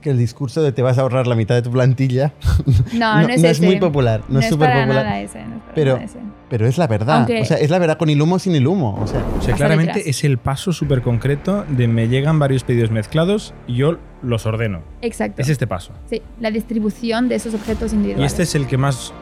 que 0.00 0.10
el 0.10 0.18
discurso 0.18 0.62
de 0.62 0.72
te 0.72 0.82
vas 0.82 0.98
a 0.98 1.02
ahorrar 1.02 1.26
la 1.26 1.34
mitad 1.34 1.54
de 1.54 1.62
tu 1.62 1.70
plantilla 1.70 2.32
No, 2.94 3.22
no, 3.22 3.28
es 3.28 3.42
ese. 3.44 3.64
muy 3.66 3.78
popular, 3.78 4.22
no, 4.28 4.38
es 4.40 4.48
súper 4.48 4.70
popular. 4.72 5.04
nada 5.04 5.20
ese, 5.20 5.44
no 5.44 5.56
es 5.56 5.62
para 5.62 5.74
Pero- 5.74 5.92
nada 5.94 6.04
ese. 6.04 6.18
Pero 6.48 6.66
es 6.66 6.78
la 6.78 6.88
verdad. 6.88 7.18
Aunque- 7.18 7.42
O 7.42 7.44
sea, 7.44 7.58
es 7.58 7.70
la 7.70 7.78
verdad 7.78 7.96
con 7.96 8.10
Ilumo 8.10 8.34
o 8.34 8.38
sin 8.40 8.56
Ilumo. 8.56 8.98
O 9.00 9.06
sea, 9.06 9.22
O 9.38 9.40
sea, 9.42 9.54
claramente 9.54 9.92
detrás. 10.00 10.08
es 10.08 10.24
el 10.24 10.36
paso 10.38 10.72
súper 10.72 11.00
concreto 11.00 11.64
de 11.68 11.86
me 11.86 12.08
llegan 12.08 12.40
varios 12.40 12.64
pedidos 12.64 12.90
mezclados 12.90 13.54
y 13.68 13.76
yo 13.76 13.98
los 14.22 14.46
ordeno. 14.46 14.80
Exacto. 15.00 15.40
Es 15.42 15.48
este 15.48 15.68
paso. 15.68 15.92
Sí, 16.08 16.20
la 16.40 16.50
distribución 16.50 17.28
de 17.28 17.36
esos 17.36 17.54
objetos 17.54 17.92
Y 17.92 17.96
individuales. 17.96 18.32
este 18.32 18.42
es 18.42 18.54
el 18.56 18.66
que 18.66 18.76
más, 18.78 19.12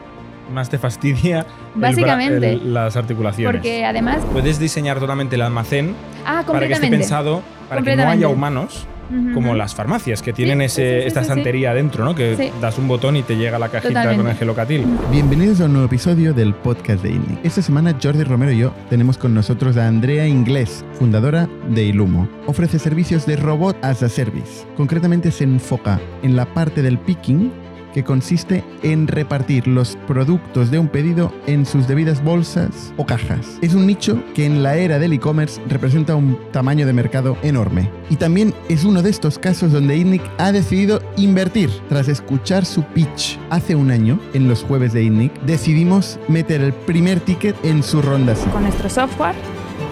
más 0.51 0.71
te 0.71 0.79
fastidia 0.79 1.45
Básicamente. 1.75 2.53
el- 2.53 2.73
las 2.73 2.95
articulaciones. 2.95 3.55
Porque 3.59 3.85
además. 3.85 4.17
Puedes 4.33 4.57
diseñar 4.57 4.99
totalmente 4.99 5.35
el 5.35 5.43
almacén 5.43 5.93
Ah, 6.25 6.43
para 6.47 6.65
que 6.67 6.73
esté 6.73 6.89
pensado 6.89 7.43
para 7.69 7.83
que 7.83 7.95
no 7.95 8.09
haya 8.09 8.27
humanos 8.27 8.87
Como 9.33 9.55
las 9.55 9.73
farmacias 9.73 10.21
que 10.21 10.33
tienen 10.33 10.59
Sí, 10.59 10.65
ese, 10.65 10.75
sí, 10.75 10.95
sí, 10.95 11.01
sí, 11.01 11.07
esta 11.07 11.21
sí, 11.21 11.25
sí. 11.25 11.31
estantería 11.31 11.73
dentro, 11.73 12.05
¿no? 12.05 12.13
Que 12.15 12.35
Sí. 12.37 12.51
das 12.61 12.77
un 12.77 12.87
botón 12.87 13.15
y 13.15 13.23
te 13.23 13.35
llega 13.35 13.57
la 13.57 13.69
cajita 13.69 13.89
Totalmente. 13.89 14.21
con 14.23 14.31
el 14.31 14.37
gelocatil. 14.37 14.85
Bienvenidos 15.11 15.61
a 15.61 15.65
un 15.65 15.73
nuevo 15.73 15.87
episodio 15.87 16.33
del 16.33 16.53
podcast 16.53 17.01
de 17.03 17.09
INNIC. 17.11 17.39
Esta 17.43 17.61
semana 17.61 17.95
Jordi 18.01 18.23
Romero 18.23 18.51
y 18.51 18.59
yo 18.59 18.73
tenemos 18.89 19.17
con 19.17 19.33
nosotros 19.33 19.77
a 19.77 19.87
Andrea 19.87 20.27
Inglés, 20.27 20.85
fundadora 20.93 21.49
de 21.73 21.83
Ilumo. 21.85 22.29
Ofrece 22.45 22.77
servicios 22.79 23.25
de 23.25 23.35
robot 23.35 23.77
as 23.83 24.03
a 24.03 24.09
service. 24.09 24.65
Concretamente 24.77 25.31
se 25.31 25.43
enfoca 25.45 25.99
en 26.21 26.35
la 26.35 26.45
parte 26.53 26.81
del 26.81 26.97
picking 26.99 27.51
que 27.93 28.03
consiste 28.03 28.63
en 28.83 29.07
repartir 29.07 29.67
los 29.67 29.97
productos 30.07 30.71
de 30.71 30.79
un 30.79 30.87
pedido 30.87 31.33
en 31.47 31.65
sus 31.65 31.87
debidas 31.87 32.23
bolsas 32.23 32.93
o 32.97 33.05
cajas. 33.05 33.57
Es 33.61 33.73
un 33.73 33.87
nicho 33.87 34.23
que 34.33 34.45
en 34.45 34.63
la 34.63 34.77
era 34.77 34.99
del 34.99 35.13
e-commerce 35.13 35.61
representa 35.67 36.15
un 36.15 36.39
tamaño 36.51 36.85
de 36.85 36.93
mercado 36.93 37.37
enorme. 37.43 37.89
Y 38.09 38.15
también 38.15 38.53
es 38.69 38.83
uno 38.83 39.01
de 39.01 39.09
estos 39.09 39.39
casos 39.39 39.71
donde 39.71 39.97
INNIC 39.97 40.21
ha 40.37 40.51
decidido 40.51 41.01
invertir. 41.17 41.69
Tras 41.89 42.07
escuchar 42.07 42.65
su 42.65 42.83
pitch 42.83 43.39
hace 43.49 43.75
un 43.75 43.91
año, 43.91 44.19
en 44.33 44.47
los 44.47 44.63
jueves 44.63 44.93
de 44.93 45.03
INNIC, 45.03 45.33
decidimos 45.41 46.19
meter 46.27 46.61
el 46.61 46.73
primer 46.73 47.19
ticket 47.19 47.55
en 47.63 47.83
su 47.83 48.01
ronda. 48.01 48.35
Con 48.51 48.63
nuestro 48.63 48.89
software 48.89 49.35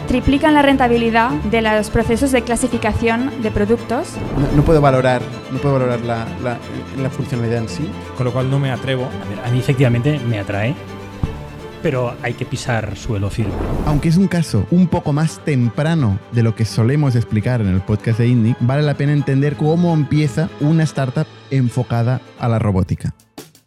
triplican 0.08 0.54
la 0.54 0.62
rentabilidad 0.62 1.32
de 1.32 1.62
los 1.62 1.90
procesos 1.90 2.32
de 2.32 2.42
clasificación 2.42 3.32
de 3.44 3.52
productos 3.52 4.14
No, 4.40 4.58
no 4.58 4.64
puedo 4.64 4.82
valorar, 4.82 5.22
no 5.52 5.60
puedo 5.60 5.76
valorar 5.76 6.00
la, 6.02 6.26
la- 6.44 6.58
la 7.02 7.10
funcionalidad 7.10 7.60
en 7.60 7.70
sí. 7.70 7.88
Con 8.16 8.26
lo 8.26 8.34
cual 8.34 8.50
no 8.50 8.58
me 8.60 8.72
atrevo. 8.72 9.04
A 9.06 9.30
ver, 9.30 9.40
a 9.46 9.52
mí 9.52 9.60
efectivamente 9.60 10.20
me 10.28 10.40
atrae, 10.40 10.74
pero 11.84 12.16
hay 12.24 12.34
que 12.34 12.46
pisar 12.46 12.96
suelo 12.98 13.30
firme. 13.30 13.54
Aunque 13.86 14.10
es 14.10 14.18
un 14.18 14.28
caso 14.28 14.66
un 14.72 14.88
poco 14.88 15.14
más 15.14 15.40
temprano 15.46 16.18
de 16.32 16.42
lo 16.44 16.56
que 16.56 16.66
solemos 16.66 17.16
explicar 17.16 17.62
en 17.62 17.68
el 17.68 17.82
podcast 17.82 18.20
de 18.20 18.28
INNIC, 18.28 18.58
vale 18.62 18.82
la 18.82 18.96
pena 18.96 19.14
entender 19.14 19.56
cómo 19.56 19.94
empieza 19.94 20.50
una 20.60 20.84
startup 20.84 21.28
enfocada 21.52 22.20
a 22.40 22.48
la 22.50 22.58
robótica. 22.60 23.14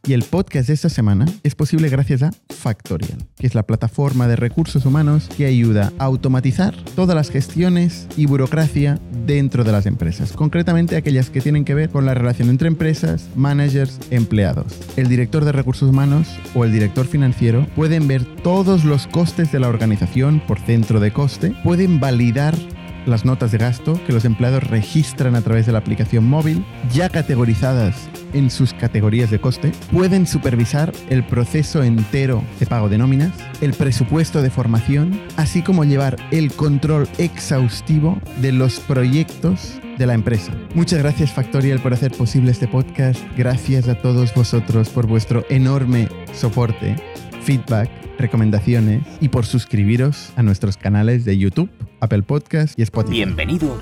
Y 0.07 0.15
el 0.15 0.23
podcast 0.23 0.69
de 0.69 0.75
esta 0.75 0.89
semana 0.89 1.27
es 1.43 1.55
posible 1.55 1.91
gracias 1.91 2.23
a 2.23 2.31
Factorial, 2.49 3.19
que 3.37 3.47
es 3.47 3.55
la 3.55 3.65
plataforma 3.65 4.29
de 4.29 4.37
recursos 4.37 4.87
humanos 4.87 5.29
que 5.37 5.45
ayuda 5.45 5.93
a 5.99 6.05
automatizar 6.05 6.75
todas 6.97 7.15
las 7.15 7.31
gestiones 7.31 8.09
y 8.17 8.25
burocracia 8.25 8.99
dentro 9.27 9.63
de 9.63 9.73
las 9.73 9.85
empresas, 9.85 10.33
concretamente 10.33 10.97
aquellas 10.97 11.29
que 11.29 11.43
tienen 11.43 11.67
que 11.67 11.75
ver 11.75 11.91
con 11.91 12.07
la 12.07 12.15
relación 12.15 12.49
entre 12.49 12.69
empresas, 12.69 13.29
managers, 13.37 14.01
empleados. 14.11 14.73
El 14.97 15.09
director 15.09 15.45
de 15.45 15.53
recursos 15.53 15.91
humanos 15.91 16.29
o 16.55 16.65
el 16.65 16.73
director 16.73 17.07
financiero 17.07 17.67
pueden 17.77 18.09
ver 18.09 18.25
todos 18.43 18.85
los 18.87 19.07
costes 19.07 19.53
de 19.53 19.61
la 19.61 19.69
organización 19.69 20.41
por 20.41 20.59
centro 20.61 20.99
de 21.01 21.13
coste, 21.13 21.55
pueden 21.63 22.01
validar 22.01 22.55
las 23.07 23.25
notas 23.25 23.53
de 23.53 23.59
gasto 23.59 24.01
que 24.07 24.13
los 24.13 24.25
empleados 24.25 24.65
registran 24.65 25.35
a 25.35 25.43
través 25.43 25.67
de 25.67 25.73
la 25.73 25.79
aplicación 25.79 26.27
móvil, 26.27 26.65
ya 26.93 27.09
categorizadas 27.09 28.09
en 28.33 28.51
sus 28.51 28.73
categorías 28.75 29.31
de 29.31 29.41
coste, 29.41 29.73
pueden 29.93 30.27
supervisar 30.27 30.93
el 31.09 31.25
proceso 31.25 31.83
entero 31.83 32.43
de 32.59 32.67
pago 32.67 32.89
de 32.89 32.99
nóminas, 32.99 33.33
el 33.61 33.73
presupuesto 33.75 34.43
de 34.43 34.51
formación, 34.51 35.21
así 35.37 35.63
como 35.63 35.85
llevar 35.85 36.17
el 36.31 36.53
control 36.53 37.09
exhaustivo 37.19 38.21
de 38.41 38.53
los 38.53 38.81
proyectos 38.81 39.81
de 39.99 40.07
la 40.07 40.15
empresa. 40.15 40.53
Muchas 40.75 41.01
gracias 41.01 41.33
Factorial 41.33 41.81
por 41.81 41.93
hacer 41.93 42.13
posible 42.13 42.51
este 42.53 42.67
podcast. 42.67 43.21
Gracias 43.37 43.89
a 43.89 43.97
todos 43.97 44.35
vosotros 44.35 44.89
por 44.89 45.07
vuestro 45.07 45.45
enorme 45.51 46.09
soporte, 46.33 46.97
feedback, 47.51 47.91
recomendaciones 48.17 49.03
y 49.21 49.29
por 49.29 49.45
suscribiros 49.45 50.33
a 50.37 50.43
nuestros 50.45 50.77
canales 50.77 51.25
de 51.25 51.37
YouTube, 51.37 51.69
Apple 51.99 52.23
Podcast 52.23 52.79
y 52.79 52.83
Spotify. 52.83 53.25
Bienvenido 53.25 53.77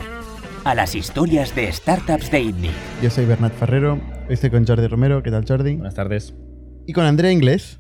a 0.65 0.75
las 0.75 0.95
historias 0.95 1.55
de 1.55 1.71
startups 1.71 2.31
de 2.31 2.41
ITNIC. 2.41 2.73
Yo 3.03 3.11
soy 3.11 3.27
Bernat 3.27 3.53
Ferrero, 3.53 4.01
hoy 4.27 4.33
estoy 4.33 4.49
con 4.49 4.67
Jordi 4.67 4.87
Romero, 4.87 5.23
¿qué 5.23 5.31
tal 5.31 5.45
Jordi? 5.47 5.75
Buenas 5.75 5.95
tardes. 5.95 6.35
Y 6.87 6.95
con 6.95 7.05
Andrea 7.05 7.31
Inglés, 7.31 7.79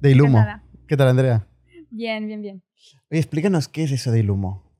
de 0.00 0.12
Ilumo. 0.12 0.38
Encantada. 0.38 0.64
¿Qué 0.88 0.96
tal 0.96 1.08
Andrea? 1.08 1.46
Bien, 1.90 2.26
bien, 2.26 2.40
bien. 2.40 2.62
Oye, 3.10 3.20
explícanos 3.20 3.68
qué 3.68 3.84
es 3.84 3.92
eso 3.92 4.12
de 4.12 4.20
Ilumo. 4.20 4.72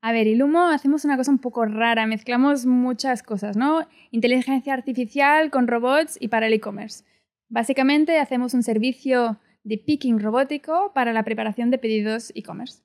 A 0.00 0.12
ver, 0.12 0.28
Ilumo 0.28 0.68
hacemos 0.68 1.04
una 1.04 1.16
cosa 1.16 1.32
un 1.32 1.40
poco 1.40 1.64
rara, 1.64 2.06
mezclamos 2.06 2.66
muchas 2.66 3.24
cosas, 3.24 3.56
¿no? 3.56 3.88
Inteligencia 4.12 4.74
artificial 4.74 5.50
con 5.50 5.66
robots 5.66 6.18
y 6.20 6.28
para 6.28 6.46
el 6.46 6.52
e-commerce. 6.52 7.02
Básicamente 7.48 8.20
hacemos 8.20 8.54
un 8.54 8.62
servicio 8.62 9.40
de 9.64 9.78
picking 9.78 10.20
robótico 10.20 10.92
para 10.94 11.12
la 11.12 11.24
preparación 11.24 11.70
de 11.70 11.78
pedidos 11.78 12.32
e-commerce. 12.34 12.82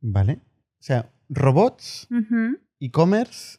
¿Vale? 0.00 0.40
O 0.80 0.82
sea, 0.82 1.10
robots, 1.28 2.08
e-commerce 2.80 3.58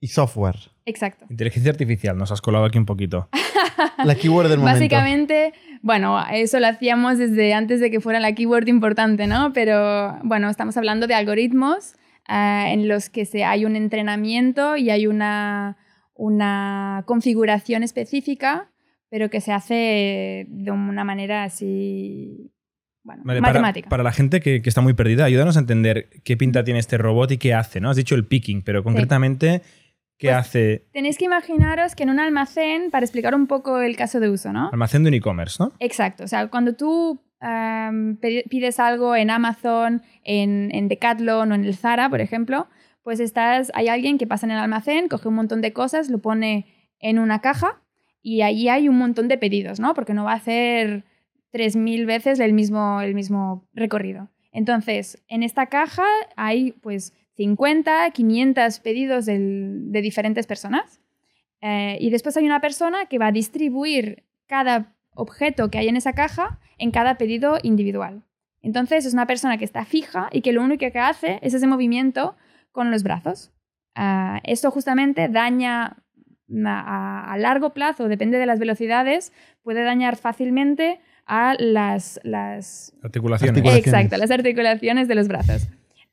y 0.00 0.08
software. 0.08 0.56
Exacto. 0.84 1.26
Inteligencia 1.30 1.70
artificial, 1.70 2.16
nos 2.16 2.32
has 2.32 2.40
colado 2.40 2.64
aquí 2.64 2.78
un 2.78 2.86
poquito. 2.86 3.28
La 4.04 4.14
keyword 4.14 4.48
del 4.48 4.58
momento. 4.58 4.78
Básicamente, 4.78 5.52
bueno, 5.82 6.18
eso 6.32 6.60
lo 6.60 6.66
hacíamos 6.66 7.18
desde 7.18 7.54
antes 7.54 7.80
de 7.80 7.90
que 7.90 8.00
fuera 8.00 8.20
la 8.20 8.34
keyword 8.34 8.68
importante, 8.68 9.26
¿no? 9.26 9.52
Pero 9.52 10.18
bueno, 10.22 10.48
estamos 10.48 10.76
hablando 10.76 11.06
de 11.06 11.14
algoritmos 11.14 11.94
ah, 12.26 12.66
en 12.68 12.88
los 12.88 13.10
que 13.10 13.24
se, 13.24 13.44
hay 13.44 13.64
un 13.64 13.76
entrenamiento 13.76 14.76
y 14.76 14.90
hay 14.90 15.06
una, 15.06 15.76
una 16.14 17.04
configuración 17.06 17.82
específica, 17.82 18.70
pero 19.10 19.30
que 19.30 19.40
se 19.40 19.52
hace 19.52 20.46
de 20.48 20.70
una 20.70 21.04
manera 21.04 21.44
así, 21.44 22.52
bueno, 23.04 23.22
Vale, 23.24 23.40
matemática. 23.40 23.88
para 23.88 24.02
la 24.02 24.12
gente 24.12 24.40
que, 24.40 24.62
que 24.62 24.68
está 24.68 24.80
muy 24.80 24.94
perdida, 24.94 25.24
ayúdanos 25.24 25.56
a 25.56 25.60
entender 25.60 26.08
qué 26.24 26.36
pinta 26.36 26.64
tiene 26.64 26.80
este 26.80 26.98
robot 26.98 27.30
y 27.32 27.38
qué 27.38 27.54
hace, 27.54 27.80
¿no? 27.80 27.90
Has 27.90 27.96
dicho 27.96 28.14
el 28.14 28.26
picking, 28.26 28.62
pero 28.62 28.82
concretamente, 28.82 29.62
¿qué 30.18 30.28
Pues- 30.28 30.36
hace 30.36 30.86
Tenéis 30.92 31.18
que 31.18 31.26
imaginaros 31.26 31.94
que 31.94 32.02
en 32.02 32.10
un 32.10 32.18
almacén, 32.20 32.90
para 32.90 33.04
explicar 33.04 33.34
un 33.34 33.46
poco 33.46 33.80
el 33.80 33.96
caso 33.96 34.18
de 34.20 34.28
uso, 34.30 34.52
¿no? 34.52 34.70
almacén 34.70 35.02
de 35.04 35.08
un 35.10 35.14
e-commerce, 35.14 35.56
no? 35.62 35.72
Exacto, 35.78 36.24
o 36.24 36.28
sea, 36.28 36.48
cuando 36.48 36.74
tú 36.74 37.20
pides 38.50 38.80
algo 38.80 39.14
en 39.14 39.30
Amazon, 39.30 40.02
en, 40.24 40.70
en 40.74 40.88
Decathlon 40.88 41.52
o 41.52 41.54
en 41.54 41.64
el 41.64 41.76
Zara, 41.76 42.08
por 42.10 42.20
ejemplo, 42.20 42.66
pues 43.02 43.20
estás, 43.20 43.70
hay 43.74 43.88
alguien 43.88 44.18
que 44.18 44.26
pasa 44.26 44.46
en 44.46 44.52
el 44.52 44.58
almacén, 44.58 45.06
coge 45.08 45.28
un 45.28 45.34
montón 45.34 45.60
de 45.60 45.72
cosas, 45.72 46.08
lo 46.10 46.18
pone 46.18 46.66
en 46.98 47.18
una 47.18 47.40
caja 47.40 47.80
y 48.28 48.40
ahí 48.42 48.68
hay 48.68 48.88
un 48.88 48.98
montón 48.98 49.28
de 49.28 49.38
pedidos, 49.38 49.78
¿no? 49.78 49.94
Porque 49.94 50.12
no 50.12 50.24
va 50.24 50.32
a 50.32 50.36
hacer 50.36 51.04
3.000 51.52 52.06
veces 52.06 52.40
el 52.40 52.52
mismo, 52.54 53.00
el 53.00 53.14
mismo 53.14 53.64
recorrido. 53.72 54.28
Entonces, 54.50 55.22
en 55.28 55.44
esta 55.44 55.66
caja 55.66 56.02
hay 56.34 56.72
pues 56.72 57.12
50, 57.36 58.10
500 58.10 58.80
pedidos 58.80 59.26
del- 59.26 59.92
de 59.92 60.00
diferentes 60.02 60.46
personas. 60.48 61.00
Eh, 61.60 61.98
y 62.00 62.10
después 62.10 62.36
hay 62.36 62.46
una 62.46 62.60
persona 62.60 63.06
que 63.06 63.18
va 63.18 63.28
a 63.28 63.32
distribuir 63.32 64.24
cada 64.48 64.96
objeto 65.14 65.70
que 65.70 65.78
hay 65.78 65.86
en 65.88 65.96
esa 65.96 66.12
caja 66.12 66.58
en 66.78 66.90
cada 66.90 67.18
pedido 67.18 67.58
individual. 67.62 68.24
Entonces 68.60 69.06
es 69.06 69.12
una 69.14 69.26
persona 69.28 69.56
que 69.56 69.64
está 69.64 69.84
fija 69.84 70.28
y 70.32 70.40
que 70.40 70.52
lo 70.52 70.62
único 70.64 70.90
que 70.90 70.98
hace 70.98 71.38
es 71.42 71.54
ese 71.54 71.68
movimiento 71.68 72.34
con 72.72 72.90
los 72.90 73.04
brazos. 73.04 73.52
Ah, 73.94 74.40
esto 74.42 74.72
justamente 74.72 75.28
daña 75.28 76.02
a, 76.66 77.36
largo 77.38 77.70
plazo, 77.70 78.08
depende 78.08 78.38
de 78.38 78.46
las 78.46 78.58
velocidades, 78.58 79.32
puede 79.62 79.82
dañar 79.82 80.16
fácilmente 80.16 81.00
a 81.26 81.54
las, 81.58 82.20
las 82.22 82.94
Articulaciones. 83.02 83.56
Articulaciones. 83.56 83.86
Exacto, 83.86 84.16
las 84.16 84.30
articulaciones 84.30 85.08
de 85.08 85.14
los 85.14 85.28
brazos. 85.28 85.68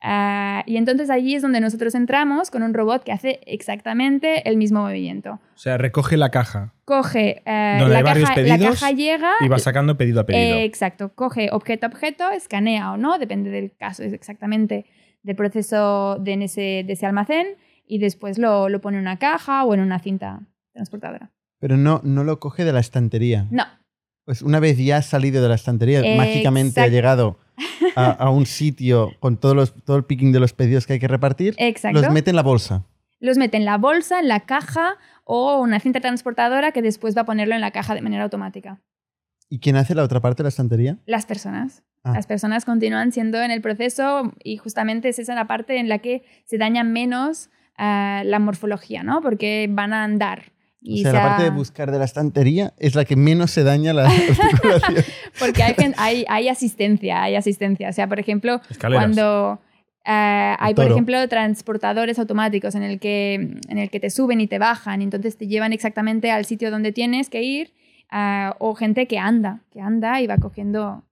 Ah, 0.06 0.64
y 0.66 0.76
entonces 0.76 1.10
allí 1.10 1.34
es 1.34 1.42
donde 1.42 1.62
nosotros 1.62 1.96
entramos 1.96 2.52
con 2.52 2.62
un 2.62 2.74
robot 2.74 3.06
que 3.06 3.14
hace 3.14 3.40
exactamente 3.46 4.50
el 4.50 4.58
mismo 4.58 4.82
movimiento. 4.82 5.40
O 5.56 5.58
sea, 5.58 5.78
recoge 5.78 6.18
la 6.18 6.30
caja 6.30 6.74
Coge 6.84 7.42
Donde 7.46 7.88
la, 7.88 8.00
hay 8.00 8.04
varios 8.04 8.30
caja, 8.30 8.42
la 8.42 8.56
pedidos 8.58 8.80
caja 8.82 8.92
llega 8.92 9.32
y 9.40 9.48
va 9.48 9.60
sacando 9.60 9.96
pedido 9.96 10.20
a 10.20 10.26
pedido. 10.26 10.58
eh, 10.58 10.66
exacto, 10.66 11.14
coge 11.16 11.50
objeto 11.54 11.86
a 11.86 11.90
objeto, 11.90 12.30
escanea 12.32 12.92
o 12.92 12.98
no, 12.98 13.18
depende 13.18 13.50
del 13.50 13.74
caso, 13.78 14.04
es 14.04 14.12
exactamente 14.12 14.86
del 15.22 15.38
proceso 15.38 16.18
de, 16.20 16.34
en 16.34 16.42
ese, 16.42 16.84
de 16.86 16.92
ese 16.92 17.06
almacén 17.06 17.56
y 17.86 18.00
después 18.00 18.38
lo, 18.38 18.70
lo 18.70 18.82
pone 18.82 18.98
en 18.98 19.02
una 19.02 19.18
caja 19.20 19.64
o 19.64 19.74
en 19.74 19.80
una 19.80 20.00
cinta 20.00 20.42
transportadora. 20.74 21.32
Pero 21.60 21.78
no, 21.78 22.02
no 22.04 22.24
lo 22.24 22.40
coge 22.40 22.66
de 22.66 22.74
la 22.74 22.80
estantería. 22.80 23.48
No, 23.52 23.64
Pues 24.26 24.42
una 24.42 24.60
vez 24.60 24.78
ya 24.78 24.98
ha 24.98 25.02
salido 25.02 25.42
de 25.42 25.50
la 25.50 25.56
estantería, 25.56 26.02
mágicamente 26.18 26.80
ha 26.82 26.86
Exacto. 26.86 26.92
llegado 26.96 27.40
a, 27.96 28.12
a 28.12 28.30
un 28.30 28.46
sitio 28.46 29.12
con 29.20 29.38
todos 29.38 29.56
los, 29.56 29.74
todo 29.84 29.98
el 29.98 30.06
picking 30.06 30.32
de 30.32 30.40
los 30.40 30.54
pedidos 30.54 30.88
que 30.88 30.94
hay 30.94 31.00
que 31.00 31.08
repartir, 31.08 31.56
exacto. 31.58 32.02
los 32.02 32.12
mete 32.12 32.30
en 32.32 32.36
la 32.36 32.44
bolsa. 32.44 32.86
Los 33.20 33.38
mete 33.38 33.56
en 33.58 33.64
la 33.66 33.78
bolsa, 33.78 34.20
en 34.20 34.28
la 34.28 34.42
caja 34.42 34.98
o 35.24 35.62
una 35.62 35.80
cinta 35.80 36.02
transportadora 36.02 36.72
que 36.74 36.82
después 36.82 37.16
va 37.16 37.22
a 37.22 37.26
ponerlo 37.26 37.56
en 37.56 37.62
la 37.62 37.72
caja 37.72 37.96
de 37.96 38.02
manera 38.02 38.24
automática. 38.24 38.82
¿Y 39.50 39.60
quién 39.60 39.76
hace 39.78 39.96
la 39.96 40.04
otra 40.04 40.20
parte 40.20 40.42
de 40.42 40.46
la 40.46 40.50
estantería? 40.50 40.98
Las 41.06 41.26
personas. 41.26 41.84
Ah. 42.04 42.14
Las 42.14 42.28
personas 42.28 42.66
continúan 42.66 43.12
siendo 43.14 43.42
en 43.42 43.52
el 43.52 43.62
proceso 43.62 44.34
y 44.44 44.58
justamente 44.58 45.10
es 45.10 45.20
esa 45.20 45.36
la 45.36 45.48
parte 45.48 45.78
en 45.78 45.88
la 45.88 46.00
que 46.00 46.24
se 46.46 46.58
daña 46.58 46.84
menos 46.84 47.50
ah, 47.78 48.22
la 48.26 48.40
morfología, 48.40 49.04
¿no? 49.04 49.22
Porque 49.22 49.68
van 49.70 49.94
a 49.94 50.04
andar. 50.04 50.52
O 50.86 50.86
Y 50.86 51.02
sea, 51.04 51.12
se 51.12 51.18
la 51.18 51.24
ha- 51.24 51.28
parte 51.30 51.44
de 51.44 51.50
buscar 51.50 51.92
de 51.92 51.98
la 52.00 52.06
estantería 52.06 52.74
es 52.78 52.94
la 52.96 53.06
que 53.06 53.16
menos 53.16 53.52
se 53.52 53.64
daña 53.64 53.94
la 53.94 54.06
articulación. 54.10 55.04
Porque 55.40 55.64
hay, 55.64 55.76
hay, 55.98 56.26
hay 56.28 56.50
asistencia, 56.50 57.24
hay 57.24 57.36
asistencia. 57.36 57.90
O 57.90 57.94
sea, 57.94 58.08
por 58.08 58.20
ejemplo, 58.20 58.60
Escaleras. 58.70 59.02
cuando 59.06 59.62
eh, 60.06 60.56
hay, 60.60 60.74
por 60.74 60.86
ejemplo, 60.92 61.26
transportadores 61.30 62.20
automáticos 62.20 62.76
en 62.76 62.84
el, 62.84 63.00
que, 63.00 63.36
en 63.36 63.78
el 63.78 63.90
que 63.90 64.02
te 64.02 64.10
suben 64.10 64.42
y 64.42 64.48
te 64.48 64.60
bajan 64.60 65.00
y 65.02 65.06
entonces 65.06 65.38
te 65.38 65.48
llevan 65.48 65.72
exactamente 65.72 66.30
al 66.32 66.44
sitio 66.44 66.70
donde 66.70 66.92
tienes 66.92 67.30
que 67.30 67.42
ir, 67.44 67.74
ah, 68.12 68.56
o 68.60 68.76
gente 68.76 69.08
que 69.08 69.18
anda, 69.18 69.62
que 69.72 69.80
anda 69.80 70.20
y 70.22 70.28
va 70.28 70.38
cogiendo 70.38 71.06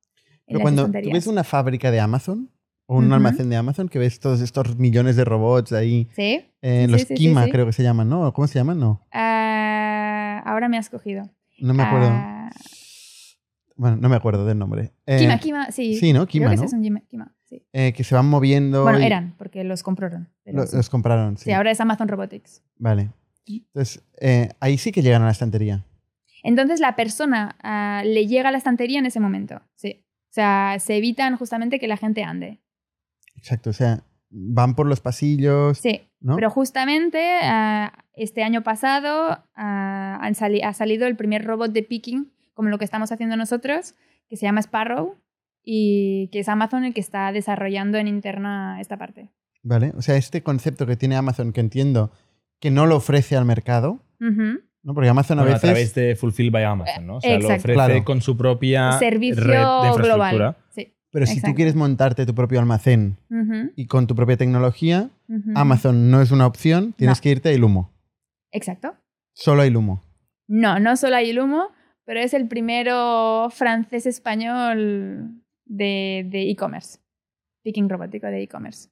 en 0.47 0.57
Pero 0.57 0.59
las 0.59 0.61
cuando 0.63 0.99
tú 1.01 1.09
ves 1.13 1.27
una 1.27 1.45
fábrica 1.45 1.89
de 1.91 2.01
Amazon 2.01 2.49
un 2.97 3.11
almacén 3.13 3.49
de 3.49 3.55
Amazon, 3.55 3.89
que 3.89 3.99
ves 3.99 4.19
todos 4.19 4.41
estos 4.41 4.77
millones 4.77 5.15
de 5.15 5.25
robots 5.25 5.71
ahí, 5.73 6.07
¿Sí? 6.15 6.45
eh, 6.61 6.83
Sí, 6.85 6.91
los 6.91 7.01
sí, 7.01 7.13
Kima 7.15 7.45
sí. 7.45 7.51
creo 7.51 7.65
que 7.65 7.73
se 7.73 7.83
llaman, 7.83 8.09
¿no? 8.09 8.31
¿Cómo 8.33 8.47
se 8.47 8.59
llaman? 8.59 8.79
No, 8.79 9.05
Ah, 9.11 10.41
ahora 10.45 10.69
me 10.69 10.77
has 10.77 10.89
cogido. 10.89 11.29
no 11.59 11.73
me 11.73 11.83
acuerdo. 11.83 12.07
Ah, 12.11 12.49
Bueno, 13.77 13.97
no 13.97 14.09
me 14.09 14.15
acuerdo 14.15 14.45
del 14.45 14.59
nombre. 14.59 14.91
Eh, 15.07 15.17
Kima, 15.19 15.37
Kima, 15.39 15.71
sí. 15.71 15.95
Sí, 15.95 16.13
¿no? 16.13 16.27
Kima, 16.27 16.47
Creo 16.47 16.51
que 16.51 16.55
¿no? 16.57 16.61
ese 16.63 16.65
es 16.67 16.73
un 16.73 16.83
Kima, 16.83 17.01
Kima, 17.09 17.33
sí. 17.45 17.63
eh, 17.73 17.93
que 17.93 18.03
se 18.03 18.13
van 18.15 18.27
moviendo. 18.29 18.83
Bueno, 18.83 18.99
y 18.99 19.03
eran, 19.05 19.35
porque 19.37 19.63
los 19.63 19.81
compraron. 19.83 20.29
los 20.45 20.89
compraron, 20.89 21.37
sí. 21.37 21.45
Sí, 21.45 21.51
ahora 21.51 21.71
es 21.71 21.79
Amazon 21.81 22.07
Robotics. 22.07 22.61
Vale. 22.77 23.09
Entonces, 23.47 24.03
eh, 24.19 24.49
ahí 24.59 24.77
sí 24.77 24.91
que 24.91 25.01
llegan 25.01 25.21
a 25.23 25.25
la 25.25 25.31
estantería. 25.31 25.83
Entonces 26.43 26.79
la 26.79 26.95
persona 26.95 27.55
ah, 27.63 28.03
le 28.05 28.27
llega 28.27 28.49
a 28.49 28.51
la 28.51 28.57
estantería 28.57 28.99
en 28.99 29.05
ese 29.05 29.19
momento. 29.19 29.61
Sí. 29.75 30.05
O 30.29 30.33
sea, 30.33 30.77
se 30.79 30.95
evitan 30.97 31.37
justamente 31.37 31.79
que 31.79 31.87
la 31.87 31.97
gente 31.97 32.23
ande. 32.23 32.61
Exacto, 33.35 33.69
o 33.71 33.73
sea, 33.73 34.03
van 34.29 34.75
por 34.75 34.85
los 34.87 34.99
pasillos, 35.01 35.77
Sí. 35.77 36.01
¿no? 36.19 36.35
Pero 36.35 36.49
justamente 36.49 37.19
ah, 37.43 38.05
este 38.13 38.43
año 38.43 38.63
pasado 38.63 39.43
ah, 39.55 40.19
han 40.21 40.35
sali- 40.35 40.61
ha 40.61 40.73
salido 40.73 41.07
el 41.07 41.15
primer 41.15 41.43
robot 41.45 41.71
de 41.71 41.83
picking, 41.83 42.31
como 42.53 42.69
lo 42.69 42.77
que 42.77 42.85
estamos 42.85 43.11
haciendo 43.11 43.35
nosotros, 43.37 43.95
que 44.29 44.37
se 44.37 44.45
llama 44.45 44.61
Sparrow 44.61 45.15
y 45.63 46.29
que 46.31 46.39
es 46.39 46.49
Amazon 46.49 46.85
el 46.85 46.93
que 46.93 47.01
está 47.01 47.31
desarrollando 47.31 47.97
en 47.97 48.07
interna 48.07 48.79
esta 48.81 48.97
parte. 48.97 49.29
Vale, 49.63 49.91
o 49.95 50.01
sea, 50.01 50.15
este 50.15 50.41
concepto 50.43 50.85
que 50.87 50.95
tiene 50.95 51.15
Amazon, 51.15 51.53
que 51.53 51.61
entiendo 51.61 52.11
que 52.59 52.71
no 52.71 52.85
lo 52.87 52.95
ofrece 52.97 53.35
al 53.35 53.45
mercado. 53.45 53.99
¿no? 54.19 54.93
Porque 54.95 55.09
Amazon 55.09 55.39
a 55.39 55.41
Bueno, 55.43 55.55
veces... 55.55 55.69
través 55.69 55.93
de 55.95 56.15
Fulfill 56.15 56.49
by 56.51 56.63
Amazon, 56.63 57.05
¿no? 57.07 57.15
O 57.17 57.21
sea, 57.21 57.31
lo 57.31 57.35
Exacto. 57.37 57.55
ofrece 57.61 57.73
Claro. 57.75 58.03
con 58.03 58.21
su 58.21 58.35
propia 58.37 58.93
Servicio 58.93 59.43
red 59.43 59.53
de 59.53 59.87
infraestructura. 59.89 60.31
global. 60.31 60.57
Sí. 60.69 60.93
Pero 61.11 61.25
si 61.25 61.41
tú 61.41 61.53
quieres 61.53 61.75
montarte 61.75 62.25
tu 62.25 62.33
propio 62.33 62.59
almacén 62.59 63.17
y 63.75 63.85
con 63.87 64.07
tu 64.07 64.15
propia 64.15 64.37
tecnología. 64.37 65.09
Amazon 65.55 66.09
no 66.11 66.21
es 66.21 66.31
una 66.31 66.45
opción, 66.47 66.93
tienes 66.93 67.17
No. 67.17 67.21
que 67.21 67.29
irte 67.29 67.49
a 67.49 67.53
Ilumo. 67.53 67.91
Exacto. 68.51 68.95
Solo 69.33 69.61
a 69.61 69.65
Ilumo. 69.67 70.03
No, 70.47 70.79
no 70.79 70.95
solo 70.97 71.15
hay 71.15 71.29
el 71.29 71.39
humo, 71.39 71.69
pero 72.05 72.19
es 72.19 72.33
el 72.33 72.47
primero 72.47 73.49
francés-español 73.51 75.41
de 75.65 76.25
de 76.29 76.49
e-commerce. 76.49 76.99
Picking 77.63 77.89
robótico 77.89 78.27
de 78.27 78.43
e-commerce. 78.43 78.89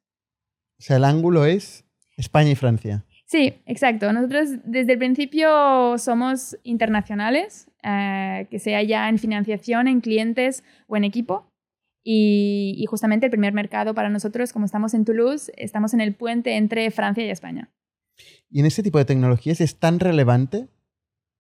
O 0.78 0.82
sea, 0.82 0.98
el 0.98 1.04
ángulo 1.04 1.46
es 1.46 1.86
España 2.18 2.52
y 2.52 2.56
Francia. 2.56 3.06
Sí, 3.26 3.54
exacto. 3.66 4.12
Nosotros 4.14 4.50
desde 4.64 4.94
el 4.94 4.98
principio 5.00 5.98
somos 5.98 6.58
internacionales, 6.64 7.70
eh, 7.84 8.48
que 8.50 8.60
sea 8.60 8.82
ya 8.84 9.08
en 9.10 9.18
financiación, 9.20 9.88
en 9.88 10.02
clientes 10.02 10.64
o 10.88 10.98
en 10.98 11.04
equipo. 11.04 11.49
Y, 12.04 12.76
y 12.78 12.86
justamente 12.86 13.26
el 13.26 13.32
primer 13.32 13.54
mercado 13.54 13.94
para 13.94 14.10
nosotros, 14.10 14.54
como 14.54 14.66
estamos 14.66 14.94
en 14.94 15.06
Toulouse, 15.06 15.52
estamos 15.58 15.94
en 15.94 16.02
el 16.02 16.16
puente 16.16 16.56
entre 16.56 16.90
Francia 16.92 17.26
y 17.26 17.30
España. 17.30 17.70
¿Y 18.50 18.60
en 18.60 18.66
este 18.66 18.84
tipo 18.84 18.98
de 18.98 19.06
tecnologías 19.06 19.62
es 19.62 19.78
tan 19.80 20.00
relevante 20.00 20.68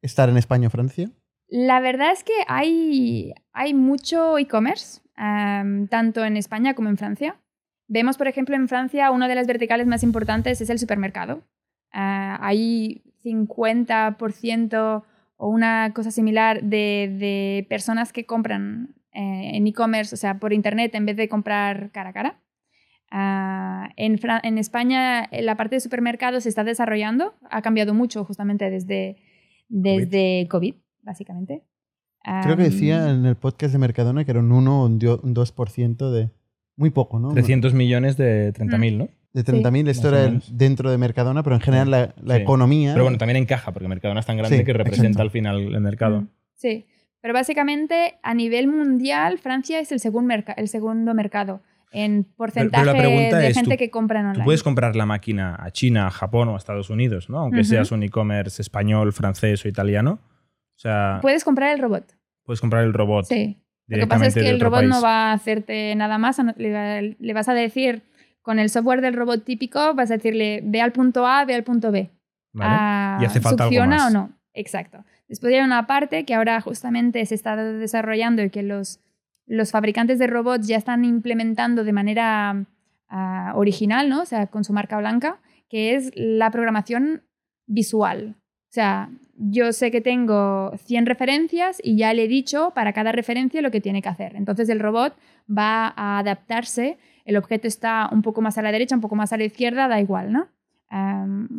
estar 0.02 0.30
en 0.30 0.38
España 0.38 0.68
o 0.68 0.72
Francia? 0.72 1.12
La 1.48 1.80
verdad 1.80 2.12
es 2.12 2.24
que 2.24 2.34
hay, 2.48 3.34
hay 3.54 3.74
mucho 3.74 4.38
e-commerce, 4.38 5.02
am, 5.16 5.88
tanto 5.88 6.24
en 6.24 6.38
España 6.38 6.76
como 6.76 6.90
en 6.90 6.98
Francia. 6.98 7.40
Vemos, 7.88 8.18
por 8.18 8.28
ejemplo, 8.28 8.56
en 8.56 8.68
Francia, 8.68 9.10
una 9.10 9.28
de 9.28 9.36
las 9.36 9.48
verticales 9.48 9.88
más 9.88 10.04
importantes 10.04 10.62
es 10.62 10.70
el 10.70 10.78
supermercado. 10.78 11.44
Ah, 11.92 12.38
hay 12.42 13.02
50% 13.24 15.04
o 15.38 15.48
una 15.48 15.92
cosa 15.94 16.12
similar 16.12 16.62
de, 16.62 17.16
de 17.18 17.66
personas 17.68 18.14
que 18.14 18.28
compran 18.28 18.94
eh, 19.20 19.52
en 19.58 19.68
e-commerce, 19.68 20.14
o 20.14 20.18
sea, 20.18 20.40
por 20.40 20.52
internet, 20.54 20.96
en 20.96 21.06
vez 21.06 21.18
de 21.18 21.28
comprar 21.28 21.92
cara 21.92 22.10
a 22.12 22.14
cara. 22.14 22.32
Ah, 23.12 23.90
en, 23.98 24.20
en 24.44 24.58
España, 24.58 25.24
eh, 25.32 25.42
la 25.42 25.56
parte 25.56 25.76
de 25.76 25.80
supermercados 25.80 26.44
se 26.44 26.50
está 26.50 26.64
desarrollando, 26.64 27.34
ha 27.50 27.62
cambiado 27.62 27.94
mucho 27.94 28.24
justamente 28.24 28.70
desde, 28.70 29.18
desde 29.68 30.48
COVID, 30.50 30.76
básicamente. 31.02 31.64
Creo 32.44 32.58
que 32.58 32.64
decía 32.64 33.10
en 33.10 33.26
el 33.26 33.36
podcast 33.36 33.72
de 33.74 33.80
Mercadona 33.80 34.24
que 34.26 34.32
era 34.32 34.40
un 34.42 34.52
1 34.52 34.82
o 34.82 34.86
un 34.86 35.00
dio- 35.00 35.20
un 35.24 35.34
2% 35.34 36.12
de... 36.12 36.30
Muy 36.76 36.92
poco, 36.92 37.18
¿no? 37.20 37.30
300 37.34 37.74
millones 37.74 38.16
de 38.18 38.54
30.000, 38.54 38.98
¿no? 38.98 39.08
De 39.34 39.44
30.000, 39.44 39.90
esto 39.90 40.12
Más 40.12 40.20
o 40.20 40.26
era 40.26 40.40
dentro 40.52 40.92
de 40.92 40.98
Mercadona, 40.98 41.44
pero 41.44 41.56
en 41.56 41.62
general 41.62 41.90
la, 41.92 42.14
la 42.22 42.36
Sí. 42.36 42.42
economía... 42.42 42.94
Pero 42.94 43.04
bueno, 43.06 43.18
también 43.18 43.38
encaja, 43.38 43.72
porque 43.74 43.88
Mercadona 43.88 44.20
es 44.20 44.26
tan 44.26 44.38
grande 44.38 44.58
Sí, 44.60 44.64
que 44.64 44.74
representa 44.74 45.08
exacto. 45.08 45.22
al 45.24 45.32
final 45.32 45.76
el 45.76 45.82
mercado. 45.82 46.22
Mm, 46.22 46.28
Sí, 46.56 46.86
pero 47.22 47.34
básicamente 47.34 48.20
a 48.24 48.34
nivel 48.34 48.68
mundial 48.68 49.38
Francia 49.40 49.80
es 49.80 49.92
el, 49.92 50.00
segun 50.00 50.26
merca- 50.26 50.54
el 50.58 50.68
segundo 50.68 51.14
mercado 51.14 51.62
en 51.92 52.24
porcentaje 52.24 52.86
pero 52.86 52.98
pregunta 52.98 53.38
de 53.40 53.48
es, 53.48 53.56
gente 53.58 53.72
¿tú- 53.72 53.78
que 53.80 53.90
compra 53.90 54.20
en 54.20 54.26
online. 54.28 54.40
Tú 54.44 54.46
puedes 54.46 54.62
comprar 54.64 54.96
la 54.96 55.06
máquina 55.06 55.56
a 55.60 55.72
China, 55.72 56.08
a 56.08 56.12
Japón 56.12 56.48
o 56.50 56.54
a 56.54 56.58
Estados 56.58 56.90
Unidos, 56.92 57.30
¿no? 57.30 57.40
Aunque 57.40 57.62
Ujú. 57.62 57.70
seas 57.70 57.92
un 57.92 58.04
e-commerce 58.04 58.62
español, 58.62 59.12
francés 59.12 59.66
o 59.66 59.68
italiano. 59.68 60.20
O 60.76 60.80
sea, 60.82 61.18
Puedes 61.22 61.44
comprar 61.44 61.74
el 61.74 61.80
robot. 61.80 62.16
puedes 62.46 62.62
comprar 62.62 62.84
el 62.84 62.94
robot 62.94 63.26
Sí. 63.26 63.58
Lo 63.88 63.98
que 63.98 64.06
pasa 64.08 64.28
es 64.28 64.36
que 64.36 64.48
el 64.48 64.60
robot 64.60 64.82
país. 64.82 64.90
no 64.92 65.02
va 65.02 65.32
a 65.32 65.34
hacerte 65.34 65.96
nada 65.96 66.20
más. 66.20 66.40
Le, 66.58 67.16
le 67.20 67.34
vas 67.34 67.50
a 67.50 67.56
decir, 67.56 68.04
con 68.44 68.60
el 68.60 68.70
software 68.70 69.02
del 69.02 69.16
robot 69.16 69.44
típico, 69.44 69.96
vas 69.96 70.12
a 70.12 70.18
decirle, 70.18 70.62
ve 70.64 70.80
al 70.80 70.92
punto 70.92 71.26
A, 71.26 71.44
ve 71.46 71.56
al 71.56 71.64
punto 71.64 71.92
B. 71.92 72.12
¿vale? 72.54 72.72
Ah, 72.72 73.18
Y 73.20 73.26
hace 73.26 73.42
falta 73.42 73.64
algo 73.64 73.74
¿Succiona 73.74 73.96
más. 73.98 74.08
o 74.08 74.10
no? 74.12 74.30
Exacto. 74.54 75.04
Después 75.30 75.54
hay 75.54 75.62
una 75.62 75.86
parte 75.88 76.26
que 76.26 76.34
ahora 76.34 76.60
justamente 76.60 77.24
se 77.26 77.36
está 77.36 77.56
desarrollando 77.56 78.44
y 78.44 78.50
que 78.50 78.64
los, 78.64 79.00
los 79.46 79.72
fabricantes 79.72 80.18
de 80.20 80.28
robots 80.28 80.68
ya 80.68 80.76
están 80.76 81.06
implementando 81.06 81.84
de 81.84 81.94
manera 81.94 82.66
ah, 83.08 83.54
original, 83.56 84.10
¿no? 84.10 84.24
O 84.24 84.26
sea, 84.26 84.48
con 84.48 84.64
su 84.64 84.74
marca 84.74 84.98
blanca, 84.98 85.40
que 85.70 85.96
es 85.96 86.12
la 86.16 86.50
programación 86.50 87.24
visual. 87.68 88.36
O 88.70 88.72
sea, 88.72 89.10
yo 89.36 89.72
sé 89.72 89.90
que 89.90 90.02
tengo 90.02 90.74
100 90.78 91.06
referencias 91.06 91.80
y 91.84 91.98
ya 91.98 92.14
le 92.14 92.26
he 92.26 92.28
dicho 92.28 92.72
para 92.76 92.94
cada 92.94 93.12
referencia 93.12 93.62
lo 93.62 93.72
que 93.72 93.82
tiene 93.82 94.02
que 94.02 94.10
hacer. 94.10 94.36
Entonces 94.36 94.68
el 94.70 94.80
robot 94.80 95.16
va 95.50 95.94
a 95.96 96.20
adaptarse, 96.20 96.98
el 97.26 97.38
objeto 97.38 97.68
está 97.68 98.10
un 98.12 98.22
poco 98.22 98.42
más 98.42 98.58
a 98.58 98.62
la 98.62 98.72
derecha, 98.72 98.96
un 98.96 99.02
poco 99.02 99.16
más 99.16 99.32
a 99.32 99.38
la 99.38 99.46
izquierda, 99.46 99.88
da 99.88 100.00
igual, 100.00 100.32
¿no? 100.32 100.50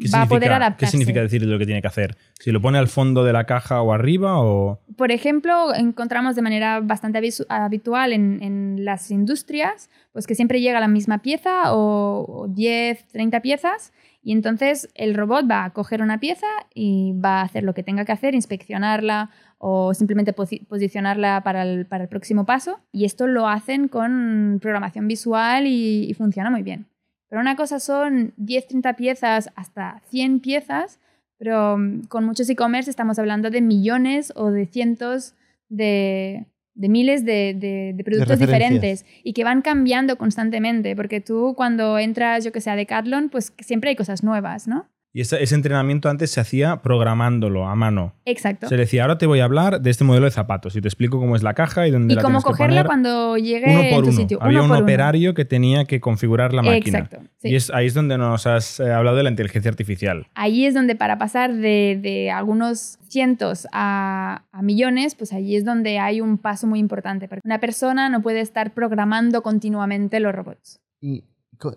¿Qué 0.01 0.09
va 0.13 0.23
a 0.23 0.27
poder 0.27 0.53
adaptarse. 0.53 0.87
¿Qué 0.87 0.91
significa 0.91 1.21
decir 1.21 1.43
lo 1.43 1.59
que 1.59 1.67
tiene 1.67 1.81
que 1.81 1.87
hacer? 1.89 2.17
¿Si 2.41 2.51
lo 2.51 2.61
pone 2.61 2.79
al 2.79 2.89
fondo 2.89 3.25
de 3.25 3.33
la 3.33 3.45
caja 3.45 3.81
o 3.81 3.93
arriba 3.93 4.41
o...? 4.41 4.81
Por 4.97 5.13
ejemplo, 5.13 5.75
encontramos 5.75 6.35
de 6.37 6.43
manera 6.43 6.81
bastante 6.81 7.21
habitual 7.49 8.13
en, 8.13 8.43
en 8.43 8.85
las 8.85 9.11
industrias, 9.11 9.89
pues 10.13 10.27
que 10.27 10.35
siempre 10.35 10.61
llega 10.61 10.81
la 10.81 10.89
misma 10.89 11.19
pieza 11.19 11.73
o, 11.75 12.25
o 12.43 12.49
10, 12.49 13.07
30 13.09 13.41
piezas 13.41 13.93
y 14.23 14.33
entonces 14.33 14.89
el 14.95 15.15
robot 15.15 15.49
va 15.51 15.65
a 15.65 15.71
coger 15.71 16.03
una 16.03 16.19
pieza 16.19 16.47
y 16.75 17.13
va 17.25 17.41
a 17.41 17.45
hacer 17.45 17.63
lo 17.65 17.73
que 17.73 17.83
tenga 17.83 18.05
que 18.05 18.13
hacer, 18.13 18.35
inspeccionarla 18.35 19.31
o 19.59 19.95
simplemente 19.95 20.35
posi- 20.35 20.67
posicionarla 20.67 21.43
para 21.43 21.63
el, 21.63 21.87
para 21.87 22.05
el 22.05 22.09
próximo 22.09 22.45
paso. 22.47 22.81
Y 22.93 23.05
esto 23.05 23.27
lo 23.27 23.47
hacen 23.49 23.89
con 23.89 24.59
programación 24.61 25.07
visual 25.09 25.67
y, 25.67 26.05
y 26.11 26.15
funciona 26.15 26.51
muy 26.51 26.63
bien. 26.63 26.87
Pero 27.31 27.41
una 27.41 27.57
cosa 27.57 27.81
son 27.81 28.35
10, 28.37 28.67
30 28.69 28.95
piezas 28.97 29.51
hasta 29.55 30.03
100 30.11 30.41
piezas, 30.41 30.99
pero 31.39 31.79
mm, 31.79 32.03
con 32.09 32.25
muchos 32.27 32.51
e-commerce 32.51 32.91
estamos 32.91 33.19
hablando 33.19 33.49
de 33.51 33.63
millones 33.63 34.33
o 34.37 34.51
de 34.51 34.67
cientos 34.67 35.35
de, 35.69 36.45
de 36.75 36.89
miles 36.89 37.25
de, 37.25 37.55
de- 37.57 37.93
de 37.95 38.05
productos 38.05 38.37
diferentes 38.59 39.07
y 39.25 39.33
que 39.33 39.45
van 39.45 39.63
cambiando 39.63 40.19
constantemente, 40.19 40.95
porque 40.97 41.21
tú 41.21 41.55
cuando 41.57 41.99
entras, 41.99 42.45
yo 42.45 42.53
que 42.53 42.61
sé, 42.61 42.69
a 42.71 42.77
Decathlon, 42.77 43.29
pues 43.31 43.53
siempre 43.61 43.91
hay 43.91 43.97
cosas 43.97 44.23
nuevas, 44.25 44.67
¿no? 44.69 44.89
Y 45.13 45.23
ese, 45.23 45.43
ese 45.43 45.57
entrenamiento 45.57 46.09
antes 46.09 46.31
se 46.31 46.41
hacía 46.41 46.83
programándolo 46.83 47.67
a 47.67 47.75
mano. 47.75 48.15
Exacto. 48.27 48.69
Se 48.69 48.77
decía, 48.77 49.03
ahora 49.03 49.19
te 49.19 49.27
voy 49.27 49.41
a 49.41 49.45
hablar 49.45 49.81
de 49.81 49.91
este 49.91 50.05
modelo 50.05 50.27
de 50.27 50.31
zapatos 50.31 50.77
y 50.77 50.81
te 50.81 50.87
explico 50.87 51.19
cómo 51.19 51.35
es 51.35 51.43
la 51.43 51.55
caja 51.55 51.89
y 51.89 51.91
dónde 51.91 52.13
y 52.13 52.17
la 52.17 52.23
cómo 52.23 52.41
cogerla 52.43 52.69
poner. 52.83 52.87
cuando 52.87 53.37
llegue 53.37 53.65
uno 53.73 53.81
en 53.81 53.91
por 53.95 54.05
tu 54.05 54.11
uno. 54.11 54.19
sitio. 54.21 54.39
Había 54.41 54.59
uno 54.59 54.65
un 54.65 54.69
por 54.69 54.77
uno. 54.77 54.85
operario 54.85 55.35
que 55.35 55.45
tenía 55.45 55.85
que 55.87 55.99
configurar 56.01 56.53
la 56.55 56.63
máquina. 56.63 56.99
Exacto. 57.01 57.19
sí. 57.39 57.49
Y 57.49 57.57
es, 57.57 57.71
ahí 57.71 57.87
es 57.87 57.95
donde 57.95 58.19
nos 58.19 58.47
has 58.47 58.79
eh, 58.79 58.93
hablado 58.93 59.17
de 59.17 59.25
la 59.25 59.31
inteligencia 59.31 59.69
artificial. 59.69 60.29
Ahí 60.35 60.65
es 60.65 60.75
donde 60.75 60.95
para 60.95 61.19
pasar 61.19 61.55
de, 61.55 61.99
de 62.01 62.31
algunos 62.31 62.99
cientos 63.09 63.67
a, 63.73 64.45
a 64.53 64.63
millones, 64.63 65.17
pues 65.17 65.33
allí 65.33 65.57
es 65.57 65.65
donde 65.65 65.99
hay 65.99 66.21
un 66.21 66.39
paso 66.39 66.69
muy 66.69 66.79
importante. 66.79 67.27
Porque 67.27 67.41
una 67.45 67.59
persona 67.59 68.09
no 68.11 68.23
puede 68.23 68.41
estar 68.41 68.73
programando 68.75 69.43
continuamente 69.43 70.21
los 70.21 70.33
robots. 70.33 70.79
¿Y 71.01 71.23
co- 71.23 71.27
y 71.27 71.30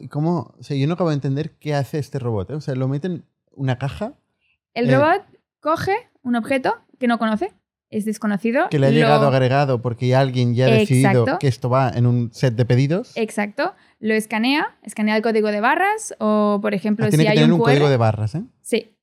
cómo? 0.10 0.56
O 0.60 0.64
sea, 0.64 0.76
yo 0.78 0.88
no 0.88 0.94
acabo 0.94 1.10
de 1.10 1.16
entender 1.16 1.52
qué 1.60 1.76
hace 1.76 2.00
este 2.00 2.20
robot. 2.20 2.50
¿eh? 2.52 2.54
O 2.56 2.62
sea, 2.62 2.76
lo 2.76 2.88
meten 2.88 3.12
en 3.12 3.26
una 3.56 3.78
caja 3.78 4.14
El 4.74 4.90
Eh. 4.90 4.96
robot 4.98 5.24
coge 5.60 5.94
un 6.24 6.36
objeto 6.36 6.76
que 7.00 7.08
no 7.08 7.20
conoce, 7.20 7.52
es 7.92 8.06
desconocido. 8.06 8.70
que 8.70 8.80
le 8.80 8.88
ha 8.88 8.90
lo- 8.90 8.96
llegado 8.96 9.28
agregado 9.28 9.82
porque 9.84 10.16
alguien 10.16 10.56
ya 10.56 10.66
ha 10.66 10.70
decidido 10.72 11.10
Exacto. 11.12 11.38
que 11.40 11.48
esto 11.48 11.70
va 11.70 11.90
en 11.92 12.08
un 12.08 12.34
set 12.34 12.56
de 12.56 12.66
pedidos. 12.66 13.12
Exacto. 13.16 13.74
Lo 14.00 14.14
escanea, 14.16 14.76
escanea 14.82 15.16
el 15.16 15.22
código 15.22 15.50
de 15.52 15.62
barras 15.62 16.16
o, 16.20 16.58
por 16.62 16.74
ejemplo, 16.74 17.06
Ah, 17.06 17.10
tiene 17.10 17.24
si 17.24 17.26
que 17.26 17.30
hay 17.32 17.38
tener 17.38 17.52
un, 17.54 17.60
un, 17.60 17.66
código 17.66 17.90
de 17.90 17.98
barras, 17.98 18.34
¿eh? 18.36 18.44
Sí. 18.62 18.96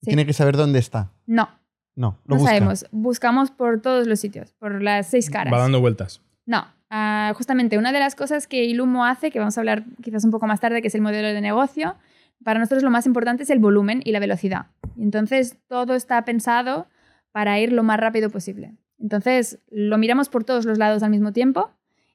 Sí. 0.00 0.06
Tiene 0.06 0.24
que 0.26 0.32
saber 0.32 0.56
dónde 0.56 0.78
está. 0.78 1.12
No, 1.26 1.48
No, 1.94 2.18
lo 2.24 2.36
no 2.36 2.40
busca. 2.40 2.54
sabemos. 2.54 2.86
Buscamos 2.90 3.50
por 3.50 3.82
todos 3.82 4.06
los 4.06 4.18
sitios, 4.18 4.52
por 4.54 4.80
las 4.82 5.06
seis 5.08 5.28
caras. 5.28 5.52
Va 5.52 5.58
dando 5.58 5.80
vueltas. 5.80 6.22
No, 6.46 6.64
ah, 6.92 7.32
justamente 7.36 7.78
una 7.78 7.90
de 7.90 7.98
las 7.98 8.14
cosas 8.14 8.46
que 8.46 8.64
Ilumo 8.64 9.04
hace, 9.04 9.32
que 9.32 9.40
vamos 9.40 9.58
a 9.58 9.60
hablar 9.60 9.84
quizás 10.02 10.24
un 10.24 10.30
poco 10.30 10.46
más 10.46 10.60
tarde, 10.60 10.80
que 10.82 10.88
es 10.88 10.94
el 10.94 11.00
modelo 11.00 11.26
de 11.26 11.40
negocio, 11.40 11.96
para 12.44 12.60
nosotros 12.60 12.82
lo 12.82 12.90
más 12.90 13.06
importante 13.06 13.42
es 13.42 13.50
el 13.50 13.58
volumen 13.58 14.02
y 14.04 14.12
la 14.12 14.20
velocidad. 14.20 14.66
Entonces 14.96 15.56
todo 15.66 15.94
está 15.94 16.24
pensado 16.24 16.86
para 17.32 17.58
ir 17.58 17.72
lo 17.72 17.82
más 17.82 17.98
rápido 17.98 18.30
posible. 18.30 18.74
Entonces 18.98 19.58
lo 19.70 19.98
miramos 19.98 20.28
por 20.28 20.44
todos 20.44 20.64
los 20.64 20.78
lados 20.78 21.02
al 21.02 21.10
mismo 21.10 21.32
tiempo 21.32 21.70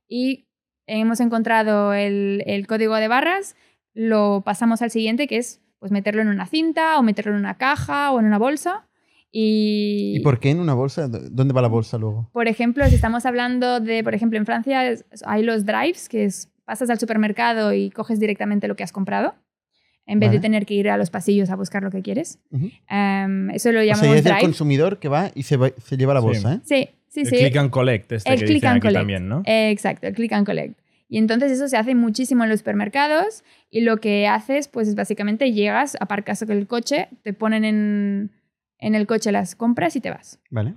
y 0.07 0.47
hemos 0.85 1.19
encontrado 1.19 1.93
el, 1.93 2.43
el 2.45 2.65
código 2.67 2.95
de 2.95 3.07
barras, 3.07 3.55
lo 3.93 4.41
pasamos 4.45 4.81
al 4.81 4.91
siguiente, 4.91 5.27
que 5.27 5.37
es 5.37 5.61
pues 5.79 5.91
meterlo 5.91 6.21
en 6.21 6.29
una 6.29 6.47
cinta 6.47 6.97
o 6.97 7.03
meterlo 7.03 7.33
en 7.33 7.39
una 7.39 7.57
caja 7.57 8.11
o 8.11 8.19
en 8.19 8.25
una 8.25 8.37
bolsa. 8.37 8.86
Y, 9.31 10.13
¿Y 10.17 10.19
por 10.21 10.39
qué 10.39 10.49
en 10.51 10.59
una 10.59 10.73
bolsa? 10.73 11.07
¿Dó- 11.07 11.29
¿Dónde 11.29 11.53
va 11.53 11.61
la 11.61 11.67
bolsa 11.67 11.97
luego? 11.97 12.29
por 12.33 12.47
ejemplo, 12.47 12.85
si 12.87 12.95
estamos 12.95 13.25
hablando 13.25 13.79
de, 13.79 14.03
por 14.03 14.15
ejemplo, 14.15 14.37
en 14.39 14.45
Francia 14.45 14.81
hay 15.25 15.43
los 15.43 15.65
drives, 15.65 16.09
que 16.09 16.25
es 16.25 16.49
pasas 16.65 16.89
al 16.89 16.99
supermercado 16.99 17.73
y 17.73 17.89
coges 17.91 18.19
directamente 18.19 18.67
lo 18.67 18.75
que 18.75 18.83
has 18.83 18.91
comprado, 18.91 19.35
en 20.05 20.19
vez 20.19 20.29
Vale. 20.29 20.39
de 20.39 20.41
tener 20.41 20.65
que 20.65 20.73
ir 20.73 20.89
a 20.89 20.97
los 20.97 21.09
pasillos 21.09 21.49
a 21.49 21.55
buscar 21.55 21.83
lo 21.83 21.91
que 21.91 22.01
quieres. 22.01 22.39
Ujú. 22.51 22.69
Em, 22.89 23.49
eso 23.51 23.71
lo 23.71 23.79
O 23.79 23.83
sea, 23.83 23.93
llamamos 23.95 24.15
es 24.17 24.25
el 24.25 24.31
drive. 24.31 24.41
consumidor 24.41 24.99
que 24.99 25.07
va 25.09 25.31
y 25.35 25.43
se, 25.43 25.57
va- 25.57 25.71
se 25.77 25.97
lleva 25.97 26.13
la 26.13 26.21
Sí. 26.21 26.25
bolsa, 26.25 26.53
¿eh? 26.55 26.59
Sí, 26.63 26.89
sí, 27.09 27.19
el 27.21 27.25
sí. 27.27 27.35
click 27.37 27.57
and 27.57 27.69
collect, 27.69 28.11
este 28.11 28.29
El 28.33 28.39
que 28.39 28.45
click 28.45 28.55
dicen 28.55 28.69
and 28.69 28.77
aquí 28.77 28.87
collect. 28.87 28.99
también, 28.99 29.27
¿no? 29.29 29.41
Exacto, 29.45 30.07
el 30.07 30.13
click 30.13 30.33
and 30.33 30.45
collect. 30.45 30.79
Y 31.09 31.17
entonces 31.19 31.51
eso 31.53 31.67
se 31.69 31.77
hace 31.77 31.95
muchísimo 31.95 32.43
en 32.43 32.49
los 32.49 32.59
supermercados 32.59 33.43
y 33.69 33.81
lo 33.81 33.97
que 33.97 34.27
haces 34.27 34.67
pues 34.67 34.89
es 34.89 34.95
básicamente 34.95 35.53
llegas, 35.53 35.95
aparcas 36.01 36.41
el 36.41 36.67
coche, 36.67 37.07
te 37.23 37.31
ponen 37.33 37.63
en, 37.63 38.31
en 38.79 38.95
el 38.95 39.07
coche 39.07 39.31
las 39.31 39.55
compras 39.55 39.95
y 39.95 40.01
te 40.01 40.09
vas. 40.09 40.39
Vale. 40.49 40.75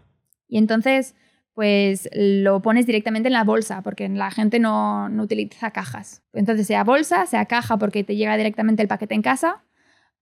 Y 0.49 0.59
entonces, 0.59 1.15
pues 1.55 2.09
lo 2.13 2.63
pones 2.63 2.87
directamente 2.87 3.29
en 3.29 3.35
la 3.35 3.45
bolsa, 3.45 3.83
porque 3.83 4.09
la 4.09 4.31
gente 4.31 4.59
no, 4.59 5.09
no 5.09 5.23
utiliza 5.23 5.71
cajas. 5.71 6.23
Entonces, 6.33 6.67
sea 6.67 6.85
bolsa, 6.85 7.27
sea 7.27 7.47
caja, 7.47 7.77
porque 7.77 8.05
te 8.05 8.17
llega 8.17 8.37
directamente 8.37 8.83
el 8.83 8.89
paquete 8.89 9.15
en 9.15 9.23
casa. 9.23 9.65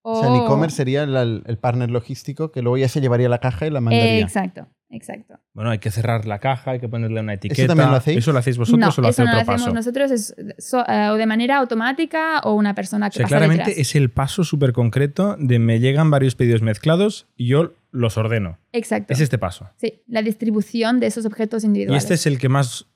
O, 0.03 0.13
O 0.13 0.21
sea, 0.21 0.29
el 0.35 0.43
e-commerce 0.43 0.77
sería 0.77 1.03
el, 1.03 1.43
el 1.45 1.59
partner 1.59 1.91
logístico 1.91 2.53
que 2.53 2.63
luego 2.63 2.77
ya 2.77 2.89
se 2.89 3.01
llevaría 3.01 3.29
la 3.29 3.39
caja 3.39 3.67
y 3.67 3.71
la 3.71 3.81
mandaría. 3.81 4.21
Exacto, 4.21 4.69
exacto. 4.91 5.39
Bueno, 5.55 5.71
hay 5.71 5.79
que 5.79 5.91
cerrar 5.91 6.27
la 6.27 6.39
caja, 6.39 6.73
hay 6.73 6.81
que 6.81 6.89
ponerle 6.89 7.21
una 7.21 7.35
etiqueta. 7.35 7.69
también 7.69 7.91
lo 7.91 7.97
hacéis? 7.97 8.19
¿Eso 8.19 8.33
lo 8.33 8.39
hacéis 8.39 8.59
vosotros 8.59 8.81
no, 8.81 9.01
o 9.01 9.03
lo 9.03 9.09
hace 9.09 9.23
eso 9.23 9.25
no 9.25 9.31
otro 9.31 9.37
lo 9.37 9.41
hacemos 9.43 9.63
paso? 9.63 9.75
nosotros, 9.75 10.11
es 10.11 10.35
so- 10.59 10.85
eh, 10.89 11.09
o 11.11 11.15
de 11.17 11.27
manera 11.27 11.57
automática 11.59 12.41
o 12.45 12.55
una 12.55 12.75
persona 12.75 13.07
O 13.07 13.11
que 13.11 13.17
sea, 13.19 13.25
pasa 13.25 13.37
claramente 13.37 13.71
detrás. 13.71 13.79
es 13.89 13.95
el 13.97 14.11
paso 14.11 14.45
súper 14.45 14.73
concreto 14.73 15.37
de 15.39 15.59
me 15.59 15.81
llegan 15.81 16.11
varios 16.11 16.35
pedidos 16.35 16.63
mezclados 16.63 17.27
y 17.37 17.49
yo 17.49 17.73
los 17.91 18.17
ordeno. 18.19 18.59
Exacto. 18.73 19.13
Es 19.13 19.21
este 19.21 19.39
paso. 19.39 19.71
Sí, 19.77 20.03
la 20.07 20.23
distribución 20.23 21.01
de 21.01 21.07
esos 21.07 21.25
objetos 21.27 21.65
Y 21.65 21.67
individuales. 21.67 22.03
este 22.05 22.15
es 22.15 22.27
el 22.27 22.39
que 22.39 22.49
más, 22.49 22.87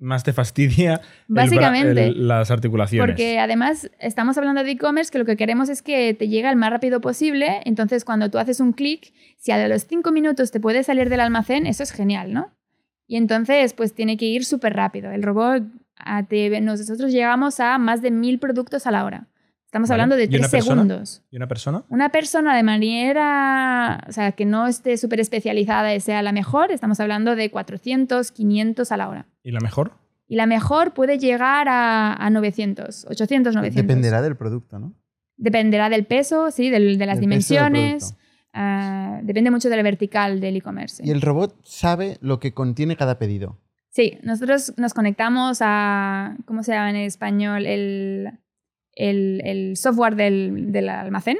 más 0.00 0.24
te 0.24 0.32
fastidia 0.32 1.00
Básicamente. 1.28 2.06
el- 2.08 2.26
las 2.26 2.50
articulaciones. 2.50 3.06
Porque 3.06 3.38
además 3.38 3.90
estamos 4.00 4.36
hablando 4.38 4.64
de 4.64 4.72
e-commerce 4.72 5.12
que 5.12 5.18
lo 5.18 5.24
que 5.24 5.36
queremos 5.36 5.68
es 5.68 5.82
que 5.82 6.14
te 6.14 6.28
llegue 6.28 6.48
el 6.48 6.56
más 6.56 6.70
rápido 6.70 7.00
posible. 7.00 7.60
Entonces, 7.64 8.04
cuando 8.04 8.30
tú 8.30 8.38
haces 8.38 8.60
un 8.60 8.72
clic, 8.72 9.12
si 9.38 9.52
a 9.52 9.68
los 9.68 9.86
cinco 9.86 10.10
minutos 10.10 10.50
te 10.50 10.58
puedes 10.58 10.86
salir 10.86 11.08
del 11.08 11.20
almacén, 11.20 11.66
eso 11.66 11.82
es 11.82 11.92
genial, 11.92 12.32
¿no? 12.32 12.52
Y 13.06 13.16
entonces, 13.16 13.74
pues 13.74 13.94
tiene 13.94 14.16
que 14.16 14.24
ir 14.26 14.44
súper 14.44 14.74
rápido. 14.74 15.10
El 15.10 15.22
robot, 15.22 15.64
a 15.96 16.26
te- 16.26 16.60
nosotros 16.60 17.12
llegamos 17.12 17.60
a 17.60 17.76
más 17.78 18.02
de 18.02 18.10
mil 18.10 18.38
productos 18.38 18.86
a 18.86 18.90
la 18.90 19.04
hora. 19.04 19.26
Estamos 19.70 19.88
Vale. 19.88 20.02
hablando 20.02 20.16
de 20.16 20.24
¿Y 20.24 20.26
una 20.26 20.38
tres 20.38 20.50
persona? 20.50 20.82
segundos. 20.82 21.22
¿Y 21.30 21.36
una 21.36 21.46
persona? 21.46 21.84
Una 21.90 22.08
persona 22.08 22.56
de 22.56 22.62
manera, 22.64 24.04
o 24.08 24.12
sea, 24.12 24.32
que 24.32 24.44
no 24.44 24.66
esté 24.66 24.96
súper 24.96 25.20
especializada 25.20 25.94
y 25.94 26.00
sea 26.00 26.22
la 26.22 26.32
mejor, 26.32 26.72
estamos 26.72 26.98
hablando 26.98 27.36
de 27.36 27.52
400, 27.52 28.32
500 28.32 28.90
a 28.90 28.96
la 28.96 29.08
hora. 29.08 29.26
¿Y 29.44 29.52
la 29.52 29.60
mejor? 29.60 29.92
Y 30.26 30.34
la 30.34 30.46
mejor 30.46 30.92
puede 30.92 31.18
llegar 31.20 31.68
a, 31.68 32.14
a 32.14 32.30
900, 32.30 33.06
800, 33.08 33.54
900. 33.54 33.86
Dependerá 33.86 34.22
del 34.22 34.36
producto, 34.36 34.80
¿no? 34.80 34.92
Dependerá 35.36 35.88
del 35.88 36.04
peso, 36.04 36.50
sí, 36.50 36.68
del- 36.68 36.98
de 36.98 37.06
las 37.06 37.16
Del 37.16 37.20
dimensiones. 37.22 38.16
ah, 38.52 39.20
depende 39.22 39.52
mucho 39.52 39.68
de 39.70 39.76
la 39.76 39.82
vertical 39.84 40.40
del 40.40 40.56
e-commerce. 40.56 41.00
Y 41.06 41.12
el 41.12 41.20
robot 41.22 41.56
sabe 41.62 42.18
lo 42.20 42.40
que 42.40 42.52
contiene 42.54 42.96
cada 42.96 43.20
pedido. 43.20 43.56
Sí, 43.90 44.18
nosotros 44.24 44.74
nos 44.78 44.94
conectamos 44.94 45.58
a, 45.62 46.36
¿cómo 46.44 46.64
se 46.64 46.72
llama 46.72 46.90
en 46.90 46.96
español? 46.96 47.66
El, 47.66 48.30
el, 48.94 49.40
el 49.44 49.76
software 49.76 50.16
del, 50.16 50.72
del 50.72 50.88
almacén 50.88 51.38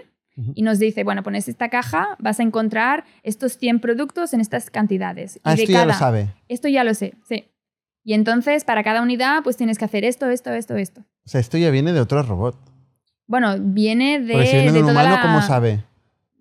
y 0.55 0.63
nos 0.63 0.79
dice, 0.79 1.05
bueno, 1.05 1.23
pones 1.23 1.49
esta 1.49 1.69
caja, 1.69 2.17
vas 2.19 2.41
a 2.41 2.43
encontrar 2.43 3.05
estos 3.23 3.59
100 3.59 3.81
productos 3.81 4.33
en 4.33 4.41
estas 4.41 4.71
cantidades. 4.71 5.37
Y 5.37 5.41
Ah, 5.45 5.55
de 5.55 5.63
esto 5.65 5.73
ya 5.75 5.81
lo 5.85 5.89
cada- 5.89 5.99
sabe. 5.99 6.29
Esto 6.49 6.69
ya 6.69 6.83
lo 6.83 6.95
sé, 6.95 7.13
sí. 7.29 7.45
Y 8.05 8.15
entonces, 8.15 8.65
para 8.65 8.83
cada 8.83 9.03
unidad, 9.03 9.43
pues 9.45 9.59
tienes 9.59 9.77
que 9.77 9.85
hacer 9.85 10.03
esto, 10.07 10.31
esto, 10.31 10.51
esto, 10.53 10.77
esto. 10.77 11.03
O 11.27 11.29
sea, 11.29 11.41
esto 11.43 11.59
ya 11.59 11.69
viene 11.71 11.93
de 11.93 12.01
otro 12.01 12.23
robot. 12.23 12.57
Bueno, 13.27 13.57
viene 13.61 14.19
de, 14.19 14.33
Porque 14.33 14.47
si 14.47 14.57
viene 14.57 14.73
de 14.73 14.79
de 14.79 14.85
un 14.85 14.91
humano, 14.91 15.17
la- 15.17 15.21
¿cómo 15.23 15.43
sabe? 15.43 15.85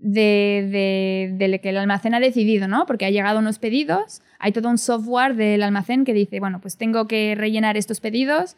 de, 0.01 0.69
de, 0.71 1.35
de 1.37 1.47
lo 1.49 1.59
que 1.59 1.69
el 1.69 1.77
almacén 1.77 2.13
ha 2.13 2.21
decidido, 2.21 2.69
¿no? 2.69 2.85
Porque 2.85 3.05
ha 3.05 3.09
llegado 3.09 3.39
unos 3.39 3.59
pedidos, 3.59 4.21
hay 4.39 4.53
todo 4.53 4.69
un 4.69 4.77
software 4.77 5.35
del 5.35 5.61
almacén 5.61 6.05
que 6.05 6.13
dice, 6.13 6.39
bueno, 6.39 6.61
pues 6.61 6.77
tengo 6.77 7.05
que 7.05 7.35
rellenar 7.35 7.75
estos 7.75 7.99
pedidos, 7.99 8.55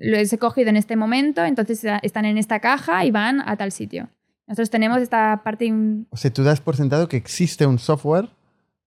los 0.00 0.32
he 0.32 0.38
cogido 0.38 0.68
en 0.70 0.76
este 0.76 0.96
momento, 0.96 1.44
entonces 1.44 1.84
están 2.02 2.24
en 2.24 2.38
esta 2.38 2.60
caja 2.60 3.04
y 3.04 3.10
van 3.10 3.40
a 3.40 3.56
tal 3.56 3.72
sitio. 3.72 4.08
Nosotros 4.46 4.68
tenemos 4.70 4.98
esta 5.00 5.40
parte... 5.42 5.72
O 6.10 6.16
sea, 6.16 6.30
tú 6.32 6.42
das 6.44 6.60
por 6.60 6.76
sentado 6.76 7.08
que 7.08 7.16
existe 7.16 7.64
un 7.66 7.78
software 7.78 8.28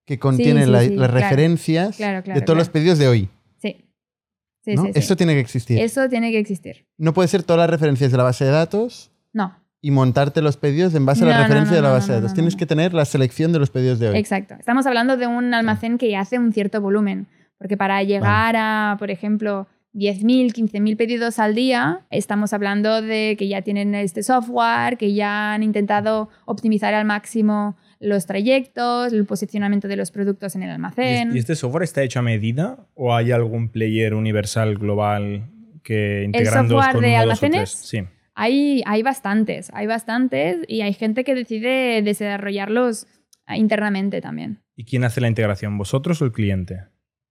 que 0.06 0.20
contiene 0.20 0.66
sí, 0.66 0.72
la- 0.72 0.82
sí, 0.82 0.90
las 0.96 1.10
claro. 1.10 1.14
referencias 1.14 1.98
Claro, 1.98 2.24
claro, 2.24 2.40
de 2.40 2.46
todos 2.46 2.58
los 2.58 2.70
pedidos 2.70 3.00
de 3.00 3.08
hoy. 3.08 3.30
Sí. 3.58 3.84
Sí, 4.64 4.76
¿no? 4.76 4.84
sí, 4.84 4.92
sí. 4.94 5.00
Esto 5.00 5.16
tiene 5.16 5.34
que 5.34 5.40
existir. 5.40 5.80
Eso 5.80 6.08
tiene 6.10 6.32
que 6.32 6.38
existir. 6.40 6.86
No 6.98 7.14
puede 7.14 7.28
ser 7.28 7.42
todas 7.44 7.60
las 7.62 7.70
referencias 7.70 8.12
de 8.12 8.18
la 8.18 8.24
base 8.24 8.46
de 8.46 8.52
datos 8.52 9.12
No, 9.34 9.56
y 9.82 9.92
montarte 9.92 10.42
los 10.42 10.58
pedidos 10.58 10.94
en 10.96 11.06
base 11.06 11.24
a 11.24 11.28
la 11.28 11.42
referencia 11.42 11.72
no, 11.72 11.76
de 11.78 11.82
la 11.82 11.90
base 11.92 12.12
de 12.12 12.20
datos. 12.22 12.34
Tienes 12.36 12.56
que 12.56 12.66
tener 12.68 12.94
la 12.94 13.06
selección 13.06 13.52
de 13.52 13.60
los 13.60 13.70
pedidos 13.72 13.98
de 14.00 14.10
hoy. 14.10 14.18
Exacto. 14.18 14.56
Estamos 14.60 14.86
hablando 14.86 15.18
de 15.18 15.26
un 15.28 15.54
almacén 15.54 15.98
que 15.98 16.16
hace 16.18 16.38
un 16.38 16.54
cierto 16.54 16.82
volumen, 16.82 17.26
porque 17.58 17.78
para 17.78 18.02
llegar 18.04 18.56
a, 18.58 18.96
por 19.00 19.10
ejemplo, 19.12 19.68
10.000, 19.94 20.54
15.000 20.54 20.98
pedidos 20.98 21.40
al 21.40 21.56
día, 21.56 22.06
estamos 22.12 22.54
hablando 22.54 23.02
de 23.02 23.36
que 23.38 23.48
ya 23.48 23.62
tienen 23.62 23.96
este 23.96 24.22
software, 24.22 24.98
que 24.98 25.14
ya 25.14 25.54
han 25.54 25.64
intentado 25.64 26.30
optimizar 26.46 26.94
al 26.94 27.06
máximo 27.06 27.78
los 28.00 28.26
trayectos, 28.28 29.12
el 29.12 29.26
posicionamiento 29.26 29.88
de 29.88 29.96
los 29.96 30.12
productos 30.12 30.56
en 30.56 30.64
el 30.64 30.70
¿Y 30.70 30.74
almacén. 30.74 31.36
¿Y 31.36 31.40
este 31.40 31.56
software 31.56 31.84
está 31.84 32.04
hecho 32.04 32.20
a 32.20 32.22
medida 32.22 32.88
o 32.94 33.16
hay 33.16 33.32
algún 33.32 33.70
player 33.70 34.14
universal 34.14 34.78
global 34.78 35.50
que 35.84 36.24
integrando 36.26 36.76
software 36.76 36.94
con 36.94 37.02
de 37.02 37.08
uno, 37.08 37.18
dos 37.18 37.20
o 37.20 37.24
almacenes? 37.24 37.72
tres? 37.72 37.90
Sí. 37.90 38.04
Hay, 38.36 38.84
hay 38.86 39.02
bastantes, 39.02 39.72
hay 39.74 39.88
bastantes 39.88 40.58
y 40.68 40.82
hay 40.82 40.94
gente 40.94 41.24
que 41.24 41.34
decide 41.34 42.04
desarrollarlos 42.04 43.08
internamente 43.56 44.22
también. 44.22 44.60
¿Y 44.76 44.84
quién 44.84 45.04
hace 45.04 45.22
la 45.22 45.28
integración? 45.28 45.78
¿Vosotros 45.78 46.22
o 46.22 46.26
el 46.26 46.32
cliente? 46.32 46.82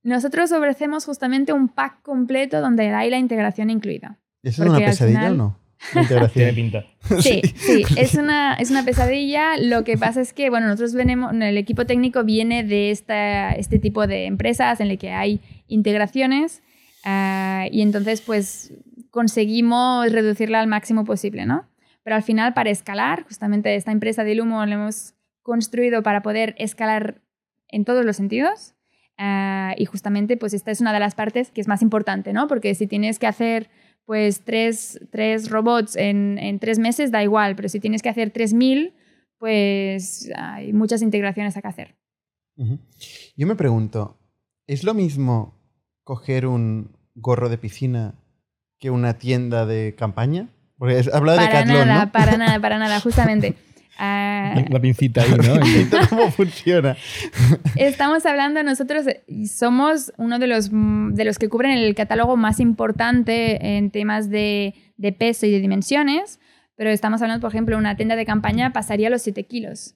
Nosotros 0.06 0.52
ofrecemos 0.52 1.04
justamente 1.04 1.52
un 1.52 1.68
pack 1.68 2.02
completo 2.02 2.60
donde 2.60 2.88
hay 2.88 3.10
la 3.10 3.18
integración 3.18 3.70
incluida. 3.70 4.18
¿Eso 4.42 4.62
es 4.64 4.70
una 4.70 4.78
pesadilla 4.78 5.18
final- 5.18 5.32
o 5.32 5.36
no? 5.36 5.58
La 5.94 6.02
integración. 6.02 6.54
pinta. 6.54 6.84
Sí, 7.20 7.42
sí, 7.56 7.84
es 7.96 8.14
una, 8.14 8.54
es 8.54 8.70
una 8.70 8.84
pesadilla. 8.84 9.56
Lo 9.58 9.84
que 9.84 9.98
pasa 9.98 10.20
es 10.20 10.32
que, 10.32 10.48
bueno, 10.50 10.66
nosotros 10.66 10.94
venimos, 10.94 11.32
el 11.34 11.58
equipo 11.58 11.86
técnico 11.86 12.25
viene 12.25 12.64
de 12.64 12.90
esta, 12.90 13.52
este 13.52 13.78
tipo 13.78 14.06
de 14.06 14.26
empresas 14.26 14.80
en 14.80 14.90
el 14.90 14.98
que 14.98 15.10
hay 15.10 15.40
integraciones 15.66 16.62
ah, 17.04 17.66
y 17.70 17.82
entonces 17.82 18.20
pues 18.20 18.72
conseguimos 19.10 20.10
reducirla 20.12 20.60
al 20.60 20.66
máximo 20.66 21.04
posible, 21.04 21.46
¿no? 21.46 21.66
pero 22.06 22.14
al 22.14 22.22
final 22.22 22.54
para 22.54 22.70
escalar, 22.70 23.25
justamente 23.25 23.75
esta 23.75 23.90
empresa 23.90 24.22
de 24.22 24.30
Ilumo 24.30 24.64
la 24.64 24.76
hemos 24.76 25.16
construido 25.42 26.04
para 26.04 26.22
poder 26.22 26.54
escalar 26.56 27.20
en 27.66 27.84
todos 27.84 28.04
los 28.04 28.14
sentidos. 28.14 28.75
Ah, 29.18 29.75
y 29.76 29.85
justamente, 29.85 30.37
pues 30.37 30.54
esta 30.54 30.70
es 30.70 30.80
una 30.80 30.92
de 30.92 31.00
las 31.00 31.14
partes 31.14 31.50
que 31.50 31.61
es 31.61 31.68
más 31.68 31.82
importante, 31.82 32.32
¿no? 32.32 32.49
Porque 32.49 32.75
si 32.75 32.87
tienes 32.87 33.18
que 33.18 33.26
hacer, 33.26 33.70
pues, 34.04 34.42
tres, 34.44 35.00
tres 35.11 35.50
robots 35.50 35.96
en, 35.96 36.38
en 36.38 36.58
tres 36.58 36.78
meses, 36.78 37.11
da 37.11 37.23
igual, 37.23 37.56
pero 37.56 37.68
si 37.68 37.80
tienes 37.80 38.02
que 38.02 38.08
hacer 38.08 38.32
3.000, 38.32 38.92
pues 39.38 40.30
hay 40.37 40.73
muchas 40.73 41.02
integraciones 41.02 41.56
a 41.56 41.62
que 41.62 41.68
hacer. 41.68 41.96
Yo 43.37 43.46
me 43.46 43.54
pregunto, 43.54 44.18
¿es 44.66 44.82
lo 44.82 44.94
mismo 44.94 45.61
coger 46.04 46.46
un 46.46 46.96
gorro 47.14 47.49
de 47.49 47.58
piscina 47.58 48.14
que 48.78 48.90
una 48.90 49.18
tienda 49.18 49.66
de 49.66 49.94
campaña? 49.94 50.49
Porque 50.78 50.99
has 50.99 51.12
hablado 51.12 51.38
de 51.38 51.46
Para 51.46 51.58
Decathlon, 51.61 51.88
nada, 51.88 52.04
¿no? 52.06 52.12
para 52.12 52.37
nada, 52.37 52.61
para 52.61 52.78
nada, 52.80 53.00
justamente. 53.00 53.56
Ah, 53.98 54.62
La 54.68 54.80
pincita 54.80 55.22
ahí, 55.22 55.30
¿no? 55.30 56.08
¿Cómo 56.10 56.30
funciona? 56.30 56.96
Estamos 57.76 58.26
hablando 58.26 58.62
nosotros, 58.62 59.06
somos 59.50 60.12
uno 60.18 60.38
de 60.38 60.46
los, 60.46 60.70
mm, 60.70 61.14
de 61.14 61.24
los 61.24 61.38
que 61.38 61.48
cubren 61.48 61.72
el 61.72 61.94
catálogo 61.94 62.36
más 62.36 62.60
importante 62.60 63.76
en 63.76 63.90
temas 63.90 64.28
de, 64.28 64.74
de 64.96 65.12
peso 65.12 65.46
y 65.46 65.50
de 65.50 65.60
dimensiones, 65.60 66.40
pero 66.76 66.90
estamos 66.90 67.22
hablando, 67.22 67.40
por 67.40 67.50
ejemplo, 67.50 67.78
una 67.78 67.96
tienda 67.96 68.16
de 68.16 68.26
campaña 68.26 68.72
pasaría 68.72 69.08
los 69.08 69.22
7 69.22 69.44
kilos, 69.44 69.94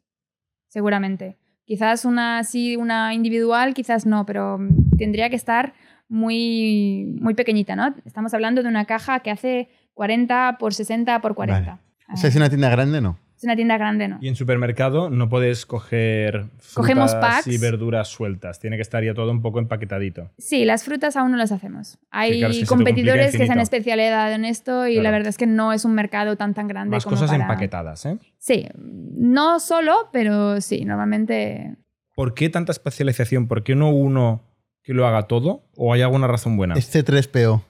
seguramente. 0.68 1.36
Quizás 1.66 2.04
una 2.04 2.38
así, 2.38 2.76
una 2.76 3.14
individual, 3.14 3.74
quizás 3.74 4.06
no, 4.06 4.24
pero 4.26 4.58
tendría 4.98 5.28
que 5.30 5.36
estar 5.36 5.74
muy, 6.08 7.16
muy 7.20 7.34
pequeñita, 7.34 7.76
¿no? 7.76 7.94
Estamos 8.04 8.34
hablando 8.34 8.62
de 8.62 8.68
una 8.68 8.86
caja 8.86 9.20
que 9.20 9.30
hace 9.30 9.68
40 9.94 10.56
por 10.58 10.74
60 10.74 11.20
por 11.20 11.34
40. 11.34 11.70
Vale. 11.70 11.82
O 12.12 12.16
sea, 12.16 12.28
es 12.28 12.36
una 12.36 12.48
tienda 12.48 12.68
grande, 12.70 13.00
¿no. 13.00 13.18
Es 13.40 13.44
una 13.44 13.56
tienda 13.56 13.78
grande, 13.78 14.06
¿no? 14.06 14.18
Y 14.20 14.28
en 14.28 14.36
supermercado 14.36 15.08
no 15.08 15.30
puedes 15.30 15.64
coger 15.64 16.44
Cogemos 16.74 17.12
frutas 17.12 17.36
packs. 17.36 17.46
y 17.46 17.56
verduras 17.56 18.08
sueltas. 18.08 18.60
Tiene 18.60 18.76
que 18.76 18.82
estar 18.82 19.02
ya 19.02 19.14
todo 19.14 19.30
un 19.30 19.40
poco 19.40 19.60
empaquetadito. 19.60 20.30
Sí, 20.36 20.66
las 20.66 20.84
frutas 20.84 21.16
aún 21.16 21.30
no 21.30 21.38
las 21.38 21.50
hacemos. 21.50 21.96
Hay 22.10 22.40
claro, 22.40 22.52
es 22.52 22.60
que 22.60 22.66
competidores 22.66 23.34
que 23.34 23.46
se 23.46 23.50
han 23.52 23.58
especializado 23.60 24.34
en 24.34 24.44
esto 24.44 24.86
y 24.86 24.96
la 24.96 25.00
Claro. 25.04 25.12
verdad 25.14 25.28
es 25.30 25.38
que 25.38 25.46
no 25.46 25.72
es 25.72 25.86
un 25.86 25.94
mercado 25.94 26.36
tan 26.36 26.52
tan 26.52 26.68
grande 26.68 26.96
Más 26.96 27.04
como 27.04 27.16
cosas 27.16 27.30
para- 27.30 27.42
empaquetadas, 27.44 28.04
¿eh? 28.04 28.18
Sí, 28.36 28.66
no 28.76 29.58
solo, 29.58 30.10
pero 30.12 30.60
sí, 30.60 30.84
normalmente... 30.84 31.76
¿Por 32.14 32.34
qué 32.34 32.50
tanta 32.50 32.72
especialización? 32.72 33.48
¿Por 33.48 33.62
qué 33.64 33.74
no 33.74 33.88
uno 33.88 34.42
que 34.82 34.92
lo 34.92 35.06
haga 35.06 35.22
todo? 35.22 35.62
¿O 35.76 35.94
hay 35.94 36.02
alguna 36.02 36.26
razón 36.26 36.58
buena? 36.58 36.74
Es 36.74 36.94
C3PO. 36.94 37.62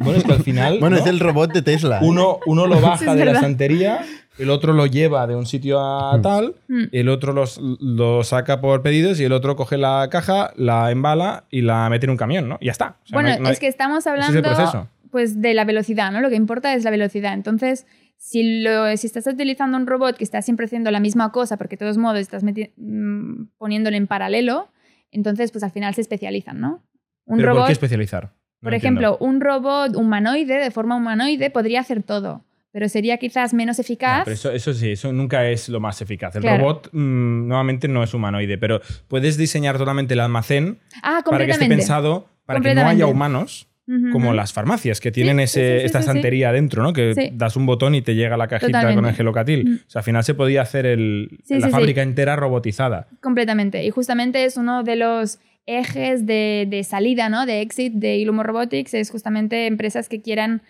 Bueno, 0.00 0.18
es 0.18 0.24
que 0.24 0.32
al 0.32 0.42
final 0.42 0.78
Bueno, 0.80 0.96
¿no? 0.96 1.02
es 1.02 1.08
el 1.08 1.20
robot 1.20 1.52
de 1.52 1.62
Tesla. 1.62 2.00
uno, 2.02 2.40
uno 2.46 2.66
lo 2.66 2.80
baja 2.80 3.14
de 3.14 3.24
la 3.24 3.32
estantería, 3.32 4.04
el 4.38 4.50
otro 4.50 4.72
lo 4.72 4.86
lleva 4.86 5.26
de 5.26 5.36
un 5.36 5.46
sitio 5.46 5.80
a 5.80 6.16
Mm. 6.18 6.22
tal, 6.22 6.54
Mm. 6.68 6.82
el 6.92 7.08
otro 7.08 7.32
los- 7.32 7.58
lo 7.60 8.22
saca 8.24 8.60
por 8.60 8.82
pedidos 8.82 9.20
y 9.20 9.24
el 9.24 9.32
otro 9.32 9.56
coge 9.56 9.78
la 9.78 10.08
caja, 10.10 10.52
la 10.56 10.90
embala 10.90 11.44
y 11.50 11.62
la 11.62 11.88
mete 11.90 12.06
en 12.06 12.10
un 12.10 12.16
camión, 12.16 12.48
¿no? 12.48 12.58
Y 12.60 12.66
ya 12.66 12.72
está. 12.72 12.96
O 13.04 13.06
sea, 13.06 13.16
bueno, 13.16 13.28
no 13.28 13.34
hay- 13.34 13.40
no 13.40 13.46
hay- 13.48 13.52
es 13.52 13.60
que 13.60 13.68
estamos 13.68 13.98
es 14.00 14.06
hablando 14.06 14.88
pues 15.10 15.40
de 15.40 15.54
la 15.54 15.64
velocidad, 15.64 16.10
¿no? 16.10 16.20
Lo 16.20 16.28
que 16.28 16.34
importa 16.34 16.74
es 16.74 16.82
la 16.82 16.90
velocidad. 16.90 17.34
Entonces, 17.34 17.86
si, 18.16 18.62
lo, 18.62 18.96
si 18.96 19.06
estás 19.06 19.26
utilizando 19.28 19.76
un 19.76 19.86
robot 19.86 20.16
que 20.16 20.24
está 20.24 20.42
siempre 20.42 20.66
haciendo 20.66 20.90
la 20.90 20.98
misma 20.98 21.30
cosa, 21.30 21.56
porque 21.56 21.76
de 21.76 21.80
todos 21.84 21.98
modos 21.98 22.18
estás 22.18 22.42
mm, 22.42 23.44
poniéndolo 23.58 23.96
en 23.96 24.06
paralelo, 24.08 24.68
entonces 25.12 25.52
pues 25.52 25.62
al 25.62 25.70
final 25.70 25.94
se 25.94 26.00
especializan, 26.00 26.60
¿no? 26.60 26.82
Un 27.26 27.36
¿Pero 27.36 27.50
robot... 27.50 27.60
¿Por 27.62 27.66
qué 27.68 27.72
especializar? 27.74 28.24
No 28.24 28.30
Por 28.68 28.74
entiendo. 28.74 29.00
ejemplo, 29.00 29.26
un 29.26 29.40
robot 29.40 29.94
humanoide, 29.96 30.54
de 30.58 30.70
forma 30.70 30.96
humanoide, 30.96 31.50
podría 31.50 31.80
hacer 31.80 32.02
todo, 32.02 32.43
pero 32.74 32.88
sería 32.88 33.18
quizás 33.18 33.54
menos 33.54 33.78
No, 33.78 33.82
eficaz. 33.82 34.24
pero 34.24 34.34
eso, 34.34 34.50
eso 34.50 34.74
sí, 34.74 34.90
eso 34.90 35.12
nunca 35.12 35.48
es 35.48 35.68
lo 35.68 35.78
más 35.78 36.02
eficaz. 36.02 36.34
El 36.34 36.42
Claro. 36.42 36.58
robot 36.58 36.88
mm, 36.92 37.46
nuevamente 37.46 37.86
no 37.86 38.02
es 38.02 38.12
humanoide, 38.14 38.58
pero 38.58 38.80
puedes 39.06 39.36
diseñar 39.36 39.78
totalmente 39.78 40.14
el 40.14 40.20
almacén 40.20 40.80
ah, 41.04 41.22
para 41.24 41.46
que 41.46 41.52
esté 41.52 41.66
pensado 41.66 42.28
para 42.46 42.60
que 42.60 42.74
no 42.74 42.84
haya 42.86 43.06
humanos 43.06 43.68
como 44.12 44.32
las 44.32 44.52
farmacias 44.52 44.98
que 44.98 45.12
tienen 45.12 45.36
Sí, 45.38 45.42
ese, 45.44 45.72
sí, 45.74 45.80
sí, 45.80 45.86
esta 45.86 45.98
estantería 46.00 46.48
adentro, 46.48 46.82
¿no? 46.82 46.92
Que 46.94 47.30
das 47.34 47.54
un 47.54 47.66
botón 47.66 47.94
y 47.94 48.02
te 48.02 48.14
llega 48.16 48.36
la 48.36 48.48
cajita 48.48 48.92
con 48.94 49.04
el 49.06 49.14
gelocatil. 49.14 49.68
Mm. 49.68 49.74
O 49.86 49.90
sea, 49.90 50.00
al 50.00 50.04
final 50.04 50.24
se 50.24 50.34
podía 50.34 50.62
hacer 50.62 50.84
el- 50.86 51.38
la 51.48 51.68
fábrica 51.68 52.02
entera 52.02 52.34
robotizada. 52.34 53.06
Completamente. 53.22 53.84
Y 53.84 53.90
justamente 53.90 54.44
es 54.46 54.56
uno 54.56 54.82
de 54.82 54.96
los 54.96 55.38
ejes 55.66 56.26
de, 56.26 56.66
de 56.68 56.82
salida, 56.82 57.28
¿no? 57.28 57.46
De 57.46 57.60
exit 57.60 57.92
de 57.94 58.16
Ilumo 58.16 58.42
Robotics, 58.42 58.94
es 58.94 59.10
justamente 59.10 59.66
empresas 59.66 60.08
que 60.08 60.20
quieran 60.20 60.62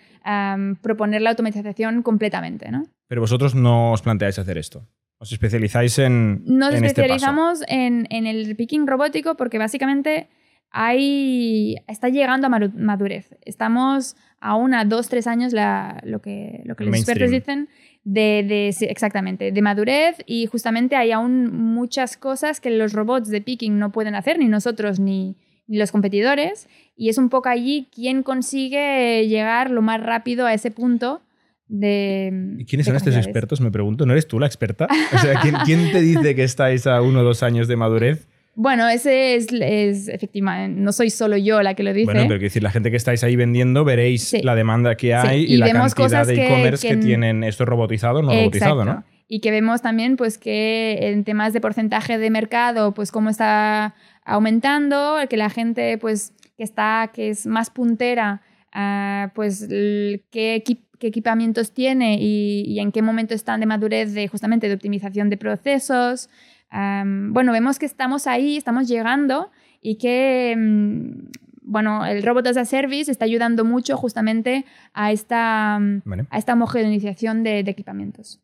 proponer 0.82 1.22
la 1.22 1.30
automatización 1.30 2.02
completamente, 2.02 2.70
¿no? 2.70 2.84
Pero 3.08 3.20
vosotros 3.20 3.54
no 3.54 3.92
os 3.92 4.02
planteáis 4.02 4.38
hacer 4.38 4.56
esto. 4.58 4.86
Os 5.18 5.30
especializáis 5.32 5.98
en, 5.98 6.42
Nos 6.44 6.74
en 6.74 6.84
este 6.84 7.02
paso. 7.02 7.14
especializamos 7.14 7.62
en, 7.68 8.06
en 8.10 8.26
el 8.26 8.56
picking 8.56 8.86
robótico 8.86 9.36
porque 9.36 9.58
básicamente 9.58 10.28
hay, 10.70 11.76
está 11.86 12.08
llegando 12.08 12.46
a 12.48 12.50
madurez. 12.50 13.36
Estamos 13.42 14.16
aún 14.40 14.74
a 14.74 14.84
dos, 14.84 15.08
tres 15.08 15.26
años, 15.26 15.52
la- 15.52 16.00
lo 16.04 16.20
que, 16.20 16.62
lo 16.64 16.74
que 16.74 16.84
El 16.84 16.90
los 16.90 16.98
expertos 16.98 17.30
dicen, 17.30 17.68
de, 18.02 18.68
exactamente, 18.80 19.52
de 19.52 19.62
madurez 19.62 20.16
y 20.26 20.46
justamente 20.46 20.96
hay 20.96 21.12
aún 21.12 21.50
muchas 21.54 22.16
cosas 22.16 22.60
que 22.60 22.70
los 22.70 22.92
robots 22.92 23.28
de 23.30 23.40
picking 23.40 23.78
no 23.78 23.92
pueden 23.92 24.14
hacer, 24.14 24.38
ni 24.38 24.46
nosotros 24.48 24.98
ni 25.00 25.36
los 25.66 25.90
competidores. 25.92 26.68
Y 26.96 27.08
es 27.08 27.18
un 27.18 27.28
poco 27.28 27.48
allí 27.48 27.88
quien 27.94 28.22
consigue 28.22 29.26
llegar 29.26 29.70
lo 29.70 29.82
más 29.82 30.00
rápido 30.02 30.46
a 30.46 30.54
ese 30.54 30.70
punto 30.70 31.22
de... 31.68 32.56
¿Y 32.58 32.64
quiénes 32.66 32.86
de 32.86 32.90
son 32.90 32.96
estos 32.96 33.16
expertos? 33.16 33.60
Me 33.60 33.70
pregunto. 33.70 34.06
¿No 34.06 34.12
eres 34.12 34.26
tú 34.28 34.38
la 34.38 34.46
experta? 34.46 34.86
O 35.14 35.18
sea, 35.18 35.40
¿quién, 35.40 35.54
quién 35.64 35.92
te 35.92 36.00
dice 36.00 36.34
que 36.34 36.44
estáis 36.44 36.86
a 36.86 37.00
uno 37.02 37.20
o 37.20 37.24
dos 37.24 37.42
años 37.42 37.68
de 37.68 37.76
madurez? 37.76 38.28
Bueno, 38.56 38.88
ese 38.88 39.34
es, 39.34 39.48
es 39.50 40.06
efectivamente, 40.08 40.80
no 40.80 40.92
soy 40.92 41.10
solo 41.10 41.36
yo 41.36 41.60
la 41.62 41.74
que 41.74 41.82
lo 41.82 41.92
dice. 41.92 42.04
Bueno, 42.04 42.20
pero 42.20 42.34
quiero 42.38 42.42
decir, 42.44 42.62
la 42.62 42.70
gente 42.70 42.92
que 42.92 42.96
estáis 42.96 43.24
ahí 43.24 43.34
vendiendo, 43.34 43.84
veréis 43.84 44.22
Sí. 44.22 44.42
la 44.42 44.54
demanda 44.54 44.94
que 44.96 45.12
hay 45.12 45.44
Sí, 45.46 45.52
y, 45.52 45.54
y 45.54 45.56
la 45.56 45.72
cantidad 45.72 46.24
de 46.24 46.34
e-commerce 46.46 46.86
que, 46.86 46.94
que- 46.94 47.00
tienen 47.04 47.42
esto 47.42 47.64
robotizado 47.64 48.20
o 48.20 48.22
no 48.22 48.32
robotizado, 48.32 48.84
¿no? 48.84 49.02
Y 49.26 49.40
que 49.40 49.50
vemos 49.50 49.82
también 49.82 50.16
pues 50.16 50.38
que 50.38 50.98
en 51.00 51.24
temas 51.24 51.52
de 51.52 51.60
porcentaje 51.60 52.18
de 52.18 52.30
mercado, 52.30 52.94
pues 52.94 53.10
cómo 53.10 53.28
está 53.28 53.94
aumentando, 54.24 55.16
que 55.28 55.36
la 55.36 55.50
gente 55.50 55.98
pues 55.98 56.32
que 56.56 56.64
está, 56.64 57.10
que 57.12 57.30
es 57.30 57.46
más 57.46 57.70
puntera, 57.70 58.42
ah, 58.72 59.32
pues 59.34 59.66
qué, 59.68 60.62
equi- 60.64 60.84
qué 60.98 61.06
equipamientos 61.08 61.72
tiene 61.72 62.16
y, 62.20 62.62
y 62.66 62.78
en 62.80 62.92
qué 62.92 63.02
momento 63.02 63.34
están 63.34 63.60
de 63.60 63.66
madurez 63.66 64.14
de 64.14 64.28
justamente 64.28 64.68
de 64.68 64.74
optimización 64.74 65.30
de 65.30 65.36
procesos. 65.36 66.28
Bueno, 66.70 67.52
vemos 67.52 67.78
que 67.78 67.86
estamos 67.86 68.26
ahí, 68.26 68.56
estamos 68.56 68.88
llegando 68.88 69.50
y 69.80 69.96
que 69.96 70.54
mm, 70.56 71.28
bueno, 71.66 72.04
el 72.04 72.22
Robot 72.22 72.46
as 72.48 72.56
a 72.56 72.64
Service 72.64 73.10
está 73.10 73.24
ayudando 73.24 73.64
mucho 73.64 73.96
justamente 73.96 74.64
a 74.92 75.12
esta, 75.12 75.78
mm, 75.80 76.02
Vale. 76.04 76.26
a 76.30 76.38
esta 76.38 76.52
homogeneización 76.54 77.42
de, 77.42 77.62
de 77.62 77.70
equipamientos. 77.70 78.40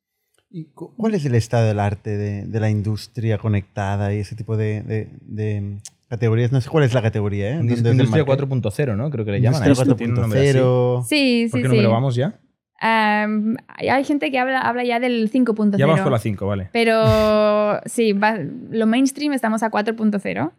¿Y 0.51 0.65
cu- 0.67 0.93
cuál 0.97 1.15
es 1.15 1.25
el 1.25 1.35
estado 1.37 1.67
del 1.69 1.79
arte 1.79 2.17
de, 2.17 2.45
de 2.47 2.61
la 2.61 2.71
industria 2.71 3.39
conectada 3.39 4.13
y 4.13 4.19
ese 4.19 4.35
tipo 4.35 4.57
de, 4.57 4.83
de- 4.83 5.09
de 5.23 5.79
categorías? 6.09 6.51
No 6.51 6.61
sé 6.61 6.69
cuál 6.69 6.85
es 6.85 6.93
la 6.93 7.03
categoría, 7.03 7.51
¿eh? 7.53 7.57
¿Dónde 7.57 7.75
es 7.75 7.81
el 7.81 7.87
Industria 7.93 8.25
market? 8.25 8.49
4.0, 8.49 8.97
¿no? 8.97 9.11
Creo 9.11 9.25
que 9.25 9.31
le 9.33 9.41
llaman 9.41 9.63
Industria 9.63 9.83
esto. 9.93 9.97
Tiene 9.97 10.13
un 10.15 10.21
nombre 10.21 10.41
así. 10.51 10.59
4.0. 10.59 11.05
Sí, 11.05 11.49
¿Por 11.51 11.59
sí, 11.59 11.63
qué 11.63 11.69
sí. 11.69 11.75
número 11.77 11.91
vamos 11.93 12.15
ya? 12.17 12.41
Am, 12.83 13.57
hay 13.77 14.05
gente 14.05 14.31
que 14.31 14.39
habla, 14.39 14.61
habla 14.63 14.83
ya 14.85 14.99
del 14.99 15.31
5.0. 15.31 15.77
Ya 15.77 15.87
vamos 15.87 16.01
por 16.01 16.11
la 16.13 16.19
5, 16.19 16.47
vale. 16.47 16.71
Pero 16.73 17.81
sí, 17.87 18.13
va- 18.13 18.39
lo 18.71 18.87
mainstream 18.87 19.33
estamos 19.35 19.63
a 19.63 19.71
4.0. 19.71 20.53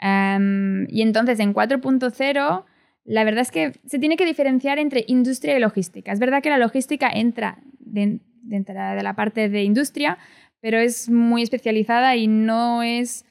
Am, 0.00 0.86
y 0.88 1.02
entonces 1.02 1.38
en 1.40 1.54
4.0, 1.54 2.64
la 3.04 3.24
verdad 3.24 3.40
es 3.42 3.50
que 3.50 3.72
se 3.86 3.98
tiene 3.98 4.16
que 4.16 4.24
diferenciar 4.26 4.78
entre 4.78 5.04
industria 5.08 5.56
y 5.56 5.60
logística. 5.60 6.12
Es 6.12 6.18
verdad 6.20 6.42
que 6.42 6.50
la 6.50 6.58
logística 6.58 7.08
entra 7.10 7.58
den- 7.80 8.20
dentro 8.42 8.74
de 8.74 9.02
la 9.02 9.14
parte 9.14 9.48
de 9.48 9.62
industria, 9.62 10.18
pero 10.60 10.78
es 10.78 11.10
muy 11.10 11.42
especializada 11.42 12.16
y 12.16 12.28
no 12.28 12.82
es. 12.82 13.24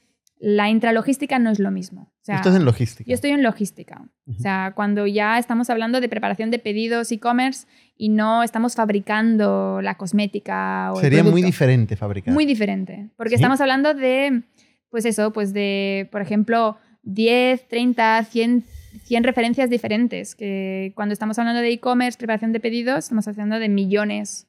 La 0.43 0.69
intralogística 0.69 1.38
no 1.38 1.52
es 1.52 1.60
lo 1.60 1.69
mismo. 1.69 2.12
O 2.21 2.24
sea, 2.24 2.38
Esto 2.38 2.50
es 2.50 2.56
en 2.56 2.65
logística. 2.65 3.08
yo 3.08 3.13
estoy 3.13 3.30
en 3.30 3.43
logística. 3.43 4.04
O 4.28 4.34
sea, 4.39 4.74
cuando 4.76 5.06
ya 5.06 5.38
estamos 5.38 5.69
hablando 5.69 6.02
de 6.02 6.10
preparación 6.10 6.50
de 6.50 6.58
pedidos 6.58 7.12
e-commerce 7.12 7.67
y 7.95 8.10
no 8.10 8.41
estamos 8.41 8.76
fabricando 8.76 9.82
la 9.82 9.97
cosmética 9.97 10.91
o 10.93 10.95
el 10.95 11.02
Sería 11.02 11.24
muy 11.24 11.43
diferente 11.43 11.95
fabricar. 11.95 12.34
Muy 12.34 12.45
diferente. 12.45 13.10
Porque 13.17 13.30
¿Sí? 13.30 13.36
estamos 13.36 13.62
hablando 13.62 13.93
de, 13.93 14.43
pues 14.89 15.06
eso, 15.06 15.32
pues 15.32 15.54
de, 15.54 16.10
por 16.12 16.21
ejemplo, 16.21 16.78
10, 17.04 17.67
30, 17.67 18.24
100, 18.24 18.63
100 19.04 19.24
referencias 19.24 19.69
diferentes. 19.69 20.36
Que 20.36 20.91
cuando 20.95 21.13
estamos 21.13 21.38
hablando 21.39 21.62
de 21.62 21.69
e-commerce, 21.69 22.17
preparación 22.17 22.52
de 22.52 22.60
pedidos, 22.60 23.06
estamos 23.06 23.28
hablando 23.28 23.60
de 23.60 23.69
millones 23.69 24.47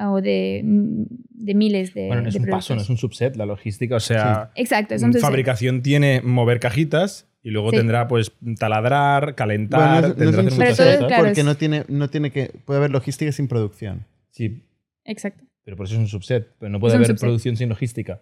o 0.00 0.20
de, 0.20 0.62
de 0.64 1.54
miles 1.54 1.94
de. 1.94 2.06
Bueno, 2.06 2.22
no 2.22 2.28
es 2.28 2.34
de 2.34 2.40
un 2.40 2.46
paso, 2.46 2.74
no 2.74 2.78
productos. 2.78 2.84
es 2.84 2.90
un 2.90 2.96
subset, 2.98 3.36
la 3.36 3.46
logística. 3.46 3.96
O 3.96 4.00
sea, 4.00 4.50
Exacto, 4.54 4.94
es 4.94 5.02
un 5.02 5.12
subset. 5.12 5.22
fabricación 5.22 5.82
tiene 5.82 6.20
mover 6.22 6.60
cajitas 6.60 7.26
y 7.42 7.50
luego 7.50 7.70
Sí. 7.70 7.76
tendrá 7.78 8.06
pues 8.08 8.32
taladrar, 8.58 9.34
calentar, 9.34 9.80
Bueno, 9.80 10.00
no 10.02 10.08
no 10.08 10.14
tendrá 10.14 10.40
un 10.42 10.46
hacer 10.48 10.58
muchas 10.58 10.76
subset, 10.76 10.94
cosas. 10.96 11.06
claro, 11.08 11.24
porque 11.24 11.40
es- 11.40 11.46
no 11.46 11.54
tiene, 11.56 11.84
no 11.88 12.08
tiene 12.10 12.30
que... 12.30 12.52
Puede 12.64 12.78
haber 12.78 12.90
logística 12.90 13.32
sin 13.32 13.48
producción. 13.48 14.04
Sí, 14.30 14.62
exacto. 15.04 15.44
Pero 15.64 15.76
por 15.76 15.86
eso 15.86 15.94
es 15.94 16.00
un 16.00 16.08
subset. 16.08 16.48
Pero 16.58 16.70
no 16.70 16.80
puede 16.80 16.94
un 16.94 16.96
haber 16.98 17.08
subset. 17.08 17.20
producción 17.20 17.56
sin 17.56 17.68
logística. 17.68 18.20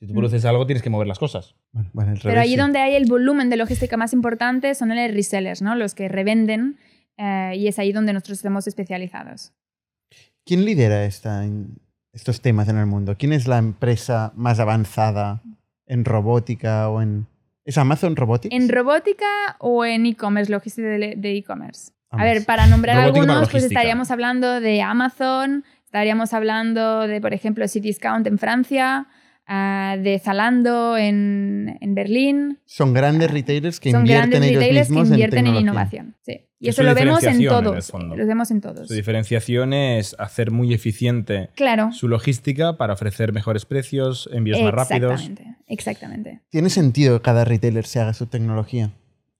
Si 0.00 0.06
tú 0.06 0.12
Mm. 0.12 0.16
produces 0.16 0.44
algo, 0.44 0.66
tienes 0.66 0.82
que 0.82 0.90
mover 0.90 1.06
las 1.06 1.18
cosas. 1.18 1.54
Bueno, 1.72 1.90
bueno, 1.92 2.10
al 2.12 2.16
Pero 2.18 2.30
revés, 2.30 2.42
allí 2.42 2.52
sí. 2.54 2.58
donde 2.58 2.78
hay 2.80 2.94
el 2.96 3.06
volumen 3.06 3.48
de 3.50 3.56
logística 3.56 3.96
más 3.96 4.12
importante 4.12 4.74
son 4.74 4.88
los 4.90 4.96
resellers, 5.14 5.62
¿no? 5.62 5.74
Los 5.76 5.94
que 5.94 6.08
revenden 6.08 6.76
eh, 7.16 7.52
y 7.56 7.68
es 7.68 7.78
ahí 7.78 7.92
donde 7.92 8.12
nosotros 8.12 8.38
estamos 8.38 8.66
especializados. 8.66 9.52
¿Quién 10.44 10.64
lidera 10.64 11.04
esta, 11.04 11.44
estos 12.12 12.40
temas 12.40 12.68
en 12.68 12.76
el 12.76 12.86
mundo? 12.86 13.16
¿Quién 13.18 13.32
es 13.32 13.46
la 13.46 13.58
empresa 13.58 14.32
más 14.36 14.60
avanzada 14.60 15.42
en 15.86 16.04
robótica 16.04 16.88
o 16.88 17.00
en... 17.00 17.26
¿Es 17.64 17.78
Amazon 17.78 18.14
Robotics? 18.14 18.54
¿En 18.54 18.68
robótica 18.68 19.56
o 19.58 19.86
en 19.86 20.04
e-commerce, 20.04 20.52
logística 20.52 20.86
de 20.86 21.36
e-commerce? 21.36 21.92
A 22.10 22.24
ver, 22.24 22.44
para 22.44 22.66
nombrar 22.66 22.96
Robótica 22.96 23.26
para 23.26 23.32
algunos, 23.32 23.50
pues 23.50 23.64
estaríamos 23.64 24.10
hablando 24.10 24.60
de 24.60 24.82
Amazon, 24.82 25.64
estaríamos 25.84 26.32
hablando 26.32 27.06
de, 27.06 27.20
por 27.20 27.34
ejemplo, 27.34 27.66
Cdiscount 27.66 28.26
en 28.26 28.38
Francia, 28.38 29.06
ah, 29.46 29.96
de 29.98 30.18
Zalando 30.18 30.96
en, 30.96 31.78
en 31.80 31.94
Berlín. 31.94 32.58
Son 32.64 32.92
grandes 32.92 33.30
retailers 33.30 33.80
que 33.80 33.90
Son 33.90 34.00
invierten 34.00 34.30
grandes 34.30 34.50
ellos 34.50 34.62
retailers 34.62 34.88
que 34.88 34.92
mismos 34.92 35.08
invierten 35.08 35.38
en, 35.38 35.44
tecnología. 35.44 35.60
innovación. 35.60 36.16
Sí. 36.22 36.40
Y 36.64 36.68
Es 36.68 36.74
eso 36.78 36.82
lo 36.82 36.94
vemos 36.94 37.22
en 37.24 37.44
todos. 37.46 37.92
Lo 37.92 38.26
vemos 38.26 38.50
en 38.50 38.60
todos. 38.60 38.88
Su 38.88 38.94
diferenciación 38.94 39.72
es 39.72 40.16
hacer 40.18 40.50
muy 40.50 40.72
eficiente 40.72 41.50
Claro. 41.54 41.92
su 41.92 42.08
logística 42.08 42.76
para 42.76 42.94
ofrecer 42.94 43.32
mejores 43.32 43.66
precios, 43.66 44.28
envíos 44.32 44.60
más 44.62 44.72
rápidos. 44.72 45.20
Exactamente. 45.20 45.56
Exactamente. 45.66 46.40
Tiene 46.50 46.70
sentido 46.70 47.18
que 47.18 47.22
cada 47.22 47.44
retailer 47.44 47.86
se 47.86 48.00
haga 48.00 48.12
su 48.14 48.26
tecnología. 48.26 48.92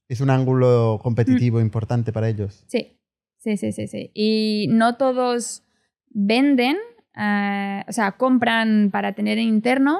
Es 0.08 0.20
un 0.20 0.30
ángulo 0.30 1.00
competitivo 1.02 1.58
Mm. 1.58 1.62
importante 1.62 2.12
para 2.12 2.28
ellos. 2.28 2.64
Sí, 2.66 2.98
sí, 3.38 3.56
sí, 3.56 3.72
sí, 3.72 3.87
sí. 3.88 4.10
Y 4.14 4.66
no 4.70 4.96
todos 4.96 5.62
venden, 6.10 6.76
eh, 7.16 7.82
o 7.88 7.92
sea, 7.92 8.12
compran 8.12 8.90
para 8.92 9.12
tener 9.14 9.38
en 9.38 9.48
interno, 9.48 9.98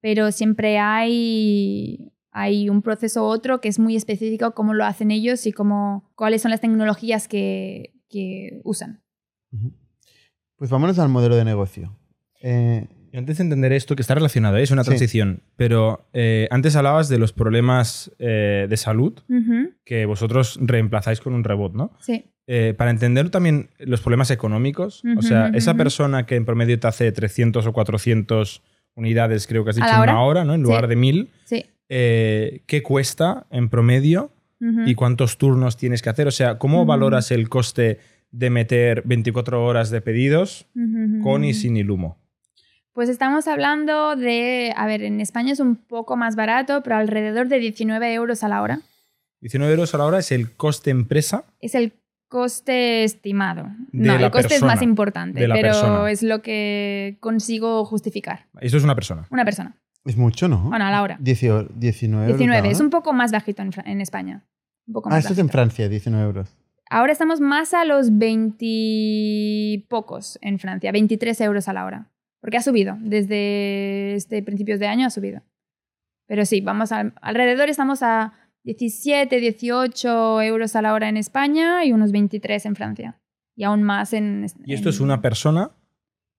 pero 0.00 0.30
siempre 0.32 0.78
hay, 0.78 2.12
hay 2.32 2.68
un 2.68 2.82
proceso 2.82 3.22
u 3.24 3.26
otro 3.26 3.60
que 3.60 3.68
es 3.68 3.78
muy 3.78 3.96
específico 3.96 4.54
cómo 4.54 4.74
lo 4.74 4.84
hacen 4.84 5.10
ellos 5.10 5.46
y 5.46 5.52
cómo, 5.52 6.10
cuáles 6.14 6.42
son 6.42 6.50
las 6.50 6.60
tecnologías 6.60 7.26
que, 7.28 7.94
que 8.08 8.60
usan. 8.64 9.02
Pues 10.56 10.70
vámonos 10.70 10.98
al 10.98 11.08
modelo 11.08 11.36
de 11.36 11.44
negocio. 11.44 11.96
Eh, 12.42 12.86
antes 13.12 13.38
de 13.38 13.42
entender 13.44 13.72
esto, 13.72 13.96
que 13.96 14.02
está 14.02 14.14
relacionado, 14.14 14.56
¿eh? 14.56 14.62
es 14.62 14.70
una 14.70 14.84
Sí. 14.84 14.90
transición, 14.90 15.42
pero 15.56 16.08
eh, 16.12 16.46
antes 16.50 16.76
hablabas 16.76 17.08
de 17.08 17.18
los 17.18 17.32
problemas 17.32 18.12
eh, 18.18 18.66
de 18.68 18.76
salud 18.76 19.18
que 19.84 20.06
vosotros 20.06 20.58
reemplazáis 20.62 21.20
con 21.20 21.34
un 21.34 21.42
robot, 21.44 21.74
¿no? 21.74 21.92
Sí, 22.00 22.24
Eh, 22.52 22.74
para 22.76 22.90
entender 22.90 23.30
también 23.30 23.70
los 23.78 24.00
problemas 24.00 24.30
económicos, 24.32 25.02
o 25.16 25.22
sea, 25.22 25.48
esa 25.54 25.74
persona 25.74 26.26
que 26.26 26.34
en 26.34 26.44
promedio 26.44 26.78
te 26.80 26.86
hace 26.88 27.12
300 27.12 27.64
o 27.66 27.72
400 27.72 28.62
unidades, 28.96 29.46
creo 29.46 29.62
que 29.62 29.70
has 29.70 29.76
¿A 29.76 29.80
dicho, 29.84 29.94
en 29.94 30.00
hora? 30.00 30.12
una 30.14 30.22
hora, 30.22 30.44
¿no? 30.44 30.54
En 30.54 30.60
Sí. 30.60 30.64
lugar 30.64 30.88
de 30.88 30.96
1000, 30.96 31.30
sí. 31.44 31.66
Eh, 31.90 32.62
¿qué 32.66 32.82
cuesta 32.82 33.46
en 33.50 33.68
promedio 33.68 34.32
y 34.86 34.94
cuántos 34.94 35.38
turnos 35.38 35.76
tienes 35.76 36.02
que 36.02 36.10
hacer? 36.10 36.28
O 36.28 36.30
sea, 36.30 36.58
¿cómo 36.58 36.86
valoras 36.86 37.30
el 37.30 37.48
coste 37.48 37.98
de 38.30 38.50
meter 38.50 39.02
24 39.04 39.64
horas 39.64 39.90
de 39.90 40.00
pedidos 40.00 40.66
con 41.22 41.44
y 41.44 41.52
sin 41.52 41.76
el 41.76 41.90
humo? 41.90 42.16
Pues 42.92 43.08
estamos 43.08 43.48
hablando 43.48 44.14
de, 44.16 44.72
a 44.76 44.86
ver, 44.86 45.02
en 45.02 45.20
España 45.20 45.52
es 45.52 45.60
un 45.60 45.76
poco 45.76 46.16
más 46.16 46.36
barato, 46.36 46.82
pero 46.82 46.96
alrededor 46.96 47.48
de 47.48 47.58
19 47.58 48.14
euros 48.14 48.44
a 48.44 48.48
la 48.48 48.62
hora. 48.62 48.80
19 49.40 49.72
euros 49.72 49.94
a 49.94 49.98
la 49.98 50.04
hora 50.04 50.18
es 50.18 50.30
el 50.32 50.52
coste 50.52 50.90
empresa. 50.90 51.44
Es 51.60 51.74
el 51.74 51.94
coste 52.28 53.04
estimado. 53.04 53.68
De 53.92 54.06
no, 54.06 54.14
el 54.14 54.30
coste 54.30 54.50
persona, 54.50 54.72
es 54.72 54.76
más 54.76 54.82
importante, 54.82 55.40
pero 55.40 55.54
persona. 55.54 56.10
es 56.10 56.22
lo 56.22 56.42
que 56.42 57.16
consigo 57.20 57.84
justificar. 57.84 58.46
Esto 58.60 58.76
es 58.76 58.84
una 58.84 58.94
persona. 58.94 59.26
Una 59.30 59.44
persona. 59.44 59.76
Es 60.04 60.16
mucho, 60.16 60.48
¿no? 60.48 60.58
Bueno, 60.68 60.84
a 60.86 60.90
la 60.90 61.02
hora. 61.02 61.16
18 61.20 61.70
19 61.74 62.24
euros 62.26 62.38
19. 62.38 62.66
la 62.68 62.72
Es 62.72 62.80
un 62.80 62.90
poco 62.90 63.12
más 63.12 63.32
bajito 63.32 63.62
en, 63.62 63.70
en 63.84 64.00
España. 64.00 64.44
Un 64.86 64.94
poco 64.94 65.08
Ah, 65.12 65.18
esto 65.18 65.32
es 65.32 65.38
en. 65.38 65.48
Francia, 65.48 65.88
19 65.88 66.24
euros. 66.24 66.56
Ahora 66.88 67.12
estamos 67.12 67.40
más 67.40 67.72
a 67.74 67.84
los 67.84 68.18
20 68.18 68.56
y 68.60 69.86
pocos 69.88 70.38
en 70.42 70.58
Francia, 70.58 70.90
23 70.90 71.40
euros 71.42 71.68
a 71.68 71.72
la 71.72 71.84
hora. 71.84 72.10
Porque 72.40 72.56
ha 72.56 72.62
subido, 72.62 72.96
desde 73.00 74.14
este 74.14 74.42
principios 74.42 74.80
de 74.80 74.86
año 74.88 75.06
ha 75.06 75.10
subido. 75.10 75.42
Pero 76.26 76.44
sí, 76.46 76.60
vamos 76.60 76.90
al- 76.92 77.12
alrededor, 77.20 77.68
estamos 77.68 78.02
a 78.02 78.32
17, 78.64 79.38
18 79.40 80.42
euros 80.42 80.74
a 80.76 80.82
la 80.82 80.94
hora 80.94 81.08
en 81.08 81.16
España 81.16 81.84
y 81.84 81.92
unos 81.92 82.12
23 82.12 82.66
en 82.66 82.76
Francia. 82.76 83.20
Y 83.56 83.64
aún 83.64 83.82
más 83.82 84.12
en... 84.12 84.46
Y 84.64 84.74
esto 84.74 84.88
en- 84.88 84.94
es 84.94 85.00
una 85.00 85.20
persona, 85.20 85.70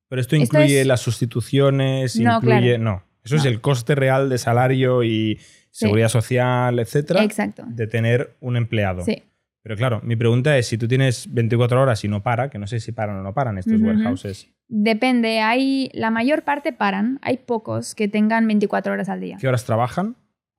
pero 0.09 0.21
esto 0.21 0.35
Esto 0.35 0.57
incluye 0.57 0.81
es- 0.81 0.87
las 0.87 1.01
sustituciones, 1.01 2.19
No, 2.19 2.37
incluye... 2.37 2.75
claro. 2.77 2.83
No, 2.83 3.03
eso 3.23 3.35
es 3.35 3.45
el 3.45 3.61
coste 3.61 3.95
real 3.95 4.29
de 4.29 4.37
salario 4.37 5.03
y 5.03 5.39
seguridad 5.69 6.09
social, 6.09 6.79
etcétera, 6.79 7.23
Exacto. 7.23 7.63
de 7.67 7.87
tener 7.87 8.35
un 8.41 8.57
empleado. 8.57 9.03
Sí. 9.03 9.23
Pero 9.63 9.75
claro, 9.75 10.01
mi 10.03 10.15
pregunta 10.15 10.57
es, 10.57 10.67
si 10.67 10.77
tú 10.77 10.87
tienes 10.87 11.31
24 11.31 11.79
horas 11.81 12.03
y 12.03 12.07
no 12.07 12.23
para, 12.23 12.49
que 12.49 12.57
no 12.57 12.65
sé 12.65 12.79
si 12.79 12.91
paran 12.91 13.17
o 13.17 13.21
no 13.23 13.33
paran 13.33 13.57
estos 13.57 13.79
warehouses, 13.79 14.49
Depende, 14.73 15.39
hay 15.41 15.91
la 15.93 16.11
mayor 16.11 16.43
parte 16.43 16.71
paran, 16.73 17.19
hay 17.21 17.37
pocos 17.37 17.93
que 17.93 18.07
tengan 18.07 18.47
24 18.47 18.93
horas 18.93 19.09
al 19.09 19.19
día. 19.19 19.37
¿qué 19.39 19.47
horas 19.47 19.65
trabajan? 19.65 20.15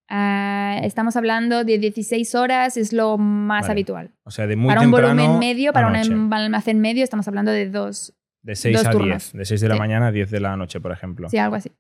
Ah, 0.09 0.79
estamos 0.83 1.16
hablando 1.16 1.64
de 1.64 1.79
16 1.79 2.35
horas, 2.35 2.77
es 2.77 2.92
lo 2.92 3.16
más 3.16 3.62
Vale. 3.62 3.72
habitual. 3.72 4.11
O 4.25 4.31
sea, 4.31 4.46
de 4.46 4.57
muy 4.57 4.68
para 4.68 4.83
un 4.83 4.90
volumen 4.90 5.38
medio, 5.38 5.72
para 5.72 5.87
un 5.87 5.94
noche. 5.94 6.12
em- 6.12 6.33
almacén 6.33 6.81
medio, 6.81 7.03
estamos 7.03 7.27
hablando 7.27 7.51
de 7.51 7.70
dos. 7.70 8.12
De 8.42 8.55
6 8.55 8.77
dos 8.77 8.87
a 8.87 8.90
turnos. 8.90 9.09
10, 9.09 9.33
de 9.33 9.44
6 9.46 9.61
de 9.62 9.68
la 9.68 9.75
Sí. 9.75 9.81
mañana 9.81 10.07
a 10.09 10.12
10 10.12 10.31
de 10.31 10.40
la 10.40 10.57
noche, 10.57 10.81
por 10.81 10.92
ejemplo. 10.92 11.29
Sí, 11.31 11.38
algo 11.38 11.57
así. 11.57 11.70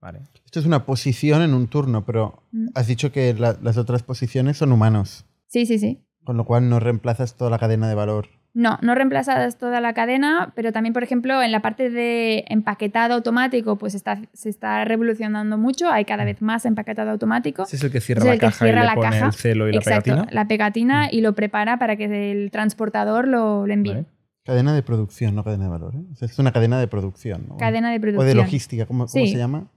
Vale. 0.00 0.20
Esto 0.44 0.60
es 0.60 0.66
una 0.66 0.86
posición 0.86 1.42
en 1.42 1.52
un 1.54 1.66
turno, 1.68 2.04
pero 2.04 2.42
Mm. 2.52 2.68
has 2.74 2.86
dicho 2.86 3.12
que 3.12 3.34
la- 3.34 3.56
las 3.62 3.76
otras 3.76 4.02
posiciones 4.02 4.56
son 4.56 4.72
humanos, 4.72 5.24
Sí, 5.46 5.66
sí, 5.66 5.78
sí. 5.78 6.00
con 6.24 6.36
lo 6.36 6.44
cual 6.44 6.68
no 6.68 6.80
reemplazas 6.80 7.34
toda 7.36 7.50
la 7.50 7.58
cadena 7.58 7.88
de 7.88 7.94
valor. 7.94 8.28
No, 8.52 8.78
no 8.82 8.96
reemplazadas 8.96 9.58
toda 9.58 9.80
la 9.80 9.94
cadena, 9.94 10.52
pero 10.56 10.72
también, 10.72 10.92
por 10.92 11.04
ejemplo, 11.04 11.40
en 11.40 11.52
la 11.52 11.62
parte 11.62 11.88
de 11.88 12.44
empaquetado 12.48 13.14
automático, 13.14 13.76
pues 13.78 13.94
está, 13.94 14.22
se 14.32 14.48
está 14.48 14.84
revolucionando 14.84 15.56
mucho. 15.56 15.88
Hay 15.88 16.04
cada 16.04 16.24
vez 16.24 16.42
más 16.42 16.64
empaquetado 16.64 17.10
automático. 17.12 17.62
Ese 17.62 17.76
es 17.76 17.84
el 17.84 17.92
que 17.92 18.00
cierra 18.00 18.22
Es 18.22 18.24
el 18.24 18.30
la 18.30 18.34
que 18.34 18.40
caja 18.40 18.64
cierra 18.64 18.78
y 18.78 18.82
le 18.82 18.86
la 18.86 18.94
pone 18.96 19.10
caja. 19.10 19.26
el 19.26 19.32
celo 19.34 19.68
y 19.68 19.72
la 19.72 19.80
pegatina. 19.80 20.26
la 20.32 20.48
pegatina 20.48 21.02
Mm. 21.06 21.08
y 21.14 21.20
lo 21.20 21.34
prepara 21.36 21.78
para 21.78 21.94
que 21.94 22.32
el 22.32 22.50
transportador 22.50 23.28
lo, 23.28 23.68
lo 23.68 23.72
envíe. 23.72 23.92
Vale. 23.92 24.06
Cadena 24.44 24.74
de 24.74 24.82
producción, 24.82 25.36
no 25.36 25.44
cadena 25.44 25.64
de 25.64 25.70
valor. 25.70 25.94
¿eh? 25.94 26.02
O 26.12 26.16
sea, 26.16 26.26
es 26.26 26.36
una 26.40 26.50
cadena 26.50 26.80
de 26.80 26.88
producción. 26.88 27.44
¿no? 27.50 27.56
Cadena 27.56 27.90
de 27.92 27.98
O 27.98 28.00
producción. 28.00 28.26
de 28.26 28.34
logística, 28.34 28.84
¿cómo, 28.86 29.06
cómo 29.06 29.24
Sí. 29.26 29.30
se 29.30 29.38
llama? 29.38 29.68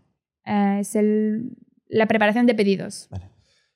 Eh, 0.45 0.77
es 0.81 0.95
el- 0.95 1.51
la 1.89 2.05
preparación 2.07 2.45
de 2.45 2.55
pedidos. 2.55 3.07
Vale. 3.11 3.29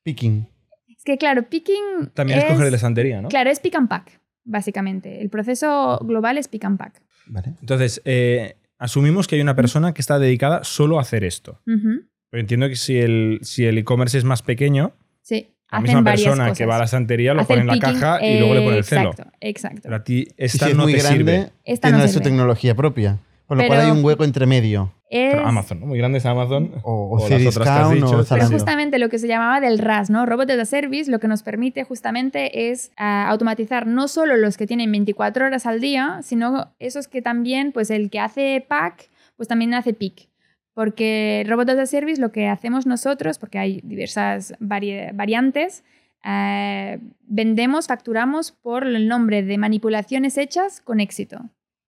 Picking. 0.03 0.47
Es 0.95 1.03
que, 1.03 1.17
claro, 1.17 1.43
picking. 1.49 2.09
También 2.13 2.39
es, 2.39 2.45
es 2.45 2.51
coger 2.51 2.69
la 2.71 2.75
estantería, 2.75 3.21
¿no? 3.21 3.29
Claro, 3.29 3.49
es 3.49 3.59
pick 3.59 3.75
and 3.75 3.87
pack, 3.87 4.19
básicamente. 4.43 5.21
El 5.21 5.29
proceso 5.29 5.99
global 6.03 6.37
es 6.37 6.47
pick 6.47 6.65
and 6.65 6.77
pack. 6.77 7.01
Vale. 7.27 7.53
Entonces, 7.61 8.01
eh, 8.05 8.55
asumimos 8.77 9.27
que 9.27 9.35
hay 9.35 9.41
una 9.41 9.55
persona 9.55 9.93
que 9.93 10.01
está 10.01 10.17
dedicada 10.19 10.63
solo 10.63 10.97
a 10.97 11.01
hacer 11.01 11.23
esto. 11.23 11.61
Ujú, 11.67 12.05
Pero 12.29 12.41
entiendo 12.41 12.67
que 12.67 12.75
si 12.75 12.97
el 12.97 13.39
si 13.43 13.65
el 13.65 13.77
e-commerce 13.77 14.17
es 14.17 14.23
más 14.23 14.41
pequeño, 14.41 14.93
Sí. 15.21 15.47
la 15.71 15.77
hacen 15.77 15.83
misma 15.83 16.03
persona 16.03 16.43
cosas. 16.45 16.57
que 16.57 16.65
va 16.65 16.75
a 16.75 16.79
la 16.79 16.85
estantería 16.85 17.33
lo 17.33 17.41
Hace 17.41 17.47
pone 17.47 17.61
en 17.61 17.67
la 17.67 17.73
picking, 17.73 17.93
caja 17.99 18.25
y 18.25 18.39
luego 18.39 18.53
le 18.55 18.61
pone 18.61 18.77
el 18.77 18.83
celo. 18.83 19.09
Exacto, 19.11 19.31
exacto. 19.41 19.79
Pero 19.83 19.95
a 19.95 20.03
ti 20.03 20.27
esta 20.37 20.65
si 20.65 20.71
es 20.71 20.77
no 20.77 20.83
muy 20.83 20.93
te 20.93 20.99
grande, 20.99 21.17
sirve. 21.17 21.49
Esta 21.65 21.87
tiene 21.89 21.97
no 22.03 22.07
su 22.07 22.13
sirve. 22.15 22.23
tecnología 22.25 22.75
propia. 22.75 23.19
Con 23.47 23.57
lo 23.57 23.65
cual 23.67 23.79
hay 23.79 23.91
un 23.91 24.03
hueco 24.05 24.23
entre 24.23 24.45
medio. 24.45 24.93
Es- 25.09 25.33
Pero 25.35 25.47
Amazon, 25.47 25.79
¿no? 25.79 25.85
Muy 25.85 25.97
grande 25.97 26.17
es 26.17 26.25
Amazon. 26.25 26.73
O, 26.83 26.91
o, 26.91 27.15
O 27.25 27.29
las 27.29 27.41
otras 27.47 27.65
que 27.65 27.69
has 27.69 27.91
dicho, 27.91 28.05
o 28.19 28.25
pero 28.29 28.41
justamente 28.51 28.99
lo 28.99 29.07
que 29.07 29.19
se 29.19 29.27
llamaba 29.27 29.61
del 29.61 29.79
RAS, 29.79 30.09
¿no? 30.09 30.25
Robot 30.25 30.49
as 30.51 30.59
a 30.59 30.65
Service, 30.65 31.09
lo 31.09 31.19
que 31.19 31.29
nos 31.29 31.43
permite 31.43 31.85
justamente 31.85 32.69
es 32.69 32.91
ah, 32.97 33.29
automatizar 33.29 33.87
no 33.87 34.09
solo 34.09 34.35
los 34.35 34.57
que 34.57 34.67
tienen 34.67 34.91
24 34.91 35.45
horas 35.45 35.65
al 35.65 35.79
día, 35.79 36.19
sino 36.23 36.73
esos 36.79 37.07
que 37.07 37.21
también, 37.21 37.71
pues 37.71 37.89
el 37.89 38.09
que 38.09 38.19
hace 38.19 38.65
pack, 38.67 39.09
pues 39.37 39.47
también 39.47 39.73
hace 39.73 39.93
pick. 39.93 40.27
Porque 40.73 41.45
Robot 41.47 41.69
as 41.69 41.77
a 41.79 41.85
Service 41.85 42.19
lo 42.21 42.31
que 42.33 42.47
hacemos 42.49 42.85
nosotros, 42.85 43.39
porque 43.39 43.59
hay 43.59 43.79
diversas 43.85 44.53
vari- 44.59 45.09
variantes, 45.15 45.85
eh, 46.25 46.99
vendemos, 47.21 47.87
facturamos 47.87 48.51
por 48.51 48.85
el 48.85 49.07
nombre 49.07 49.41
de 49.41 49.57
manipulaciones 49.57 50.37
hechas 50.37 50.81
con 50.81 50.99
éxito. 50.99 51.39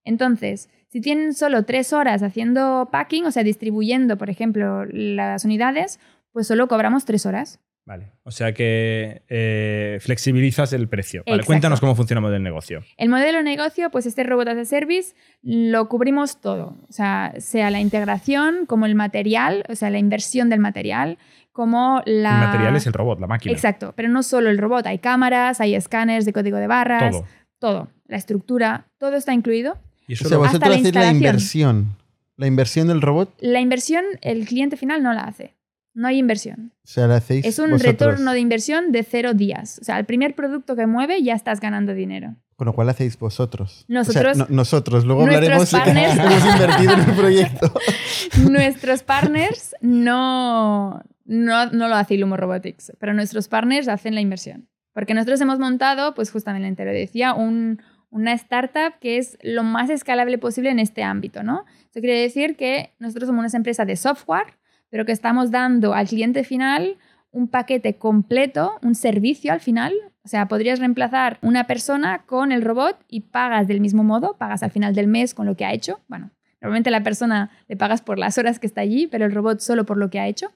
Entonces, 0.06 0.70
si 0.90 1.02
tienen 1.02 1.34
solo 1.34 1.64
tres 1.64 1.94
horas 1.94 2.24
haciendo 2.24 2.90
packing, 2.92 3.26
o 3.26 3.32
sea, 3.32 3.44
distribuyendo, 3.44 4.18
por 4.18 4.30
ejemplo, 4.30 4.86
las 4.86 5.46
unidades, 5.46 6.00
pues 6.32 6.48
solo 6.48 6.68
cobramos 6.68 7.06
tres 7.06 7.26
horas. 7.26 7.60
Vale. 7.86 8.12
O 8.24 8.30
sea 8.30 8.54
que 8.54 9.24
eh, 9.30 9.98
flexibilizas 10.02 10.74
el 10.74 10.88
precio. 10.88 11.24
Vale, 11.26 11.44
cuéntanos 11.44 11.80
cómo 11.80 11.96
funciona 11.96 12.20
el 12.20 12.22
modelo 12.22 12.38
de 12.38 12.44
negocio. 12.44 12.84
El 12.98 13.10
modelo 13.10 13.40
de 13.40 13.44
negocio, 13.44 13.90
pues 13.90 14.06
este 14.06 14.24
robot 14.24 14.50
as 14.50 14.58
a 14.58 14.66
service, 14.66 15.16
lo 15.42 15.90
cubrimos 15.90 16.40
todo. 16.40 16.78
O 16.88 16.92
sea, 16.92 17.34
sea 17.40 17.72
la 17.72 17.80
integración, 17.80 18.68
como 18.68 18.86
el 18.86 18.94
material, 18.94 19.64
o 19.70 19.76
sea, 19.76 19.90
la 19.90 19.98
inversión 19.98 20.50
del 20.50 20.60
material, 20.60 21.18
como 21.52 22.04
la... 22.06 22.42
El 22.42 22.48
material 22.48 22.76
es 22.76 22.86
el 22.86 22.94
robot, 22.94 23.20
la 23.20 23.28
máquina. 23.28 23.54
Exacto, 23.54 23.94
pero 23.96 24.08
no 24.08 24.22
solo 24.22 24.52
el 24.52 24.60
robot, 24.60 24.86
hay 24.86 25.00
cámaras, 25.00 25.60
hay 25.60 25.74
escáneres 25.74 26.26
de 26.26 26.34
código 26.34 26.58
de 26.58 26.68
barras, 26.68 27.12
Todo. 27.12 27.26
todo, 27.58 27.88
la 28.06 28.18
estructura, 28.18 28.86
todo 29.00 29.16
está 29.16 29.34
incluido. 29.34 29.80
Y 30.10 30.14
O 30.14 30.16
eso 30.16 30.28
sea, 30.28 30.38
lo- 30.38 30.44
Hasta 30.44 30.58
vosotros 30.58 30.70
la 30.70 30.80
hacéis 30.80 30.96
la 30.96 31.12
inversión. 31.12 31.96
La 32.36 32.48
inversión 32.48 32.88
del 32.88 33.02
robot, 33.02 33.34
La 33.42 33.60
inversión, 33.60 34.04
el 34.22 34.46
cliente 34.48 34.76
final 34.76 35.04
no 35.04 35.14
la 35.14 35.22
hace. 35.22 35.56
No 35.94 36.08
hay 36.08 36.18
inversión. 36.18 36.72
o 36.84 36.88
sea, 36.88 37.08
la 37.08 37.18
hacéis 37.18 37.46
Es 37.46 37.60
un 37.60 37.72
vosotros. 37.72 37.92
retorno 37.92 38.32
de 38.32 38.40
inversión 38.40 38.92
de 38.92 39.04
cero 39.04 39.34
días. 39.34 39.80
O 39.82 39.84
sea, 39.84 40.00
el 40.00 40.06
primer 40.06 40.34
producto 40.36 40.76
que 40.76 40.88
mueve 40.88 41.22
ya 41.24 41.34
estás 41.36 41.60
ganando 41.60 41.94
dinero. 41.94 42.36
Con 42.56 42.66
lo 42.68 42.74
cual 42.74 42.90
hacéis 42.90 43.18
vosotros. 43.20 43.86
Nosotros- 43.88 44.32
O 44.34 44.36
sea, 44.36 44.46
no- 44.50 44.56
nosotros. 44.56 45.06
Luego 45.06 45.26
nuestros 45.26 45.74
hablaremos 45.74 46.16
de 46.16 46.22
que 46.22 46.22
hemos 46.36 46.56
invertido 46.56 46.94
en 46.94 47.00
el 47.02 47.16
proyecto. 47.16 47.74
nuestros 48.50 49.04
partners 49.04 49.76
no, 49.82 51.02
no, 51.26 51.66
no 51.72 51.88
lo 51.88 51.96
hace 51.96 52.16
Ilumo 52.16 52.38
Robotics, 52.38 52.94
pero 53.00 53.14
nuestros 53.14 53.48
partners 53.48 53.88
hacen 53.88 54.16
la 54.16 54.22
inversión. 54.22 54.68
Porque 54.94 55.14
nosotros 55.14 55.40
hemos 55.42 55.60
montado, 55.60 56.14
pues 56.16 56.32
justamente 56.32 56.84
lo 56.86 56.92
decía, 56.92 57.34
un- 57.34 57.82
una 58.10 58.34
startup 58.34 59.00
que 59.00 59.18
es 59.18 59.38
lo 59.42 59.64
más 59.64 59.90
escalable 59.90 60.38
posible 60.38 60.70
en 60.70 60.80
este 60.80 61.04
ámbito, 61.04 61.44
¿no? 61.44 61.66
Eso 61.90 62.00
quiere 62.00 62.20
decir 62.20 62.56
que 62.56 62.94
nosotros 63.00 63.28
somos 63.28 63.46
una 63.46 63.58
empresa 63.58 63.86
de 63.86 63.96
software, 63.96 64.58
pero 64.90 65.06
que 65.06 65.12
estamos 65.12 65.52
dando 65.52 65.94
al 65.94 66.08
cliente 66.08 66.44
final 66.44 66.98
un 67.32 67.48
paquete 67.48 67.98
completo, 67.98 68.80
un 68.82 68.96
servicio 68.96 69.54
al 69.54 69.60
final. 69.60 69.94
O 70.24 70.28
sea, 70.28 70.48
podrías 70.48 70.80
reemplazar 70.80 71.38
una 71.42 71.66
persona 71.66 72.24
con 72.26 72.52
el 72.52 72.64
robot 72.64 72.98
y 73.08 73.22
pagas 73.22 73.68
del 73.68 73.82
mismo 73.82 74.04
modo, 74.04 74.38
pagas 74.38 74.64
al 74.64 74.72
final 74.72 74.96
del 74.96 75.08
mes 75.08 75.34
con 75.34 75.46
lo 75.46 75.56
que 75.56 75.66
ha 75.66 75.74
hecho. 75.74 76.00
Bueno, 76.08 76.32
normalmente 76.62 76.92
la 76.92 77.04
persona 77.04 77.52
le 77.68 77.78
pagas 77.78 78.02
por 78.02 78.18
las 78.18 78.38
horas 78.38 78.60
que 78.60 78.68
está 78.68 78.82
allí, 78.82 79.08
pero 79.08 79.26
el 79.26 79.32
robot 79.32 79.60
solo 79.60 79.86
por 79.86 79.98
lo 79.98 80.10
que 80.10 80.20
ha 80.20 80.28
hecho. 80.28 80.52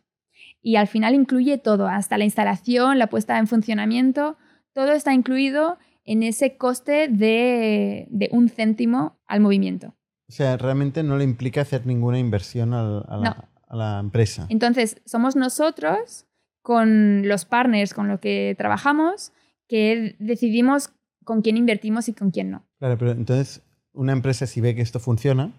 Y 0.61 0.77
al 0.77 0.87
final 0.87 1.13
incluye 1.13 1.57
todo, 1.57 1.87
hasta 1.87 2.17
la 2.17 2.23
instalación, 2.23 2.97
la 2.97 3.07
puesta 3.07 3.37
en 3.37 3.47
funcionamiento, 3.47 4.37
todo 4.73 4.93
está 4.93 5.13
incluido 5.13 5.77
en 6.05 6.23
ese 6.23 6.57
coste 6.57 7.07
de, 7.07 8.07
de 8.09 8.29
un 8.31 8.49
céntimo 8.49 9.17
al 9.27 9.39
movimiento. 9.39 9.95
O 10.27 10.31
sea, 10.31 10.57
realmente 10.57 11.03
no 11.03 11.17
le 11.17 11.23
implica 11.23 11.61
hacer 11.61 11.85
ninguna 11.85 12.19
inversión 12.19 12.73
al- 12.73 13.05
a, 13.07 13.17
la, 13.17 13.29
No. 13.29 13.35
a 13.67 13.75
la 13.75 13.99
empresa. 13.99 14.45
Entonces, 14.49 15.01
somos 15.05 15.35
nosotros, 15.35 16.25
con 16.61 17.27
los 17.27 17.45
partners 17.45 17.93
con 17.93 18.07
los 18.07 18.19
que 18.19 18.55
trabajamos, 18.57 19.33
que 19.67 20.15
decidimos 20.19 20.91
con 21.25 21.41
quién 21.41 21.57
invertimos 21.57 22.07
y 22.09 22.13
con 22.13 22.31
quién 22.31 22.51
no. 22.51 22.65
Claro, 22.79 22.97
pero 22.97 23.11
entonces 23.11 23.61
una 23.93 24.11
empresa 24.13 24.45
si 24.47 24.59
ve 24.61 24.73
que 24.75 24.81
esto 24.81 24.99
funciona, 24.99 25.51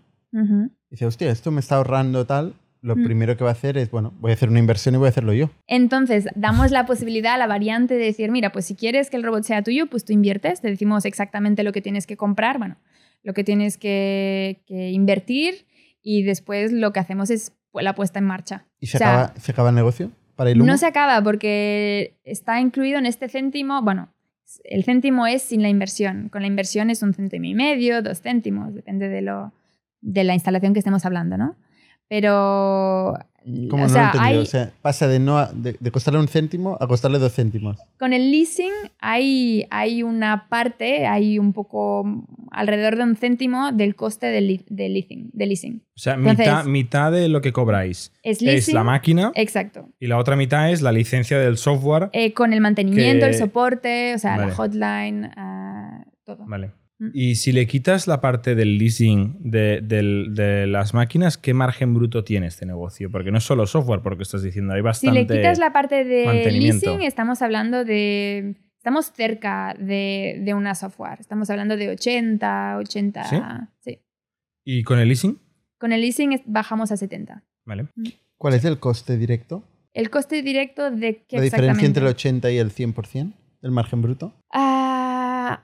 dice, 0.90 1.07
hostia, 1.07 1.30
esto 1.30 1.50
me 1.50 1.61
está 1.61 1.76
ahorrando 1.76 2.26
tal, 2.26 2.54
lo 2.85 2.97
Mm. 2.97 3.05
primero 3.05 3.37
que 3.37 3.44
va 3.44 3.51
a 3.51 3.55
hacer 3.55 3.79
es, 3.79 3.90
bueno, 3.90 4.12
voy 4.20 4.31
a 4.31 4.35
hacer 4.35 4.51
una 4.51 4.59
inversión 4.59 4.94
y 4.94 4.99
voy 4.99 5.07
a 5.07 5.09
hacerlo 5.09 5.33
yo. 5.33 5.51
Entonces, 5.66 6.27
damos 6.35 6.70
la 6.70 6.85
posibilidad, 6.85 7.38
la 7.38 7.47
variante 7.47 7.94
de 7.94 8.05
decir, 8.05 8.31
mira, 8.31 8.53
pues 8.53 8.66
si 8.66 8.75
quieres 8.77 9.09
que 9.09 9.16
el 9.16 9.23
robot 9.23 9.42
sea 9.44 9.62
tuyo, 9.62 9.87
pues 9.87 10.05
tú 10.05 10.12
inviertes, 10.12 10.61
te 10.61 10.68
decimos 10.68 11.07
exactamente 11.07 11.62
lo 11.62 11.73
que 11.73 11.81
tienes 11.81 12.07
que 12.07 12.16
comprar, 12.18 12.59
bueno, 12.59 12.77
lo 13.23 13.33
que 13.33 13.42
tienes 13.42 13.79
que, 13.79 14.62
que 14.66 14.90
invertir 14.90 15.64
y 16.03 16.23
después 16.25 16.73
lo 16.73 16.92
que 16.92 17.01
hacemos 17.01 17.31
es 17.31 17.53
la 17.73 17.94
puesta 17.94 18.18
en 18.18 18.27
marcha. 18.27 18.66
¿Y 18.81 18.87
se, 18.88 18.97
O 18.97 18.99
sea, 18.99 19.23
acaba, 19.25 19.40
se 19.40 19.53
acaba 19.53 19.68
el 19.70 19.75
negocio 19.77 20.11
para 20.37 20.51
Ilumo? 20.51 20.70
No 20.70 20.77
se 20.77 20.85
acaba 20.87 21.23
porque 21.23 22.18
está 22.25 22.61
incluido 22.61 22.99
en 22.99 23.07
este 23.07 23.29
céntimo, 23.31 23.81
bueno, 23.81 24.11
el 24.64 24.85
céntimo 24.85 25.27
es 25.27 25.42
sin 25.42 25.62
la 25.62 25.70
inversión, 25.70 26.29
con 26.29 26.42
la 26.42 26.49
inversión 26.49 26.90
es 26.90 27.03
un 27.03 27.14
céntimo 27.14 27.47
y 27.47 27.55
medio, 27.55 28.03
dos 28.03 28.20
céntimos, 28.20 28.75
depende 28.75 29.09
de, 29.09 29.23
lo, 29.23 29.53
de 30.03 30.23
la 30.23 30.35
instalación 30.35 30.75
que 30.75 30.81
estemos 30.81 31.07
hablando, 31.07 31.38
¿no? 31.38 31.57
Pero... 32.09 33.14
Como 33.69 33.83
o 33.85 33.87
no 33.88 33.93
sea, 33.93 34.05
lo 34.05 34.07
he 34.07 34.07
entendido. 34.07 34.25
hay- 34.25 34.38
O 34.38 34.47
sea, 34.47 34.73
pasa 34.81 35.07
de, 35.07 35.19
no 35.19 35.37
a- 35.37 35.53
de, 35.53 35.77
de 35.79 35.90
costarle 35.90 36.19
un 36.19 36.29
céntimo 36.29 36.79
a 36.81 36.87
costarle 36.87 37.19
dos 37.19 37.35
céntimos. 37.35 37.77
Con 37.99 38.14
el 38.14 38.31
leasing 38.31 38.73
hay, 39.01 39.67
hay 39.71 40.03
una 40.03 40.49
parte, 40.49 41.07
hay 41.07 41.38
un 41.38 41.53
poco 41.53 42.25
alrededor 42.53 42.97
de 42.97 43.03
un 43.03 43.17
céntimo 43.17 43.71
del 43.71 43.97
coste 43.97 44.29
del, 44.29 44.64
del 44.71 44.95
leasing, 44.95 45.29
del 45.35 45.49
leasing. 45.51 45.83
o 45.95 45.99
sea, 45.99 46.14
Entonces- 46.14 46.38
mitad, 46.47 46.64
mitad 46.64 47.12
de 47.12 47.29
lo 47.29 47.43
que 47.43 47.53
cobráis 47.53 48.14
Es 48.23 48.40
la 48.73 48.83
máquina 48.83 49.31
Exacto. 49.35 49.90
y 50.01 50.07
la 50.07 50.17
otra 50.17 50.37
mitad 50.37 50.71
es 50.71 50.81
la 50.81 50.93
licencia 50.93 51.38
del 51.38 51.59
software. 51.59 52.09
Eh, 52.14 52.33
con 52.33 52.55
el 52.55 52.62
mantenimiento, 52.62 53.27
Que- 53.27 53.33
el 53.33 53.38
soporte, 53.38 54.14
o 54.14 54.19
sea, 54.19 54.37
Vale. 54.38 54.47
la 54.49 54.55
hotline, 54.55 55.25
ah, 55.37 56.05
todo. 56.25 56.47
Vale. 56.47 56.71
Y 57.12 57.35
si 57.35 57.53
le 57.53 57.67
quitas 57.67 58.07
la 58.07 58.21
parte 58.21 58.55
del 58.55 58.79
leasing 58.79 59.37
de, 59.40 59.81
del- 59.83 60.35
de 60.35 60.67
las 60.67 60.95
máquinas, 60.95 61.37
¿qué 61.37 61.53
margen 61.55 61.93
bruto 61.95 62.25
tiene 62.25 62.47
este 62.47 62.64
negocio? 62.67 63.11
Porque 63.11 63.31
no 63.31 63.38
es 63.38 63.45
solo 63.45 63.67
software, 63.67 64.01
porque 64.01 64.23
estás 64.23 64.43
diciendo, 64.43 64.73
hay 64.73 64.81
Si 64.81 64.85
bastante... 64.85 65.21
le 65.21 65.27
quitas 65.27 65.59
la 65.59 65.73
parte 65.73 66.05
de 66.05 66.51
leasing, 66.53 67.03
estamos 67.03 67.43
hablando 67.43 67.85
de... 67.85 68.57
Estamos 68.79 69.12
cerca 69.12 69.75
de, 69.79 70.40
de 70.45 70.53
una 70.55 70.75
software. 70.75 71.19
Estamos 71.19 71.49
hablando 71.51 71.77
de 71.77 71.88
80, 71.90 72.77
80... 72.79 73.25
¿Sí? 73.25 73.37
sí. 73.81 73.99
¿Y 74.64 74.83
con 74.85 74.99
el 74.99 75.09
leasing? 75.09 75.38
Con 75.79 75.93
el 75.93 76.01
leasing 76.03 76.43
bajamos 76.47 76.93
a 76.93 76.97
70. 76.97 77.43
Vale. 77.64 77.87
¿Cuál 78.37 78.55
es 78.55 78.64
el 78.67 78.79
coste 78.79 79.17
directo? 79.17 79.64
¿El 79.95 80.11
coste 80.11 80.43
directo 80.43 80.90
de 80.90 81.25
qué 81.27 81.37
¿La 81.37 81.43
diferencia 81.45 81.87
entre 81.87 82.03
el 82.05 82.11
exactamente? 82.11 82.49
80 82.49 82.51
y 82.51 82.59
el 82.59 82.71
100% 82.71 83.33
del 83.62 83.71
margen 83.71 84.03
bruto? 84.03 84.35
Ah, 84.53 84.93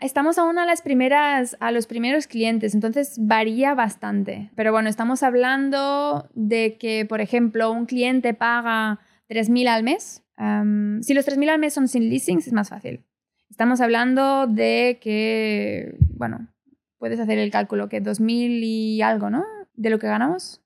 estamos 0.00 0.38
aún 0.38 0.58
a 0.58 0.66
las 0.66 0.82
primeras, 0.82 1.56
a 1.60 1.70
los 1.72 1.86
primeros 1.86 2.26
clientes, 2.26 2.74
entonces 2.74 3.16
varía 3.20 3.74
bastante. 3.74 4.50
Pero 4.56 4.72
bueno, 4.72 4.88
estamos 4.88 5.22
hablando 5.22 6.28
de 6.34 6.76
que, 6.78 7.04
por 7.06 7.20
ejemplo, 7.20 7.70
un 7.72 7.86
cliente 7.86 8.34
paga 8.34 8.98
3.000 9.28 9.68
al 9.68 9.82
mes. 9.82 10.22
Si 11.02 11.14
los 11.14 11.24
3.000 11.26 11.50
al 11.50 11.58
mes 11.58 11.74
son 11.74 11.86
sin 11.88 12.08
leasing, 12.08 12.38
es 12.38 12.52
más 12.52 12.68
fácil. 12.70 13.04
Estamos 13.50 13.80
hablando 13.80 14.46
de 14.46 14.98
que, 15.00 15.96
bueno, 16.16 16.48
puedes 16.98 17.18
hacer 17.20 17.38
el 17.38 17.50
cálculo, 17.50 17.88
que 17.88 18.00
2.000 18.02 18.62
y 18.62 19.02
algo, 19.02 19.28
¿no? 19.30 19.44
De 19.74 19.90
lo 19.90 19.98
que 19.98 20.06
ganamos. 20.06 20.62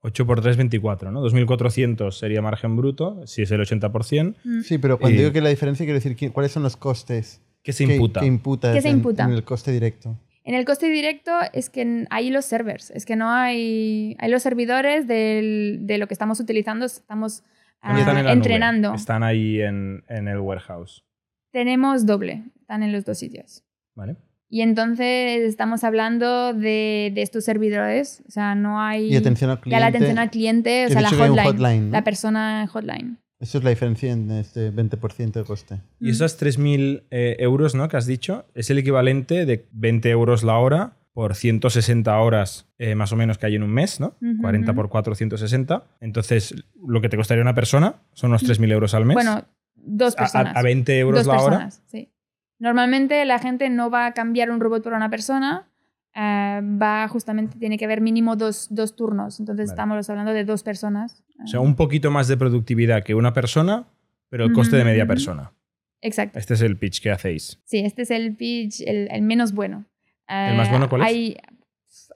8 0.00 0.26
por 0.26 0.42
3, 0.42 0.56
24, 0.58 1.10
¿no? 1.12 1.22
2.400 1.22 2.10
sería 2.18 2.42
margen 2.42 2.76
bruto, 2.76 3.26
si 3.26 3.42
es 3.42 3.50
el 3.50 3.60
80%. 3.62 4.34
Mm. 4.44 4.60
Sí, 4.60 4.76
pero 4.78 4.98
cuando 4.98 5.14
Y- 5.16 5.18
digo 5.20 5.32
que 5.32 5.40
la 5.40 5.48
diferencia, 5.48 5.86
quiero 5.86 5.96
decir, 5.98 6.14
¿qué- 6.16 6.30
¿cuáles 6.30 6.52
son 6.52 6.62
los 6.62 6.76
costes 6.76 7.40
¿Qué 7.64 7.72
se 7.72 7.86
que- 7.86 7.94
imputa? 7.94 8.20
que 8.20 8.26
imputas 8.26 8.74
¿Qué 8.76 8.82
se 8.82 8.90
en- 8.90 8.96
imputa? 8.98 9.24
en 9.24 9.32
el 9.32 9.42
coste 9.42 9.72
directo? 9.72 10.16
En 10.44 10.54
el 10.54 10.64
coste 10.66 10.88
directo 10.90 11.32
es 11.54 11.70
que 11.70 12.06
hay 12.10 12.30
los 12.30 12.44
servers, 12.44 12.90
es 12.90 13.06
que 13.06 13.16
no 13.16 13.30
hay, 13.30 14.14
hay 14.20 14.30
los 14.30 14.42
servidores 14.42 15.08
del- 15.08 15.80
de 15.86 15.96
lo 15.98 16.06
que 16.06 16.14
estamos 16.14 16.38
utilizando, 16.38 16.84
estamos 16.84 17.42
están 17.82 17.96
ah, 17.96 18.00
en 18.00 18.06
la 18.06 18.22
nube, 18.22 18.32
entrenando. 18.32 18.94
Están 18.94 19.22
ahí 19.22 19.60
en, 19.60 20.04
en 20.08 20.28
el 20.28 20.38
warehouse. 20.38 21.02
Tenemos 21.50 22.06
doble, 22.06 22.44
están 22.60 22.82
en 22.82 22.92
los 22.92 23.04
dos 23.04 23.18
sitios. 23.18 23.62
¿Vale? 23.94 24.16
Y 24.50 24.60
entonces 24.60 25.42
estamos 25.42 25.82
hablando 25.84 26.52
de, 26.52 27.10
de 27.14 27.22
estos 27.22 27.44
servidores, 27.44 28.22
o 28.28 28.30
sea, 28.30 28.54
no 28.54 28.80
hay... 28.80 29.12
Y 29.12 29.16
atención 29.16 29.50
al 29.50 29.56
ya 29.56 29.62
cliente. 29.62 29.80
la 29.80 29.86
atención 29.86 30.18
al 30.18 30.30
cliente, 30.30 30.86
o 30.86 30.88
sea, 30.90 31.00
la 31.00 31.10
que 31.10 31.16
hotline, 31.16 31.44
hotline, 31.46 31.86
¿no? 31.86 31.92
la 31.92 32.04
persona 32.04 32.60
en 32.62 32.66
hotline. 32.68 33.18
Eso 33.44 33.58
es 33.58 33.64
la 33.64 33.68
diferencia 33.70 34.10
en 34.10 34.30
este 34.30 34.72
20% 34.72 35.32
de 35.32 35.44
coste. 35.44 35.80
Y 36.00 36.08
esas 36.08 36.40
3.000 36.40 37.02
eh, 37.10 37.36
euros 37.40 37.74
¿no? 37.74 37.88
que 37.88 37.98
has 37.98 38.06
dicho 38.06 38.46
es 38.54 38.70
el 38.70 38.78
equivalente 38.78 39.44
de 39.44 39.68
20 39.72 40.08
euros 40.08 40.42
la 40.44 40.56
hora 40.56 40.96
por 41.12 41.34
160 41.34 42.18
horas 42.18 42.66
eh, 42.78 42.94
más 42.94 43.12
o 43.12 43.16
menos 43.16 43.36
que 43.36 43.44
hay 43.44 43.56
en 43.56 43.62
un 43.62 43.70
mes, 43.70 44.00
¿no? 44.00 44.16
Ujú, 44.22 44.40
40 44.40 44.70
ujú. 44.72 44.76
por 44.76 44.88
4, 44.88 45.14
160. 45.14 45.84
Entonces, 46.00 46.54
lo 46.88 47.02
que 47.02 47.10
te 47.10 47.18
costaría 47.18 47.42
una 47.42 47.54
persona 47.54 47.96
son 48.14 48.30
unos 48.30 48.42
3.000 48.44 48.72
euros 48.72 48.94
al 48.94 49.04
mes. 49.04 49.14
Bueno, 49.14 49.44
dos 49.74 50.14
personas. 50.16 50.56
a- 50.56 50.58
a 50.58 50.62
20 50.62 50.98
euros 50.98 51.24
Dos 51.24 51.36
la 51.36 51.42
hora. 51.42 51.58
personas, 51.58 51.82
sí. 51.86 52.10
Normalmente 52.58 53.24
la 53.26 53.38
gente 53.38 53.68
no 53.68 53.90
va 53.90 54.06
a 54.06 54.12
cambiar 54.14 54.50
un 54.50 54.58
robot 54.58 54.82
por 54.84 54.94
una 54.94 55.10
persona, 55.10 55.68
eh, 56.14 56.60
va 56.80 57.08
justamente, 57.08 57.58
tiene 57.58 57.76
que 57.78 57.84
haber 57.84 58.00
mínimo 58.00 58.36
dos, 58.36 58.68
dos 58.70 58.94
turnos. 58.96 59.40
Entonces 59.40 59.66
Vale. 59.68 59.72
estamos 59.74 60.10
hablando 60.10 60.32
de 60.32 60.44
dos 60.44 60.62
personas. 60.62 61.22
O 61.42 61.46
sea, 61.46 61.60
un 61.60 61.74
poquito 61.76 62.10
más 62.10 62.28
de 62.28 62.36
productividad 62.36 63.02
que 63.02 63.14
una 63.14 63.32
persona, 63.32 63.86
pero 64.28 64.44
el 64.44 64.52
coste 64.52 64.76
de 64.76 64.84
media 64.84 65.06
persona. 65.06 65.52
Exacto. 66.00 66.38
Este 66.38 66.54
es 66.54 66.60
el 66.62 66.76
pitch 66.76 67.00
que 67.02 67.10
hacéis. 67.10 67.60
Sí, 67.64 67.78
este 67.78 68.02
es 68.02 68.10
el 68.10 68.36
pitch, 68.36 68.80
el, 68.86 69.08
el 69.10 69.22
menos 69.22 69.52
bueno. 69.52 69.86
¿El 70.28 70.56
más 70.56 70.68
Eh, 70.68 70.70
bueno 70.70 70.88
cuál 70.88 71.02
es? 71.02 71.06
Hay 71.08 71.36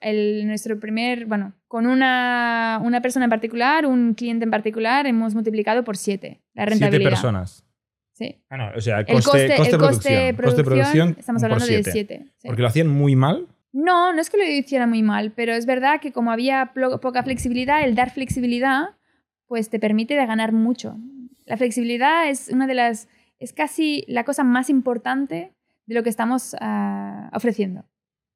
el, 0.01 0.47
nuestro 0.47 0.79
primer, 0.79 1.27
bueno, 1.27 1.55
con 1.67 1.87
una, 1.87 2.81
una 2.83 3.01
persona 3.01 3.25
en 3.25 3.31
particular, 3.31 3.87
un 3.87 4.15
cliente 4.15 4.45
en 4.45 4.51
particular, 4.51 5.07
hemos 5.07 5.35
multiplicado 5.35 5.85
por 5.85 5.97
siete 5.97 6.41
la 6.55 6.65
Siete 6.65 6.71
rentabilidad. 6.71 7.11
personas. 7.11 7.65
Sí. 8.13 8.37
Ah, 8.51 8.57
no, 8.57 8.71
o 8.77 8.81
sea, 8.81 9.01
El 9.01 9.07
coste, 9.23 9.45
el 9.47 9.57
coste 9.57 9.79
producción. 9.79 11.09
Coste 11.09 11.21
estamos 11.21 11.41
por 11.43 11.53
hablando 11.53 11.67
de 11.67 11.73
siete. 11.85 11.91
siete. 11.93 12.25
sí. 12.39 12.49
Porque 12.49 12.63
lo 12.63 12.69
hacían 12.69 12.89
muy 12.89 13.15
mal. 13.17 13.47
No, 13.73 14.13
no 14.13 14.21
es 14.21 14.31
que 14.31 14.39
lo 14.39 14.45
hiciera 14.45 14.87
muy 14.87 15.03
mal, 15.03 15.33
pero 15.33 15.53
es 15.53 15.67
verdad 15.67 16.01
que 16.01 16.13
como 16.13 16.31
había 16.31 16.73
poca 17.03 17.23
flexibilidad, 17.23 17.85
el 17.85 17.95
dar 17.95 18.11
flexibilidad 18.11 18.97
pues 19.47 19.71
te 19.71 19.79
permite 19.79 20.15
de 20.15 20.27
ganar 20.27 20.53
mucho. 20.53 20.97
La 21.47 21.57
flexibilidad 21.57 22.29
es 22.29 22.49
una 22.49 22.67
de 22.67 22.75
las 22.75 23.09
es 23.39 23.53
casi 23.53 24.05
la 24.09 24.25
cosa 24.25 24.45
más 24.45 24.69
importante 24.69 25.53
de 25.87 25.95
lo 25.95 26.03
que 26.03 26.11
estamos 26.11 26.57
ah, 26.61 27.31
ofreciendo. 27.33 27.85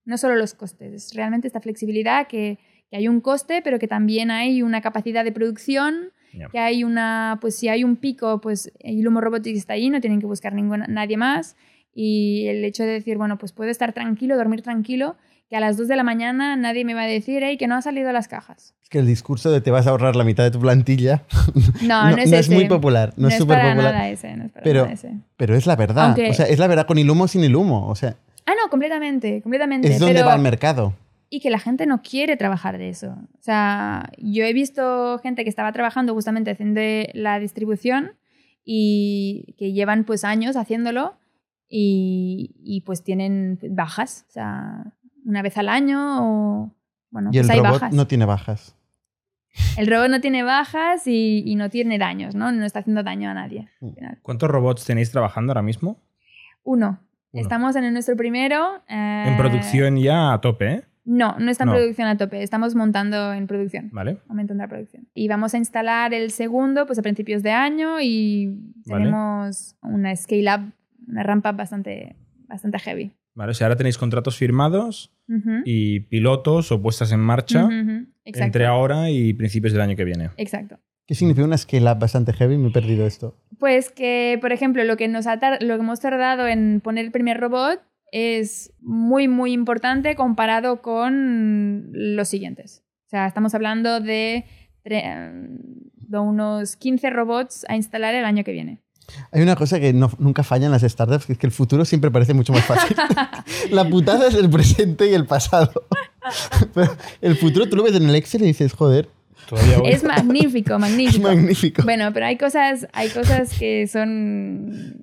No 0.05 0.17
solo 0.17 0.37
los 0.37 0.55
costes, 0.55 0.93
es 0.93 1.15
realmente 1.15 1.47
esta 1.47 1.61
flexibilidad 1.61 2.27
que, 2.27 2.59
que 2.91 2.97
hay 2.97 3.09
un 3.09 3.21
coste, 3.21 3.63
pero 3.63 3.79
que 3.79 3.89
también 3.89 4.31
hay 4.31 4.63
una 4.63 4.81
capacidad 4.81 5.25
de 5.25 5.33
producción, 5.33 6.13
que 6.51 6.59
hay 6.59 6.83
una, 6.83 7.39
pues 7.43 7.57
si 7.57 7.69
hay 7.69 7.85
un 7.85 7.97
pico, 7.97 8.41
pues 8.41 8.73
Ilumo 8.81 9.21
Robotics 9.21 9.59
está 9.59 9.75
ahí, 9.75 9.91
no 9.91 10.01
tienen 10.01 10.19
que 10.19 10.27
buscar 10.27 10.55
ninguna, 10.55 10.87
nadie 10.87 11.19
más. 11.19 11.57
Y 11.95 12.47
el 12.49 12.65
hecho 12.65 12.83
de 12.85 12.91
decir, 12.91 13.19
bueno, 13.19 13.39
pues 13.39 13.53
puedo 13.53 13.71
estar 13.71 13.93
tranquilo, 13.93 14.37
dormir 14.37 14.63
tranquilo, 14.63 15.17
que 15.51 15.57
a 15.57 15.61
las 15.61 15.77
2 15.77 15.89
de 15.89 15.97
la 15.97 16.03
mañana 16.03 16.57
nadie 16.57 16.85
me 16.85 16.95
va 16.95 17.03
a 17.03 17.07
decir, 17.07 17.43
hey, 17.45 17.59
que 17.59 17.67
no 17.67 17.75
han 17.75 17.83
salido 17.83 18.11
las 18.13 18.29
cajas. 18.29 18.75
Es 18.83 18.89
que 18.89 18.99
el 18.99 19.07
discurso 19.07 19.51
de 19.51 19.61
te 19.61 19.71
vas 19.71 19.87
a 19.87 19.91
ahorrar 19.91 20.17
la 20.17 20.25
mitad 20.25 20.45
de 20.45 20.51
tu 20.51 20.61
plantilla 20.61 21.25
No, 21.83 22.11
no, 22.11 22.17
es, 22.17 22.33
ese. 22.33 22.55
muy 22.55 22.67
popular, 22.67 23.13
no, 23.17 23.29
es 23.29 23.37
súper 23.37 23.59
popular. 23.59 23.77
nada 23.77 24.09
ese, 24.09 24.35
no 24.37 24.45
es 24.47 24.53
para 24.53 24.65
Pero- 24.65 24.83
nada 24.83 24.93
ese. 24.95 25.13
Pero 25.37 25.55
es 25.55 25.67
la 25.67 25.77
verdad. 25.77 26.07
Aunque- 26.07 26.31
O 26.31 26.35
sea, 26.35 26.47
es 26.47 26.59
la 26.59 26.67
verdad 26.67 26.87
con 26.87 26.97
el 26.99 27.11
humo 27.11 27.25
o 27.25 27.29
sin 27.29 27.45
el 27.45 27.55
humo. 27.57 27.87
O 27.89 27.95
sea, 27.95 28.17
Ah, 28.47 28.53
no, 28.61 28.71
completamente, 28.71 29.41
completamente. 29.43 29.89
es 29.89 29.99
donde 30.01 30.15
pero- 30.15 30.27
va 30.27 30.35
el 30.35 30.41
mercado. 30.43 30.95
y 31.29 31.41
que 31.41 31.49
la 31.51 31.59
gente 31.59 31.87
no 31.87 32.03
quiere 32.03 32.37
trabajar 32.37 32.77
de 32.79 32.89
eso. 32.91 33.09
O 33.39 33.41
sea, 33.43 34.11
yo 34.19 34.45
he 34.45 34.53
visto 34.53 35.19
gente 35.23 35.45
que 35.45 35.49
estaba 35.51 35.73
trabajando 35.73 36.13
justamente 36.15 36.51
haciendo 36.51 36.81
la 37.15 37.39
distribución 37.39 38.13
y 38.65 39.55
que 39.59 39.73
llevan 39.73 40.05
pues 40.05 40.25
años 40.25 40.57
haciéndolo 40.57 41.15
y, 41.75 42.55
y, 42.63 42.83
pues 42.83 43.03
tienen 43.03 43.59
bajas. 43.71 44.27
O 44.29 44.33
sea, 44.33 44.93
una 45.25 45.41
vez 45.41 45.57
al 45.57 45.69
año 45.71 46.19
o... 46.21 46.75
Bueno, 47.11 47.31
Y 47.33 47.39
el 47.39 47.43
pues 47.47 47.51
hay 47.51 47.59
robot 47.61 47.73
bajas. 47.73 47.95
no 47.95 48.07
tiene 48.07 48.25
bajas. 48.27 48.77
El 49.79 49.87
robot 49.87 50.09
no 50.11 50.21
tiene 50.21 50.43
bajas 50.43 51.07
y, 51.07 51.43
y 51.47 51.57
no 51.57 51.71
tiene 51.71 51.99
daños, 51.99 52.35
¿no? 52.35 52.53
No 52.53 52.65
está 52.65 52.81
haciendo 52.81 53.03
daño 53.03 53.31
a 53.31 53.35
nadie. 53.35 53.69
Mm. 53.81 53.87
al 53.87 53.95
final. 53.95 54.19
¿Cuántos 54.23 54.51
robots 54.51 54.85
tenéis 54.85 55.11
trabajando 55.11 55.53
ahora 55.53 55.63
mismo? 55.63 56.01
Uno. 56.63 57.01
Uno. 57.33 57.43
Estamos 57.43 57.75
en 57.77 57.85
el 57.85 57.93
nuestro 57.95 58.17
primero. 58.17 58.83
eh, 58.89 59.25
En 59.29 59.37
producción 59.39 59.97
ya 59.97 60.35
a 60.35 60.41
tope, 60.43 60.73
¿eh? 60.73 60.85
No, 61.05 61.37
no 61.39 61.51
está 61.51 61.65
en 61.65 61.71
No. 61.71 61.75
producción 61.77 62.07
a 62.09 62.17
tope. 62.17 62.43
Estamos 62.43 62.75
montando 62.75 63.33
en 63.33 63.47
producción. 63.47 63.89
Vale. 63.93 64.19
aumentando 64.29 64.63
la 64.63 64.69
producción. 64.69 65.09
Y 65.15 65.27
vamos 65.29 65.53
a 65.55 65.59
instalar 65.59 66.15
el 66.15 66.31
segundo 66.31 66.87
pues 66.87 66.99
a 66.99 67.03
principios 67.03 67.43
de 67.43 67.51
año 67.51 68.01
y 68.01 68.47
Vale. 68.87 69.05
tenemos 69.05 69.77
una 69.83 70.15
scale 70.15 70.47
up, 70.55 70.73
una 71.07 71.23
rampa 71.23 71.53
bastante, 71.53 72.17
bastante 72.47 72.79
heavy. 72.79 73.13
Vale, 73.35 73.53
o 73.53 73.55
sea, 73.55 73.67
ahora 73.67 73.77
tenéis 73.77 73.99
contratos 73.99 74.37
firmados 74.37 75.15
y 75.65 76.01
pilotos 76.01 76.71
o 76.71 76.83
puestas 76.83 77.13
en 77.13 77.21
marcha 77.21 77.69
entre 78.25 78.67
ahora 78.67 79.09
y 79.11 79.33
principios 79.33 79.73
del 79.73 79.83
año 79.83 79.97
que 79.97 80.05
viene. 80.05 80.31
Exacto. 80.37 80.79
¿Qué 81.07 81.15
significa 81.15 81.47
una 81.47 81.59
scale 81.59 81.91
up 81.91 81.99
bastante 81.99 82.33
heavy? 82.33 82.59
Me 82.59 82.69
he 82.69 82.73
perdido 82.73 83.07
esto. 83.07 83.37
Pues 83.59 83.91
que, 83.91 84.39
por 84.41 84.53
ejemplo, 84.53 84.85
lo 84.85 84.97
que, 84.97 85.09
nos 85.09 85.27
ha 85.27 85.37
lo 85.61 85.77
que 85.77 85.83
hemos 85.83 86.01
tardado 86.01 86.47
en 86.47 86.81
poner 86.81 87.07
el 87.07 87.11
primer 87.11 87.41
robot 87.41 87.81
es 88.13 88.73
muy, 88.81 89.27
muy 89.27 89.53
importante 89.53 90.15
comparado 90.15 90.83
con 90.83 91.89
los 91.93 92.29
siguientes. 92.29 92.85
O 93.07 93.09
sea, 93.09 93.27
estamos 93.27 93.55
hablando 93.55 94.01
de, 94.01 94.45
de 94.85 96.19
unos 96.19 96.77
15 96.77 97.11
robots 97.11 97.65
a 97.69 97.77
instalar 97.77 98.15
el 98.15 98.25
año 98.25 98.45
que 98.45 98.53
viene. 98.53 98.83
Hay 99.31 99.43
una 99.43 99.57
cosa 99.57 99.79
que 99.81 99.93
no- 99.93 100.11
nunca 100.19 100.43
falla 100.43 100.67
en 100.67 100.73
las 100.73 100.83
startups, 100.83 101.27
que 101.27 101.33
es 101.35 101.39
que 101.39 101.47
el 101.47 101.53
futuro 101.53 101.85
siempre 101.85 102.11
parece 102.11 102.35
mucho 102.35 102.53
más 102.53 102.65
fácil. 102.65 102.97
la 103.71 103.89
putada 103.89 104.29
es 104.29 104.35
el 104.35 104.49
presente 104.51 105.11
y 105.11 105.15
el 105.15 105.27
pasado. 105.27 105.73
Pero 106.75 106.97
el 107.21 107.37
futuro 107.37 107.69
tú 107.69 107.77
lo 107.77 107.83
ves 107.83 107.95
en 107.97 108.09
el 108.09 108.15
Excel 108.15 108.43
y 108.43 108.47
dices, 108.47 108.73
joder, 108.73 109.09
Todavía 109.49 109.79
voy. 109.79 109.91
Es 109.91 110.05
magnífico, 110.05 110.75
es 110.75 110.81
magnífico. 110.81 111.23
magnífico. 111.29 111.83
Bueno, 111.83 112.13
pero 112.13 112.27
hay 112.27 112.39
cosas, 112.39 112.87
hay 112.93 113.09
cosas 113.11 113.53
que 113.59 113.87
son. 113.89 114.97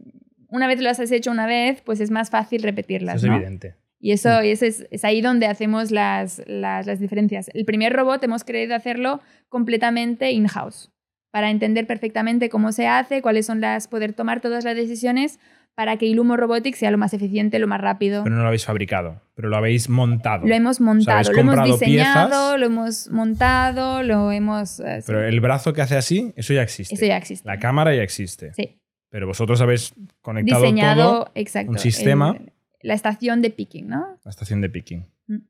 Una 0.47 0.65
vez 0.65 0.79
las 0.79 0.99
has 0.99 1.12
hecho 1.12 1.29
una 1.29 1.45
vez, 1.45 1.81
pues 1.85 1.99
es 1.99 2.09
más 2.09 2.29
fácil 2.29 2.59
Eso 2.59 2.67
repetirlas. 2.67 3.17
es 3.17 3.23
¿no? 3.29 3.35
evidente. 3.35 3.75
Y 3.99 4.13
eso, 4.13 4.41
y 4.41 4.51
eso 4.51 4.65
es, 4.65 4.88
es 4.91 5.03
ahí 5.03 5.19
donde 5.21 5.45
hacemos 5.45 5.91
las, 5.91 6.41
las, 6.47 6.88
las 6.88 6.99
diferencias. 7.01 7.49
El 7.53 7.65
primer 7.65 7.91
robot 7.93 8.23
hemos 8.23 8.45
querido 8.45 8.73
hacerlo 8.75 9.19
completamente 9.49 10.31
in-house, 10.31 10.89
para 11.31 11.49
entender 11.51 11.85
perfectamente 11.87 12.49
cómo 12.49 12.71
se 12.71 12.87
hace, 12.87 13.21
cuáles 13.21 13.45
son 13.45 13.61
las. 13.61 13.87
poder 13.87 14.13
tomar 14.13 14.41
todas 14.41 14.63
las 14.65 14.75
decisiones 14.75 15.39
para 15.75 15.95
que 15.97 16.05
Ilumo 16.07 16.35
Robotics 16.35 16.77
sea 16.79 16.91
lo 16.91 16.97
más 16.97 17.13
eficiente, 17.13 17.57
lo 17.59 17.67
más 17.67 17.79
rápido. 17.79 18.23
Pero 18.23 18.35
no 18.35 18.41
lo 18.41 18.47
habéis 18.47 18.65
fabricado, 18.65 19.21
pero 19.35 19.47
lo 19.47 19.55
habéis 19.55 19.87
montado. 19.87 20.45
Lo 20.45 20.53
hemos 20.53 20.81
montado, 20.81 21.31
lo 21.31 21.39
hemos 21.39 21.63
diseñado, 21.63 22.27
piezas. 22.29 22.59
lo 22.59 22.65
hemos 22.65 23.09
montado, 23.11 24.03
lo 24.03 24.31
hemos. 24.31 24.79
eh. 24.81 25.01
Pero 25.05 25.23
el 25.23 25.39
brazo 25.39 25.71
que 25.71 25.81
hace 25.81 25.95
así, 25.95 26.33
eso 26.35 26.53
ya 26.53 26.63
existe. 26.63 26.95
Eso 26.95 27.05
ya 27.05 27.15
existe. 27.17 27.47
La 27.47 27.59
cámara 27.59 27.95
ya 27.95 28.03
existe. 28.03 28.53
Sí. 28.53 28.77
Pero 29.09 29.25
vosotros 29.27 29.61
habéis 29.61 29.93
conectado 30.21 30.61
diseñado, 30.63 31.09
todo 31.11 31.31
exacto, 31.35 31.71
un 31.71 31.79
sistema. 31.79 32.35
el- 32.37 32.51
la 32.81 32.93
estación 32.93 33.41
de 33.41 33.49
picking, 33.49 33.87
¿no? 33.87 34.17
la 34.23 34.29
estación 34.31 34.61
de 34.61 34.69
picking. 34.69 35.05
Para 35.27 35.41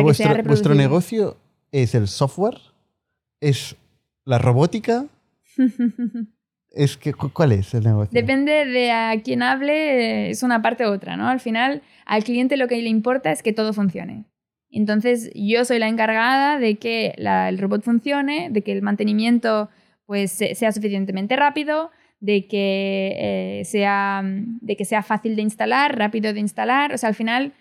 Pero 0.00 0.06
que 0.08 0.14
sea 0.14 0.26
vuestro, 0.28 0.44
vuestro 0.48 0.72
reproducible. 0.72 0.76
negocio 0.76 1.36
es 1.72 1.94
el 1.94 2.08
software, 2.08 2.58
es 3.40 3.76
la 4.24 4.38
robótica, 4.38 5.06
es 6.70 6.96
que, 6.96 7.12
cu- 7.14 7.30
¿cuál 7.32 7.52
es 7.52 7.74
el 7.74 7.84
negocio? 7.84 8.10
Depende 8.12 8.64
de 8.66 8.90
a 8.92 9.14
quién 9.22 9.42
hable, 9.42 10.30
es 10.30 10.42
una 10.42 10.62
parte 10.62 10.86
u 10.86 10.90
otra, 10.92 11.16
¿no? 11.16 11.28
Al 11.28 11.40
final, 11.40 11.82
al 12.06 12.24
cliente 12.24 12.56
lo 12.56 12.68
que 12.68 12.80
le 12.80 12.88
importa 12.88 13.30
es 13.32 13.42
que 13.42 13.52
todo 13.52 13.72
funcione. 13.72 14.24
Entonces, 14.70 15.30
yo 15.34 15.64
soy 15.64 15.78
la 15.78 15.88
encargada 15.88 16.58
de 16.58 16.76
que 16.76 17.14
la- 17.16 17.48
el 17.48 17.58
robot 17.58 17.82
funcione, 17.82 18.48
de 18.50 18.62
que 18.62 18.72
el 18.72 18.82
mantenimiento 18.82 19.68
pues, 20.06 20.32
se- 20.32 20.54
sea 20.54 20.70
suficientemente 20.72 21.34
rápido, 21.36 21.90
de 22.20 22.46
que, 22.46 23.14
eh, 23.60 23.64
sea, 23.64 24.22
de 24.24 24.76
que 24.76 24.84
sea 24.84 25.02
fácil 25.02 25.34
de 25.36 25.42
instalar, 25.42 25.96
rápido 25.98 26.32
de 26.34 26.40
instalar. 26.40 26.92
O 26.92 26.98
sea, 26.98 27.08
al 27.08 27.14
final 27.14 27.52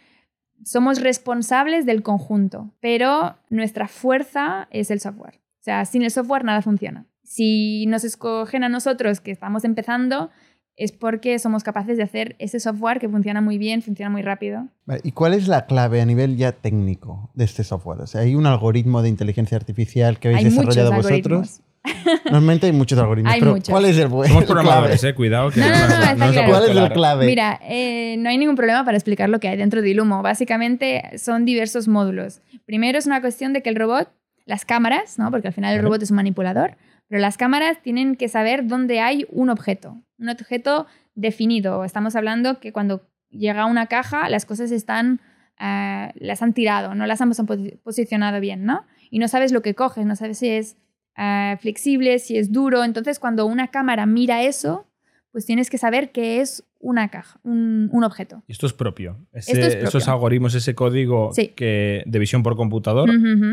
somos 0.65 1.01
responsables 1.01 1.85
del 1.85 2.01
conjunto, 2.03 2.71
pero 2.81 3.35
nuestra 3.49 3.87
fuerza 3.87 4.67
es 4.71 4.91
el 4.91 4.99
software. 4.99 5.39
O 5.63 5.65
sea, 5.65 5.85
sin 5.85 6.03
el 6.03 6.11
software 6.11 6.43
nada 6.43 6.61
funciona. 6.61 7.05
Si 7.23 7.85
nos 7.85 8.03
escogen 8.03 8.65
a 8.65 8.69
nosotros 8.69 9.21
que 9.21 9.31
estamos 9.31 9.63
empezando, 9.63 10.29
es 10.75 10.91
porque 10.91 11.39
somos 11.39 11.63
capaces 11.63 11.95
de 11.95 12.03
hacer 12.03 12.35
ese 12.39 12.59
software 12.59 12.99
que 12.99 13.07
funciona 13.07 13.39
muy 13.39 13.57
bien, 13.57 13.81
funciona 13.81 14.09
muy 14.09 14.23
rápido. 14.23 14.67
¿Y 15.03 15.13
cuál 15.13 15.33
es 15.33 15.47
la 15.47 15.65
clave 15.65 16.01
a 16.01 16.05
nivel 16.05 16.35
ya 16.35 16.51
técnico 16.51 17.31
de 17.33 17.45
este 17.45 17.63
software? 17.63 18.01
O 18.01 18.07
sea, 18.07 18.21
¿hay 18.21 18.35
un 18.35 18.45
algoritmo 18.45 19.01
de 19.01 19.07
inteligencia 19.07 19.55
artificial 19.55 20.19
que 20.19 20.27
habéis 20.27 20.43
Hay 20.43 20.49
desarrollado 20.51 20.91
vosotros? 20.91 21.61
Normalmente 22.25 22.65
hay 22.67 22.73
muchos 22.73 22.99
algoritmos, 22.99 23.31
Hay 23.33 23.39
pero 23.39 23.53
muchos. 23.53 23.69
¿cuál 23.69 23.85
es 23.85 23.97
el 23.97 24.09
bueno? 24.09 24.33
Somos 24.33 24.45
programadores, 24.45 25.01
eh. 25.01 25.15
Cuidado 25.15 25.49
que 25.49 25.61
No, 25.61 25.69
no, 25.69 25.75
no, 25.77 25.79
está 25.79 26.15
nos 26.15 26.31
claro. 26.31 26.41
la 26.41 26.47
¿Cuál 26.49 26.63
es 26.63 26.69
colar. 26.71 26.93
clave? 26.93 27.25
Mira, 27.25 27.59
eh, 27.63 28.17
no 28.19 28.27
hay 28.29 28.37
ningún 28.37 28.57
problema 28.57 28.83
para 28.83 28.97
explicar 28.97 29.29
lo 29.29 29.39
que 29.39 29.47
hay 29.47 29.55
dentro 29.55 29.81
de 29.81 29.89
Ilumo. 29.91 30.21
Básicamente 30.21 31.17
son 31.17 31.45
diversos 31.45 31.87
módulos. 31.87 32.41
Primero 32.65 32.97
es 32.97 33.05
una 33.05 33.21
cuestión 33.21 33.53
de 33.53 33.61
que 33.61 33.69
el 33.69 33.75
robot, 33.75 34.09
las 34.45 34.65
cámaras, 34.65 35.17
¿no? 35.19 35.31
porque 35.31 35.47
al 35.47 35.53
final 35.53 35.75
el 35.75 35.81
robot 35.81 36.01
es 36.03 36.11
un 36.11 36.17
manipulador, 36.17 36.77
pero 37.07 37.21
las 37.21 37.37
cámaras 37.37 37.81
tienen 37.81 38.15
que 38.15 38.27
saber 38.27 38.67
dónde 38.67 38.99
hay 38.99 39.25
un 39.29 39.49
objeto, 39.49 40.01
un 40.17 40.29
objeto 40.29 40.87
definido. 41.15 41.83
Estamos 41.83 42.15
hablando 42.15 42.59
que 42.59 42.73
cuando 42.73 43.07
llega 43.29 43.65
una 43.65 43.87
caja, 43.87 44.29
las 44.29 44.45
cosas 44.45 44.71
están, 44.71 45.21
eh, 45.59 46.11
las 46.15 46.41
han 46.41 46.53
tirado, 46.53 46.95
no 46.95 47.05
las 47.05 47.21
han 47.21 47.31
posi- 47.31 47.79
posicionado 47.81 48.39
bien, 48.39 48.65
¿no? 48.65 48.85
Y 49.09 49.19
no 49.19 49.27
sabes 49.27 49.51
lo 49.51 49.61
que 49.61 49.75
coges, 49.75 50.05
no 50.05 50.15
sabes 50.15 50.39
si 50.39 50.49
es 50.49 50.75
eh, 51.17 51.55
flexible, 51.59 52.17
si 52.19 52.37
es 52.37 52.51
duro. 52.51 52.83
Entonces, 52.83 53.19
cuando 53.19 53.45
una 53.45 53.67
cámara 53.67 54.05
mira 54.05 54.41
eso, 54.43 54.87
pues 55.31 55.45
tienes 55.45 55.69
que 55.69 55.77
saber 55.77 56.11
que 56.11 56.41
es 56.41 56.63
una 56.85 57.07
caja, 57.07 57.39
un, 57.43 57.87
un 57.93 58.03
objeto. 58.03 58.43
Y 58.45 58.51
esto 58.51 58.67
es 58.67 58.73
propio. 58.73 59.17
Ese- 59.31 59.53
Esto 59.53 59.65
es 59.67 59.75
propio. 59.75 59.87
Esos 59.87 60.07
algoritmos, 60.09 60.53
ese 60.53 60.75
código 60.75 61.31
Sí. 61.33 61.47
que, 61.55 62.03
de 62.05 62.19
visión 62.19 62.43
por 62.43 62.55
computador, 62.57 63.09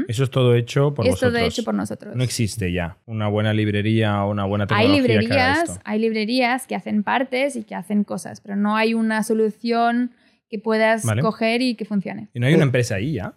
eso 0.09 0.25
es 0.25 0.31
todo 0.31 0.55
hecho 0.57 0.93
por 0.95 1.07
es 1.07 1.13
vosotros. 1.13 1.33
todo 1.35 1.43
hecho 1.47 1.63
por 1.65 1.75
nosotros. 1.75 2.17
No 2.17 2.25
existe 2.25 2.73
ya 2.73 2.99
una 3.07 3.29
buena 3.29 3.55
librería 3.55 4.25
o 4.25 4.31
una 4.33 4.45
buena 4.47 4.65
hay 4.71 4.87
tecnología 4.89 5.07
que 5.07 5.13
haga 5.13 5.21
librerías, 5.23 5.69
esto. 5.71 5.81
hay 5.85 5.99
librerías 6.01 6.67
que 6.67 6.75
hacen 6.75 7.03
partes 7.05 7.55
y 7.55 7.63
que 7.63 7.75
hacen 7.77 8.03
cosas, 8.05 8.41
pero 8.41 8.57
no 8.57 8.77
hay 8.77 8.95
una 8.95 9.23
solución 9.23 10.11
que 10.49 10.59
puedas 10.59 11.05
Vale. 11.05 11.23
coger 11.23 11.63
y 11.63 11.77
que 11.77 11.85
funcione. 11.85 12.29
Y 12.35 12.41
no 12.41 12.47
hay 12.49 12.55
una 12.55 12.65
empresa 12.65 12.97
ahí 12.97 13.13
ya. 13.13 13.35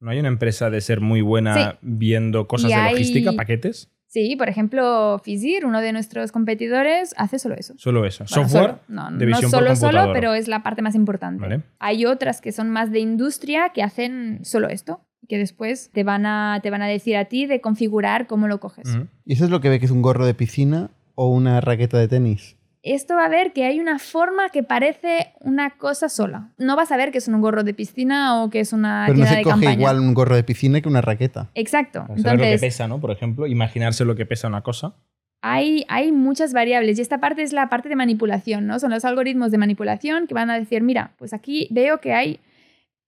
No 0.00 0.10
hay 0.10 0.18
una 0.18 0.28
empresa 0.28 0.70
de 0.70 0.80
ser 0.80 1.02
muy 1.02 1.20
buena 1.20 1.54
Sí. 1.72 1.76
viendo 1.82 2.48
cosas 2.48 2.70
Y 2.70 2.74
de 2.74 2.80
hay- 2.80 2.92
logística, 2.92 3.32
paquetes. 3.32 3.90
Sí, 4.10 4.34
por 4.34 4.48
ejemplo, 4.48 5.20
Fizir, 5.22 5.64
uno 5.64 5.80
de 5.80 5.92
nuestros 5.92 6.32
competidores, 6.32 7.14
hace 7.16 7.38
solo 7.38 7.54
eso. 7.54 7.74
Solo 7.76 8.04
eso. 8.04 8.24
Bueno, 8.28 8.42
Software 8.48 8.70
solo. 8.70 8.80
No, 8.88 9.16
de 9.16 9.26
no 9.26 9.40
por 9.40 9.50
solo, 9.50 9.76
solo, 9.76 10.10
pero 10.12 10.34
es 10.34 10.48
la 10.48 10.64
parte 10.64 10.82
más 10.82 10.96
importante. 10.96 11.40
Vale. 11.40 11.62
Hay 11.78 12.06
otras 12.06 12.40
que 12.40 12.50
son 12.50 12.70
más 12.70 12.90
de 12.90 12.98
industria 12.98 13.68
que 13.72 13.84
hacen 13.84 14.40
solo 14.42 14.68
esto, 14.68 15.06
que 15.28 15.38
después 15.38 15.92
te 15.92 16.02
van 16.02 16.26
a, 16.26 16.58
te 16.60 16.70
van 16.70 16.82
a 16.82 16.88
decir 16.88 17.16
a 17.16 17.26
ti 17.26 17.46
de 17.46 17.60
configurar 17.60 18.26
cómo 18.26 18.48
lo 18.48 18.58
coges. 18.58 18.98
¿Y 19.24 19.34
eso 19.34 19.44
es 19.44 19.50
lo 19.50 19.60
que 19.60 19.68
ve 19.68 19.78
que 19.78 19.84
es 19.84 19.92
un 19.92 20.02
gorro 20.02 20.26
de 20.26 20.34
piscina 20.34 20.90
o 21.14 21.28
una 21.28 21.60
raqueta 21.60 21.96
de 21.96 22.08
tenis? 22.08 22.56
Esto 22.82 23.14
va 23.14 23.26
a 23.26 23.28
ver 23.28 23.52
que 23.52 23.64
hay 23.66 23.78
una 23.78 23.98
forma 23.98 24.48
que 24.48 24.62
parece 24.62 25.34
una 25.40 25.70
cosa 25.76 26.08
sola. 26.08 26.48
No 26.56 26.76
vas 26.76 26.90
a 26.92 26.96
ver 26.96 27.12
que 27.12 27.18
es 27.18 27.28
un 27.28 27.40
gorro 27.42 27.62
de 27.62 27.74
piscina 27.74 28.42
o 28.42 28.48
que 28.48 28.60
es 28.60 28.72
una 28.72 29.04
Pero 29.06 29.18
no 29.18 29.26
se 29.26 29.36
de 29.36 29.42
coge 29.42 29.52
campaña. 29.54 29.74
igual 29.74 30.00
un 30.00 30.14
gorro 30.14 30.34
de 30.34 30.44
piscina 30.44 30.80
que 30.80 30.88
una 30.88 31.02
raqueta. 31.02 31.50
Exacto. 31.54 32.06
Para 32.06 32.16
saber 32.18 32.32
lo 32.38 32.38
que 32.38 32.44
Entonces, 32.52 32.60
pesa, 32.60 32.88
¿no? 32.88 32.98
Por 33.00 33.10
ejemplo, 33.10 33.46
imaginarse 33.46 34.04
lo 34.06 34.16
que 34.16 34.24
pesa 34.24 34.48
una 34.48 34.62
cosa. 34.62 34.94
hay, 35.42 35.84
hay 35.88 36.10
muchas 36.10 36.52
variables 36.54 36.98
y 36.98 37.02
esta 37.02 37.18
parte 37.20 37.42
es 37.42 37.52
la 37.52 37.68
parte 37.68 37.88
de 37.90 37.96
manipulación, 37.96 38.66
¿no? 38.66 38.78
Son 38.78 38.90
los 38.90 39.04
algoritmos 39.04 39.50
de 39.50 39.58
manipulación 39.58 40.26
que 40.26 40.34
van 40.34 40.48
a 40.48 40.58
decir, 40.58 40.82
mira, 40.82 41.12
pues 41.18 41.34
aquí 41.34 41.68
veo 41.70 42.00
que 42.00 42.14
hay, 42.14 42.40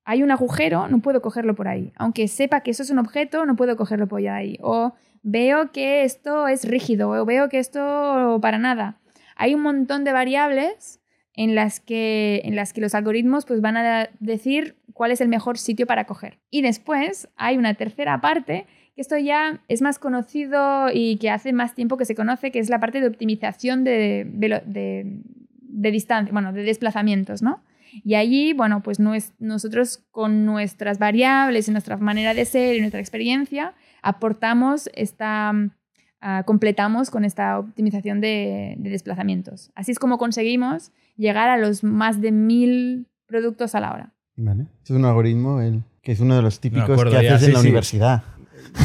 hay 0.05 0.23
un 0.23 0.31
agujero, 0.31 0.89
no 0.89 1.01
puedo 1.01 1.23
cogerlo 1.23 1.55
por 1.55 1.69
ahí. 1.69 1.93
Aunque 1.97 2.29
sepa 2.29 2.61
que 2.61 2.73
eso 2.73 2.83
es 2.83 2.91
un 2.91 2.99
objeto, 2.99 3.47
no 3.47 3.57
puedo 3.57 3.77
cogerlo 3.77 4.07
por 4.07 4.21
ahí. 4.29 4.59
O 4.61 4.93
veo 5.23 5.73
que 5.73 6.05
esto 6.05 6.47
es 6.49 6.69
rígido, 6.69 7.11
o 7.11 7.25
veo 7.25 7.49
que 7.49 7.59
esto 7.59 8.39
para 8.43 8.59
nada. 8.59 8.99
Hay 9.43 9.57
un 9.57 9.63
montón 9.63 10.05
de 10.05 10.13
variables 10.13 11.01
en 11.35 11.57
las 11.57 11.81
que, 11.81 12.43
en 12.45 12.55
las 12.55 12.73
que 12.73 12.81
los 12.81 12.95
algoritmos 12.95 13.45
pues, 13.45 13.61
van 13.61 13.77
a 13.77 14.09
decir 14.21 14.77
cuál 14.93 15.11
es 15.11 15.21
el 15.21 15.27
mejor 15.27 15.59
sitio 15.59 15.85
para 15.85 16.07
coger. 16.07 16.39
Y 16.49 16.63
después 16.63 17.29
hay 17.35 17.57
una 17.57 17.75
tercera 17.75 18.21
parte 18.21 18.67
que 18.95 19.01
esto 19.01 19.19
ya 19.19 19.61
es 19.67 19.83
más 19.83 19.99
conocido 19.99 20.91
y 20.95 21.17
que 21.17 21.29
hace 21.29 21.53
más 21.53 21.75
tiempo 21.75 21.97
que 21.97 22.05
se 22.05 22.15
conoce, 22.15 22.53
que 22.53 22.61
es 22.61 22.71
la 22.71 22.79
parte 22.79 23.01
de 23.01 23.09
optimización 23.09 23.83
de, 23.83 24.29
de, 24.33 25.23
de 25.59 25.91
distancia, 25.91 26.33
bueno, 26.33 26.53
de 26.53 26.63
desplazamientos, 26.63 27.43
¿no? 27.43 27.65
Y 28.05 28.15
allí, 28.15 28.53
bueno, 28.53 28.85
pues 28.85 29.01
nosotros 29.01 30.05
con 30.13 30.47
nuestras 30.47 31.01
variables 31.01 31.67
y 31.67 31.73
nuestra 31.73 31.97
manera 31.97 32.33
de 32.33 32.45
ser 32.45 32.77
y 32.77 32.81
nuestra 32.81 33.01
experiencia 33.01 33.75
aportamos 34.03 34.89
esta, 34.95 35.53
ah, 36.23 36.43
completamos 36.47 37.11
con 37.11 37.25
esta 37.27 37.59
optimización 37.59 38.23
de, 38.23 38.77
de 38.79 38.91
desplazamientos. 38.91 39.71
Así 39.75 39.93
es 39.93 39.99
como 39.99 40.17
conseguimos 40.17 40.91
llegar 41.17 41.51
a 41.51 41.59
los 41.59 41.85
más 41.85 42.23
de 42.23 42.33
mil 42.33 43.07
productos 43.27 43.75
a 43.75 43.81
la 43.81 43.93
hora. 43.93 44.13
Vale. 44.37 44.67
Es 44.83 44.91
un 44.91 45.05
algoritmo 45.05 45.61
el, 45.61 45.83
que 46.03 46.13
es 46.13 46.21
uno 46.21 46.37
de 46.37 46.43
los 46.43 46.61
típicos 46.61 47.05
que 47.05 47.17
haces 47.17 47.49
en 47.49 47.53
la 47.53 47.61
sí. 47.61 47.67
universidad. 47.67 48.23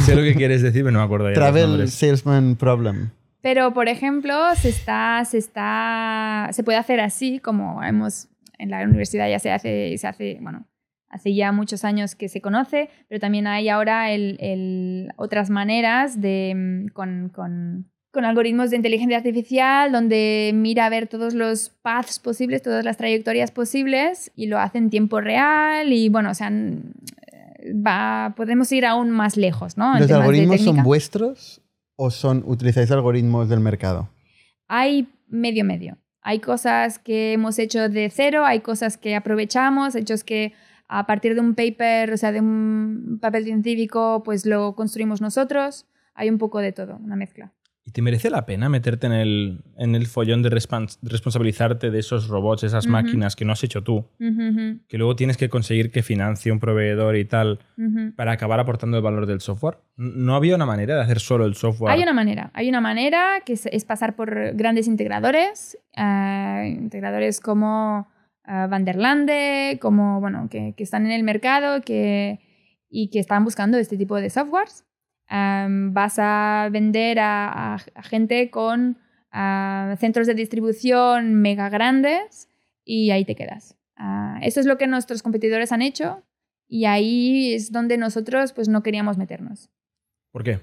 Sé 0.04 0.14
lo 0.14 0.22
que 0.22 0.34
quieres 0.34 0.60
decir, 0.60 0.82
pero 0.82 0.92
no 0.92 0.98
me 0.98 1.04
acuerdo 1.04 1.28
ya. 1.28 1.34
Travel. 1.34 1.88
Salesman 1.88 2.56
Problem. 2.56 3.10
Pero, 3.40 3.72
por 3.72 3.88
ejemplo, 3.88 4.34
se, 4.56 4.68
está, 4.68 5.24
se, 5.24 5.38
está, 5.38 6.48
se 6.52 6.62
puede 6.64 6.76
hacer 6.76 7.00
así, 7.00 7.38
como 7.38 7.82
hemos 7.82 8.28
en 8.58 8.70
la 8.70 8.82
universidad 8.82 9.28
ya 9.28 9.38
se 9.38 9.52
hace, 9.52 9.96
se 9.96 10.06
hace, 10.06 10.38
bueno, 10.40 10.66
hace 11.10 11.34
ya 11.34 11.52
muchos 11.52 11.84
años 11.84 12.14
que 12.14 12.28
se 12.28 12.40
conoce, 12.40 12.90
pero 13.08 13.20
también 13.20 13.46
hay 13.46 13.68
ahora 13.68 14.10
el, 14.12 14.36
el- 14.40 15.08
otras 15.16 15.50
maneras 15.50 16.20
de, 16.20 16.54
mm, 16.56 16.88
con, 16.92 17.30
con- 17.34 17.90
con 18.10 18.24
algoritmos 18.24 18.70
de 18.70 18.76
inteligencia 18.76 19.18
artificial 19.18 19.92
donde 19.92 20.50
mira 20.54 20.86
a 20.86 20.88
ver 20.88 21.06
todos 21.08 21.34
los 21.34 21.68
paths 21.82 22.18
posibles, 22.18 22.62
todas 22.62 22.84
las 22.84 22.96
trayectorias 22.96 23.50
posibles 23.50 24.32
y 24.34 24.46
lo 24.46 24.58
hace 24.58 24.78
en 24.78 24.90
tiempo 24.90 25.20
real 25.20 25.92
y, 25.92 26.08
bueno, 26.08 26.30
o 26.30 26.34
sea, 26.34 26.48
n- 26.48 26.80
va, 27.86 28.34
podemos 28.36 28.70
ir 28.72 28.86
aún 28.86 29.10
más 29.10 29.36
lejos, 29.36 29.76
¿no? 29.76 29.98
¿Los 29.98 30.10
algoritmos 30.10 30.60
son 30.62 30.82
vuestros 30.82 31.60
o 31.96 32.10
son 32.10 32.42
utilizáis 32.46 32.90
algoritmos 32.90 33.48
del 33.48 33.60
mercado? 33.60 34.08
hay 34.70 35.08
medio 35.28 35.64
medio. 35.64 35.96
Hay 36.20 36.40
cosas 36.40 36.98
que 36.98 37.32
hemos 37.32 37.58
hecho 37.58 37.88
de 37.88 38.10
cero, 38.10 38.44
hay 38.44 38.60
cosas 38.60 38.98
que 38.98 39.14
aprovechamos, 39.16 39.94
hechos 39.94 40.24
que 40.24 40.52
a 40.88 41.06
partir 41.06 41.34
de 41.34 41.40
un 41.40 41.54
paper, 41.54 42.12
o 42.12 42.16
sea, 42.16 42.32
de 42.32 42.40
un 42.40 43.18
papel 43.20 43.44
científico, 43.44 44.22
pues 44.24 44.46
lo 44.46 44.74
construimos 44.74 45.20
nosotros. 45.20 45.86
Hay 46.14 46.30
un 46.30 46.38
poco 46.38 46.58
de 46.60 46.72
todo, 46.72 46.96
una 46.96 47.14
mezcla. 47.16 47.52
¿Y 47.84 47.90
te 47.90 48.02
merece 48.02 48.28
la 48.28 48.44
pena 48.44 48.68
meterte 48.68 49.06
en 49.06 49.14
el, 49.14 49.64
en 49.78 49.94
el 49.94 50.06
follón 50.08 50.42
de, 50.42 50.50
respons- 50.50 50.98
responsabilizarte 51.00 51.90
de 51.90 51.98
esos 51.98 52.28
robots, 52.28 52.62
esas 52.64 52.84
Ujú. 52.84 52.92
máquinas 52.92 53.34
que 53.34 53.46
no 53.46 53.52
has 53.52 53.64
hecho 53.64 53.82
tú? 53.82 54.04
Ujú, 54.20 54.48
ujú, 54.50 54.80
Que 54.88 54.98
luego 54.98 55.16
tienes 55.16 55.38
que 55.38 55.48
conseguir 55.48 55.90
que 55.90 56.02
financie 56.02 56.52
un 56.52 56.58
proveedor 56.60 57.16
y 57.16 57.24
tal 57.24 57.60
ujú. 57.78 58.12
para 58.14 58.32
acabar 58.32 58.60
aportando 58.60 58.98
el 58.98 59.02
valor 59.02 59.24
del 59.24 59.40
software. 59.40 59.78
¿No 59.96 60.34
había 60.34 60.54
una 60.56 60.66
manera 60.66 60.96
de 60.96 61.00
hacer 61.02 61.18
solo 61.18 61.46
el 61.46 61.54
software? 61.54 61.94
Hay 61.94 62.02
una 62.02 62.12
manera, 62.12 62.50
hay 62.52 62.68
una 62.68 62.82
manera 62.82 63.40
que 63.46 63.54
es, 63.54 63.64
es 63.64 63.86
pasar 63.86 64.16
por 64.16 64.54
grandes 64.54 64.86
integradores, 64.86 65.78
eh, 65.96 66.76
integradores 66.78 67.40
como 67.40 68.06
Lande, 68.96 69.78
como, 69.80 70.20
bueno, 70.20 70.48
que, 70.50 70.74
están 70.78 71.06
en 71.06 71.12
el 71.12 71.22
mercado 71.22 71.82
que, 71.82 72.40
y 72.88 73.10
que 73.10 73.18
están 73.18 73.44
buscando 73.44 73.78
este 73.78 73.96
tipo 73.96 74.16
de 74.16 74.30
softwares. 74.30 74.84
Am, 75.28 75.92
vas 75.92 76.18
a 76.18 76.68
vender 76.72 77.18
a, 77.20 77.78
gente 78.02 78.50
con 78.50 78.98
centros 79.98 80.26
de 80.26 80.34
distribución 80.34 81.34
mega 81.34 81.68
grandes 81.68 82.48
y 82.84 83.10
ahí 83.10 83.24
te 83.24 83.36
quedas. 83.36 83.76
Ah, 83.96 84.38
eso 84.42 84.60
es 84.60 84.66
lo 84.66 84.78
que 84.78 84.86
nuestros 84.86 85.22
competidores 85.22 85.70
han 85.70 85.82
hecho 85.82 86.24
y 86.66 86.86
ahí 86.86 87.52
es 87.52 87.72
donde 87.72 87.98
nosotros 87.98 88.52
pues 88.52 88.68
no 88.68 88.82
queríamos 88.82 89.18
meternos. 89.18 89.70
¿Por 90.32 90.44
qué? 90.44 90.60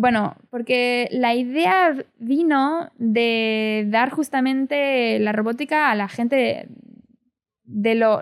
Bueno, 0.00 0.36
porque 0.50 1.08
la 1.10 1.34
idea 1.34 1.92
vino 2.20 2.88
de 2.98 3.84
dar 3.88 4.10
justamente 4.10 5.18
la 5.18 5.32
robótica 5.32 5.90
a 5.90 5.96
la 5.96 6.06
gente 6.08 6.68
de 7.64 7.96
lo... 7.96 8.18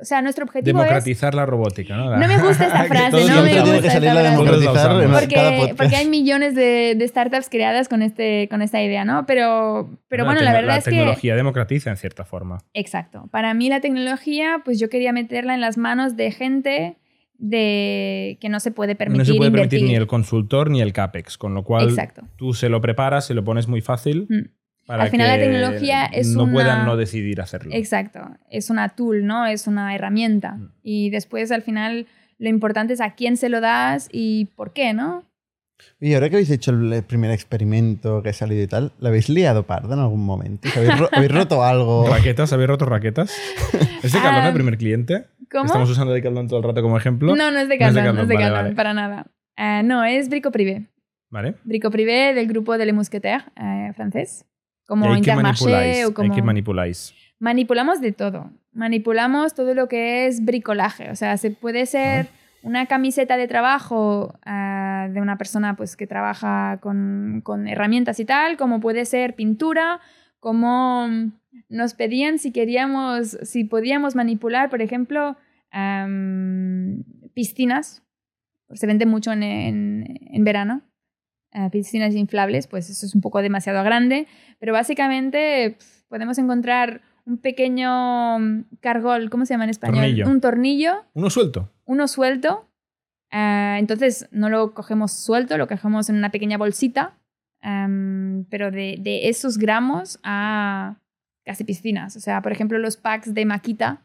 O 0.00 0.04
sea, 0.04 0.22
nuestro 0.22 0.44
objetivo 0.44 0.78
es... 0.78 0.84
Democratizar 0.84 1.34
la 1.34 1.44
robótica, 1.44 1.96
¿no? 1.96 2.08
La- 2.10 2.18
No 2.18 2.28
me 2.28 2.38
gusta 2.38 2.66
esta 2.66 2.82
que 2.82 2.88
frase, 2.94 3.10
no 3.28 3.42
me 3.42 3.50
que 3.50 3.60
gusta 3.60 3.90
salir 3.90 4.08
esta 4.08 4.10
a 4.10 4.14
frase. 4.14 4.30
democratizar 4.30 4.90
Porque- 5.10 5.74
Porque, 5.76 5.96
hay 5.96 6.08
millones 6.08 6.54
de, 6.54 6.94
de 6.96 7.08
startups 7.08 7.50
creadas 7.50 7.88
con, 7.88 8.02
este, 8.02 8.46
con 8.48 8.62
esta 8.62 8.80
idea, 8.80 9.04
¿no? 9.04 9.26
Pero, 9.26 9.90
pero 10.06 10.24
bueno, 10.26 10.40
la 10.42 10.52
verdad 10.52 10.78
es 10.78 10.84
que... 10.84 10.92
tecnología 10.92 11.34
democratiza 11.34 11.90
en 11.90 11.96
cierta 11.96 12.24
forma. 12.24 12.58
Exacto. 12.72 13.28
Para 13.32 13.52
mí 13.52 13.68
la 13.68 13.80
tecnología, 13.80 14.62
pues 14.64 14.78
yo 14.78 14.88
quería 14.88 15.12
meterla 15.12 15.54
en 15.54 15.60
las 15.60 15.76
manos 15.76 16.16
de 16.16 16.30
gente 16.30 16.96
de 17.38 18.38
que 18.40 18.48
no 18.48 18.60
se 18.60 18.70
puede 18.70 18.94
permitir 18.94 19.18
no 19.18 19.24
se 19.24 19.34
puede 19.34 19.48
invertir. 19.48 19.70
permitir 19.80 19.88
ni 19.88 19.96
el 19.96 20.06
consultor 20.06 20.70
ni 20.70 20.80
el 20.80 20.92
CAPEX, 20.92 21.38
con 21.38 21.54
lo 21.54 21.62
cual 21.64 21.88
Exacto. 21.88 22.22
tú 22.36 22.54
se 22.54 22.68
lo 22.68 22.80
preparas, 22.80 23.26
se 23.26 23.34
lo 23.34 23.44
pones 23.44 23.68
muy 23.68 23.80
fácil 23.80 24.26
Mm. 24.28 24.48
para 24.86 25.04
Al 25.04 25.10
final 25.10 25.28
la 25.28 25.36
que 25.36 25.42
tecnología 25.50 26.04
es 26.06 26.28
no 26.34 26.44
una- 26.44 26.52
puedan 26.52 26.86
no 26.86 26.96
decidir 26.96 27.40
hacerlo. 27.40 27.70
Exacto, 27.74 28.20
es 28.50 28.70
una 28.70 28.90
tool, 28.90 29.26
¿no? 29.26 29.46
Es 29.46 29.66
una 29.66 29.94
herramienta. 29.94 30.52
Mm. 30.52 30.70
Y 30.82 31.10
después 31.10 31.50
al 31.52 31.62
final 31.62 32.06
lo 32.38 32.48
importante 32.48 32.92
es 32.94 33.00
a 33.00 33.14
quién 33.14 33.36
se 33.36 33.48
lo 33.48 33.60
das 33.60 34.08
y 34.12 34.46
por 34.56 34.72
qué, 34.72 34.92
¿no? 34.94 35.24
Y 36.00 36.14
ahora 36.14 36.30
que 36.30 36.36
habéis 36.36 36.48
hecho 36.50 36.70
el 36.70 37.02
primer 37.02 37.30
experimento 37.30 38.22
que 38.22 38.30
ha 38.30 38.32
salido 38.32 38.62
y 38.62 38.66
tal, 38.66 38.92
¿la 38.98 39.10
habéis 39.10 39.28
liado 39.28 39.64
parda 39.66 39.92
en 39.94 40.00
algún 40.00 40.24
momento? 40.24 40.68
¿Habéis, 40.74 40.98
ro- 40.98 41.08
habéis 41.12 41.30
roto 41.32 41.62
algo? 41.64 42.08
¿Raquetas? 42.08 42.50
¿Habéis 42.54 42.68
roto 42.68 42.86
raquetas? 42.86 43.30
¿Es 44.02 44.12
de 44.12 44.18
Caldón 44.20 44.44
Ah, 44.44 44.48
el 44.48 44.54
primer 44.54 44.78
cliente? 44.78 45.26
¿Cómo? 45.50 45.66
Estamos 45.66 45.90
usando 45.90 46.12
de 46.12 46.22
Caldón 46.22 46.48
todo 46.48 46.58
el 46.58 46.64
rato 46.64 46.82
como 46.82 46.96
ejemplo. 46.96 47.34
No, 47.34 47.50
no 47.50 47.58
es 47.58 47.68
de 47.68 47.78
No 47.78 47.86
es 47.86 47.94
de 47.94 48.00
Caldón, 48.00 48.16
no 48.16 48.22
es 48.22 48.28
de 48.28 48.34
Caldón, 48.34 48.38
Caldón, 48.38 48.52
vale, 48.52 48.62
vale. 48.62 48.76
para 48.76 48.94
nada. 48.94 49.26
Eh, 49.56 49.82
no, 49.84 50.04
es 50.04 50.28
Brico 50.28 50.50
Privé. 50.50 50.86
¿Vale? 51.30 51.54
Brico 51.64 51.90
Privé 51.90 52.34
del 52.34 52.46
grupo 52.46 52.78
de 52.78 52.86
Le 52.86 52.92
Mousquetaires 52.92 53.46
eh, 53.56 53.92
francés. 53.94 54.44
Como 54.86 55.12
¿Y 55.14 55.18
Intermarché 55.18 56.06
o 56.06 56.14
como... 56.14 56.32
¿Ahí 56.32 56.36
qué 56.36 56.42
manipuláis? 56.42 57.14
Manipulamos 57.38 58.00
de 58.00 58.12
todo. 58.12 58.50
Manipulamos 58.72 59.54
todo 59.54 59.74
lo 59.74 59.88
que 59.88 60.26
es 60.26 60.44
bricolaje. 60.44 61.10
O 61.10 61.16
sea, 61.16 61.36
se 61.36 61.50
puede 61.50 61.86
ser 61.86 62.28
una 62.62 62.86
camiseta 62.86 63.36
de 63.36 63.48
trabajo 63.48 64.38
ah, 64.44 65.08
de 65.10 65.20
una 65.20 65.36
persona 65.36 65.76
pues, 65.76 65.96
que 65.96 66.06
trabaja 66.06 66.78
con, 66.80 67.40
con 67.42 67.68
herramientas 67.68 68.20
y 68.20 68.24
tal, 68.24 68.56
como 68.56 68.80
puede 68.80 69.04
ser 69.04 69.34
pintura, 69.34 70.00
como 70.40 71.08
nos 71.68 71.94
pedían 71.94 72.38
si 72.38 72.52
queríamos, 72.52 73.38
si 73.42 73.64
podíamos 73.64 74.14
manipular, 74.14 74.70
por 74.70 74.82
ejemplo, 74.82 75.36
piscinas. 77.34 78.02
Se 78.74 78.86
vende 78.86 79.06
mucho 79.06 79.32
en, 79.32 79.42
en- 79.42 80.18
en 80.20 80.44
verano. 80.44 80.82
eh, 81.52 81.70
piscinas 81.70 82.14
inflables, 82.14 82.66
pues 82.66 82.90
eso 82.90 83.06
es 83.06 83.14
un 83.14 83.20
poco 83.22 83.40
demasiado 83.40 83.82
grande. 83.84 84.26
Pero 84.58 84.72
básicamente 84.74 85.76
pf, 85.78 86.04
podemos 86.08 86.36
encontrar 86.38 87.00
un 87.24 87.38
pequeño 87.38 88.38
mm, 88.38 88.64
cargol, 88.80 89.30
¿cómo 89.30 89.46
se 89.46 89.54
llama 89.54 89.64
en 89.64 89.70
español? 89.70 89.96
Tornillo. 90.04 90.28
Un 90.28 90.40
tornillo, 90.40 91.04
Uno 91.14 91.30
suelto. 91.30 91.72
uno 91.86 92.08
suelto. 92.08 92.68
ah, 93.30 93.76
entonces 93.78 94.28
no 94.32 94.48
lo 94.50 94.74
cogemos 94.74 95.12
suelto, 95.12 95.56
lo 95.56 95.66
cogemos 95.66 96.08
en 96.10 96.16
una 96.16 96.30
pequeña 96.30 96.58
bolsita. 96.58 97.16
pero 97.62 98.70
de, 98.70 98.96
de 99.00 99.28
esos 99.28 99.56
gramos 99.58 100.18
a 100.22 100.98
casi 101.46 101.64
piscinas. 101.64 102.16
O 102.16 102.20
sea, 102.20 102.42
por 102.42 102.52
ejemplo, 102.52 102.78
los 102.78 102.96
packs 102.98 103.32
de 103.32 103.46
Maquita 103.46 104.02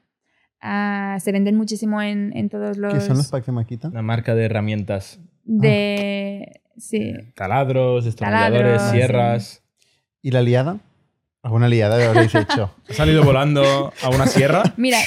ah, 0.61 1.17
se 1.19 1.31
venden 1.33 1.57
muchísimo 1.57 2.01
en, 2.01 2.31
en 2.37 2.49
todos 2.49 2.77
los... 2.77 2.93
¿Qué 2.93 3.01
son 3.01 3.17
los 3.17 3.27
packs 3.27 3.47
de 3.47 3.51
maquita? 3.51 3.89
Una 3.89 4.01
marca 4.03 4.35
de 4.35 4.45
herramientas. 4.45 5.19
de... 5.43 6.61
Sí. 6.77 6.97
Eh, 7.09 7.33
Taladros, 7.35 8.05
destornilladores, 8.05 8.61
Taladros, 8.77 8.91
sierras. 8.91 9.63
¿Y 10.21 10.31
la 10.31 10.41
liada? 10.41 10.79
¿Alguna 11.43 11.67
liada 11.67 12.07
habréis 12.09 12.33
hecho? 12.33 12.73
¿Has 12.89 12.95
salido 12.95 13.23
volando 13.23 13.91
a 14.03 14.09
una 14.09 14.27
sierra? 14.27 14.63
Mira, 14.77 14.99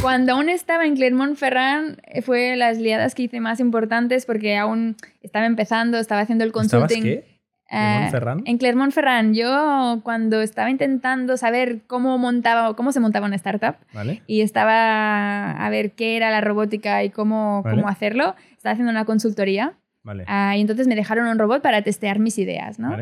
cuando 0.00 0.34
aún 0.34 0.48
estaba 0.48 0.84
en 0.86 0.94
Clermont-Ferrand 0.96 1.98
eh, 2.06 2.22
fue 2.22 2.56
las 2.56 2.78
liadas 2.78 3.14
que 3.14 3.22
hice 3.24 3.40
más 3.40 3.60
importantes 3.60 4.26
porque 4.26 4.56
aún 4.58 4.96
estaba 5.22 5.46
empezando, 5.46 5.98
estaba 5.98 6.20
haciendo 6.20 6.44
el 6.44 6.50
¿Estabas 6.50 6.70
consulting. 6.70 7.02
qué? 7.02 7.31
Eh, 7.72 7.78
¿Clermont-Ferrand? 8.10 8.42
en 8.48 8.58
Clermont-Ferrand, 8.58 9.34
yo 9.34 10.00
cuando 10.04 10.40
estaba 10.42 10.70
intentando 10.70 11.36
saber 11.36 11.80
cómo 11.86 12.18
montaba, 12.18 12.76
cómo 12.76 12.92
se 12.92 13.00
montaba 13.00 13.26
una 13.26 13.36
startup 13.36 13.76
¿Vale? 13.92 14.22
y 14.26 14.42
estaba 14.42 15.52
a 15.52 15.70
ver 15.70 15.92
qué 15.92 16.16
era 16.16 16.30
la 16.30 16.40
robótica 16.40 17.02
y 17.02 17.10
cómo, 17.10 17.62
Vale. 17.62 17.76
cómo 17.76 17.88
hacerlo, 17.88 18.34
estaba 18.56 18.72
haciendo 18.74 18.90
una 18.90 19.04
consultoría 19.04 19.78
Vale. 20.04 20.24
ah, 20.28 20.56
y 20.56 20.60
entonces 20.60 20.86
me 20.86 20.94
dejaron 20.94 21.26
un 21.26 21.38
robot 21.38 21.62
para 21.62 21.82
testear 21.82 22.18
mis 22.18 22.38
ideas, 22.38 22.78
¿no? 22.78 22.96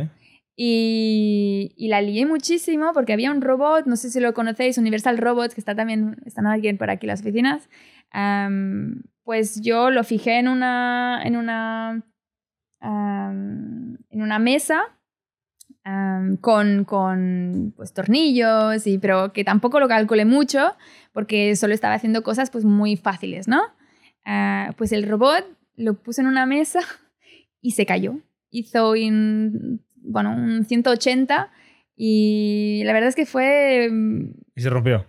Y, 0.63 1.73
y 1.77 1.89
la 1.89 2.03
lié 2.03 2.27
muchísimo 2.27 2.91
porque 2.93 3.15
había 3.15 3.31
un 3.31 3.41
robot, 3.41 3.87
no 3.87 3.97
sé 3.97 4.11
si 4.11 4.21
lo 4.21 4.35
conocéis, 4.35 4.77
Universal 4.77 5.17
Robots, 5.17 5.55
que 5.55 5.61
está 5.61 5.75
también, 5.75 6.17
están 6.27 6.47
alguien 6.47 6.77
por 6.77 6.91
aquí 6.91 7.07
en 7.07 7.09
las 7.09 7.21
oficinas. 7.23 7.71
Am, 8.11 9.05
pues 9.25 9.63
yo 9.63 9.91
lo 9.91 10.05
fijé 10.05 10.39
en 10.39 10.49
una, 10.49 11.23
en 11.25 11.37
una, 11.37 12.03
en 12.83 13.99
una 14.11 14.39
mesa 14.39 14.83
con, 16.41 16.85
con 16.85 17.73
pues, 17.77 17.93
tornillos, 17.93 18.87
y, 18.87 18.99
pero 18.99 19.33
que 19.33 19.45
tampoco 19.45 19.81
lo 19.81 19.89
calculé 19.89 20.25
mucho 20.25 20.77
porque 21.13 21.57
solo 21.57 21.75
estaba 21.75 21.95
haciendo 21.95 22.23
cosas 22.23 22.51
pues, 22.51 22.65
muy 22.65 22.97
fáciles, 22.97 23.49
¿no? 23.49 23.63
Ah, 24.25 24.73
pues 24.77 24.93
el 24.93 25.09
robot 25.09 25.45
lo 25.77 25.95
puse 25.95 26.21
en 26.21 26.27
una 26.27 26.47
mesa 26.47 26.81
y 27.61 27.73
se 27.73 27.87
cayó. 27.87 28.19
Hizo 28.51 28.93
un, 28.93 29.83
bueno, 29.97 30.35
un 30.35 30.65
180 30.65 31.51
y 31.97 32.83
la 32.85 32.93
verdad 32.93 33.09
es 33.09 33.17
que 33.17 33.27
fue... 33.27 33.89
mm, 33.91 34.31
Y 34.57 34.61
se 34.61 34.71
rompió. 34.71 35.07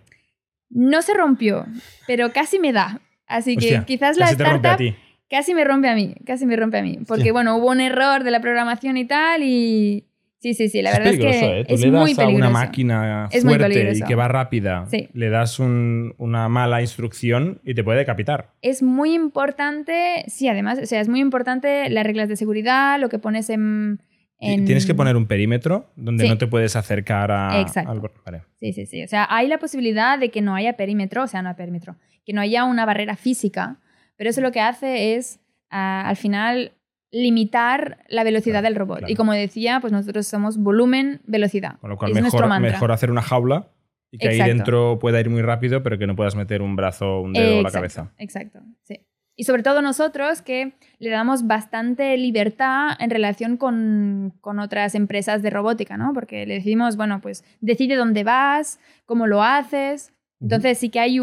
No 0.70 1.02
se 1.02 1.14
rompió, 1.14 1.66
pero 2.06 2.32
casi 2.32 2.58
me 2.58 2.72
da. 2.72 3.00
Así 3.26 3.56
que 3.56 3.82
quizás 3.86 4.16
la 4.16 4.30
startup. 4.30 4.78
Casi 5.32 5.54
me 5.54 5.64
rompe 5.64 5.88
a 5.88 5.94
mí, 5.96 6.14
casi 6.26 6.46
me 6.46 6.54
rompe 6.56 6.78
a 6.78 6.82
mí. 6.82 6.98
Porque 7.08 7.32
bueno, 7.32 7.56
hubo 7.56 7.70
un 7.70 7.80
error 7.80 8.22
de 8.22 8.30
la 8.30 8.40
programación 8.40 8.96
y 8.98 9.06
tal 9.06 9.42
y... 9.42 10.06
Sí, 10.40 10.54
sí, 10.54 10.68
sí, 10.68 10.82
la 10.82 10.90
Es 10.90 10.98
verdad 10.98 11.14
es 11.14 11.20
que 11.20 11.60
¿eh? 11.60 11.64
Tú 11.68 11.74
es 11.74 11.80
le 11.82 11.90
das 11.92 12.00
muy 12.02 12.12
a 12.12 12.16
peligroso. 12.16 12.36
una 12.36 12.50
máquina 12.50 13.28
Es 13.30 13.44
fuerte 13.44 13.92
y 13.96 14.02
que 14.02 14.14
va 14.16 14.26
rápida, 14.26 14.86
Sí. 14.90 15.08
le 15.14 15.30
das 15.30 15.60
un- 15.60 16.14
una 16.18 16.48
mala 16.48 16.80
instrucción 16.80 17.60
y 17.64 17.74
te 17.74 17.84
puede 17.84 17.98
decapitar. 18.00 18.50
Es 18.60 18.82
muy 18.82 19.14
importante, 19.14 20.24
sí, 20.26 20.48
además, 20.48 20.80
o 20.82 20.86
sea, 20.86 21.00
es 21.00 21.08
muy 21.08 21.20
importante 21.20 21.88
las 21.90 22.04
reglas 22.04 22.28
de 22.28 22.34
seguridad, 22.36 22.98
lo 23.00 23.08
que 23.08 23.18
pones 23.20 23.50
en... 23.50 24.00
en- 24.40 24.64
Tienes 24.64 24.84
que 24.84 24.94
poner 24.94 25.16
un 25.16 25.26
perímetro 25.26 25.92
donde 25.94 26.24
Sí. 26.24 26.28
no 26.30 26.38
te 26.38 26.48
puedes 26.48 26.74
acercar 26.74 27.30
a, 27.30 27.60
Exacto. 27.60 27.92
al... 27.92 28.00
Vale. 28.26 28.42
Sí, 28.58 28.72
sí, 28.72 28.86
sí. 28.86 29.04
O 29.04 29.08
sea, 29.08 29.26
hay 29.30 29.46
la 29.46 29.58
posibilidad 29.58 30.18
de 30.18 30.30
que 30.30 30.42
no 30.42 30.56
haya 30.56 30.72
perímetro, 30.76 31.22
o 31.22 31.26
sea, 31.28 31.40
no 31.42 31.54
perímetro, 31.54 31.94
que 32.26 32.32
no 32.32 32.40
haya 32.40 32.64
una 32.64 32.84
barrera 32.84 33.14
física, 33.14 33.78
pero 34.22 34.30
eso 34.30 34.40
lo 34.40 34.52
que 34.52 34.60
hace 34.60 35.16
es, 35.16 35.40
ah, 35.68 36.08
al 36.08 36.14
final, 36.14 36.74
limitar 37.10 38.04
la 38.08 38.22
velocidad 38.22 38.60
Claro, 38.60 38.68
del 38.68 38.74
robot. 38.76 38.98
claro. 38.98 39.12
Y 39.12 39.16
como 39.16 39.32
decía, 39.32 39.80
pues 39.80 39.92
nosotros 39.92 40.28
somos 40.28 40.58
volumen, 40.58 41.22
velocidad. 41.26 41.80
Con 41.80 41.90
lo 41.90 41.96
cual, 41.98 42.16
es 42.16 42.22
mejor, 42.22 42.92
hacer 42.92 43.10
una 43.10 43.20
jaula 43.20 43.72
y 44.12 44.18
que 44.18 44.28
ahí 44.28 44.38
dentro 44.38 45.00
pueda 45.00 45.18
ir 45.18 45.28
muy 45.28 45.42
rápido, 45.42 45.82
pero 45.82 45.98
que 45.98 46.06
no 46.06 46.14
puedas 46.14 46.36
meter 46.36 46.62
un 46.62 46.76
brazo, 46.76 47.20
un 47.20 47.32
dedo 47.32 47.58
o 47.58 47.62
la 47.62 47.72
cabeza. 47.72 48.12
Exacto, 48.16 48.60
sí. 48.84 49.00
Y 49.34 49.42
sobre 49.42 49.64
todo 49.64 49.82
nosotros 49.82 50.40
que 50.40 50.74
le 51.00 51.10
damos 51.10 51.48
bastante 51.48 52.16
libertad 52.16 52.90
en 53.00 53.10
relación 53.10 53.56
con, 53.56 54.34
con 54.40 54.60
otras 54.60 54.94
empresas 54.94 55.42
de 55.42 55.50
robótica, 55.50 55.96
¿no? 55.96 56.12
Porque 56.14 56.46
le 56.46 56.54
decimos, 56.54 56.96
bueno, 56.96 57.20
pues 57.20 57.42
decide 57.60 57.96
dónde 57.96 58.22
vas, 58.22 58.78
cómo 59.04 59.26
lo 59.26 59.42
haces. 59.42 60.12
Entonces 60.40 60.78
sí 60.78 60.90
que 60.90 61.00
hay, 61.00 61.18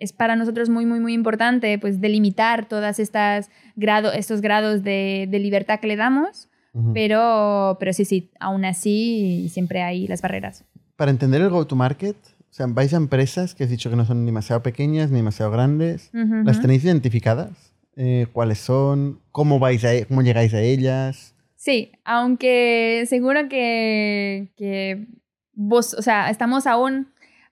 es 0.00 0.12
para 0.12 0.34
nosotros 0.34 0.68
muy, 0.68 0.86
muy, 0.86 0.98
muy 0.98 1.12
importante 1.12 1.78
pues 1.78 2.00
delimitar 2.00 2.66
todas 2.66 2.98
estas 2.98 3.50
grado, 3.76 4.12
estos 4.12 4.40
grados 4.40 4.82
de, 4.82 5.28
de 5.30 5.38
libertad 5.38 5.78
que 5.78 5.86
le 5.86 5.96
damos, 5.96 6.48
pero, 6.94 7.76
pero 7.80 7.92
sí, 7.92 8.04
sí, 8.04 8.30
aún 8.38 8.64
así 8.64 9.48
siempre 9.50 9.82
hay 9.82 10.06
las 10.06 10.22
barreras. 10.22 10.64
Para 10.96 11.10
entender 11.10 11.40
el 11.40 11.50
go-to-market, 11.50 12.16
o 12.16 12.52
sea, 12.52 12.66
vais 12.68 12.92
a 12.94 12.96
empresas 12.96 13.54
que 13.54 13.64
has 13.64 13.70
dicho 13.70 13.90
que 13.90 13.96
no 13.96 14.04
son 14.04 14.20
ni 14.20 14.26
demasiado 14.26 14.62
pequeñas 14.62 15.10
ni 15.10 15.16
demasiado 15.16 15.50
grandes. 15.50 16.10
¿Las 16.12 16.60
tenéis 16.60 16.84
identificadas? 16.84 17.72
Eh, 17.96 18.26
¿Cuáles 18.32 18.58
son? 18.58 19.20
¿Cómo, 19.30 19.58
vais 19.58 19.84
a, 19.84 19.90
¿Cómo 20.06 20.22
llegáis 20.22 20.54
a 20.54 20.60
ellas? 20.60 21.34
Sí, 21.56 21.92
aunque 22.04 23.04
seguro 23.08 23.48
que, 23.48 24.52
que 24.56 25.06
vos, 25.52 25.94
o 25.94 26.02
sea, 26.02 26.30
estamos 26.30 26.66
aún, 26.66 27.08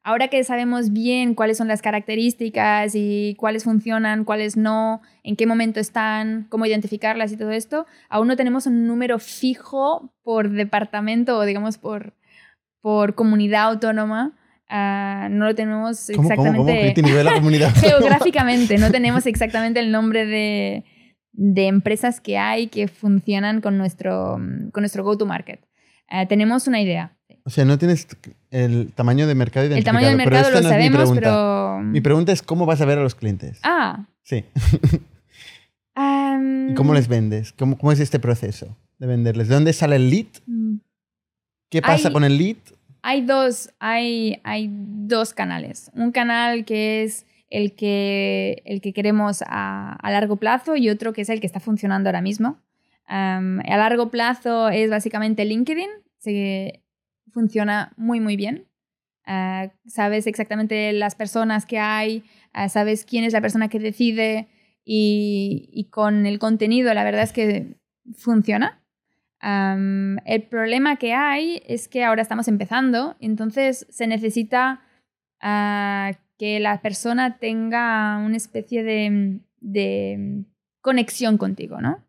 ahora 0.09 0.29
que 0.29 0.43
sabemos 0.43 0.91
bien 0.91 1.35
cuáles 1.35 1.59
son 1.59 1.69
las 1.69 1.83
características 1.83 2.93
y 2.95 3.35
cuáles 3.39 3.65
funcionan, 3.65 4.25
cuáles 4.25 4.57
no, 4.57 5.03
en 5.23 5.37
qué 5.37 5.47
momento 5.47 5.81
están, 5.81 6.47
cómo 6.49 6.65
identificarlas 6.65 7.31
y 7.31 7.37
todo 7.37 7.51
esto, 7.51 7.85
aún 8.09 8.27
no 8.27 8.35
tenemos 8.35 8.67
un 8.67 8.87
número 8.87 9.19
fijo 9.19 10.15
por 10.23 10.49
departamento 10.49 11.37
o 11.37 11.45
digamos 11.45 11.77
por, 11.77 12.15
por 12.81 13.15
comunidad 13.17 13.65
autónoma. 13.65 14.35
Ah, 14.71 15.29
no 15.31 15.45
lo 15.45 15.55
tenemos 15.55 16.11
¿Cómo, 16.15 16.17
cómo, 16.17 16.29
exactamente 16.29 16.81
cómo? 16.81 16.95
¿Qué 16.95 17.03
nivel 17.03 17.25
la 17.27 17.35
comunidad? 17.35 17.75
geográficamente, 17.75 18.79
no 18.79 18.91
tenemos 18.91 19.27
exactamente 19.27 19.79
el 19.81 19.93
nombre 19.93 20.25
de, 20.25 20.85
de 21.33 21.67
empresas 21.67 22.23
que 22.23 22.39
hay 22.39 22.69
que 22.69 22.89
funcionan 22.89 23.61
con 23.61 23.77
nuestro, 23.77 24.39
con 24.73 24.81
nuestro 24.81 25.05
go-to-market. 25.05 25.61
Eh, 26.11 26.25
tenemos 26.27 26.67
una 26.67 26.81
idea. 26.81 27.18
O 27.49 27.51
sea, 27.51 27.65
no 27.65 27.79
tienes 27.79 28.07
el 28.51 28.93
tamaño 28.93 29.27
de 29.27 29.35
mercado 29.35 29.65
El 29.65 29.73
identificado. 29.73 29.97
tamaño 29.97 30.09
del 30.19 30.19
pero 30.19 30.31
mercado 30.37 30.49
esta 30.55 30.61
lo 30.61 30.63
no 30.63 30.69
mi 30.69 30.75
sabemos, 30.75 30.99
pregunta. 30.99 31.21
pero... 31.23 31.79
Mi 31.83 32.01
pregunta 32.03 32.33
es 32.33 32.43
cómo 32.43 32.67
vas 32.67 32.83
a 32.83 32.85
ver 32.85 32.99
a 32.99 33.03
los 33.03 33.15
clientes. 33.15 33.59
Ah. 33.63 34.05
Sí. 34.23 34.45
¿Y 35.97 36.75
cómo 36.75 36.93
les 36.95 37.09
vendes? 37.09 37.53
¿Cómo, 37.53 37.77
¿Cómo 37.79 37.91
es 37.91 38.01
este 38.01 38.21
proceso 38.21 38.77
de 38.99 39.07
venderles? 39.07 39.49
¿De 39.49 39.55
dónde 39.55 39.73
sale 39.73 39.97
el 39.97 40.11
lead? 40.11 40.27
mm, 40.47 40.77
¿Qué 41.71 41.81
pasa 41.83 42.09
Hay- 42.09 42.13
con 42.13 42.25
el 42.25 42.37
lead? 42.39 42.57
Hay 43.03 43.23
dos, 43.25 43.71
hay, 43.79 44.41
hay 44.45 44.69
dos 44.71 45.33
canales. 45.33 45.91
Un 45.95 46.13
canal 46.13 46.65
que 46.67 47.05
es 47.05 47.25
el 47.49 47.75
que, 47.75 48.61
el 48.67 48.81
que 48.83 48.93
queremos 48.93 49.43
a, 49.47 49.95
a 49.95 50.11
largo 50.11 50.37
plazo 50.37 50.77
y 50.77 50.91
otro 50.91 51.13
que 51.15 51.23
es 51.23 51.31
el 51.31 51.41
que 51.41 51.47
está 51.47 51.61
funcionando 51.61 52.09
ahora 52.11 52.21
mismo. 52.21 52.59
A 53.07 53.41
largo 53.65 54.11
plazo 54.11 54.69
es 54.69 54.91
básicamente 54.91 55.45
LinkedIn, 55.47 55.89
se, 56.19 56.83
funciona 57.33 57.93
muy 57.97 58.21
muy 58.21 58.37
bien. 58.37 58.69
Ah, 59.31 59.71
sabes 59.87 60.27
exactamente 60.27 60.91
las 60.95 61.15
personas 61.15 61.67
que 61.67 61.79
hay, 61.79 62.25
ah, 62.55 62.71
sabes 62.71 63.05
quién 63.05 63.25
es 63.25 63.35
la 63.35 63.43
persona 63.43 63.69
que 63.69 63.79
decide 63.79 64.49
y, 64.87 65.87
con 65.91 66.25
el 66.25 66.39
contenido 66.39 66.95
la 66.95 67.05
verdad 67.05 67.25
es 67.25 67.35
que 67.35 67.77
funciona. 68.17 68.83
El 69.43 70.43
problema 70.49 70.97
que 70.97 71.13
hay 71.13 71.63
es 71.67 71.89
que 71.89 72.05
ahora 72.05 72.23
estamos 72.23 72.49
empezando, 72.49 73.17
entonces 73.21 73.87
se 73.91 74.07
necesita 74.07 74.81
ah, 75.43 76.13
que 76.39 76.59
la 76.59 76.81
persona 76.81 77.39
tenga 77.39 78.19
una 78.25 78.39
especie 78.39 78.83
de, 78.83 79.41
de 79.61 80.45
conexión 80.81 81.37
contigo, 81.37 81.83
¿no? 81.83 82.03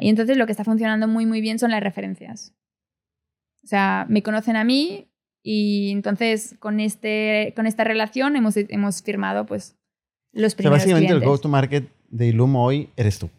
Y 0.00 0.08
entonces 0.08 0.38
lo 0.38 0.46
que 0.46 0.52
está 0.52 0.64
funcionando 0.64 1.06
muy 1.08 1.26
muy 1.26 1.42
bien 1.42 1.58
son 1.58 1.72
las 1.72 1.82
referencias. 1.82 2.54
O 3.64 3.66
sea, 3.66 4.06
me 4.08 4.22
conocen 4.22 4.56
a 4.56 4.64
mí 4.64 5.08
y 5.42 5.90
entonces 5.92 6.56
con, 6.58 6.80
este, 6.80 7.52
con 7.56 7.66
esta 7.66 7.84
relación 7.84 8.36
hemos, 8.36 8.56
hemos 8.56 9.02
firmado 9.02 9.46
pues 9.46 9.76
los 10.32 10.46
O 10.46 10.50
sea, 10.50 10.56
primeros 10.56 10.78
básicamente 10.78 11.12
el 11.12 11.18
clientes. 11.18 11.28
go-to-market 11.28 11.84
de 12.08 12.26
Ilumo 12.28 12.64
hoy 12.64 12.88
eres 12.96 13.18
tú. 13.18 13.30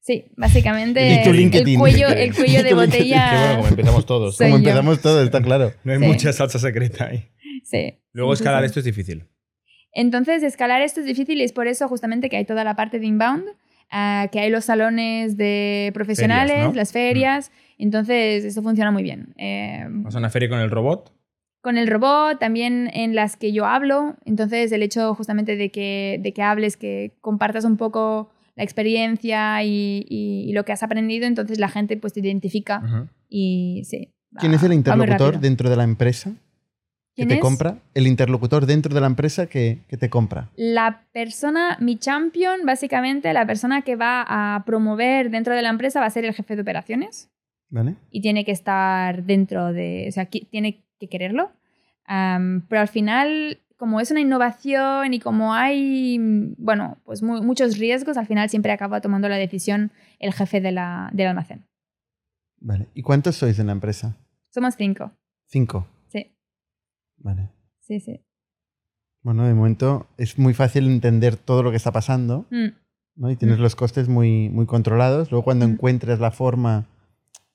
Sí, 0.00 0.24
básicamente 0.36 1.12
Y 1.20 1.22
tu 1.22 1.30
el 1.30 1.36
LinkedIn. 1.36 1.78
cuello, 1.78 2.08
el 2.10 2.34
cuello 2.34 2.62
de 2.62 2.70
Tu 2.70 2.76
LinkedIn. 2.76 2.90
botella. 2.90 3.30
Que 3.30 3.36
bueno, 3.36 3.56
como 3.56 3.68
empezamos 3.68 4.06
todos. 4.06 4.36
Como 4.38 4.50
yo. 4.50 4.56
empezamos 4.56 5.00
todos, 5.00 5.24
está 5.24 5.40
claro. 5.40 5.72
No 5.84 5.92
hay 5.92 5.98
Sí. 6.00 6.04
mucha 6.06 6.32
salsa 6.32 6.58
secreta 6.58 7.06
ahí. 7.06 7.28
Sí. 7.64 7.98
Luego 8.12 8.34
Sí, 8.34 8.42
escalar 8.42 8.62
sí. 8.62 8.66
esto 8.66 8.78
es 8.80 8.84
difícil. 8.84 9.24
Entonces, 9.92 10.42
escalar 10.42 10.82
esto 10.82 11.00
es 11.00 11.06
difícil 11.06 11.40
y 11.40 11.44
es 11.44 11.52
por 11.52 11.66
eso 11.68 11.86
justamente 11.88 12.28
que 12.30 12.36
hay 12.36 12.44
toda 12.44 12.64
la 12.64 12.74
parte 12.76 12.98
de 12.98 13.06
inbound, 13.06 13.44
ah, 13.90 14.28
que 14.32 14.40
hay 14.40 14.50
los 14.50 14.64
salones 14.64 15.36
de 15.36 15.90
profesionales, 15.94 16.52
Ferias, 16.52 16.68
¿no? 16.70 16.74
las 16.74 16.92
ferias. 16.92 17.52
Entonces, 17.82 18.44
esto 18.44 18.62
funciona 18.62 18.90
muy 18.90 19.02
bien. 19.02 19.34
Eh, 19.38 19.84
Vas 19.88 20.14
a 20.14 20.18
una 20.18 20.30
feria 20.30 20.48
con 20.48 20.60
el 20.60 20.70
robot. 20.70 21.12
con 21.60 21.78
el 21.78 21.86
robot, 21.88 22.38
también 22.40 22.90
en 22.92 23.14
las 23.14 23.36
que 23.36 23.52
yo 23.52 23.66
hablo. 23.66 24.16
Entonces, 24.24 24.72
el 24.72 24.82
hecho 24.82 25.14
justamente 25.14 25.56
de 25.56 25.70
que, 25.70 26.18
de 26.20 26.32
que 26.32 26.42
hables, 26.42 26.76
que 26.76 27.12
compartas 27.20 27.64
un 27.64 27.76
poco 27.76 28.30
la 28.56 28.64
experiencia 28.64 29.62
y, 29.64 30.04
y- 30.08 30.44
y 30.48 30.52
lo 30.52 30.64
que 30.64 30.72
has 30.72 30.82
aprendido, 30.82 31.26
entonces 31.26 31.58
la 31.58 31.68
gente 31.68 31.96
pues 31.96 32.12
te 32.12 32.20
identifica 32.20 32.82
y 33.28 33.82
sí. 33.84 34.12
va- 34.36 34.40
¿Quién 34.40 34.54
es 34.54 34.62
el 34.62 34.72
interlocutor 34.72 35.38
dentro 35.40 35.70
de 35.70 35.76
la 35.76 35.84
empresa 35.84 36.30
que 37.14 37.22
¿Quién 37.24 37.28
te 37.28 37.34
es? 37.34 37.40
compra? 37.40 37.78
El 37.94 38.06
interlocutor 38.06 38.66
dentro 38.66 38.94
de 38.94 39.00
la 39.00 39.06
empresa 39.06 39.46
que, 39.46 39.78
que 39.88 39.96
te 39.96 40.08
compra. 40.10 40.50
La 40.56 41.04
persona, 41.12 41.76
mi 41.80 41.96
champion, 41.96 42.60
básicamente, 42.66 43.32
la 43.32 43.46
persona 43.46 43.82
que 43.82 43.96
va 43.96 44.24
a 44.28 44.64
promover 44.64 45.30
dentro 45.30 45.54
de 45.54 45.62
la 45.62 45.68
empresa 45.70 46.00
va 46.00 46.06
a 46.06 46.10
ser 46.10 46.24
el 46.24 46.34
jefe 46.34 46.56
de 46.56 46.62
operaciones 46.62 47.30
¿Vale? 47.74 47.96
y 48.10 48.20
tiene 48.20 48.44
que 48.44 48.52
estar 48.52 49.24
dentro 49.24 49.72
de, 49.72 50.04
o 50.08 50.12
sea, 50.12 50.26
tiene 50.26 50.84
que 51.00 51.08
quererlo. 51.08 51.50
Am, 52.04 52.66
pero 52.68 52.82
al 52.82 52.88
final, 52.88 53.58
como 53.78 53.98
es 53.98 54.10
una 54.10 54.20
innovación 54.20 55.14
y 55.14 55.20
como 55.20 55.54
hay, 55.54 56.18
bueno, 56.58 56.98
pues 57.04 57.22
mu- 57.22 57.42
muchos 57.42 57.78
riesgos, 57.78 58.16
al 58.18 58.26
final 58.26 58.50
siempre 58.50 58.72
acaba 58.72 59.00
tomando 59.00 59.28
la 59.30 59.36
decisión 59.36 59.90
el 60.18 60.32
jefe 60.34 60.60
de 60.60 60.70
la- 60.72 61.08
del 61.14 61.28
almacén. 61.28 61.64
Vale. 62.60 62.88
¿Y 62.94 63.00
cuántos 63.02 63.36
sois 63.36 63.58
en 63.58 63.66
la 63.68 63.72
empresa? 63.72 64.16
Somos 64.50 64.74
cinco. 64.76 65.10
Cinco. 65.46 65.86
Sí, 66.08 66.30
Vale. 67.16 67.48
sí, 67.80 68.00
sí. 68.00 68.20
Bueno, 69.22 69.46
de 69.46 69.54
momento 69.54 70.08
es 70.18 70.38
muy 70.38 70.52
fácil 70.52 70.86
entender 70.86 71.36
todo 71.36 71.62
lo 71.62 71.70
que 71.70 71.76
está 71.78 71.90
pasando 71.92 72.46
Mm, 72.50 72.68
¿no? 73.16 73.30
y 73.30 73.36
tienes 73.36 73.58
Mm. 73.58 73.62
los 73.62 73.76
costes 73.76 74.08
muy, 74.08 74.50
muy 74.50 74.66
controlados. 74.66 75.30
Luego 75.30 75.44
cuando 75.44 75.66
Mm. 75.66 75.72
encuentres 75.72 76.20
la 76.20 76.30
forma 76.32 76.86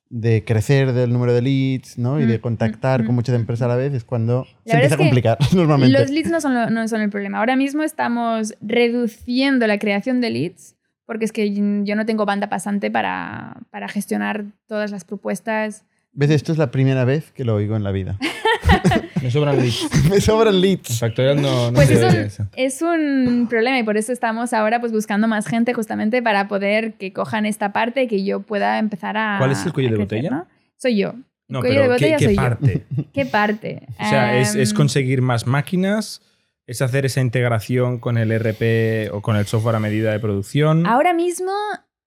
de 0.09 0.45
crecer 0.45 0.93
del 0.93 1.11
número 1.11 1.33
de 1.33 1.41
leads 1.41 1.97
¿no? 1.97 2.19
y 2.21 2.25
de 2.25 2.39
contactar 2.39 3.03
mm, 3.03 3.05
con 3.05 3.15
muchas 3.15 3.35
empresas 3.35 3.65
a 3.65 3.67
la 3.67 3.75
vez 3.75 3.93
es 3.93 4.03
cuando 4.05 4.45
se 4.65 4.75
verdad 4.75 4.83
empieza 4.83 4.85
a 4.85 4.87
es 4.87 4.97
que 4.97 5.03
complicar 5.03 5.37
normalmente. 5.55 5.99
Los 5.99 6.09
leads 6.09 6.29
no 6.31 6.39
son, 6.41 6.53
lo- 6.53 6.69
no 6.69 6.87
son 6.87 7.01
el 7.01 7.09
problema. 7.09 7.39
Ahora 7.39 7.55
mismo 7.55 7.83
estamos 7.83 8.55
reduciendo 8.61 9.67
la 9.67 9.77
creación 9.79 10.21
de 10.21 10.29
leads 10.29 10.75
porque 11.05 11.25
es 11.25 11.31
que 11.31 11.51
yo 11.53 11.95
no 11.95 12.05
tengo 12.05 12.25
banda 12.25 12.47
pasante 12.49 12.89
para, 12.91 13.57
para 13.69 13.87
gestionar 13.87 14.45
todas 14.67 14.91
las 14.91 15.03
propuestas 15.05 15.83
¿Ves? 16.13 16.31
Esto 16.31 16.51
es 16.51 16.57
la 16.57 16.71
primera 16.71 17.05
vez 17.05 17.31
que 17.31 17.43
lo 17.45 17.53
oigo 17.53 17.75
en 17.75 17.83
la 17.83 17.91
vida. 17.91 18.17
Me 19.21 19.31
sobran 19.31 19.57
leads. 19.61 20.09
Me 20.09 20.21
sobran 20.21 20.59
leads. 20.61 20.99
Factorial 20.99 21.41
no, 21.41 21.71
no 21.71 21.73
Pues 21.73 21.89
es 21.89 22.03
un, 22.03 22.19
eso. 22.19 22.47
es 22.55 22.81
un 22.81 23.47
problema 23.49 23.79
y 23.79 23.83
por 23.83 23.97
eso 23.97 24.11
estamos 24.11 24.53
ahora 24.53 24.79
pues 24.79 24.91
buscando 24.91 25.27
más 25.27 25.47
gente 25.47 25.73
justamente 25.73 26.21
para 26.21 26.47
poder 26.47 26.93
que 26.93 27.13
cojan 27.13 27.45
esta 27.45 27.71
parte 27.73 28.03
y 28.03 28.07
que 28.07 28.23
yo 28.23 28.41
pueda 28.41 28.79
empezar 28.79 29.17
a 29.17 29.37
¿Cuál 29.39 29.51
es 29.51 29.65
el 29.65 29.73
cuello 29.73 29.89
de 29.89 29.95
crecer, 29.95 30.21
botella? 30.23 30.29
¿no? 30.29 30.47
Soy 30.77 30.97
yo. 30.97 31.13
No, 31.47 31.61
cuello 31.61 31.81
de 31.83 31.87
pero 31.87 31.97
¿qué, 31.97 32.05
botella 32.05 32.17
qué 32.17 32.25
soy 32.25 32.35
yo. 32.35 32.41
parte? 32.41 32.85
¿Qué 33.13 33.25
parte? 33.25 33.87
O 33.99 34.09
sea, 34.09 34.37
es, 34.39 34.55
es 34.55 34.71
Em, 34.71 34.75
conseguir 34.75 35.21
más 35.21 35.47
máquinas, 35.47 36.21
es 36.65 36.81
hacer 36.81 37.05
esa 37.05 37.21
integración 37.21 37.99
con 37.99 38.17
el 38.17 38.31
RP 38.37 39.09
o 39.13 39.21
con 39.21 39.37
el 39.37 39.45
software 39.45 39.75
a 39.75 39.79
medida 39.79 40.11
de 40.11 40.19
producción. 40.19 40.85
Ahora 40.85 41.13
mismo 41.13 41.51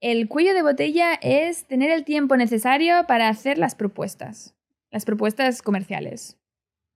el 0.00 0.28
cuello 0.28 0.54
de 0.54 0.62
botella 0.62 1.14
es 1.22 1.64
tener 1.66 1.90
el 1.90 2.04
tiempo 2.04 2.36
necesario 2.36 3.04
para 3.06 3.28
hacer 3.28 3.58
las 3.58 3.74
propuestas, 3.74 4.54
las 4.90 5.04
propuestas 5.04 5.62
comerciales. 5.62 6.36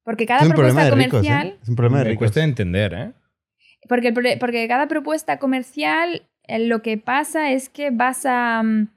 Porque 0.05 0.27
cada 0.27 0.41
Es 0.43 0.47
un 0.49 0.53
problema 0.55 0.81
propuesta 0.83 0.97
de 0.97 1.05
ricos, 1.05 1.21
comercial, 1.21 1.47
¿eh? 1.49 1.59
Es 1.63 1.69
un 1.69 1.77
problema 1.77 1.99
de 1.99 2.05
Me 2.05 2.11
ricos. 2.11 2.19
cuesta 2.21 2.45
entender, 2.45 2.95
¿eh? 2.95 3.13
porque, 3.89 4.09
el 4.09 4.15
pro- 4.15 4.39
porque 4.41 4.67
cada 4.69 4.87
propuesta 4.89 5.39
comercial 5.39 6.29
eh, 6.47 6.59
lo 6.59 6.83
que 6.83 6.97
pasa 6.99 7.51
es 7.53 7.69
que 7.69 7.91
vas 7.91 8.25
a, 8.27 8.63
mm, 8.63 8.89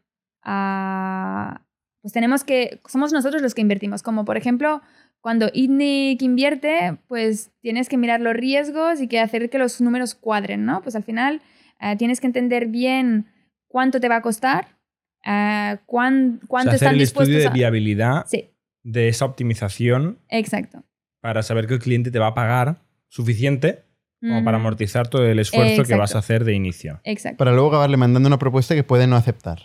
a- 0.43 1.61
pues 2.01 2.13
tenemos 2.13 2.43
que 2.43 2.79
somos 2.87 3.11
nosotros 3.13 3.41
los 3.41 3.53
que 3.53 3.61
invertimos, 3.61 4.01
como 4.03 4.25
por 4.25 4.37
ejemplo 4.37 4.81
cuando 5.19 5.49
ITNIC 5.53 6.21
invierte, 6.21 6.97
pues 7.07 7.51
tienes 7.61 7.89
que 7.89 7.97
mirar 7.97 8.21
los 8.21 8.33
riesgos 8.33 9.01
y 9.01 9.07
que 9.07 9.19
hacer 9.19 9.49
que 9.49 9.57
los 9.57 9.81
números 9.81 10.15
cuadren, 10.15 10.63
¿no? 10.65 10.81
Pues 10.81 10.95
al 10.95 11.03
final 11.03 11.41
eh, 11.81 11.95
tienes 11.97 12.21
que 12.21 12.27
entender 12.27 12.67
bien 12.67 13.25
cuánto 13.67 13.99
te 13.99 14.07
va 14.07 14.17
a 14.17 14.21
costar, 14.21 14.77
eh, 15.25 15.77
cuán- 15.85 16.39
O 16.43 16.47
cuánto 16.47 16.71
sea, 16.71 16.75
hacer 16.75 16.85
están 16.87 16.95
el 16.95 17.01
estudio 17.01 17.25
dispuestos 17.27 17.43
de 17.43 17.47
a... 17.49 17.53
viabilidad 17.53 18.25
Sí, 18.27 18.51
de 18.83 19.09
esa 19.09 19.25
optimización 19.25 20.19
exacto. 20.29 20.83
Para 21.27 21.43
saber 21.43 21.67
que 21.67 21.73
el 21.73 21.81
cliente 21.81 22.09
te 22.09 22.19
va 22.19 22.27
a 22.27 22.33
pagar 22.33 22.77
suficiente 23.09 23.83
como 24.21 24.45
para 24.45 24.57
Mm, 24.57 24.61
amortizar 24.61 25.09
todo 25.09 25.25
el 25.25 25.39
esfuerzo 25.39 25.83
que 25.83 25.93
vas 25.95 26.15
a 26.15 26.19
hacer 26.19 26.45
de 26.45 26.53
inicio. 26.53 27.01
Exacto. 27.03 27.35
Para 27.35 27.51
luego 27.51 27.67
acabarle 27.67 27.97
mandando 27.97 28.27
una 28.27 28.39
propuesta 28.39 28.75
que 28.75 28.85
puede 28.85 29.07
no 29.07 29.17
aceptar. 29.17 29.59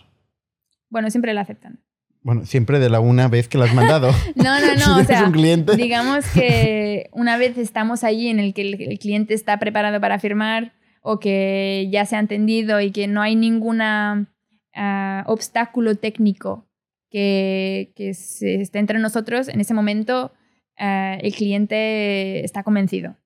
Bueno, 0.90 1.08
siempre 1.08 1.32
la 1.34 1.42
aceptan. 1.42 1.78
Bueno, 2.22 2.46
siempre 2.46 2.80
de 2.80 2.90
la 2.90 2.98
una 2.98 3.28
vez 3.28 3.46
que 3.46 3.58
la 3.58 3.66
has 3.66 3.74
mandado. 3.74 4.10
No, 4.34 4.60
no, 4.60 4.66
si 4.74 4.80
no, 4.80 4.92
o 4.94 4.96
tienes 4.96 5.06
sea, 5.06 5.24
un 5.24 5.30
cliente. 5.30 5.76
digamos 5.76 6.26
que 6.34 7.08
una 7.12 7.36
vez 7.36 7.56
estamos 7.56 8.02
allí 8.02 8.26
en 8.26 8.40
el 8.40 8.54
que 8.54 8.62
el, 8.62 8.82
el 8.82 8.98
cliente 8.98 9.32
está 9.32 9.60
preparado 9.60 10.00
para 10.00 10.18
firmar 10.18 10.72
o 11.00 11.20
que 11.20 11.88
ya 11.92 12.06
se 12.06 12.16
ha 12.16 12.18
entendido 12.18 12.80
y 12.80 12.90
que 12.90 13.06
no 13.06 13.22
hay 13.22 13.36
ninguna 13.36 14.26
ah, 14.74 15.22
obstáculo 15.28 15.94
técnico 15.94 16.66
que, 17.08 17.92
que 17.94 18.14
se 18.14 18.60
esté 18.60 18.80
entre 18.80 18.98
nosotros, 18.98 19.46
en 19.46 19.60
ese 19.60 19.74
momento 19.74 20.32
ah, 20.78 21.18
el 21.20 21.34
cliente 21.34 22.44
está 22.44 22.62
convencido. 22.62 23.16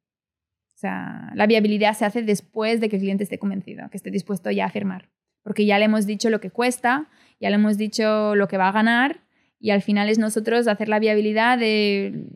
O 0.74 0.78
sea, 0.78 1.30
la 1.34 1.46
viabilidad 1.46 1.94
se 1.94 2.04
hace 2.04 2.22
después 2.22 2.80
de 2.80 2.88
que 2.88 2.96
el 2.96 3.02
cliente 3.02 3.24
esté 3.24 3.38
convencido, 3.38 3.88
que 3.90 3.96
esté 3.96 4.10
dispuesto 4.10 4.50
ya 4.50 4.66
a 4.66 4.70
firmar. 4.70 5.08
Porque 5.42 5.64
ya 5.64 5.78
le 5.78 5.86
hemos 5.86 6.06
dicho 6.06 6.28
lo 6.28 6.40
que 6.40 6.50
cuesta, 6.50 7.08
ya 7.40 7.48
le 7.48 7.54
hemos 7.54 7.78
dicho 7.78 8.34
lo 8.34 8.46
que 8.48 8.58
va 8.58 8.68
a 8.68 8.72
ganar 8.72 9.20
y 9.58 9.70
al 9.70 9.80
final 9.80 10.08
es 10.08 10.18
nosotros 10.18 10.68
hacer 10.68 10.88
la 10.88 10.98
viabilidad 10.98 11.58
de 11.58 12.28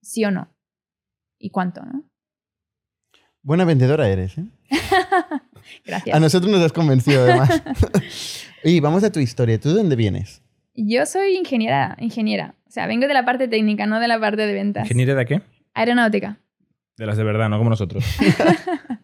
sí 0.00 0.24
o 0.24 0.30
no. 0.30 0.48
¿Y 1.38 1.50
cuánto, 1.50 1.84
no? 1.84 2.04
Buena 3.42 3.64
vendedora 3.64 4.08
eres, 4.08 4.38
¿eh? 4.38 4.46
Gracias. 5.84 6.16
A 6.16 6.20
nosotros 6.20 6.50
nos 6.50 6.60
has 6.62 6.72
convencido, 6.72 7.22
además. 7.22 7.62
Oye, 8.64 8.80
vamos 8.80 9.04
a 9.04 9.10
tu 9.10 9.20
historia. 9.20 9.58
¿Tú 9.58 9.70
de 9.70 9.76
dónde 9.76 9.96
vienes? 9.96 10.41
Yo 10.74 11.06
soy 11.06 11.36
ingeniera, 11.36 11.96
ingeniera. 12.00 12.54
O 12.66 12.70
sea, 12.70 12.86
vengo 12.86 13.06
de 13.06 13.14
la 13.14 13.24
parte 13.24 13.48
técnica, 13.48 13.86
no 13.86 14.00
de 14.00 14.08
la 14.08 14.18
parte 14.18 14.46
de 14.46 14.52
ventas. 14.54 14.84
¿Ingeniería 14.84 15.14
de 15.14 15.26
qué? 15.26 15.42
Aeronáutica. 15.74 16.38
De 16.96 17.06
las 17.06 17.16
de 17.16 17.24
verdad, 17.24 17.48
no 17.48 17.58
como 17.58 17.70
nosotros. 17.70 18.04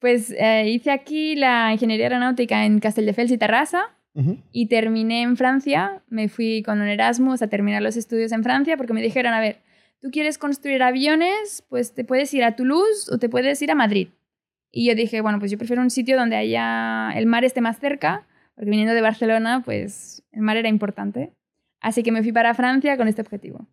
Pues 0.00 0.32
eh, 0.38 0.68
hice 0.68 0.92
aquí 0.92 1.34
la 1.34 1.72
ingeniería 1.72 2.06
aeronáutica 2.06 2.64
en 2.64 2.78
Castelldefels 2.78 3.32
y 3.32 3.38
Terrassa 3.38 3.86
Ujú. 4.14 4.38
y 4.52 4.66
terminé 4.66 5.22
en 5.22 5.36
Francia. 5.36 6.02
Me 6.08 6.28
fui 6.28 6.62
con 6.62 6.80
un 6.80 6.86
Erasmus 6.86 7.42
a 7.42 7.48
terminar 7.48 7.82
los 7.82 7.96
estudios 7.96 8.30
en 8.30 8.44
Francia 8.44 8.76
porque 8.76 8.92
me 8.92 9.02
dijeron, 9.02 9.32
a 9.34 9.40
ver, 9.40 9.58
tú 10.00 10.10
quieres 10.12 10.38
construir 10.38 10.84
aviones, 10.84 11.64
pues 11.68 11.94
te 11.94 12.04
puedes 12.04 12.32
ir 12.32 12.44
a 12.44 12.54
Toulouse 12.54 13.12
o 13.12 13.18
te 13.18 13.28
puedes 13.28 13.60
ir 13.60 13.72
a 13.72 13.74
Madrid. 13.74 14.10
Y 14.70 14.86
yo 14.86 14.94
dije, 14.94 15.20
bueno, 15.20 15.40
pues 15.40 15.50
yo 15.50 15.58
prefiero 15.58 15.82
un 15.82 15.90
sitio 15.90 16.16
donde 16.16 16.36
haya 16.36 17.10
el 17.16 17.26
mar 17.26 17.44
esté 17.44 17.60
más 17.60 17.80
cerca, 17.80 18.27
porque 18.58 18.70
viniendo 18.70 18.92
de 18.92 19.00
Barcelona, 19.02 19.62
pues 19.64 20.24
el 20.32 20.42
mar 20.42 20.56
era 20.56 20.68
importante. 20.68 21.32
Así 21.80 22.02
que 22.02 22.10
me 22.10 22.24
fui 22.24 22.32
para 22.32 22.52
Francia 22.54 22.96
con 22.96 23.06
este 23.06 23.22
objetivo. 23.22 23.68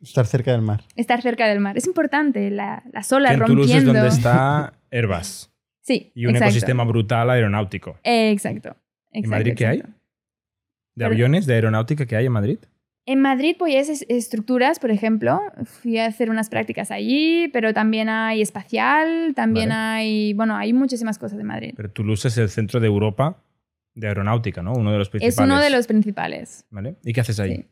Estar 0.00 0.24
cerca 0.24 0.52
del 0.52 0.62
mar. 0.62 0.84
Estar 0.94 1.20
cerca 1.20 1.48
del 1.48 1.58
mar. 1.58 1.76
Es 1.76 1.88
importante, 1.88 2.48
la, 2.52 2.84
las 2.92 3.08
Que 3.08 3.14
olas 3.16 3.32
en 3.32 3.38
Toulouse 3.40 3.70
es 3.72 3.76
rompiendo. 3.84 3.92
donde 3.92 4.08
está 4.14 4.74
Airbus 4.92 5.50
Sí, 5.80 6.12
y 6.14 6.26
un 6.26 6.30
exacto. 6.36 6.50
ecosistema 6.50 6.84
brutal 6.84 7.28
aeronáutico. 7.28 7.98
Exacto. 8.04 8.76
¿En 9.10 9.24
exacto, 9.24 9.30
Madrid 9.30 9.54
qué 9.56 9.66
hay? 9.66 9.78
exacto. 9.78 9.98
¿De 10.94 11.04
aviones, 11.04 11.46
de 11.46 11.54
aeronáutica 11.54 12.06
que 12.06 12.14
hay 12.14 12.26
en 12.26 12.32
Madrid? 12.32 12.58
En 13.06 13.20
Madrid, 13.20 13.56
pues 13.58 13.88
es 13.88 14.06
estructuras, 14.08 14.78
por 14.78 14.92
ejemplo. 14.92 15.40
Fui 15.64 15.98
a 15.98 16.06
hacer 16.06 16.30
unas 16.30 16.48
prácticas 16.50 16.92
allí, 16.92 17.48
pero 17.52 17.74
también 17.74 18.08
hay 18.08 18.40
espacial, 18.42 19.32
también 19.34 19.70
Vale. 19.70 19.80
hay. 19.80 20.34
Bueno, 20.34 20.56
hay 20.56 20.72
muchísimas 20.72 21.18
cosas 21.18 21.36
de 21.36 21.44
Madrid. 21.44 21.74
Pero 21.76 21.90
Toulouse 21.90 22.28
es 22.28 22.38
el 22.38 22.48
centro 22.48 22.78
de 22.78 22.86
Europa 22.86 23.42
de 23.94 24.08
aeronáutica, 24.08 24.62
¿no? 24.62 24.72
Uno 24.72 24.92
de 24.92 24.98
los 24.98 25.08
principales. 25.08 25.38
Es 25.38 25.44
uno 25.44 25.60
de 25.60 25.70
los 25.70 25.86
principales. 25.86 26.64
¿Vale? 26.70 26.96
¿Y 27.04 27.12
qué 27.12 27.20
haces 27.20 27.40
ahí? 27.40 27.56
Sí. 27.56 27.66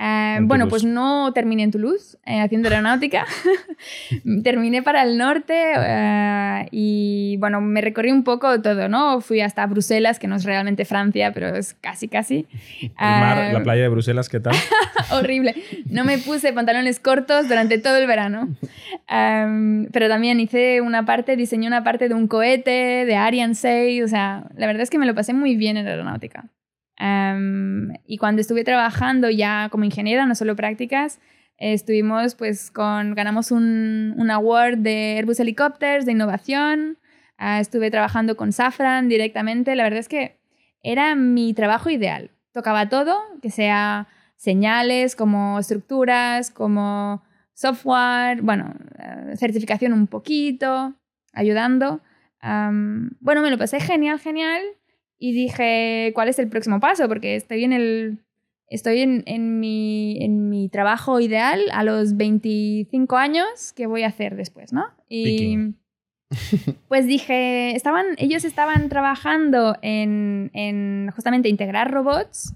Eh, 0.00 0.36
En 0.38 0.46
bueno, 0.46 0.68
pues 0.68 0.84
no 0.84 1.32
terminé 1.32 1.64
en 1.64 1.72
Toulouse 1.72 2.16
eh, 2.24 2.40
haciendo 2.40 2.68
aeronáutica. 2.68 3.26
terminé 4.44 4.82
para 4.82 5.02
el 5.02 5.18
norte 5.18 5.54
eh, 5.76 6.68
y 6.70 7.36
bueno, 7.38 7.60
me 7.60 7.80
recorrí 7.80 8.12
un 8.12 8.24
poco 8.24 8.60
todo, 8.62 8.88
¿no? 8.88 9.20
Fui 9.20 9.40
hasta 9.40 9.66
Bruselas, 9.66 10.18
que 10.18 10.28
no 10.28 10.36
es 10.36 10.44
realmente 10.44 10.84
Francia, 10.84 11.32
pero 11.32 11.48
es 11.48 11.74
casi, 11.74 12.08
casi. 12.08 12.46
El 12.80 12.90
mar, 12.98 13.38
Eh, 13.50 13.52
la 13.52 13.62
playa 13.62 13.82
de 13.82 13.88
Bruselas, 13.88 14.28
¿qué 14.28 14.40
tal? 14.40 14.54
horrible. 15.12 15.54
No 15.90 16.04
me 16.04 16.18
puse 16.18 16.52
pantalones 16.52 17.00
cortos 17.00 17.48
durante 17.48 17.78
todo 17.78 17.96
el 17.96 18.06
verano. 18.06 18.48
Am, 19.08 19.88
pero 19.92 20.08
también 20.08 20.38
hice 20.40 20.80
una 20.80 21.04
parte, 21.04 21.36
diseñé 21.36 21.66
una 21.66 21.82
parte 21.82 22.08
de 22.08 22.14
un 22.14 22.28
cohete, 22.28 23.04
de 23.04 23.16
Ariane 23.16 23.54
6. 23.54 24.04
O 24.04 24.08
sea, 24.08 24.44
la 24.56 24.66
verdad 24.66 24.82
es 24.82 24.90
que 24.90 24.98
me 24.98 25.06
lo 25.06 25.14
pasé 25.14 25.32
muy 25.34 25.56
bien 25.56 25.76
en 25.76 25.86
aeronáutica. 25.86 26.44
Am, 26.98 27.92
y 28.06 28.18
cuando 28.18 28.40
estuve 28.40 28.64
trabajando 28.64 29.30
ya 29.30 29.68
como 29.70 29.84
ingeniera, 29.84 30.26
no 30.26 30.34
solo 30.34 30.56
prácticas, 30.56 31.20
estuvimos 31.56 32.34
pues 32.34 32.70
con, 32.70 33.14
ganamos 33.14 33.50
un, 33.50 34.14
un 34.16 34.30
award 34.30 34.78
de 34.78 35.16
Airbus 35.18 35.40
Helicopters 35.40 36.06
de 36.06 36.12
innovación. 36.12 36.98
Ah, 37.38 37.60
estuve 37.60 37.90
trabajando 37.90 38.36
con 38.36 38.52
Safran 38.52 39.08
directamente. 39.08 39.76
La 39.76 39.84
verdad 39.84 40.00
es 40.00 40.08
que 40.08 40.38
era 40.82 41.14
mi 41.14 41.54
trabajo 41.54 41.88
ideal. 41.90 42.30
Tocaba 42.52 42.88
todo, 42.88 43.16
que 43.40 43.50
sea 43.50 44.08
señales, 44.36 45.14
como 45.14 45.58
estructuras, 45.58 46.50
como 46.50 47.22
software, 47.54 48.42
bueno, 48.42 48.74
eh, 48.98 49.36
certificación 49.36 49.92
un 49.92 50.06
poquito, 50.06 50.94
ayudando. 51.32 52.00
Am, 52.40 53.10
bueno, 53.20 53.42
me 53.42 53.50
lo 53.50 53.58
pasé 53.58 53.80
genial, 53.80 54.18
genial. 54.20 54.62
Y 55.18 55.32
dije, 55.32 56.12
¿cuál 56.14 56.28
es 56.28 56.38
el 56.38 56.48
próximo 56.48 56.80
paso? 56.80 57.08
Porque 57.08 57.36
estoy 57.36 57.64
en 57.64 57.72
el. 57.72 58.18
Estoy 58.70 59.00
en, 59.00 59.22
en 59.26 59.60
mi, 59.60 60.22
en 60.22 60.50
mi 60.50 60.68
trabajo 60.68 61.20
ideal 61.20 61.60
a 61.72 61.84
los 61.84 62.16
25 62.16 63.16
años. 63.16 63.72
¿Qué 63.74 63.86
voy 63.86 64.02
a 64.02 64.08
hacer 64.08 64.36
después, 64.36 64.72
no? 64.74 64.84
Y 65.08 65.24
Picking. 65.24 65.78
pues 66.88 67.06
dije, 67.06 67.74
estaban, 67.74 68.06
ellos 68.18 68.44
estaban 68.44 68.88
trabajando 68.88 69.76
en, 69.80 70.50
en 70.52 71.10
justamente 71.14 71.48
integrar 71.48 71.90
robots 71.90 72.54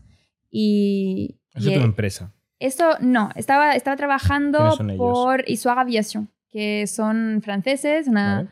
y, 0.50 1.38
es 1.54 1.64
tu 1.64 1.70
eh, 1.70 1.82
empresa. 1.82 2.32
eso 2.58 2.96
no, 3.00 3.30
estaba, 3.34 3.74
estaba 3.74 3.96
trabajando 3.96 4.76
por 4.98 5.48
Isuag 5.48 5.78
Aviation, 5.78 6.28
que 6.50 6.86
son 6.86 7.40
franceses, 7.42 8.06
una, 8.06 8.36
¿vale? 8.36 8.48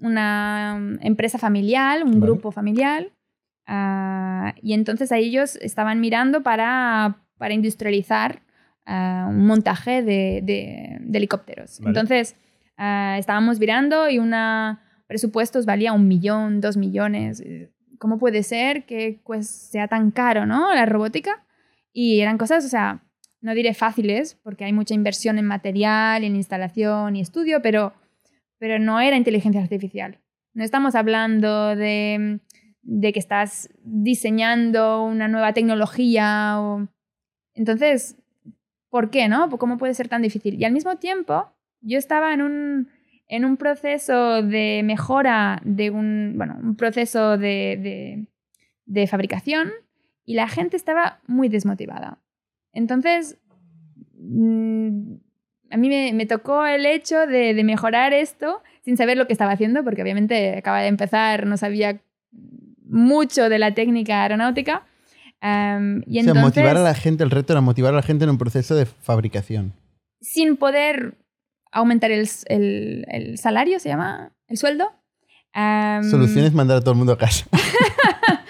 una 0.00 0.74
um, 0.76 0.98
empresa 1.00 1.38
familiar, 1.38 2.02
un 2.02 2.14
Vale. 2.14 2.20
grupo 2.20 2.50
familiar. 2.50 3.12
Ah, 3.66 4.54
y 4.62 4.72
entonces 4.74 5.12
a 5.12 5.18
ellos 5.18 5.56
estaban 5.56 6.00
mirando 6.00 6.42
para, 6.42 7.16
para 7.38 7.54
industrializar 7.54 8.42
ah, 8.86 9.26
un 9.28 9.46
montaje 9.46 10.02
de, 10.02 10.40
de- 10.42 10.98
de 11.00 11.18
helicópteros. 11.18 11.80
Vale. 11.80 11.90
Entonces 11.90 12.36
ah, 12.76 13.16
estábamos 13.18 13.58
mirando 13.58 14.08
y 14.08 14.18
una 14.18 14.80
presupuestos 15.06 15.66
valía 15.66 15.92
un 15.92 16.08
millón, 16.08 16.60
dos 16.60 16.76
millones. 16.76 17.42
¿Cómo 17.98 18.18
puede 18.18 18.42
ser 18.42 18.84
que 18.86 19.20
pues, 19.24 19.48
sea 19.48 19.86
tan 19.86 20.10
caro 20.10 20.46
¿no? 20.46 20.74
la 20.74 20.86
robótica? 20.86 21.44
Y 21.92 22.20
eran 22.20 22.38
cosas, 22.38 22.64
o 22.64 22.68
sea, 22.68 23.02
no 23.40 23.54
diré 23.54 23.74
fáciles, 23.74 24.36
porque 24.42 24.64
hay 24.64 24.72
mucha 24.72 24.94
inversión 24.94 25.38
en 25.38 25.44
material, 25.46 26.24
en 26.24 26.34
instalación 26.34 27.14
y 27.14 27.20
estudio, 27.20 27.60
pero, 27.62 27.92
pero 28.58 28.78
no 28.78 28.98
era 29.00 29.16
inteligencia 29.16 29.60
artificial. 29.62 30.18
No 30.54 30.64
estamos 30.64 30.94
hablando 30.94 31.76
de, 31.76 32.40
de 32.84 33.12
que 33.12 33.18
estás 33.18 33.70
diseñando 33.82 35.04
una 35.04 35.28
nueva 35.28 35.52
tecnología 35.52 36.60
o... 36.60 36.86
Entonces, 37.54 38.16
¿por 38.90 39.10
qué, 39.10 39.28
no? 39.28 39.48
¿Cómo 39.50 39.78
puede 39.78 39.94
ser 39.94 40.08
tan 40.08 40.22
difícil? 40.22 40.54
Y 40.60 40.64
al 40.64 40.72
mismo 40.72 40.96
tiempo, 40.96 41.50
yo 41.80 41.98
estaba 41.98 42.32
en 42.34 42.42
un, 42.42 42.88
en 43.28 43.44
un 43.44 43.56
proceso 43.56 44.42
de 44.42 44.82
mejora 44.84 45.60
de 45.64 45.90
un, 45.90 46.34
bueno, 46.36 46.58
un 46.62 46.76
proceso 46.76 47.38
de, 47.38 48.26
de, 48.86 49.06
fabricación 49.06 49.70
y 50.24 50.34
la 50.34 50.48
gente 50.48 50.76
estaba 50.76 51.20
muy 51.26 51.48
desmotivada. 51.48 52.18
Entonces, 52.72 53.38
mm, 54.18 55.14
a 55.70 55.76
mí 55.76 55.88
me, 55.88 56.12
me 56.12 56.26
tocó 56.26 56.66
el 56.66 56.86
hecho 56.86 57.26
de, 57.26 57.54
de, 57.54 57.64
mejorar 57.64 58.12
esto 58.12 58.62
sin 58.82 58.96
saber 58.96 59.16
lo 59.16 59.26
que 59.26 59.32
estaba 59.32 59.52
haciendo, 59.52 59.84
porque 59.84 60.02
obviamente 60.02 60.58
acaba 60.58 60.80
de 60.80 60.88
empezar, 60.88 61.46
no 61.46 61.56
sabía 61.56 62.00
mucho 62.84 63.48
de 63.48 63.58
la 63.58 63.74
técnica 63.74 64.22
aeronáutica. 64.22 64.86
Um, 65.42 66.02
y 66.06 66.18
o 66.18 66.20
entonces, 66.20 66.32
sea, 66.32 66.42
motivar 66.42 66.76
a 66.76 66.82
la 66.82 66.94
gente, 66.94 67.24
el 67.24 67.30
reto 67.30 67.52
era 67.52 67.60
motivar 67.60 67.92
a 67.92 67.96
la 67.96 68.02
gente 68.02 68.24
en 68.24 68.30
un 68.30 68.38
proceso 68.38 68.74
de 68.74 68.86
fabricación. 68.86 69.74
Sin 70.20 70.56
poder 70.56 71.18
aumentar 71.70 72.10
el, 72.10 72.28
el, 72.46 73.04
el 73.08 73.38
salario, 73.38 73.78
se 73.78 73.88
llama, 73.88 74.32
el 74.48 74.56
sueldo. 74.56 74.90
Um, 75.54 76.02
Solución 76.10 76.44
es 76.44 76.54
mandar 76.54 76.78
a 76.78 76.80
todo 76.80 76.92
el 76.92 76.98
mundo 76.98 77.12
a 77.12 77.18
casa. 77.18 77.46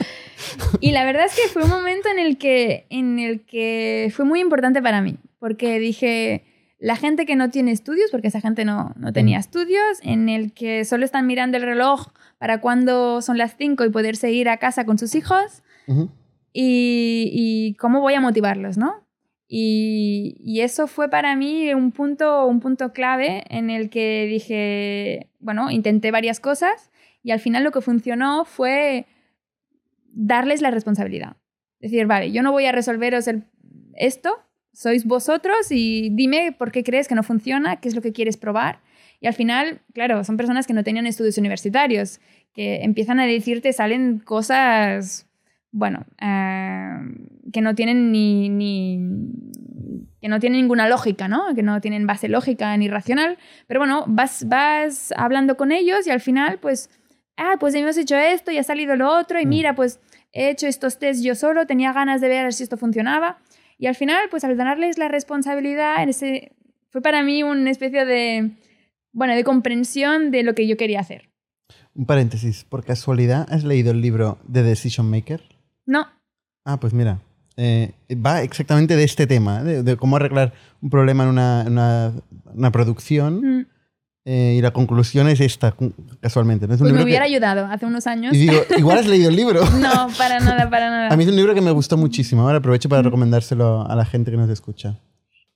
y 0.80 0.92
la 0.92 1.04
verdad 1.04 1.26
es 1.26 1.34
que 1.34 1.48
fue 1.48 1.64
un 1.64 1.70
momento 1.70 2.08
en 2.08 2.18
el 2.18 2.38
que, 2.38 2.86
en 2.90 3.18
el 3.18 3.44
que 3.44 4.12
fue 4.14 4.24
muy 4.24 4.40
importante 4.40 4.82
para 4.82 5.00
mí, 5.00 5.16
porque 5.38 5.78
dije, 5.78 6.44
la 6.84 6.96
gente 6.96 7.24
que 7.24 7.34
no 7.34 7.48
tiene 7.48 7.70
estudios, 7.70 8.10
porque 8.10 8.28
esa 8.28 8.42
gente 8.42 8.66
no, 8.66 8.92
no 8.96 9.10
tenía 9.10 9.38
estudios, 9.38 9.98
en 10.02 10.28
el 10.28 10.52
que 10.52 10.84
solo 10.84 11.06
están 11.06 11.26
mirando 11.26 11.56
el 11.56 11.62
reloj 11.62 12.08
para 12.36 12.60
cuando 12.60 13.22
son 13.22 13.38
las 13.38 13.56
5 13.56 13.86
y 13.86 13.88
poder 13.88 14.16
seguir 14.16 14.50
a 14.50 14.58
casa 14.58 14.84
con 14.84 14.98
sus 14.98 15.14
hijos, 15.14 15.62
uh 15.86 15.94
-huh. 15.94 16.10
y, 16.52 17.30
y, 17.32 17.74
cómo 17.76 18.02
voy 18.02 18.12
a 18.12 18.20
motivarlos, 18.20 18.76
¿no? 18.76 19.02
Y, 19.48 20.36
y, 20.44 20.60
eso 20.60 20.86
fue 20.86 21.08
para 21.08 21.34
mí 21.36 21.72
un 21.72 21.90
punto, 21.90 22.44
un 22.46 22.60
punto 22.60 22.92
clave 22.92 23.44
en 23.48 23.70
el 23.70 23.88
que 23.88 24.26
dije, 24.26 25.30
bueno, 25.38 25.70
intenté 25.70 26.10
varias 26.10 26.38
cosas 26.38 26.90
y 27.22 27.30
al 27.30 27.40
final 27.40 27.64
lo 27.64 27.70
que 27.70 27.80
funcionó 27.80 28.44
fue 28.44 29.06
darles 30.12 30.60
la 30.60 30.70
responsabilidad. 30.70 31.38
Decir, 31.80 32.06
vale, 32.06 32.30
yo 32.30 32.42
no 32.42 32.52
voy 32.52 32.66
a 32.66 32.72
resolveros 32.72 33.26
el, 33.26 33.44
esto, 33.96 34.43
sois 34.74 35.06
vosotros 35.06 35.70
y 35.70 36.10
dime 36.10 36.52
por 36.52 36.72
qué 36.72 36.84
crees 36.84 37.08
que 37.08 37.14
no 37.14 37.22
funciona, 37.22 37.76
qué 37.76 37.88
es 37.88 37.94
lo 37.94 38.02
que 38.02 38.12
quieres 38.12 38.36
probar. 38.36 38.80
Y 39.20 39.26
al 39.26 39.34
final, 39.34 39.80
claro, 39.94 40.22
son 40.24 40.36
personas 40.36 40.66
que 40.66 40.74
no 40.74 40.84
tenían 40.84 41.06
estudios 41.06 41.38
universitarios, 41.38 42.20
que 42.52 42.82
empiezan 42.82 43.20
a 43.20 43.26
decirte, 43.26 43.72
salen 43.72 44.18
cosas, 44.18 45.26
bueno, 45.70 46.04
uh, 46.20 47.50
que 47.52 47.60
no 47.60 47.74
tienen 47.74 48.12
ni, 48.12 48.48
ni, 48.48 49.00
que 50.20 50.28
no 50.28 50.40
tienen 50.40 50.60
ninguna 50.60 50.88
lógica, 50.88 51.28
¿no? 51.28 51.54
Que 51.54 51.62
no 51.62 51.80
tienen 51.80 52.06
base 52.06 52.28
lógica 52.28 52.76
ni 52.76 52.88
racional. 52.88 53.38
Pero 53.66 53.80
bueno, 53.80 54.04
vas, 54.06 54.46
vas 54.48 55.12
hablando 55.16 55.56
con 55.56 55.72
ellos 55.72 56.06
y 56.06 56.10
al 56.10 56.20
final, 56.20 56.58
pues, 56.58 56.90
ah, 57.36 57.56
pues 57.60 57.74
hemos 57.74 57.96
hecho 57.96 58.16
esto 58.16 58.50
y 58.50 58.58
ha 58.58 58.62
salido 58.62 58.96
lo 58.96 59.10
otro 59.10 59.40
y 59.40 59.46
mira, 59.46 59.74
pues 59.74 60.00
he 60.32 60.50
hecho 60.50 60.66
estos 60.66 60.98
tests 60.98 61.22
yo 61.22 61.34
solo, 61.34 61.66
tenía 61.66 61.92
ganas 61.92 62.20
de 62.20 62.28
ver 62.28 62.52
si 62.52 62.62
esto 62.64 62.76
funcionaba. 62.76 63.38
Y 63.78 63.86
al 63.86 63.94
final, 63.94 64.28
pues 64.30 64.44
al 64.44 64.56
darles 64.56 64.98
la 64.98 65.08
responsabilidad, 65.08 66.08
ese, 66.08 66.52
fue 66.90 67.02
para 67.02 67.22
mí 67.22 67.42
una 67.42 67.70
especie 67.70 68.04
de, 68.04 68.52
bueno, 69.12 69.34
de 69.34 69.44
comprensión 69.44 70.30
de 70.30 70.42
lo 70.42 70.54
que 70.54 70.66
yo 70.66 70.76
quería 70.76 71.00
hacer. 71.00 71.30
Un 71.94 72.06
paréntesis, 72.06 72.64
¿por 72.64 72.84
casualidad 72.84 73.46
has 73.50 73.64
leído 73.64 73.92
el 73.92 74.00
libro 74.00 74.38
The 74.52 74.62
Decision 74.62 75.10
Maker? 75.10 75.42
No. 75.86 76.06
Ah, 76.64 76.80
pues 76.80 76.92
mira, 76.92 77.20
eh, 77.56 77.92
va 78.14 78.42
exactamente 78.42 78.96
de 78.96 79.04
este 79.04 79.26
tema, 79.26 79.62
de, 79.62 79.82
de, 79.82 79.96
cómo 79.96 80.16
arreglar 80.16 80.52
un 80.80 80.90
problema 80.90 81.24
en 81.24 81.30
una, 81.30 81.64
una, 81.66 82.12
una 82.52 82.72
producción. 82.72 83.40
Mm. 83.40 83.66
Eh, 84.26 84.54
y 84.56 84.62
la 84.62 84.72
conclusión 84.72 85.28
es 85.28 85.40
esta, 85.40 85.76
casualmente. 86.20 86.66
¿no? 86.66 86.74
Es 86.74 86.80
un 86.80 86.84
pues 86.86 86.92
libro 86.92 87.04
me 87.04 87.10
hubiera 87.10 87.26
que... 87.26 87.32
ayudado 87.32 87.66
hace 87.66 87.84
unos 87.84 88.06
años. 88.06 88.34
Y 88.34 88.38
digo, 88.38 88.54
igual 88.78 88.98
has 88.98 89.06
leído 89.06 89.28
el 89.28 89.36
libro. 89.36 89.62
no, 89.78 90.08
para 90.16 90.40
nada, 90.40 90.70
para 90.70 90.90
nada. 90.90 91.08
A 91.08 91.16
mí 91.16 91.24
es 91.24 91.28
un 91.28 91.36
libro 91.36 91.54
que 91.54 91.60
me 91.60 91.70
gustó 91.70 91.96
muchísimo. 91.96 92.42
Ahora 92.42 92.58
aprovecho 92.58 92.88
para 92.88 93.02
recomendárselo 93.02 93.86
a 93.86 93.94
la 93.94 94.06
gente 94.06 94.30
que 94.30 94.36
nos 94.36 94.48
escucha. 94.48 94.98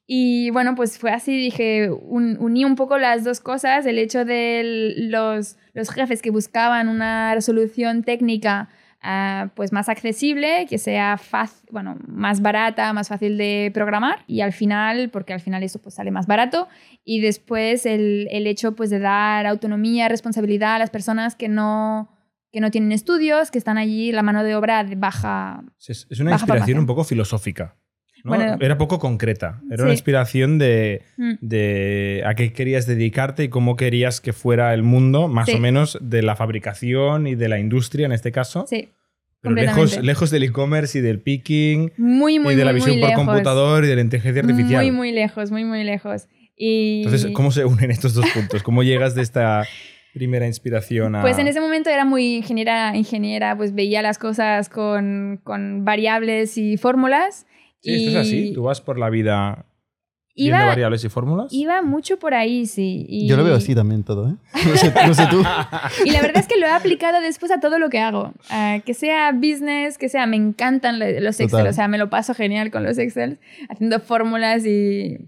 Y 0.07 0.51
bueno, 0.51 0.75
pues 0.75 0.99
fue 0.99 1.11
así, 1.11 1.37
dije, 1.37 1.91
un, 1.91 2.39
uní 2.41 2.65
un 2.65 2.77
poco 2.77 2.97
las 2.97 3.25
dos 3.25 3.41
cosas, 3.41 3.85
el 3.85 3.99
hecho 3.99 4.25
de 4.25 4.95
los, 4.97 5.57
los 5.75 5.91
jefes 5.91 6.23
que 6.23 6.31
buscaban 6.31 6.89
una 6.89 7.35
resolución 7.35 8.03
técnica 8.03 8.71
uh, 9.05 9.49
pues 9.55 9.73
más 9.73 9.89
accesible, 9.89 10.67
que 10.69 10.79
sea 10.79 11.17
fácil, 11.19 11.69
bueno, 11.71 11.97
más 12.07 12.41
barata, 12.43 12.93
más 12.93 13.09
fácil 13.09 13.39
de 13.39 13.71
programar 13.75 14.25
y 14.27 14.41
al 14.41 14.53
final, 14.53 15.11
porque 15.11 15.33
al 15.33 15.41
final 15.41 15.63
eso 15.63 15.81
pues 15.81 15.95
sale 15.95 16.11
más 16.11 16.27
barato 16.27 16.69
y 17.05 17.21
después 17.21 17.87
el, 17.87 18.29
el 18.31 18.47
hecho 18.47 18.75
pues 18.75 18.91
de 18.91 18.99
dar 18.99 19.47
autonomía, 19.47 20.09
responsabilidad 20.09 20.77
a 20.77 20.79
las 20.79 20.91
personas 20.91 21.35
que 21.35 21.49
no 21.49 22.11
que 22.51 22.61
no 22.61 22.71
tienen 22.71 22.93
estudios, 22.93 23.51
que 23.51 23.59
están 23.59 23.77
allí 23.77 24.11
la 24.11 24.23
mano 24.23 24.43
de 24.43 24.55
obra 24.57 24.83
de 24.83 24.97
baja. 24.97 25.63
Es, 25.87 26.07
es 26.09 26.21
una 26.21 26.31
baja 26.31 26.45
inspiración 26.45 26.47
formación. 26.47 26.79
un 26.79 26.87
poco 26.87 27.05
filosófica. 27.05 27.77
¿No? 28.25 28.37
Bueno, 28.37 28.57
era 28.61 28.79
poco 28.79 28.99
concreta. 28.99 29.61
Era 29.69 29.79
sí. 29.79 29.83
una 29.83 29.93
inspiración 29.93 30.59
de, 30.59 31.03
mm. 31.17 31.33
de, 31.41 32.23
a 32.27 32.35
qué 32.35 32.53
querías 32.53 32.87
dedicarte 32.87 33.45
y 33.45 33.49
cómo 33.49 33.77
querías 33.77 34.21
que 34.21 34.33
fuera 34.33 34.75
el 34.75 34.83
mundo, 34.83 35.29
más 35.29 35.47
sí. 35.47 35.55
o 35.55 35.59
menos 35.59 35.99
de 36.01 36.23
la 36.23 36.37
fabricación 36.37 37.27
y 37.27 37.35
de 37.35 37.49
la 37.49 37.59
industria 37.59 38.07
en 38.07 38.13
este 38.13 38.33
caso. 38.33 38.67
Sí. 38.69 38.91
Pero 39.41 39.55
lejos, 39.55 40.03
lejos 40.03 40.31
del 40.31 40.43
e-commerce 40.43 40.99
y 40.99 41.01
del 41.01 41.21
picking 41.21 41.93
muy, 41.97 42.41
muy, 42.41 42.55
y 42.55 42.57
de 42.57 42.65
la 42.65 42.73
muy, 42.73 42.81
visión 42.81 42.97
muy 42.97 43.03
por 43.03 43.11
lejos. 43.11 43.25
computador 43.25 43.85
y 43.85 43.87
de 43.87 43.95
la 43.95 44.01
inteligencia 44.01 44.43
artificial. 44.43 44.83
Muy, 44.83 44.91
muy 44.91 45.13
lejos, 45.13 45.51
muy, 45.53 45.65
muy 45.65 45.85
lejos. 45.85 46.27
Y... 46.57 47.03
Entonces, 47.05 47.31
¿cómo 47.33 47.53
se 47.53 47.65
unen 47.65 47.93
estos 47.93 48.15
dos 48.15 48.27
puntos? 48.35 48.65
¿Cómo 48.65 48.83
llegas 48.83 49.15
de 49.15 49.23
esta 49.23 49.65
primera 50.13 50.45
inspiración 50.47 51.15
a...? 51.15 51.23
Pues 51.23 51.39
en 51.39 51.47
ese 51.47 51.61
momento 51.61 51.89
era 51.89 52.05
muy 52.05 52.39
ingeniera, 52.39 52.97
ingeniera 52.97 53.57
pues 53.57 53.75
veía 53.75 54.03
las 54.03 54.19
cosas 54.19 54.69
con, 54.69 55.41
con 55.45 55.85
variables 55.85 56.59
y 56.59 56.77
fórmulas. 56.77 57.47
Sí, 57.81 57.91
y... 57.91 58.07
esto 58.07 58.19
es 58.19 58.27
así. 58.27 58.53
Tú 58.55 58.65
vas 58.65 58.81
por 58.81 58.99
la 58.99 59.11
vida 59.11 59.67
viendo 60.35 60.57
Iba, 60.57 60.67
variables 60.67 61.05
y 61.05 61.09
fórmulas. 61.09 61.53
iba 61.53 61.83
mucho 61.83 62.19
por 62.19 62.33
ahí, 62.33 62.67
sí. 62.67 63.05
Y... 63.09 63.29
Yo 63.29 63.37
lo 63.37 63.45
veo 63.45 63.57
así 63.57 63.75
también 63.75 64.05
todo, 64.05 64.29
¿eh? 64.29 64.35
No 64.67 64.77
sé, 64.77 64.93
no 65.07 65.15
sé 65.15 65.27
tú. 65.31 65.43
Y 66.05 66.11
la 66.11 66.21
verdad 66.23 66.39
es 66.39 66.47
que 66.47 66.57
lo 66.59 66.67
he 66.67 66.71
aplicado 66.71 67.21
después 67.21 67.51
a 67.51 67.59
todo 67.59 67.79
lo 67.79 67.91
que 67.91 67.99
hago. 67.99 68.33
Uh, 68.51 68.81
que 68.85 68.95
sea 68.95 69.33
business, 69.33 69.99
que 69.99 70.09
sea, 70.09 70.27
me 70.27 70.37
encantan 70.37 70.99
los 70.99 71.41
Excel, 71.41 71.51
Total. 71.51 71.67
o 71.67 71.73
sea, 71.73 71.89
me 71.89 71.99
lo 71.99 72.09
paso 72.09 72.35
genial 72.35 72.71
con 72.71 72.85
los 72.85 72.99
Excel, 72.99 73.41
haciendo 73.69 74.01
fórmulas 74.01 74.65
y... 74.65 75.19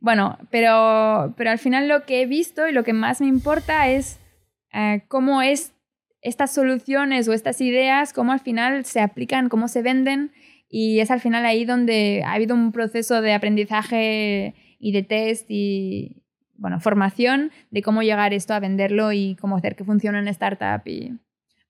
Bueno, 0.00 0.38
pero, 0.50 1.34
pero 1.36 1.50
al 1.50 1.58
final 1.58 1.88
lo 1.88 2.04
que 2.04 2.22
he 2.22 2.26
visto 2.26 2.68
y 2.68 2.72
lo 2.72 2.84
que 2.84 2.92
más 2.92 3.20
me 3.20 3.26
importa 3.26 3.88
es 3.88 4.20
uh, 4.74 5.00
cómo 5.08 5.42
es 5.42 5.72
estas 6.20 6.52
soluciones 6.52 7.26
o 7.26 7.32
estas 7.32 7.60
ideas, 7.60 8.12
cómo 8.12 8.32
al 8.32 8.40
final 8.40 8.84
se 8.84 9.00
aplican, 9.00 9.48
cómo 9.48 9.66
se 9.66 9.82
venden 9.82 10.32
y 10.68 11.00
es 11.00 11.10
al 11.10 11.20
final 11.20 11.46
ahí 11.46 11.64
donde 11.64 12.22
ha 12.24 12.34
habido 12.34 12.54
un 12.54 12.72
proceso 12.72 13.22
de 13.22 13.32
aprendizaje 13.32 14.54
y 14.78 14.92
de 14.92 15.02
test 15.02 15.46
y, 15.48 16.22
bueno, 16.56 16.80
formación 16.80 17.50
de 17.70 17.82
cómo 17.82 18.02
llegar 18.02 18.34
esto 18.34 18.54
a 18.54 18.60
venderlo 18.60 19.12
y 19.12 19.36
cómo 19.40 19.56
hacer 19.56 19.76
que 19.76 19.84
funcione 19.84 20.18
en 20.18 20.28
startup. 20.28 20.86
Y... 20.86 21.18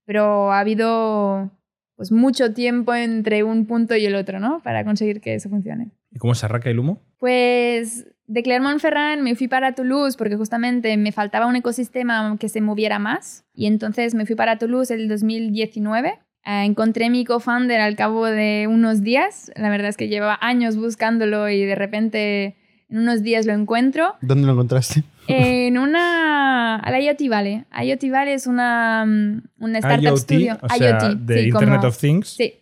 Pero 0.05 0.53
ha 0.53 0.61
habido 0.61 1.51
pues 1.95 2.13
mucho 2.13 2.55
tiempo 2.55 2.95
entre 2.95 3.43
un 3.43 3.67
punto 3.67 3.97
y 3.97 4.07
el 4.07 4.15
otro, 4.15 4.41
¿no? 4.41 4.61
Para 4.63 4.85
conseguir 4.85 5.21
que 5.21 5.35
eso 5.35 5.49
funcione. 5.49 5.91
¿Y 6.13 6.19
cómo 6.19 6.35
se 6.35 6.47
arranca 6.47 6.71
el 6.71 6.79
humo? 6.79 7.03
Pues 7.19 8.07
de 8.27 8.43
Clermont-Ferrand 8.43 9.23
me 9.23 9.35
fui 9.35 9.49
para 9.49 9.75
Toulouse 9.75 10.17
porque 10.17 10.37
justamente 10.37 10.97
me 10.97 11.13
faltaba 11.13 11.47
un 11.47 11.57
ecosistema 11.57 12.37
que 12.39 12.49
se 12.49 12.61
moviera 12.61 12.99
más 12.99 13.45
y 13.55 13.67
entonces 13.67 14.15
me 14.15 14.27
fui 14.27 14.37
para 14.37 14.59
Toulouse 14.59 14.93
el 14.93 15.09
2019 15.09 16.19
Uh, 16.49 16.65
encontré 16.65 17.11
mi 17.11 17.27
co-founder 17.27 17.79
al 17.79 17.95
cabo 17.95 18.25
de 18.25 18.67
unos 18.71 19.03
días. 19.03 19.53
La 19.55 19.69
verdad 19.69 19.91
es 19.91 19.99
que 19.99 20.09
llevaba 20.09 20.39
años 20.41 20.77
buscándolo 20.77 21.47
y 21.51 21.63
de 21.63 21.75
repente 21.75 22.57
en 22.89 23.01
unos 23.01 23.23
días 23.23 23.45
lo 23.45 23.53
encuentro. 23.53 24.15
¿Dónde 24.23 24.47
lo 24.47 24.55
encontraste? 24.55 25.03
En 25.27 25.77
una... 25.77 26.77
A 26.77 26.91
la 26.91 27.03
IoT 27.03 27.29
Valley. 27.29 27.65
IoT 27.85 28.11
Valley 28.11 28.33
es 28.33 28.47
una, 28.47 29.05
mm, 29.05 29.43
una 29.59 29.79
startup 29.79 30.05
IoT, 30.05 30.17
studio. 30.17 30.59
O 30.63 30.69
sea, 30.71 30.91
IoT, 30.91 31.19
de 31.19 31.35
sí, 31.35 31.49
Internet 31.49 31.77
como, 31.77 31.89
of 31.89 31.99
Things. 31.99 32.29
Sí, 32.29 32.55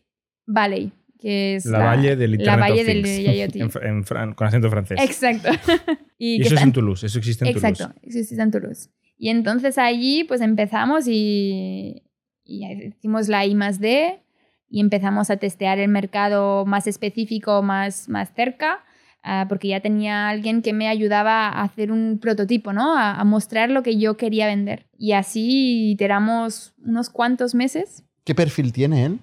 Valley, 0.46 0.90
que 1.20 1.54
es 1.54 1.66
la, 1.66 1.78
valle 1.78 2.16
del 2.16 2.34
Internet 2.34 2.58
la 2.58 2.60
valle 2.60 2.80
of 2.80 2.86
del 2.88 3.02
Things. 3.04 3.36
IoT. 3.36 3.56
en, 3.82 3.86
en 3.86 4.04
fran- 4.04 4.34
con 4.34 4.48
acento 4.48 4.68
francés. 4.68 4.98
Exacto. 5.00 5.50
Y, 6.18 6.38
que 6.38 6.44
eso 6.44 6.54
es 6.54 6.60
está 6.60 6.64
en 6.64 6.72
Toulouse, 6.72 7.04
eso 7.04 7.18
existe 7.18 7.44
en 7.44 7.50
Exacto, 7.50 7.88
Toulouse. 7.88 8.00
existe 8.02 8.42
en 8.42 8.50
Toulouse. 8.50 8.88
Y 9.18 9.28
entonces 9.28 9.76
allí 9.76 10.24
pues 10.24 10.40
empezamos 10.40 11.04
y, 11.06 12.02
y 12.46 12.64
hicimos 12.86 13.28
la 13.28 13.44
I 13.44 13.54
más 13.54 13.80
D 13.80 14.22
y 14.68 14.80
empezamos 14.80 15.30
a 15.30 15.36
testear 15.36 15.78
el 15.78 15.88
mercado 15.88 16.64
más 16.66 16.86
específico, 16.86 17.62
más, 17.62 18.08
más 18.08 18.32
cerca, 18.34 18.84
uh, 19.24 19.46
porque 19.48 19.68
ya 19.68 19.80
tenía 19.80 20.28
alguien 20.28 20.62
que 20.62 20.72
me 20.72 20.88
ayudaba 20.88 21.48
a 21.48 21.62
hacer 21.62 21.92
un 21.92 22.18
prototipo, 22.20 22.72
¿no? 22.72 22.96
A, 22.96 23.14
a, 23.14 23.24
mostrar 23.24 23.70
lo 23.70 23.82
que 23.82 23.98
yo 23.98 24.16
quería 24.16 24.46
vender. 24.46 24.86
Y 24.98 25.12
así 25.12 25.90
iteramos 25.90 26.74
unos 26.84 27.10
cuantos 27.10 27.54
meses. 27.54 28.04
¿Qué 28.24 28.34
perfil 28.34 28.72
tiene 28.72 29.04
él? 29.04 29.20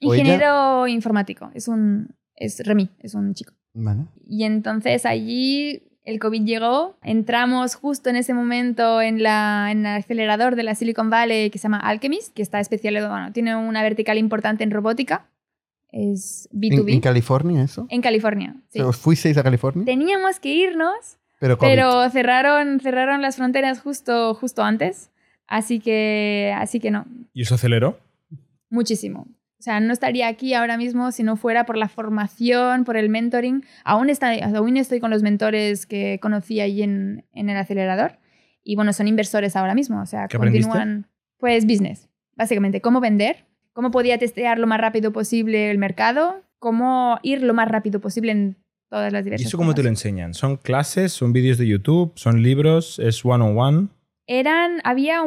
Ingeniero 0.00 0.88
informático, 0.88 1.50
es 1.54 1.68
un, 1.68 2.08
Es 2.34 2.58
Remy, 2.66 2.90
es 2.98 3.14
un 3.14 3.34
chico. 3.34 3.54
Vale. 3.74 4.06
Y 4.26 4.44
entonces 4.44 5.06
allí 5.06 5.91
el 6.04 6.18
COVID 6.18 6.44
llegó, 6.44 6.96
entramos 7.02 7.74
justo 7.76 8.10
en 8.10 8.16
ese 8.16 8.34
momento 8.34 9.00
en, 9.00 9.22
la, 9.22 9.70
en 9.70 9.86
el 9.86 9.98
acelerador 9.98 10.56
de 10.56 10.64
la 10.64 10.74
Silicon 10.74 11.10
Valley 11.10 11.50
que 11.50 11.58
se 11.58 11.64
llama 11.64 11.78
Alchemist, 11.78 12.34
que 12.34 12.42
está 12.42 12.60
especializado, 12.60 13.10
bueno, 13.12 13.32
tiene 13.32 13.54
una 13.56 13.82
vertical 13.82 14.18
importante 14.18 14.64
en 14.64 14.70
robótica. 14.70 15.26
Es 15.90 16.48
B2B. 16.52 16.94
¿En, 16.94 17.00
California 17.00 17.62
eso? 17.62 17.86
En 17.90 18.00
California, 18.00 18.56
sí. 18.68 18.80
¿Os 18.80 18.96
fuisteis 18.96 19.36
a 19.36 19.42
California? 19.42 19.84
Teníamos 19.84 20.40
que 20.40 20.48
irnos, 20.48 21.18
pero, 21.38 21.58
pero, 21.58 22.08
cerraron, 22.10 22.80
cerraron 22.80 23.20
las 23.20 23.36
fronteras 23.36 23.80
justo, 23.80 24.34
justo 24.34 24.62
antes. 24.62 25.10
Así 25.46 25.80
que, 25.80 26.54
así 26.56 26.80
que 26.80 26.90
no. 26.90 27.04
¿Y 27.34 27.42
eso 27.42 27.56
aceleró? 27.56 27.98
Muchísimo. 28.70 29.26
O 29.62 29.64
sea, 29.64 29.78
no 29.78 29.92
estaría 29.92 30.26
aquí 30.26 30.54
ahora 30.54 30.76
mismo 30.76 31.12
si 31.12 31.22
no 31.22 31.36
fuera 31.36 31.66
por 31.66 31.76
la 31.76 31.88
formación, 31.88 32.82
por 32.82 32.96
el 32.96 33.08
mentoring. 33.08 33.64
Aún, 33.84 34.10
está, 34.10 34.32
aún 34.56 34.76
estoy 34.76 34.98
con 34.98 35.12
los 35.12 35.22
mentores 35.22 35.86
que 35.86 36.18
conocí 36.20 36.60
allí 36.60 36.82
en, 36.82 37.26
en 37.32 37.48
el 37.48 37.56
acelerador. 37.56 38.18
Y 38.64 38.74
bueno, 38.74 38.92
son 38.92 39.06
inversores 39.06 39.54
ahora 39.54 39.76
mismo. 39.76 40.02
O 40.02 40.06
sea, 40.06 40.26
continúan. 40.26 41.06
Pues 41.38 41.64
business, 41.64 42.08
básicamente. 42.34 42.80
Cómo 42.80 42.98
vender, 42.98 43.46
cómo 43.72 43.92
podía 43.92 44.18
testear 44.18 44.58
lo 44.58 44.66
más 44.66 44.80
rápido 44.80 45.12
posible 45.12 45.70
el 45.70 45.78
mercado, 45.78 46.42
cómo 46.58 47.20
ir 47.22 47.44
lo 47.44 47.54
más 47.54 47.68
rápido 47.68 48.00
posible 48.00 48.32
en 48.32 48.56
todas 48.90 49.12
las 49.12 49.22
diversas 49.22 49.44
¿Y 49.44 49.46
eso 49.46 49.58
cómo 49.58 49.74
te 49.74 49.84
lo 49.84 49.90
enseñan? 49.90 50.34
¿Son 50.34 50.56
clases? 50.56 51.12
¿Son 51.12 51.32
vídeos 51.32 51.56
de 51.58 51.68
YouTube? 51.68 52.10
¿Son 52.16 52.42
libros? 52.42 52.98
¿Es 52.98 53.24
one-on-one? 53.24 53.90
Eran, 54.26 54.80
había 54.82 55.20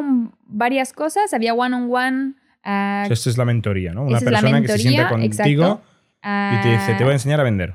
varias 0.44 0.92
cosas. 0.92 1.32
Había 1.32 1.54
one-on-one. 1.54 1.86
one 1.86 2.06
on 2.06 2.24
one 2.26 2.45
Uh, 2.66 3.12
esto 3.12 3.30
es 3.30 3.38
la 3.38 3.44
mentoría, 3.44 3.92
¿no? 3.92 4.04
Una 4.04 4.18
persona 4.18 4.60
que 4.60 4.68
se 4.68 4.78
sienta 4.78 5.08
contigo 5.08 5.82
y 6.22 6.62
te 6.62 6.70
dice, 6.72 6.94
te 6.94 7.04
voy 7.04 7.12
a 7.12 7.14
enseñar 7.14 7.38
a 7.38 7.44
vender. 7.44 7.74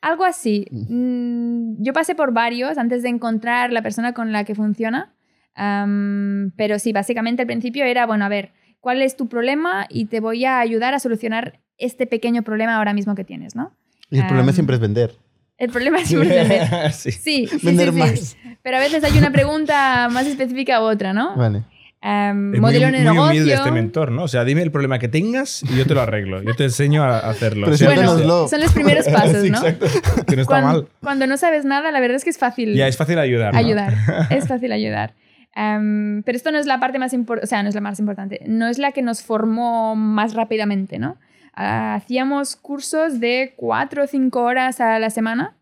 Algo 0.00 0.24
así. 0.24 0.66
Mm, 0.70 1.82
yo 1.82 1.92
pasé 1.92 2.16
por 2.16 2.32
varios 2.32 2.76
antes 2.76 3.02
de 3.02 3.08
encontrar 3.08 3.72
la 3.72 3.82
persona 3.82 4.12
con 4.14 4.32
la 4.32 4.44
que 4.44 4.56
funciona. 4.56 5.14
pero 5.54 6.78
sí, 6.80 6.92
básicamente 6.92 7.42
al 7.42 7.46
principio 7.46 7.84
era, 7.84 8.04
bueno, 8.04 8.24
a 8.24 8.28
ver, 8.28 8.52
¿cuál 8.80 9.00
es 9.00 9.16
tu 9.16 9.28
problema? 9.28 9.86
Y 9.88 10.06
te 10.06 10.18
voy 10.18 10.44
a 10.44 10.58
ayudar 10.58 10.92
a 10.94 10.98
solucionar 10.98 11.60
este 11.78 12.06
pequeño 12.06 12.42
problema 12.42 12.76
ahora 12.76 12.94
mismo 12.94 13.14
que 13.14 13.24
tienes, 13.24 13.54
¿no? 13.54 13.72
Y 14.10 14.18
el 14.18 14.26
problema 14.26 14.52
siempre 14.52 14.74
es 14.74 14.80
vender. 14.80 15.14
El 15.56 15.70
problema 15.70 16.04
siempre 16.04 16.40
es 16.40 16.48
vender. 16.48 16.92
sí. 16.92 17.12
Sí, 17.12 17.48
vender 17.62 17.92
más. 17.92 18.36
Pero 18.62 18.76
a 18.76 18.80
veces 18.80 19.04
hay 19.04 19.16
una 19.16 19.30
pregunta 19.30 20.08
más 20.10 20.26
específica 20.26 20.80
u 20.80 20.84
otra, 20.84 21.12
¿no? 21.12 21.36
Vale. 21.36 21.62
Um, 22.04 22.60
modelo 22.60 22.88
muy, 22.88 22.98
de 22.98 23.04
negocio. 23.04 23.14
Muy 23.14 23.28
humilde 23.30 23.54
este 23.54 23.70
mentor, 23.70 24.12
¿no? 24.12 24.24
O 24.24 24.28
sea, 24.28 24.44
dime 24.44 24.60
el 24.60 24.70
problema 24.70 24.98
que 24.98 25.08
tengas 25.08 25.62
y 25.62 25.74
yo 25.74 25.86
te 25.86 25.94
lo 25.94 26.02
arreglo. 26.02 26.42
Yo 26.42 26.54
te 26.54 26.64
enseño 26.64 27.02
a 27.02 27.18
hacerlo. 27.30 27.66
Bueno, 27.66 28.46
son 28.46 28.60
los 28.60 28.72
primeros 28.74 29.08
pasos, 29.12 29.42
¿no? 29.48 29.66
exacto. 29.66 29.86
Que 30.26 30.36
no 30.36 30.42
está 30.42 30.60
cuando, 30.60 30.82
mal. 30.82 30.88
Cuando 31.00 31.26
no 31.26 31.38
sabes 31.38 31.64
nada, 31.64 31.90
la 31.92 32.00
verdad 32.00 32.16
es 32.16 32.24
que 32.24 32.28
es 32.28 32.36
fácil. 32.36 32.74
Ya, 32.74 32.88
es 32.88 32.98
fácil 32.98 33.18
ayudar. 33.18 33.54
¿no? 33.54 33.58
Ayudar. 33.58 33.94
es 34.30 34.46
fácil 34.46 34.72
ayudar. 34.72 35.14
Um, 35.56 36.22
pero 36.24 36.36
esto 36.36 36.52
no 36.52 36.58
es 36.58 36.66
la 36.66 36.78
parte 36.78 36.98
más 36.98 37.14
importante, 37.14 37.46
o 37.46 37.48
sea, 37.48 37.62
no 37.62 37.70
es 37.70 37.74
la 37.74 37.80
más 37.80 37.98
importante. 37.98 38.42
No 38.46 38.68
es 38.68 38.78
la 38.78 38.92
que 38.92 39.00
nos 39.00 39.22
formó 39.22 39.96
más 39.96 40.34
rápidamente, 40.34 40.98
¿no? 40.98 41.12
Uh, 41.56 41.96
hacíamos 41.96 42.56
cursos 42.56 43.18
de 43.18 43.54
cuatro 43.56 44.04
o 44.04 44.06
cinco 44.06 44.42
horas 44.42 44.78
a 44.80 44.98
la 44.98 45.08
semana 45.08 45.56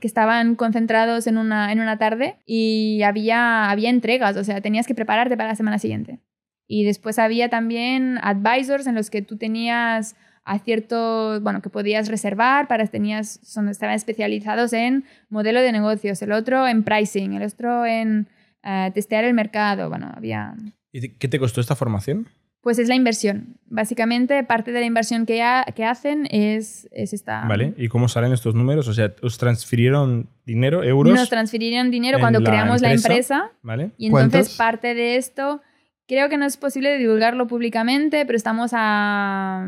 que 0.00 0.06
estaban 0.06 0.54
concentrados 0.54 1.26
en 1.26 1.38
una, 1.38 1.72
en 1.72 1.80
una 1.80 1.98
tarde 1.98 2.36
y 2.46 3.02
había, 3.02 3.70
había 3.70 3.90
entregas, 3.90 4.36
o 4.36 4.44
sea, 4.44 4.60
tenías 4.60 4.86
que 4.86 4.94
prepararte 4.94 5.36
para 5.36 5.50
la 5.50 5.56
semana 5.56 5.78
siguiente. 5.78 6.20
Y 6.66 6.84
después 6.84 7.18
había 7.18 7.48
también 7.48 8.18
advisors 8.22 8.86
en 8.86 8.94
los 8.94 9.10
que 9.10 9.22
tú 9.22 9.36
tenías 9.36 10.16
a 10.44 10.58
cierto, 10.58 11.40
bueno, 11.42 11.60
que 11.60 11.68
podías 11.68 12.08
reservar, 12.08 12.68
para 12.68 12.86
tenías, 12.86 13.40
son, 13.42 13.68
estaban 13.68 13.94
especializados 13.94 14.72
en 14.72 15.04
modelo 15.28 15.60
de 15.60 15.72
negocios, 15.72 16.22
el 16.22 16.32
otro 16.32 16.66
en 16.66 16.84
pricing, 16.84 17.34
el 17.34 17.42
otro 17.42 17.84
en 17.84 18.28
uh, 18.64 18.90
testear 18.92 19.24
el 19.24 19.34
mercado, 19.34 19.90
bueno, 19.90 20.10
había... 20.14 20.54
¿Y 20.90 21.10
qué 21.10 21.28
te 21.28 21.38
costó 21.38 21.60
esta 21.60 21.76
formación? 21.76 22.28
Pues 22.60 22.78
es 22.78 22.88
la 22.88 22.94
inversión. 22.94 23.56
Básicamente, 23.66 24.42
parte 24.44 24.72
de 24.72 24.80
la 24.80 24.86
inversión 24.86 25.26
que, 25.26 25.42
que 25.74 25.84
hacen 25.84 26.26
es, 26.30 26.88
es, 26.90 27.12
esta. 27.12 27.46
Vale, 27.46 27.74
¿y 27.76 27.88
cómo 27.88 28.08
salen 28.08 28.32
estos 28.32 28.54
números? 28.54 28.88
O 28.88 28.92
sea, 28.92 29.14
¿os 29.22 29.38
transfirieron 29.38 30.28
dinero, 30.44 30.82
euros? 30.82 31.14
Nos 31.14 31.28
transfirieron 31.28 31.90
dinero 31.90 32.18
cuando 32.18 32.42
creamos 32.42 32.82
la 32.82 32.92
empresa. 32.92 33.52
¿Vale? 33.62 33.92
Y 33.96 34.06
entonces, 34.06 34.56
parte 34.56 34.94
de 34.94 35.16
esto. 35.16 35.62
Creo 36.08 36.30
que 36.30 36.38
no 36.38 36.46
es 36.46 36.56
posible 36.56 36.96
divulgarlo 36.96 37.46
públicamente, 37.46 38.24
pero 38.24 38.36
estamos 38.36 38.70
a. 38.74 39.64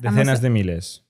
decenas 0.00 0.42
de 0.42 0.50
miles. 0.50 1.06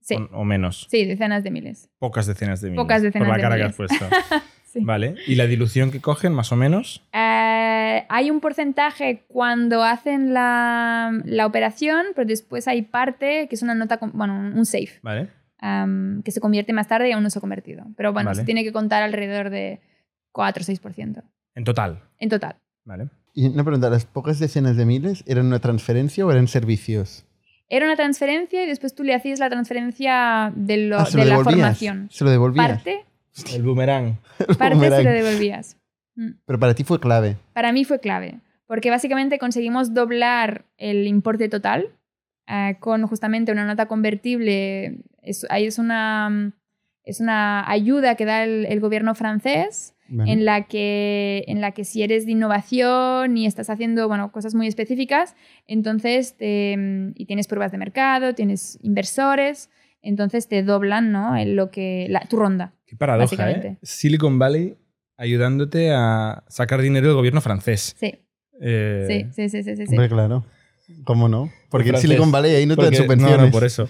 Sí. 0.00 0.16
O, 0.32 0.44
menos. 0.44 0.86
Sí, 0.90 1.04
decenas 1.04 1.44
de 1.44 1.50
miles. 1.50 1.90
Pocas 1.98 2.26
decenas 2.26 2.60
de 2.60 2.70
miles. 2.70 2.82
Pocas 2.82 3.02
decenas 3.02 3.28
por 3.28 3.36
la 3.36 3.42
cara 3.42 3.56
que 3.56 3.62
has 3.64 3.76
puesto. 3.76 4.04
Vale. 4.76 5.16
¿Y 5.26 5.34
la 5.34 5.46
dilución 5.46 5.90
que 5.90 6.00
cogen, 6.00 6.32
más 6.32 6.52
o 6.52 6.56
menos? 6.56 7.02
Eh, 7.12 8.06
hay 8.08 8.30
un 8.30 8.40
porcentaje 8.40 9.24
cuando 9.28 9.82
hacen 9.82 10.32
la, 10.32 11.12
la, 11.24 11.46
operación, 11.46 12.06
pero 12.14 12.26
después 12.26 12.68
hay 12.68 12.82
parte 12.82 13.48
que 13.48 13.54
es 13.54 13.62
una 13.62 13.74
nota, 13.74 13.98
bueno, 14.12 14.34
un 14.34 14.66
safe. 14.66 15.00
Vale. 15.02 15.28
que 16.24 16.30
se 16.30 16.40
convierte 16.40 16.72
más 16.72 16.88
tarde 16.88 17.08
y 17.08 17.12
aún 17.12 17.22
no 17.22 17.30
se 17.30 17.38
ha 17.38 17.40
convertido. 17.40 17.84
Pero 17.96 18.12
bueno, 18.12 18.34
se 18.34 18.44
tiene 18.44 18.64
que 18.64 18.72
contar 18.72 19.02
alrededor 19.02 19.50
de 19.50 19.80
4 20.32 20.62
o 20.62 20.66
6%. 20.66 21.22
¿En 21.54 21.64
total? 21.64 22.02
En 22.18 22.28
total. 22.28 22.56
Vale. 22.84 23.08
Y 23.34 23.46
una 23.46 23.64
pregunta, 23.64 23.90
¿las 23.90 24.04
pocas 24.04 24.38
decenas 24.38 24.76
de 24.76 24.84
miles 24.86 25.24
eran 25.26 25.46
una 25.46 25.58
transferencia 25.58 26.24
o 26.26 26.30
eran 26.30 26.48
servicios? 26.48 27.26
Era 27.68 27.86
una 27.86 27.94
transferencia 27.94 28.64
y 28.64 28.66
después 28.66 28.94
tú 28.94 29.04
le 29.04 29.14
hacías 29.14 29.38
la 29.38 29.48
transferencia 29.48 30.52
de, 30.56 30.88
lo, 30.88 30.98
ah, 30.98 31.06
de 31.12 31.24
la 31.24 31.44
formación. 31.44 32.08
¿Se 32.10 32.24
lo 32.24 32.30
devolvías? 32.30 32.66
Parte 32.66 33.04
el 33.52 33.62
boomerang. 33.62 34.18
Parte 34.58 34.90
se 34.90 35.04
lo 35.04 35.10
devolvías. 35.10 35.76
Mm. 36.16 36.30
Pero 36.44 36.58
para 36.58 36.74
ti 36.74 36.84
fue 36.84 37.00
clave. 37.00 37.36
Para 37.52 37.72
mí 37.72 37.84
fue 37.84 38.00
clave, 38.00 38.40
porque 38.66 38.90
básicamente 38.90 39.38
conseguimos 39.38 39.94
doblar 39.94 40.64
el 40.76 41.06
importe 41.06 41.48
total 41.48 41.88
eh, 42.46 42.76
con 42.80 43.06
justamente 43.06 43.52
una 43.52 43.64
nota 43.64 43.86
convertible. 43.86 44.98
Es, 45.22 45.46
ahí 45.50 45.66
es 45.66 45.78
una, 45.78 46.52
es 47.04 47.20
una 47.20 47.70
ayuda 47.70 48.16
que 48.16 48.24
da 48.24 48.44
el, 48.44 48.80
gobierno 48.80 49.14
francés 49.14 49.94
en, 50.08 50.44
la 50.44 50.64
que, 50.66 51.44
en 51.46 51.60
la 51.60 51.70
que 51.70 51.84
si 51.84 52.02
eres 52.02 52.26
de 52.26 52.32
innovación 52.32 53.36
y 53.36 53.46
estás 53.46 53.70
haciendo 53.70 54.08
bueno, 54.08 54.32
cosas 54.32 54.54
muy 54.56 54.66
específicas, 54.66 55.36
entonces 55.68 56.34
y 56.40 57.26
tienes 57.26 57.46
pruebas 57.46 57.70
de 57.70 57.78
mercado, 57.78 58.34
tienes 58.34 58.78
inversores, 58.82 59.70
entonces 60.02 60.48
te 60.48 60.62
doblan 60.62 61.12
¿no? 61.12 61.36
en 61.36 61.54
lo 61.54 61.70
que, 61.70 62.06
la, 62.08 62.20
tu 62.20 62.36
ronda. 62.36 62.72
Qué 62.90 62.96
paradoja, 62.96 63.52
¿eh? 63.52 63.78
Silicon 63.84 64.40
Valley 64.40 64.76
ayudándote 65.16 65.92
a 65.92 66.42
sacar 66.48 66.82
dinero 66.82 67.06
del 67.06 67.14
gobierno 67.14 67.40
francés. 67.40 67.94
Sí. 68.00 68.18
Eh... 68.60 69.30
Sí, 69.32 69.48
sí, 69.48 69.62
sí, 69.62 69.76
sí, 69.76 69.84
Hombre, 69.90 70.08
claro. 70.08 70.44
¿Cómo 71.04 71.28
no? 71.28 71.52
Porque 71.68 71.90
en 71.90 71.98
Silicon 71.98 72.32
Valley 72.32 72.56
ahí 72.56 72.66
no 72.66 72.74
te 72.74 72.82
dan 72.82 72.94
subvenciones. 72.96 73.38
No, 73.38 73.44
no, 73.46 73.52
por 73.52 73.62
eso. 73.62 73.88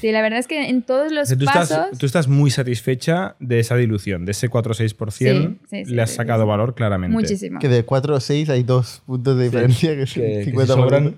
Sí, 0.00 0.10
la 0.10 0.20
verdad 0.20 0.38
es 0.38 0.46
que 0.46 0.68
en 0.68 0.82
todos 0.82 1.12
los 1.12 1.28
tú 1.28 1.44
pasos... 1.44 1.70
Estás, 1.70 1.98
tú 1.98 2.06
estás 2.06 2.28
muy 2.28 2.50
satisfecha 2.50 3.36
de 3.38 3.60
esa 3.60 3.76
dilución, 3.76 4.24
de 4.24 4.32
ese 4.32 4.48
4 4.48 4.72
o 4.72 4.74
6%. 4.74 5.58
Sí, 5.68 5.84
le 5.84 6.02
has 6.02 6.10
sacado 6.10 6.46
valor 6.46 6.74
claramente. 6.74 7.16
Muchísimo. 7.16 7.60
Que 7.60 7.68
de 7.68 7.84
4 7.84 8.14
o 8.14 8.20
6 8.20 8.50
hay 8.50 8.62
dos 8.62 9.02
puntos 9.06 9.38
de 9.38 9.44
diferencia, 9.44 9.90
que, 9.94 10.00
que 10.00 10.44
50 10.44 10.74
que 10.74 10.80
sobran, 10.80 11.16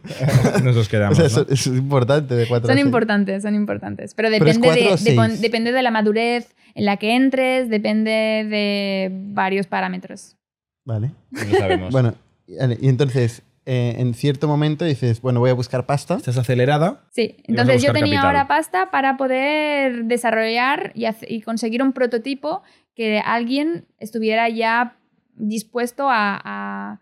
nos 0.64 0.76
los 0.76 0.88
quedamos. 0.88 1.18
O 1.22 1.28
sea, 1.28 1.44
es, 1.48 1.66
importante 1.66 2.34
de 2.34 2.46
4 2.46 2.66
Son 2.66 2.72
a 2.72 2.74
6. 2.74 2.86
importantes, 2.86 3.42
son 3.42 3.54
importantes. 3.54 4.14
Pero 4.14 4.28
depende, 4.28 4.58
Pero 4.60 4.96
de, 4.96 5.28
de, 5.28 5.36
depende 5.38 5.72
de 5.72 5.82
la 5.82 5.90
madurez 5.90 6.48
en 6.74 6.84
la 6.84 6.96
que 6.96 7.14
entres, 7.14 7.68
depende 7.68 8.10
de 8.10 9.10
varios 9.12 9.66
parámetros. 9.66 10.36
Vale. 10.84 11.12
No 11.30 11.58
sabemos. 11.58 11.92
bueno, 11.92 12.14
y 12.46 12.88
entonces 12.88 13.42
eh, 13.64 13.94
en 13.98 14.14
cierto 14.14 14.48
momento 14.48 14.84
dices, 14.84 15.20
bueno, 15.20 15.38
voy 15.40 15.50
a 15.50 15.54
buscar 15.54 15.86
pasta. 15.86 16.16
Estás 16.16 16.36
acelerada. 16.36 17.04
Sí, 17.10 17.36
entonces 17.44 17.82
yo 17.82 17.92
tenía 17.92 18.22
ahora 18.22 18.48
pasta 18.48 18.90
para 18.90 19.16
poder 19.16 20.04
desarrollar 20.06 20.92
y, 20.94 21.40
conseguir 21.42 21.82
un 21.82 21.92
prototipo 21.92 22.62
que 22.96 23.20
alguien 23.20 23.86
estuviera 23.98 24.48
ya 24.48 24.96
dispuesto 25.34 26.08
a, 26.10 27.00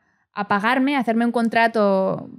pagarme, 0.49 0.97
a 0.97 1.01
hacerme 1.01 1.25
un 1.25 1.33
contrato 1.33 2.31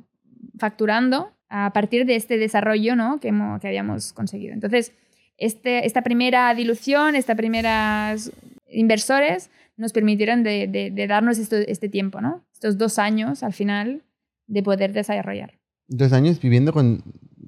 facturando 0.57 1.31
a 1.49 1.73
partir 1.73 2.05
de 2.05 2.15
este 2.15 2.37
desarrollo 2.37 2.95
¿no? 2.95 3.19
que, 3.19 3.33
que 3.59 3.67
habíamos 3.67 4.13
conseguido. 4.13 4.53
Entonces, 4.53 4.93
este, 5.37 5.87
esta 5.87 6.03
primera 6.03 6.53
dilución, 6.53 7.15
esta 7.15 7.33
primeras 7.33 8.31
inversores 8.69 9.49
nos 9.75 9.91
permitieron 9.93 10.43
de, 10.43 10.93
darnos 11.07 11.39
este 11.39 11.89
tiempo, 11.89 12.21
¿no? 12.21 12.45
Estos 12.53 12.77
dos 12.77 12.99
años 12.99 13.41
al 13.41 13.53
final 13.53 14.03
de 14.51 14.63
poder 14.63 14.91
desarrollar. 14.93 15.53
Dos 15.87 16.13
años 16.13 16.39
viviendo 16.39 16.73
con 16.73 17.03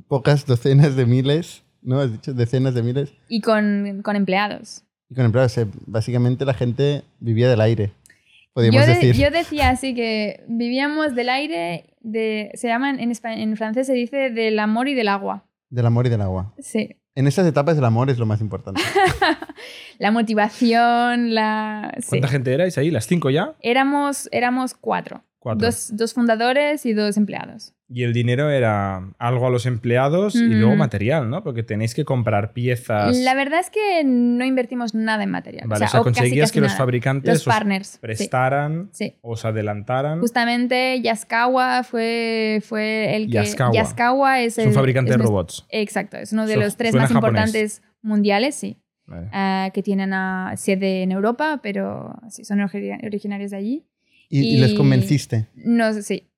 pocas 0.07 0.45
docenas 0.45 0.95
de 0.95 1.05
miles, 1.05 1.63
¿no? 1.81 1.99
Has 1.99 2.11
dicho 2.11 2.33
decenas 2.33 2.73
de 2.73 2.83
miles. 2.83 3.13
Y 3.27 3.41
con, 3.41 4.01
con 4.03 4.15
empleados. 4.15 4.83
Y 5.09 5.15
con 5.15 5.25
empleados. 5.25 5.57
básicamente 5.85 6.45
la 6.45 6.53
gente 6.53 7.03
vivía 7.19 7.49
del 7.49 7.61
aire, 7.61 7.91
podríamos 8.53 8.87
decir. 8.87 9.15
Yo 9.15 9.29
decía 9.31 9.69
así 9.69 9.93
que 9.93 10.43
vivíamos 10.47 11.13
del 11.13 11.29
aire, 11.29 11.95
de, 12.01 12.51
se 12.55 12.67
llaman 12.67 12.99
en, 12.99 13.11
en 13.11 13.57
francés 13.57 13.85
se 13.85 13.93
dice 13.93 14.29
del 14.29 14.59
amor 14.59 14.87
y 14.87 14.95
del 14.95 15.09
agua. 15.09 15.45
Del 15.69 15.85
amor 15.85 16.07
y 16.07 16.09
del 16.09 16.21
agua. 16.21 16.53
Sí. 16.59 16.97
En 17.15 17.27
esas 17.27 17.45
etapas 17.45 17.77
el 17.77 17.85
amor 17.85 18.09
es 18.09 18.17
lo 18.17 18.25
más 18.25 18.41
importante. 18.41 18.81
la 19.99 20.11
motivación, 20.11 21.35
la... 21.35 21.93
¿Cuánta 22.09 22.27
gente 22.27 22.53
erais 22.53 22.77
ahí? 22.77 22.89
¿Las 22.89 23.05
cinco 23.05 23.29
ya? 23.29 23.55
Éramos, 23.59 24.29
éramos 24.31 24.73
cuatro. 24.73 25.23
Dos, 25.55 26.13
fundadores 26.13 26.85
y 26.85 26.93
dos 26.93 27.17
empleados. 27.17 27.73
Y 27.89 28.03
el 28.03 28.13
dinero 28.13 28.49
era 28.49 29.09
algo 29.19 29.47
a 29.47 29.49
los 29.49 29.65
empleados 29.65 30.35
y 30.35 30.47
luego 30.47 30.75
material, 30.75 31.29
¿no? 31.29 31.43
Porque 31.43 31.63
tenéis 31.63 31.93
que 31.93 32.05
comprar 32.05 32.53
piezas. 32.53 33.17
La 33.17 33.35
verdad 33.35 33.59
es 33.59 33.69
que 33.69 34.03
no 34.05 34.45
invertimos 34.45 34.95
nada 34.95 35.23
en 35.23 35.31
material. 35.31 35.67
Vale, 35.67 35.85
o 35.85 35.87
sea, 35.87 35.99
conseguías 36.01 36.51
que 36.51 36.61
los 36.61 36.73
fabricantes 36.73 37.45
os 37.45 37.99
prestaran, 37.99 38.89
os 39.21 39.45
adelantaran. 39.45 40.21
Justamente 40.21 41.01
Yaskawa 41.01 41.83
fue, 41.83 42.61
fue 42.65 43.15
el 43.15 43.29
que. 43.29 43.43
Yaskawa, 43.73 44.41
es, 44.41 44.57
un 44.57 44.73
fabricante 44.73 45.11
de 45.11 45.17
robots. 45.17 45.65
Exacto, 45.69 46.17
es 46.17 46.31
uno 46.31 46.47
de 46.47 46.57
los 46.57 46.77
tres 46.77 46.95
más 46.95 47.11
importantes 47.11 47.83
mundiales, 48.01 48.55
sí. 48.55 48.77
Ah, 49.31 49.69
que 49.73 49.83
tienen 49.83 50.13
a, 50.13 50.53
sede 50.55 51.03
en 51.03 51.11
Europa, 51.11 51.59
pero 51.61 52.15
sí, 52.29 52.45
son 52.45 52.61
originarios 52.61 53.51
de 53.51 53.57
allí. 53.57 53.85
¿Y, 54.41 54.57
les 54.57 54.73
convenciste? 54.73 55.47
No, 55.55 55.93
sí. 55.93 56.29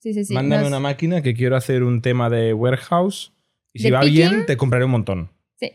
Sí, 0.00 0.12
sí, 0.12 0.24
sí. 0.24 0.34
Mándame 0.34 0.66
una 0.66 0.80
máquina 0.80 1.22
que 1.22 1.34
quiero 1.34 1.56
hacer 1.56 1.82
un 1.82 2.02
tema 2.02 2.28
de 2.28 2.52
warehouse 2.52 3.32
y 3.72 3.78
si 3.78 3.90
va 3.90 4.02
bien, 4.02 4.44
te 4.44 4.56
compraré 4.56 4.84
un 4.84 4.90
montón. 4.90 5.30
Sí. 5.58 5.70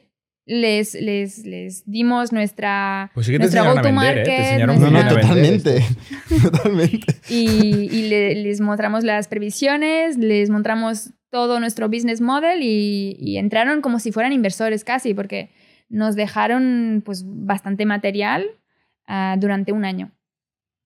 Les, 0.45 0.93
les, 0.93 1.45
les 1.45 1.83
dimos 1.89 2.31
nuestra. 2.31 3.11
Pues 3.13 3.25
sí 3.25 3.31
que 3.31 3.39
te 3.39 3.45
enseñaron 3.45 3.77
a 3.77 3.81
vender, 3.81 4.17
¿eh? 4.19 4.23
Te 4.23 4.37
enseñaron 4.37 4.79
no, 4.79 4.91
no, 4.91 5.07
totalmente. 5.07 5.83
totalmente. 6.43 7.15
Y, 7.29 7.89
y 7.91 8.09
les 8.09 8.59
mostramos 8.59 9.03
las 9.03 9.27
previsiones, 9.27 10.17
les 10.17 10.49
mostramos 10.49 11.11
todo 11.29 11.59
nuestro 11.59 11.87
business 11.87 12.19
model 12.19 12.61
y, 12.61 13.15
y, 13.19 13.37
entraron 13.37 13.81
como 13.81 13.99
si 13.99 14.11
fueran 14.11 14.33
inversores 14.33 14.83
casi, 14.83 15.13
porque 15.13 15.49
nos 15.87 16.15
dejaron 16.15 17.03
pues 17.05 17.23
bastante 17.25 17.85
material 17.85 18.45
uh, 19.07 19.39
durante 19.39 19.71
un 19.71 19.85
año 19.85 20.11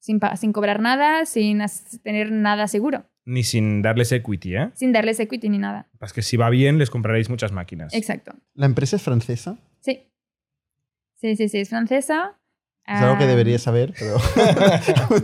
sin, 0.03 0.51
cobrar 0.51 0.81
nada, 0.81 1.25
sin 1.25 1.61
tener 2.03 2.31
nada 2.31 2.67
seguro. 2.67 3.05
Ni 3.25 3.43
sin 3.43 3.81
darles 3.81 4.11
equity, 4.11 4.55
¿eh? 4.55 4.69
Sin 4.73 4.91
darles 4.91 5.19
equity 5.21 5.47
ni 5.47 5.57
nada. 5.57 5.87
Es 6.01 6.11
que 6.11 6.21
si 6.21 6.35
va 6.35 6.49
bien, 6.49 6.77
les 6.77 6.89
compraréis 6.89 7.29
muchas 7.29 7.53
máquinas. 7.53 7.93
Exacto. 7.93 8.33
¿La 8.53 8.65
empresa 8.65 8.97
es 8.97 9.01
francesa? 9.01 9.57
Sí. 9.79 10.11
Sí, 11.15 11.37
sí, 11.37 11.47
sí, 11.47 11.59
es 11.59 11.69
francesa. 11.69 12.37
Es 12.85 12.99
algo 12.99 13.17
que 13.17 13.27
debería 13.27 13.57
saber, 13.59 13.93
pero... 13.97 14.17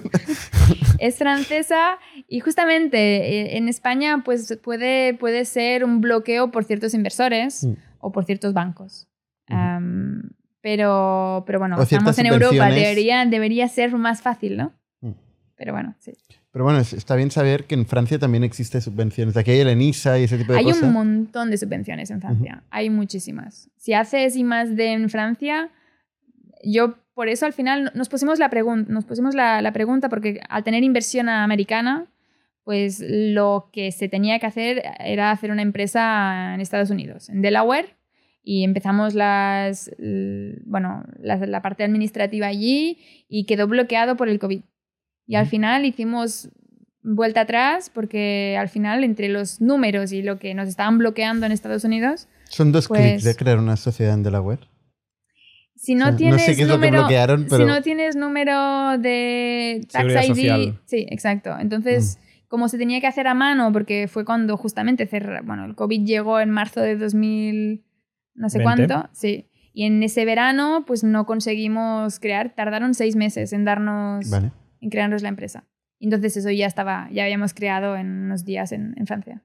es 0.99 1.17
francesa 1.17 1.97
y 2.29 2.39
justamente 2.39 2.97
eh, 2.97 3.57
en 3.57 3.67
España 3.67 4.21
pues 4.23 4.57
puede, 4.63 5.13
puede 5.13 5.43
ser 5.43 5.83
un 5.83 5.99
bloqueo 5.99 6.51
por 6.51 6.63
ciertos 6.63 6.93
inversores 6.93 7.65
mm. 7.65 7.73
o 7.99 8.13
por 8.13 8.23
ciertos 8.23 8.53
bancos. 8.53 9.09
Pero, 10.61 11.43
pero 11.45 11.59
bueno, 11.59 11.81
estamos 11.81 12.17
en 12.19 12.25
Europa, 12.25 12.69
debería, 12.69 13.25
debería 13.25 13.67
ser 13.67 13.91
más 13.93 14.21
fácil, 14.21 14.57
¿no? 14.57 14.73
Mm. 15.01 15.11
Pero 15.55 15.73
bueno, 15.73 15.95
sí. 15.99 16.13
Pero 16.51 16.65
bueno, 16.65 16.79
está 16.79 17.15
bien 17.15 17.29
saber 17.29 17.65
que 17.65 17.75
en 17.75 17.85
Francia 17.85 18.17
también 18.17 18.43
existen 18.43 18.81
subvenciones. 18.81 19.37
Aquí 19.37 19.51
hay 19.51 19.59
el 19.59 19.69
ENISA 19.69 20.17
y 20.17 20.23
ese 20.23 20.37
tipo 20.37 20.51
de 20.51 20.59
hay 20.59 20.65
cosas. 20.65 20.81
Hay 20.81 20.87
un 20.87 20.93
montón 20.93 21.51
de 21.51 21.57
subvenciones 21.57 22.09
en 22.09 22.21
Francia. 22.21 22.63
Hay 22.71 22.89
muchísimas. 22.89 23.69
Si 23.77 23.93
haces 23.93 24.35
y 24.35 24.43
más 24.43 24.75
de 24.75 24.93
en 24.93 25.09
Francia, 25.09 25.69
yo 26.63 26.95
por 27.13 27.29
eso 27.29 27.45
al 27.45 27.53
final 27.53 27.91
nos 27.93 28.09
pusimos 28.09 28.39
la, 28.39 28.49
nos 28.87 29.05
pusimos 29.05 29.35
la, 29.35 29.61
la 29.61 29.71
pregunta 29.73 30.09
porque 30.09 30.41
al 30.49 30.63
tener 30.63 30.83
inversión 30.83 31.29
americana, 31.29 32.07
pues 32.63 33.03
lo 33.05 33.69
que 33.71 33.91
se 33.91 34.09
tenía 34.09 34.39
que 34.39 34.47
hacer 34.47 34.83
era 34.99 35.31
hacer 35.31 35.51
una 35.51 35.61
empresa 35.61 36.55
en 36.55 36.61
Estados 36.61 36.89
Unidos, 36.89 37.29
en 37.29 37.41
Delaware, 37.41 37.95
y 38.43 38.63
empezamos 38.63 39.13
las, 39.13 39.91
bueno, 40.65 41.03
la, 41.19 41.61
parte 41.61 41.83
administrativa 41.83 42.47
allí 42.47 42.97
y 43.27 43.45
quedó 43.45 43.67
bloqueado 43.67 44.17
por 44.17 44.29
el 44.29 44.39
COVID. 44.39 44.61
Y 45.27 45.35
al 45.35 45.45
final 45.45 45.85
hicimos 45.85 46.49
vuelta 47.01 47.41
atrás 47.41 47.91
porque 47.93 48.57
al 48.59 48.69
final 48.69 49.03
entre 49.03 49.29
los 49.29 49.61
números 49.61 50.11
y 50.11 50.21
lo 50.21 50.39
que 50.39 50.53
nos 50.53 50.67
estaban 50.67 50.97
bloqueando 50.97 51.45
en 51.45 51.51
Estados 51.51 51.83
Unidos... 51.83 52.27
Son 52.45 52.71
dos 52.71 52.87
clics 52.87 53.01
pues 53.01 53.23
de 53.23 53.35
crear 53.35 53.59
una 53.59 53.77
sociedad 53.77 54.13
en 54.13 54.23
Delaware. 54.23 54.67
Si 55.75 55.95
no, 55.95 56.15
tienes 56.15 56.57
número, 56.67 57.07
Si 57.07 57.63
no 57.63 57.81
tienes 57.81 58.15
número 58.15 58.97
de 58.97 59.85
tax 59.91 60.29
ID... 60.29 60.73
Sí, 60.85 61.05
exacto. 61.09 61.55
Entonces... 61.59 62.17
Mm. 62.17 62.29
Como 62.49 62.67
se 62.67 62.79
tenía 62.79 62.99
que 62.99 63.05
hacer 63.05 63.27
a 63.27 63.35
mano, 63.35 63.71
porque 63.71 64.07
fue 64.07 64.25
cuando 64.25 64.57
justamente 64.57 65.05
cerró, 65.05 65.39
bueno, 65.43 65.65
el 65.65 65.75
COVID 65.75 66.03
llegó 66.03 66.39
en 66.39 66.49
marzo 66.49 66.81
de 66.81 66.97
2000, 66.97 67.83
no 68.39 68.49
sé 68.49 68.63
cuánto, 68.63 69.09
sí. 69.11 69.45
Y 69.73 69.83
en 69.83 70.01
ese 70.01 70.25
verano, 70.25 70.83
pues 70.87 71.03
no 71.03 71.25
conseguimos 71.25 72.19
crear, 72.19 72.55
tardaron 72.55 72.93
seis 72.93 73.15
meses 73.15 73.53
en 73.53 73.65
darnos, 73.65 74.31
en 74.31 74.89
crearnos 74.89 75.21
la 75.21 75.29
empresa. 75.29 75.65
Entonces 75.99 76.37
eso 76.37 76.49
ya 76.49 76.65
estaba, 76.65 77.09
ya 77.11 77.23
habíamos 77.23 77.53
creado 77.53 77.95
en 77.95 78.07
unos 78.25 78.45
días 78.45 78.71
en, 78.71 78.95
Francia. 79.05 79.43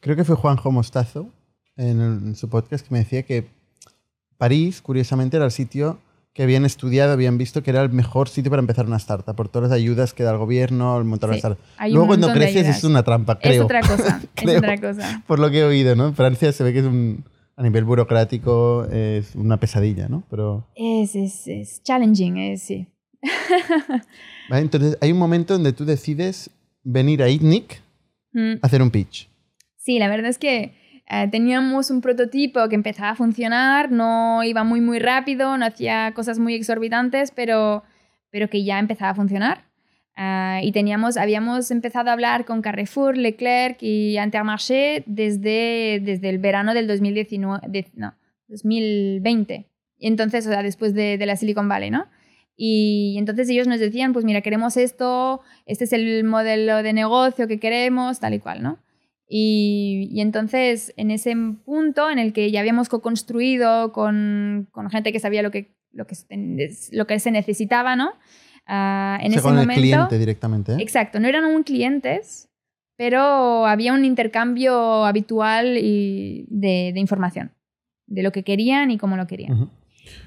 Creo 0.00 0.16
que 0.16 0.24
fue 0.24 0.36
Juanjo 0.36 0.70
Mostazo 0.70 1.32
en, 1.76 2.34
su 2.36 2.48
podcast 2.48 2.86
que 2.86 2.94
me 2.94 3.00
decía 3.00 3.24
que 3.24 3.48
París, 4.38 4.80
curiosamente, 4.80 5.36
era 5.36 5.46
el 5.46 5.50
sitio 5.52 5.98
que 6.32 6.44
habían 6.44 6.64
estudiado, 6.64 7.12
habían 7.12 7.38
visto 7.38 7.62
que 7.62 7.70
era 7.70 7.82
el 7.82 7.90
mejor 7.90 8.28
sitio 8.28 8.50
para 8.50 8.60
empezar 8.60 8.86
una 8.86 8.98
startup, 8.98 9.34
por 9.34 9.48
todas 9.48 9.70
las 9.70 9.76
ayudas 9.76 10.12
que 10.12 10.22
da 10.22 10.30
el 10.30 10.38
gobierno 10.38 10.94
al 10.94 11.04
montar 11.04 11.30
una 11.30 11.38
startup. 11.38 11.62
Luego 11.88 12.06
cuando 12.06 12.32
creces 12.32 12.68
es 12.68 12.84
una 12.84 13.02
trampa, 13.02 13.38
creo. 13.38 13.54
Es 13.54 13.60
otra 13.60 13.80
cosa, 13.80 14.20
es 14.36 14.56
otra 14.56 14.78
cosa. 14.78 15.22
Por 15.26 15.40
lo 15.40 15.50
que 15.50 15.60
he 15.60 15.64
oído, 15.64 15.96
¿no? 15.96 16.08
En 16.08 16.14
Francia 16.14 16.52
se 16.52 16.62
ve 16.62 16.72
que 16.72 16.80
es 16.80 16.84
un, 16.84 17.24
a 17.56 17.62
nivel 17.62 17.84
burocrático 17.84 18.84
es 18.84 19.34
una 19.34 19.58
pesadilla, 19.58 20.08
¿no? 20.08 20.24
Pero... 20.30 20.66
Es, 20.74 21.14
es, 21.16 21.46
es 21.48 21.82
challenging, 21.82 22.36
es, 22.36 22.62
sí. 22.62 22.86
entonces, 24.50 24.98
hay 25.00 25.10
un 25.10 25.18
momento 25.18 25.54
donde 25.54 25.72
tú 25.72 25.84
decides 25.84 26.50
venir 26.84 27.22
a 27.22 27.28
ITNIC 27.28 27.80
mm. 28.32 28.52
a 28.62 28.66
hacer 28.66 28.82
un 28.82 28.90
pitch. 28.90 29.28
Sí, 29.78 29.98
la 29.98 30.08
verdad 30.08 30.28
es 30.28 30.38
que 30.38 30.74
eh, 31.08 31.28
teníamos 31.30 31.90
un 31.90 32.00
prototipo 32.02 32.68
que 32.68 32.74
empezaba 32.74 33.10
a 33.10 33.14
funcionar, 33.14 33.90
no 33.90 34.42
iba 34.44 34.62
muy, 34.64 34.80
muy 34.80 34.98
rápido, 34.98 35.56
no 35.56 35.64
hacía 35.64 36.12
cosas 36.14 36.38
muy 36.38 36.54
exorbitantes, 36.54 37.30
pero, 37.30 37.84
pero 38.30 38.50
que 38.50 38.64
ya 38.64 38.78
empezaba 38.78 39.12
a 39.12 39.14
funcionar. 39.14 39.65
Ah, 40.18 40.60
y 40.62 40.72
teníamos, 40.72 41.18
habíamos 41.18 41.70
empezado 41.70 42.08
a 42.08 42.14
hablar 42.14 42.46
con 42.46 42.62
Carrefour, 42.62 43.18
Leclerc 43.18 43.82
y 43.82 44.18
Intermarché 44.18 45.04
desde, 45.04 46.00
desde 46.02 46.30
el 46.30 46.38
verano 46.38 46.72
del 46.72 46.86
2019, 46.86 47.90
no, 47.94 48.14
2020. 48.48 49.66
Y 49.98 50.06
entonces, 50.06 50.46
o 50.46 50.50
sea, 50.50 50.62
después 50.62 50.94
de, 50.94 51.18
de, 51.18 51.26
la 51.26 51.36
Silicon 51.36 51.68
Valley, 51.68 51.90
¿no? 51.90 52.06
Y 52.56 53.16
entonces 53.18 53.50
ellos 53.50 53.66
nos 53.66 53.78
decían, 53.78 54.14
pues 54.14 54.24
mira, 54.24 54.40
queremos 54.40 54.78
esto, 54.78 55.42
este 55.66 55.84
es 55.84 55.92
el 55.92 56.24
modelo 56.24 56.82
de 56.82 56.94
negocio 56.94 57.46
que 57.46 57.60
queremos, 57.60 58.18
tal 58.18 58.32
y 58.32 58.38
cual, 58.38 58.62
¿no? 58.62 58.78
Y, 59.28 60.08
y 60.10 60.22
entonces, 60.22 60.94
en 60.96 61.10
ese 61.10 61.36
punto 61.66 62.10
en 62.10 62.18
el 62.18 62.32
que 62.32 62.50
ya 62.50 62.60
habíamos 62.60 62.88
co-construido 62.88 63.92
con, 63.92 64.68
con 64.72 64.88
gente 64.88 65.12
que 65.12 65.20
sabía 65.20 65.42
lo 65.42 65.50
que, 65.50 65.76
lo, 65.92 66.06
que, 66.06 66.16
lo 66.92 67.06
que 67.06 67.18
se 67.18 67.30
necesitaba, 67.30 67.96
¿no? 67.96 68.12
Ah, 68.66 69.18
en 69.22 69.32
ese 69.32 69.42
con 69.42 69.54
momento, 69.54 69.72
el 69.72 69.78
cliente 69.78 70.18
directamente. 70.18 70.72
¿eh? 70.72 70.76
Exacto, 70.80 71.20
no 71.20 71.28
eran 71.28 71.44
un 71.44 71.62
clientes, 71.62 72.48
pero 72.96 73.66
había 73.66 73.92
un 73.92 74.04
intercambio 74.04 75.04
habitual 75.04 75.78
y 75.78 76.46
de, 76.48 76.92
información, 76.96 77.52
de 78.06 78.22
lo 78.22 78.32
que 78.32 78.42
querían 78.42 78.90
y 78.90 78.98
cómo 78.98 79.16
lo 79.16 79.26
querían. 79.26 79.70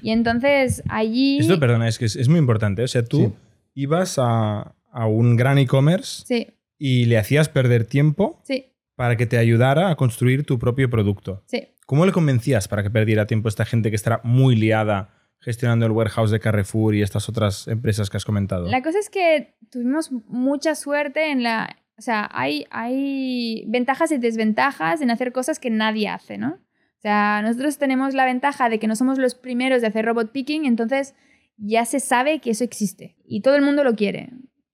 Y 0.02 0.10
entonces 0.10 0.82
allí... 0.88 1.38
Esto, 1.38 1.58
perdona, 1.60 1.88
es 1.88 1.98
que 1.98 2.06
es, 2.06 2.28
muy 2.28 2.38
importante. 2.38 2.82
O 2.82 2.88
sea, 2.88 3.04
tú 3.04 3.34
ibas 3.74 4.18
a, 4.18 4.74
a, 4.90 5.06
un 5.06 5.36
gran 5.36 5.58
e-commerce 5.58 6.24
sí. 6.26 6.46
y 6.78 7.06
le 7.06 7.18
hacías 7.18 7.48
perder 7.48 7.84
tiempo 7.84 8.40
sí. 8.44 8.72
para 8.94 9.16
que 9.16 9.26
te 9.26 9.36
ayudara 9.38 9.90
a 9.90 9.96
construir 9.96 10.44
tu 10.44 10.58
propio 10.58 10.88
producto. 10.88 11.42
Sí. 11.46 11.68
¿Cómo 11.86 12.06
le 12.06 12.12
convencías 12.12 12.68
para 12.68 12.82
que 12.82 12.90
perdiera 12.90 13.26
tiempo 13.26 13.48
esta 13.48 13.64
gente 13.64 13.90
que 13.90 13.96
estará 13.96 14.20
muy 14.22 14.54
liada 14.54 15.19
gestionando 15.40 15.86
el 15.86 15.92
warehouse 15.92 16.30
de 16.30 16.40
Carrefour 16.40 16.94
y 16.94 17.02
estas 17.02 17.28
otras 17.28 17.66
empresas 17.68 18.10
que 18.10 18.16
has 18.16 18.24
comentado? 18.24 18.68
La 18.68 18.82
cosa 18.82 18.98
es 18.98 19.10
que 19.10 19.54
tuvimos 19.70 20.12
mucha 20.12 20.74
suerte 20.74 21.30
en 21.30 21.42
la... 21.42 21.76
O 21.98 22.02
sea, 22.02 22.30
hay, 22.32 22.66
hay 22.70 23.64
ventajas 23.68 24.10
y 24.10 24.18
desventajas 24.18 25.02
en 25.02 25.10
hacer 25.10 25.32
cosas 25.32 25.58
que 25.58 25.68
nadie 25.68 26.08
hace, 26.08 26.38
¿no? 26.38 26.52
O 26.52 27.02
sea, 27.02 27.40
nosotros 27.42 27.78
tenemos 27.78 28.14
la 28.14 28.24
ventaja 28.24 28.68
de 28.68 28.78
que 28.78 28.86
no 28.86 28.96
somos 28.96 29.18
los 29.18 29.34
primeros 29.34 29.80
de 29.80 29.88
hacer 29.88 30.04
robot 30.04 30.32
picking, 30.32 30.66
entonces 30.66 31.14
ya 31.56 31.84
se 31.84 32.00
sabe 32.00 32.40
que 32.40 32.50
eso 32.50 32.64
existe 32.64 33.16
y 33.24 33.40
todo 33.40 33.56
el 33.56 33.62
mundo 33.62 33.84
lo 33.84 33.96
quiere. 33.96 34.30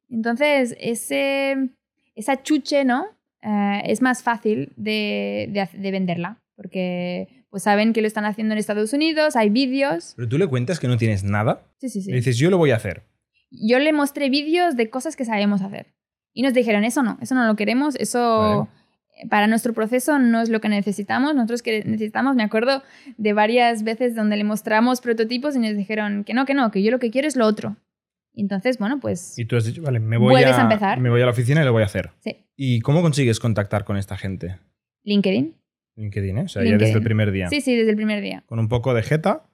Entonces, 0.09 0.77
ese, 0.81 1.71
esa 2.15 2.43
chuche, 2.43 2.85
¿no? 2.85 3.07
Eh, 3.43 3.83
es 3.85 4.03
más 4.03 4.23
fácil 4.23 4.73
de, 4.77 5.49
de, 5.51 5.69
de 5.79 5.91
venderla, 5.91 6.43
porque 6.57 7.46
pues 7.57 7.63
saben 7.63 7.95
que 7.95 8.03
lo 8.03 8.07
están 8.07 8.27
haciendo 8.27 8.53
en 8.53 8.59
Estados 8.59 8.93
Unidos, 8.93 9.35
hay 9.35 9.49
vídeos. 9.49 10.13
Pero 10.15 10.29
tú 10.29 10.37
le 10.37 10.47
cuentas 10.47 10.79
que 10.79 10.89
no 10.89 10.99
tienes 10.99 11.25
nada. 11.25 11.63
Sí, 11.79 11.89
sí, 11.89 12.03
sí. 12.03 12.11
Le 12.11 12.19
dices, 12.19 12.37
yo 12.37 12.51
lo 12.51 12.59
voy 12.59 12.71
a 12.71 12.77
hacer. 12.77 13.05
Yo 13.51 13.79
le 13.79 13.95
mostré 13.95 14.29
vídeos 14.29 14.77
de 14.77 14.91
cosas 14.91 15.17
que 15.17 15.25
sabemos 15.25 15.63
hacer. 15.63 15.95
Y 16.35 16.43
nos 16.43 16.53
dijeron, 16.53 16.85
eso 16.85 17.03
no, 17.03 17.17
eso 17.23 17.35
no 17.35 17.47
lo 17.47 17.57
queremos, 17.57 17.97
eso 17.97 18.69
para 19.31 19.47
nuestro 19.47 19.73
proceso 19.73 20.19
no 20.19 20.43
es 20.43 20.51
lo 20.51 20.61
que 20.61 20.69
necesitamos. 20.69 21.35
Nosotros 21.35 21.63
que 21.63 21.83
necesitamos, 21.83 22.37
me 22.37 22.43
acuerdo 22.43 22.83
de 23.17 23.33
varias 23.33 23.85
veces 23.85 24.15
donde 24.15 24.37
le 24.37 24.45
mostramos 24.45 25.01
prototipos 25.01 25.57
y 25.57 25.61
nos 25.61 25.75
dijeron 25.75 26.25
que 26.25 26.35
no, 26.35 26.45
que 26.45 26.53
no, 26.53 26.71
que 26.71 26.83
yo 26.83 26.91
lo 26.91 26.99
que 26.99 27.11
quiero 27.11 27.27
es 27.27 27.37
lo 27.37 27.47
otro. 27.47 27.79
Entonces, 28.35 28.77
bueno, 28.77 29.01
pues... 29.01 29.39
Y 29.39 29.47
tú 29.47 29.57
has 29.57 29.65
dicho, 29.65 29.81
vale, 29.81 29.99
me 29.99 30.19
voy, 30.19 30.43
a, 30.43 30.61
empezar. 30.61 31.01
me 31.01 31.09
voy 31.09 31.23
a 31.23 31.25
la 31.25 31.31
oficina 31.31 31.63
y 31.63 31.65
lo 31.65 31.73
voy 31.73 31.85
a 31.85 31.87
hacer. 31.87 32.11
Sí. 32.19 32.37
¿Y 32.55 32.81
cómo 32.81 33.01
consigues 33.01 33.41
contactar 33.41 33.87
con 33.87 33.97
esta 33.97 34.19
gente? 34.19 34.59
LinkedIn. 35.05 35.57
LinkedIn, 35.97 36.39
¿eh? 36.39 36.43
O 36.43 36.49
sea, 36.49 36.63
ya 36.65 36.77
desde 36.77 36.99
el 36.99 37.03
primer 37.03 37.33
día. 37.33 37.49
Sí, 37.49 37.61
sí, 37.61 37.75
desde 37.75 37.91
el 37.91 37.97
primer 37.97 38.23
día. 38.23 38.45
Con 38.47 38.59
un 38.59 38.69
poco 38.69 38.95
de 38.95 39.03
jeta. 39.03 39.49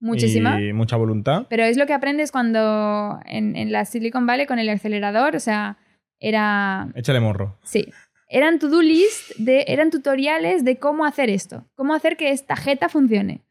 Muchísima. 0.00 0.60
Y 0.60 0.72
mucha 0.72 0.96
voluntad. 0.96 1.46
Pero 1.50 1.64
es 1.64 1.76
lo 1.76 1.86
que 1.86 1.92
aprendes 1.92 2.32
cuando 2.32 3.20
en, 3.26 3.54
en 3.56 3.70
la 3.70 3.84
Silicon 3.84 4.26
Valley 4.26 4.46
con 4.46 4.58
el 4.58 4.68
acelerador, 4.68 5.36
o 5.36 5.40
sea, 5.40 5.76
era... 6.18 6.88
Échale 6.94 7.20
morro. 7.20 7.58
Sí. 7.62 7.86
Eran 8.28 8.58
to-do 8.58 8.80
list, 8.80 9.36
de, 9.36 9.64
eran 9.66 9.90
tutoriales 9.90 10.64
de 10.64 10.78
cómo 10.78 11.04
hacer 11.04 11.28
esto, 11.28 11.66
cómo 11.74 11.94
hacer 11.94 12.16
que 12.16 12.30
esta 12.30 12.54
jeta 12.54 12.88
funcione, 12.88 13.42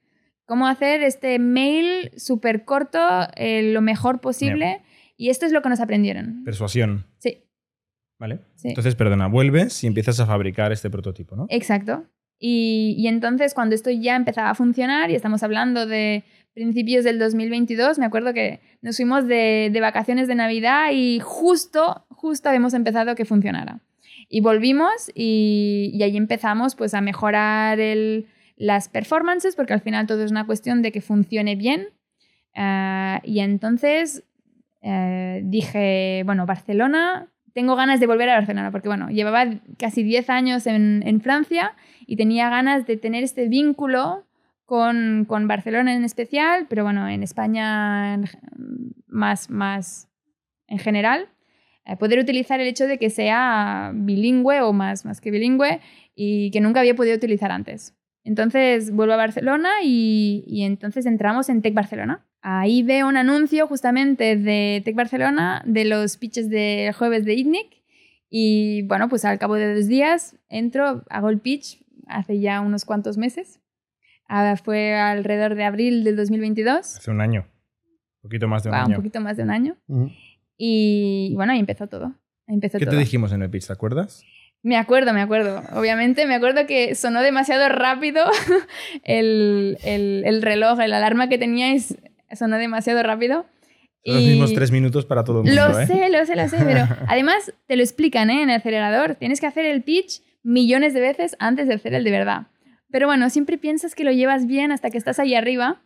cómo 0.46 0.68
hacer 0.68 1.04
este 1.04 1.38
mail 1.38 2.12
súper 2.16 2.64
corto 2.64 3.00
eh, 3.36 3.74
lo 3.74 3.82
mejor 3.82 4.22
posible. 4.22 4.82
Y 5.18 5.30
esto 5.30 5.46
es 5.46 5.52
lo 5.52 5.62
que 5.62 5.68
nos 5.68 5.82
aprendieron. 5.82 6.46
Persuasión. 6.46 7.06
Sí. 7.18 7.44
¿Vale? 8.18 8.40
Entonces, 8.64 8.96
perdona, 8.96 9.28
vuelves 9.28 9.84
y 9.84 9.88
empiezas 9.88 10.20
a 10.22 10.26
fabricar 10.26 10.72
este 10.72 10.90
prototipo, 10.90 11.36
¿no? 11.36 11.46
Exacto. 11.50 12.06
Y, 12.40 12.96
y, 12.98 13.08
entonces 13.08 13.54
cuando 13.54 13.76
esto 13.76 13.90
ya 13.90 14.16
empezaba 14.16 14.50
a 14.50 14.56
funcionar, 14.56 15.12
y 15.12 15.16
estamos 15.16 15.44
hablando 15.44 15.86
de 15.86 16.24
principios 16.54 17.04
del 17.04 17.20
2022, 17.20 18.00
me 18.00 18.06
acuerdo 18.06 18.34
que 18.34 18.62
nos 18.82 18.96
fuimos 18.96 19.28
de, 19.28 19.70
de 19.72 19.82
vacaciones 19.82 20.28
de 20.28 20.36
Navidad 20.36 20.92
y 20.94 21.20
justo, 21.20 22.06
justo 22.10 22.50
habíamos 22.50 22.74
empezado 22.74 23.16
que 23.16 23.26
funcionara. 23.26 23.82
Y 24.30 24.42
volvimos 24.42 25.12
y, 25.14 25.92
y 25.94 26.04
ahí 26.04 26.16
empezamos 26.16 26.76
pues 26.76 26.94
a 26.94 27.02
mejorar 27.02 27.80
el, 27.80 28.28
las 28.60 28.90
performances, 28.90 29.56
porque 29.56 29.74
al 29.74 29.82
final 29.82 30.06
todo 30.06 30.24
es 30.24 30.32
una 30.32 30.46
cuestión 30.46 30.82
de 30.82 30.92
que 30.92 31.02
funcione 31.02 31.56
bien. 31.56 31.88
Uh, 32.56 33.20
y 33.24 33.40
entonces 33.40 34.24
uh, 34.82 35.40
dije, 35.44 36.24
bueno, 36.26 36.46
Barcelona, 36.46 37.32
tengo 37.54 37.76
ganas 37.76 38.00
de 38.00 38.08
volver 38.08 38.30
a 38.30 38.36
Barcelona, 38.36 38.72
porque 38.72 38.88
bueno, 38.88 39.10
llevaba 39.10 39.46
casi 39.78 40.04
10 40.04 40.30
años 40.30 40.68
en, 40.68 41.04
en 41.06 41.22
Francia 41.22 41.76
y 42.06 42.16
tenía 42.16 42.50
ganas 42.50 42.86
de 42.88 42.98
tener 42.98 43.24
este 43.24 43.48
vínculo 43.48 44.26
con, 44.66 45.26
con, 45.26 45.48
Barcelona 45.48 45.96
en 45.96 46.04
especial, 46.04 46.68
pero 46.70 46.84
bueno, 46.84 47.08
en 47.08 47.24
España 47.24 48.20
más, 49.08 49.50
más 49.50 50.10
en 50.68 50.80
general. 50.80 51.28
Eh, 51.86 51.98
poder 51.98 52.20
utilizar 52.20 52.60
el 52.60 52.68
hecho 52.68 52.86
de 52.88 53.00
que 53.00 53.10
sea 53.10 53.92
bilingüe 53.96 54.62
o 54.62 54.74
más, 54.74 55.06
más 55.06 55.22
que 55.22 55.32
bilingüe 55.32 55.82
y 56.16 56.52
que 56.52 56.62
nunca 56.62 56.82
había 56.82 56.96
podido 56.96 57.16
utilizar 57.16 57.52
antes. 57.52 57.96
Entonces 58.24 58.92
vuelvo 58.92 59.14
a 59.14 59.18
Barcelona 59.18 59.70
y, 59.84 60.44
y, 60.46 60.64
entonces 60.64 61.06
entramos 61.06 61.50
en 61.50 61.62
Tech 61.62 61.74
Barcelona. 61.74 62.26
Ahí 62.42 62.84
veo 62.84 63.08
un 63.08 63.18
anuncio 63.18 63.68
justamente 63.68 64.38
de 64.38 64.82
Tech 64.86 64.96
Barcelona 64.96 65.62
de 65.66 65.86
los 65.86 66.16
pitches 66.18 66.50
del 66.50 66.94
jueves 66.94 67.26
de 67.26 67.34
ITNIC 67.34 67.80
y 68.30 68.84
bueno, 68.84 69.10
pues 69.10 69.26
al 69.26 69.40
cabo 69.40 69.56
de 69.56 69.76
dos 69.76 69.88
días 69.88 70.38
entro, 70.50 71.04
hago 71.10 71.30
el 71.30 71.40
pitch 71.40 71.80
hace 72.08 72.40
ya 72.40 72.62
unos 72.62 72.86
cuantos 72.86 73.18
meses. 73.18 73.60
Ah, 74.28 74.56
fue 74.64 74.94
alrededor 74.96 75.56
de 75.56 75.64
abril 75.64 76.04
del 76.04 76.16
2022. 76.16 76.98
Hace 76.98 77.12
un 77.12 77.20
año. 77.20 77.48
Un 78.22 78.30
poquito 78.30 78.48
más 78.48 78.64
de 78.64 78.70
un 78.70 78.76
año. 78.76 78.90
Un 78.90 78.96
poquito 78.96 79.22
más 79.22 79.38
de 79.38 79.44
un 79.44 79.50
año. 79.50 79.78
Uh 79.88 80.06
-huh. 80.06 80.16
Y 80.58 81.34
bueno, 81.36 81.54
ahí 81.54 81.60
empezó 81.60 81.88
todo. 81.88 82.14
Ahí 82.48 82.56
empezó 82.56 82.78
¿Qué 82.78 82.86
todo. 82.86 82.96
te 82.96 83.00
dijimos 83.00 83.32
en 83.32 83.42
el 83.42 83.50
pitch? 83.50 83.68
¿Te 83.68 83.74
acuerdas? 83.74 84.24
Me 84.62 84.78
acuerdo, 84.78 85.14
me 85.14 85.22
acuerdo. 85.22 85.64
Obviamente, 85.74 86.26
me 86.28 86.36
acuerdo 86.36 86.68
que 86.68 86.94
sonó 86.94 87.22
demasiado 87.22 87.70
rápido 87.70 88.24
el, 89.04 89.78
el, 89.84 90.24
el 90.26 90.42
reloj, 90.42 90.78
la 90.80 90.98
alarma 90.98 91.30
que 91.30 91.38
teníais 91.38 91.98
sonó 92.36 92.58
demasiado 92.58 93.02
rápido. 93.04 93.46
Son 94.06 94.16
los 94.16 94.24
mismos 94.24 94.54
tres 94.54 94.72
minutos 94.72 95.06
para 95.06 95.24
todo 95.24 95.42
el 95.42 95.48
mundo. 95.48 95.70
Lo 95.70 95.80
¿eh? 95.80 95.86
sé, 95.86 96.10
lo 96.10 96.26
sé, 96.26 96.36
lo 96.36 96.48
sé. 96.48 96.58
Pero 96.64 96.88
además 97.08 97.54
te 97.68 97.76
lo 97.76 97.84
explican 97.84 98.30
¿eh? 98.30 98.44
en 98.44 98.50
el 98.50 98.58
acelerador. 98.58 99.16
Tienes 99.16 99.42
que 99.42 99.48
hacer 99.48 99.66
el 99.66 99.84
pitch 99.84 100.22
millones 100.44 100.94
de 100.94 101.02
veces 101.02 101.36
antes 101.40 101.68
de 101.68 101.76
hacer 101.76 101.94
el 101.94 102.04
de 102.04 102.12
verdad. 102.12 102.48
Pero 102.92 103.08
bueno, 103.08 103.30
siempre 103.30 103.58
piensas 103.58 103.94
que 103.94 104.04
lo 104.04 104.12
llevas 104.12 104.48
bien 104.48 104.72
hasta 104.72 104.90
que 104.90 104.98
estás 104.98 105.20
ahí 105.20 105.36
arriba 105.36 105.82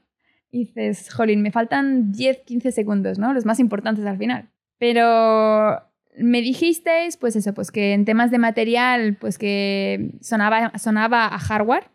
y 0.51 0.65
dices, 0.65 1.11
jolín, 1.11 1.41
me 1.41 1.51
faltan 1.51 2.11
10, 2.11 2.41
15 2.45 2.71
segundos, 2.71 3.17
¿no? 3.17 3.33
Los 3.33 3.45
más 3.45 3.59
importantes 3.59 4.05
al 4.05 4.17
final. 4.17 4.49
Pero 4.77 5.81
me 6.17 6.41
dijisteis, 6.41 7.17
pues 7.17 7.35
eso, 7.35 7.53
pues 7.53 7.71
que 7.71 7.93
en 7.93 8.05
temas 8.05 8.31
de 8.31 8.37
material, 8.37 9.17
pues 9.19 9.37
que 9.37 10.11
sonaba, 10.21 10.71
sonaba 10.77 11.25
a 11.25 11.39
hardware 11.39 11.89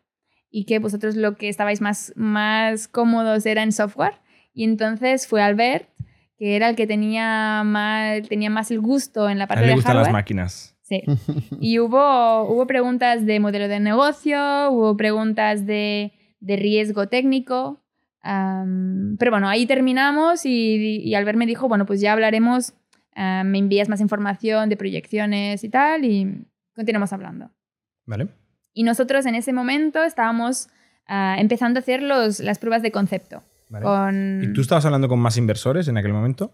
y 0.51 0.64
que 0.64 0.78
vosotros 0.78 1.16
lo 1.16 1.36
que 1.36 1.49
estabais 1.49 1.80
más, 1.80 2.12
más 2.16 2.88
cómodos 2.88 3.46
era 3.46 3.62
en 3.62 3.72
software. 3.72 4.14
Y 4.59 4.65
entonces 4.65 5.29
fue 5.29 5.41
Albert, 5.41 5.89
que 6.37 6.57
era 6.57 6.69
el 6.69 6.75
que 6.75 6.89
tenía 6.89 7.63
más, 7.65 8.29
tenía 8.29 8.51
más 8.51 8.73
el 8.73 8.81
gusto 8.81 9.31
en 9.31 9.39
la 9.39 9.47
parte 9.47 9.61
a 9.61 9.63
él 9.63 9.67
le 9.67 9.71
de 9.71 9.77
gustan 9.77 9.93
hardware. 9.93 10.07
las 10.07 10.13
máquinas. 10.13 10.77
Sí. 10.83 11.05
Y 11.61 11.79
hubo, 11.79 12.43
hubo 12.43 12.67
preguntas 12.67 13.25
de 13.25 13.39
modelo 13.39 13.69
de 13.69 13.79
negocio, 13.79 14.37
hubo 14.73 14.97
preguntas 14.97 15.65
de, 15.65 16.13
de 16.41 16.57
riesgo 16.57 17.07
técnico. 17.07 17.81
Um, 18.25 19.17
pero 19.17 19.31
bueno, 19.31 19.49
ahí 19.49 19.65
terminamos 19.65 20.45
y, 20.45 21.03
y, 21.05 21.15
Albert 21.15 21.39
me 21.39 21.47
dijo, 21.47 21.69
bueno, 21.69 21.87
pues 21.87 22.01
ya 22.01 22.13
hablaremos, 22.13 22.75
uh, 23.17 23.45
me 23.45 23.59
envías 23.59 23.89
más 23.89 24.01
información 24.01 24.69
de 24.69 24.77
proyecciones 24.77 25.63
y 25.63 25.69
tal, 25.69 26.05
y 26.05 26.45
continuamos 26.75 27.13
hablando. 27.13 27.53
Vale. 28.07 28.27
Y 28.73 28.83
nosotros 28.83 29.25
en 29.27 29.37
ese 29.37 29.53
momento 29.53 30.03
estábamos 30.03 30.67
uh, 31.09 31.39
empezando 31.39 31.79
a 31.79 31.83
hacer 31.83 32.03
los, 32.03 32.41
las 32.41 32.59
pruebas 32.59 32.83
de 32.83 32.91
concepto. 32.91 33.45
Vale. 33.69 33.85
Con... 33.85 34.41
¿Y 34.43 34.53
tú 34.53 34.61
estabas 34.61 34.85
hablando 34.85 35.09
con 35.09 35.19
más 35.19 35.37
inversores 35.37 35.89
en 35.89 35.97
aquel 35.99 36.12
momento? 36.12 36.53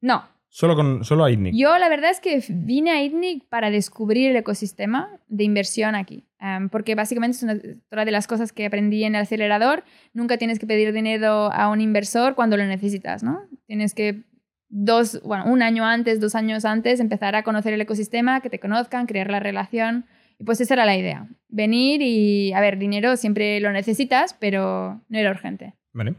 No, 0.00 0.24
Solo, 0.52 0.74
con, 0.74 1.04
solo 1.04 1.24
a 1.24 1.30
ITNIC. 1.30 1.54
Yo 1.54 1.78
la 1.78 1.88
verdad 1.88 2.10
es 2.10 2.18
que 2.18 2.42
vine 2.48 2.90
a 2.90 3.02
ITNIC 3.04 3.48
para 3.48 3.70
descubrir 3.70 4.32
el 4.32 4.36
ecosistema 4.36 5.08
de 5.28 5.44
inversión 5.44 5.94
aquí, 5.94 6.26
um, 6.40 6.68
porque 6.68 6.96
básicamente 6.96 7.36
es 7.36 7.42
una, 7.44 7.54
otra 7.86 8.04
de 8.04 8.10
las 8.10 8.26
cosas 8.26 8.52
que 8.52 8.66
aprendí 8.66 9.04
en 9.04 9.14
el 9.14 9.22
acelerador. 9.22 9.84
Nunca 10.12 10.38
tienes 10.38 10.58
que 10.58 10.66
pedir 10.66 10.92
dinero 10.92 11.52
a 11.52 11.68
un 11.68 11.80
inversor 11.80 12.34
cuando 12.34 12.56
lo 12.56 12.66
necesitas, 12.66 13.22
¿no? 13.22 13.42
Tienes 13.66 13.94
que 13.94 14.24
dos, 14.68 15.22
bueno, 15.22 15.44
un 15.46 15.62
año 15.62 15.84
antes, 15.84 16.18
dos 16.18 16.34
años 16.34 16.64
antes, 16.64 16.98
empezar 16.98 17.36
a 17.36 17.44
conocer 17.44 17.72
el 17.72 17.80
ecosistema, 17.80 18.40
que 18.40 18.50
te 18.50 18.58
conozcan, 18.58 19.06
crear 19.06 19.30
la 19.30 19.38
relación. 19.38 20.06
Y 20.40 20.44
pues 20.44 20.60
esa 20.60 20.74
era 20.74 20.84
la 20.84 20.96
idea. 20.96 21.28
Venir 21.48 22.02
y, 22.02 22.52
a 22.54 22.60
ver, 22.60 22.76
dinero 22.76 23.16
siempre 23.16 23.60
lo 23.60 23.70
necesitas, 23.70 24.34
pero 24.34 25.00
no 25.08 25.18
era 25.18 25.30
urgente. 25.30 25.74
Vale. 25.92 26.16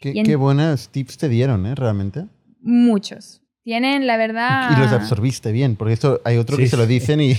Qué, 0.00 0.12
en... 0.14 0.24
qué 0.24 0.36
buenos 0.36 0.88
tips 0.90 1.18
te 1.18 1.28
dieron, 1.28 1.66
¿eh? 1.66 1.74
Realmente. 1.74 2.26
Muchos 2.60 3.42
tienen, 3.68 4.06
la 4.06 4.16
verdad... 4.16 4.70
Y 4.74 4.80
los 4.80 4.92
absorbiste 4.92 5.52
bien, 5.52 5.76
porque 5.76 5.92
esto 5.92 6.22
hay 6.24 6.38
otro 6.38 6.56
sí. 6.56 6.62
que 6.62 6.68
se 6.70 6.78
lo 6.78 6.86
dicen 6.86 7.20
y, 7.20 7.32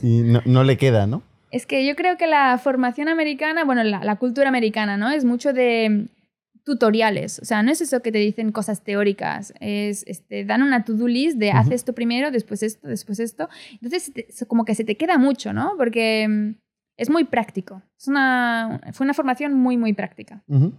y 0.00 0.20
no, 0.20 0.40
no, 0.44 0.62
le 0.62 0.76
queda, 0.76 1.08
¿no? 1.08 1.24
Es 1.50 1.66
que 1.66 1.84
yo 1.84 1.96
creo 1.96 2.16
que 2.16 2.28
la 2.28 2.56
formación 2.58 3.08
americana, 3.08 3.64
bueno, 3.64 3.82
la, 3.82 4.04
la, 4.04 4.14
cultura 4.14 4.48
americana, 4.48 4.96
¿no? 4.96 5.10
Es 5.10 5.24
mucho 5.24 5.52
de 5.52 6.06
tutoriales, 6.64 7.40
o 7.40 7.44
sea, 7.44 7.64
no 7.64 7.72
es 7.72 7.80
eso 7.80 8.00
que 8.00 8.12
te 8.12 8.18
dicen 8.18 8.52
cosas 8.52 8.84
teóricas, 8.84 9.54
es, 9.58 10.04
este, 10.06 10.44
dan 10.44 10.62
una 10.62 10.84
to-do 10.84 11.08
list 11.08 11.36
de 11.36 11.48
uh 11.48 11.54
-huh. 11.54 11.58
haz 11.58 11.70
esto 11.72 11.94
primero, 11.94 12.30
después 12.30 12.62
esto, 12.62 12.86
después 12.86 13.18
esto. 13.18 13.48
Entonces, 13.72 14.12
como 14.46 14.64
que 14.64 14.76
se 14.76 14.84
te 14.84 14.96
queda 14.96 15.18
mucho, 15.18 15.52
¿no? 15.52 15.72
Porque 15.76 16.28
mm, 16.28 16.54
es 16.96 17.10
muy 17.10 17.24
práctico. 17.24 17.82
Es 17.98 18.06
una, 18.06 18.80
fue 18.92 19.04
una 19.04 19.14
formación 19.14 19.54
muy, 19.54 19.76
muy 19.76 19.94
práctica. 19.94 20.44
Uh 20.46 20.58
-huh. 20.58 20.72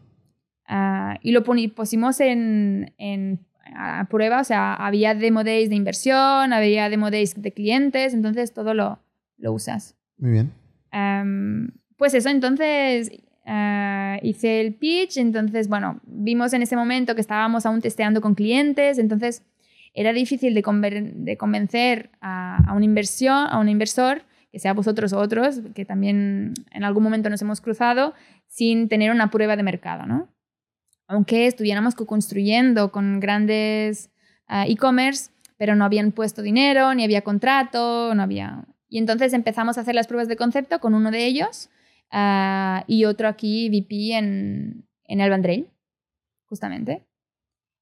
Uh, 0.70 1.18
y 1.22 1.32
lo 1.32 1.44
pusimos 1.44 2.20
en, 2.20 2.94
en 2.98 3.40
a 3.76 4.06
prueba, 4.10 4.42
o 4.42 4.44
sea, 4.44 4.74
había 4.74 5.14
demo 5.14 5.44
days 5.44 5.70
de 5.70 5.76
inversión, 5.76 6.54
había 6.54 6.90
demo 6.90 7.12
days 7.12 7.42
de 7.42 7.52
clientes, 7.52 8.14
entonces 8.14 8.54
todo 8.54 8.74
lo, 8.74 9.00
lo 9.38 9.54
usas. 9.54 9.96
Muy 10.18 10.32
bien. 10.32 10.52
Um, 10.94 11.70
pues 11.98 12.14
eso, 12.14 12.30
entonces 12.30 13.12
uh, 13.46 14.18
hice 14.22 14.62
el 14.62 14.76
pitch, 14.76 15.18
entonces, 15.18 15.68
bueno, 15.68 16.00
vimos 16.04 16.54
en 16.54 16.62
ese 16.62 16.76
momento 16.76 17.16
que 17.16 17.22
estábamos 17.22 17.66
aún 17.66 17.82
testeando 17.82 18.22
con 18.22 18.36
clientes, 18.36 18.98
entonces 19.00 19.44
era 19.94 20.14
difícil 20.14 20.54
de, 20.54 20.62
conver 20.62 21.14
de 21.14 21.38
convencer 21.38 22.12
a, 22.22 22.70
a, 22.70 22.74
una 22.74 22.86
inversión, 22.86 23.48
a 23.50 23.60
un 23.60 23.70
inversor, 23.70 24.22
que 24.52 24.60
sea 24.60 24.74
vosotros 24.74 25.12
o 25.14 25.20
otros, 25.20 25.62
que 25.76 25.86
también 25.86 26.54
en 26.72 26.84
algún 26.84 27.04
momento 27.04 27.30
nos 27.30 27.42
hemos 27.42 27.62
cruzado, 27.62 28.14
sin 28.48 28.88
tener 28.88 29.12
una 29.12 29.30
prueba 29.30 29.56
de 29.56 29.64
mercado, 29.64 30.06
¿no? 30.06 30.30
Aunque 31.08 31.48
estuviéramos 31.48 31.96
co-construyendo 31.96 32.92
con 32.92 33.20
grandes 33.20 34.10
uh, 34.50 34.70
e-commerce, 34.70 35.32
pero 35.58 35.76
no 35.76 35.86
habían 35.86 36.12
puesto 36.12 36.42
dinero, 36.42 36.94
ni 36.94 37.04
había 37.04 37.22
contrato, 37.22 38.14
no 38.14 38.22
había... 38.22 38.66
Y 38.90 39.00
entonces 39.00 39.34
empezamos 39.34 39.78
a 39.78 39.82
hacer 39.82 39.96
las 39.96 40.08
pruebas 40.08 40.28
de 40.28 40.38
concepto 40.38 40.80
con 40.80 40.94
uno 40.94 41.12
de 41.12 41.26
ellos 41.26 41.70
uh, 42.14 42.84
y 42.88 43.06
otro 43.06 43.28
aquí, 43.28 43.70
VP, 43.70 44.18
en, 44.18 44.86
en 45.06 45.22
el 45.22 45.30
Vendrell, 45.30 45.70
justamente. 46.46 47.06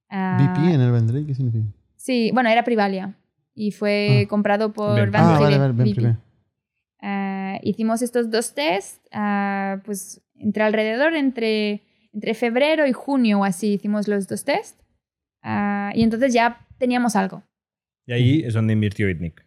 Uh, 0.09 0.41
¿VP 0.41 0.73
en 0.73 0.81
el 0.81 0.91
Vendrell? 0.91 1.25
¿Qué 1.25 1.35
significa? 1.35 1.65
Sí, 1.95 2.31
bueno, 2.33 2.49
era 2.49 2.63
Privalia 2.63 3.15
y 3.55 3.71
fue 3.71 4.23
ah. 4.25 4.27
comprado 4.27 4.73
por 4.73 4.95
Bien. 4.95 5.11
Ah, 5.15 5.39
vale, 5.39 5.57
vale, 5.57 5.73
bien, 5.73 6.17
VP. 7.01 7.59
hicimos 7.63 8.01
estos 8.01 8.29
dos 8.29 8.53
tests, 8.53 9.01
pues 9.83 10.21
entre 10.35 10.63
alrededor, 10.63 11.15
entre, 11.15 11.84
entre 12.15 12.33
febrero 12.33 12.87
y 12.87 12.93
junio 12.93 13.41
o 13.41 13.43
así, 13.43 13.73
hicimos 13.73 14.07
los 14.07 14.27
dos 14.27 14.43
tests. 14.43 14.81
y 15.93 16.01
entonces 16.03 16.33
ya 16.33 16.65
teníamos 16.79 17.15
algo. 17.15 17.43
Y 18.07 18.13
ahí 18.13 18.43
es 18.43 18.53
donde 18.53 18.73
invirtió 18.73 19.09
ITNIC. 19.09 19.45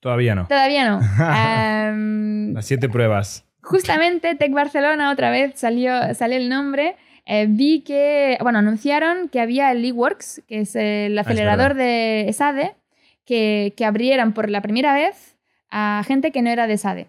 Todavía 0.00 0.34
no. 0.34 0.46
Todavía 0.46 0.88
no. 0.88 1.00
Las 2.54 2.66
siete 2.66 2.88
pruebas. 2.88 3.44
Justamente 3.62 4.34
Tech 4.36 4.52
Barcelona 4.52 5.10
otra 5.10 5.30
vez 5.30 5.58
salió, 5.58 6.14
salió 6.14 6.36
el 6.36 6.48
nombre. 6.48 6.96
Eh, 7.24 7.46
vi 7.48 7.80
que, 7.80 8.38
bueno, 8.40 8.60
anunciaron 8.60 9.28
que 9.28 9.40
había 9.40 9.72
el 9.72 9.84
eWorks, 9.84 10.42
que 10.46 10.60
es 10.60 10.76
el 10.76 11.18
ah, 11.18 11.22
acelerador 11.22 11.74
de 11.74 12.28
ESADE, 12.28 12.76
que, 13.24 13.74
que 13.76 13.84
abrieran 13.84 14.32
por 14.32 14.48
la 14.48 14.62
primera 14.62 14.94
vez 14.94 15.36
a 15.70 16.04
gente 16.06 16.30
que 16.30 16.42
no 16.42 16.50
era 16.50 16.68
de 16.68 16.74
ESADE, 16.74 17.08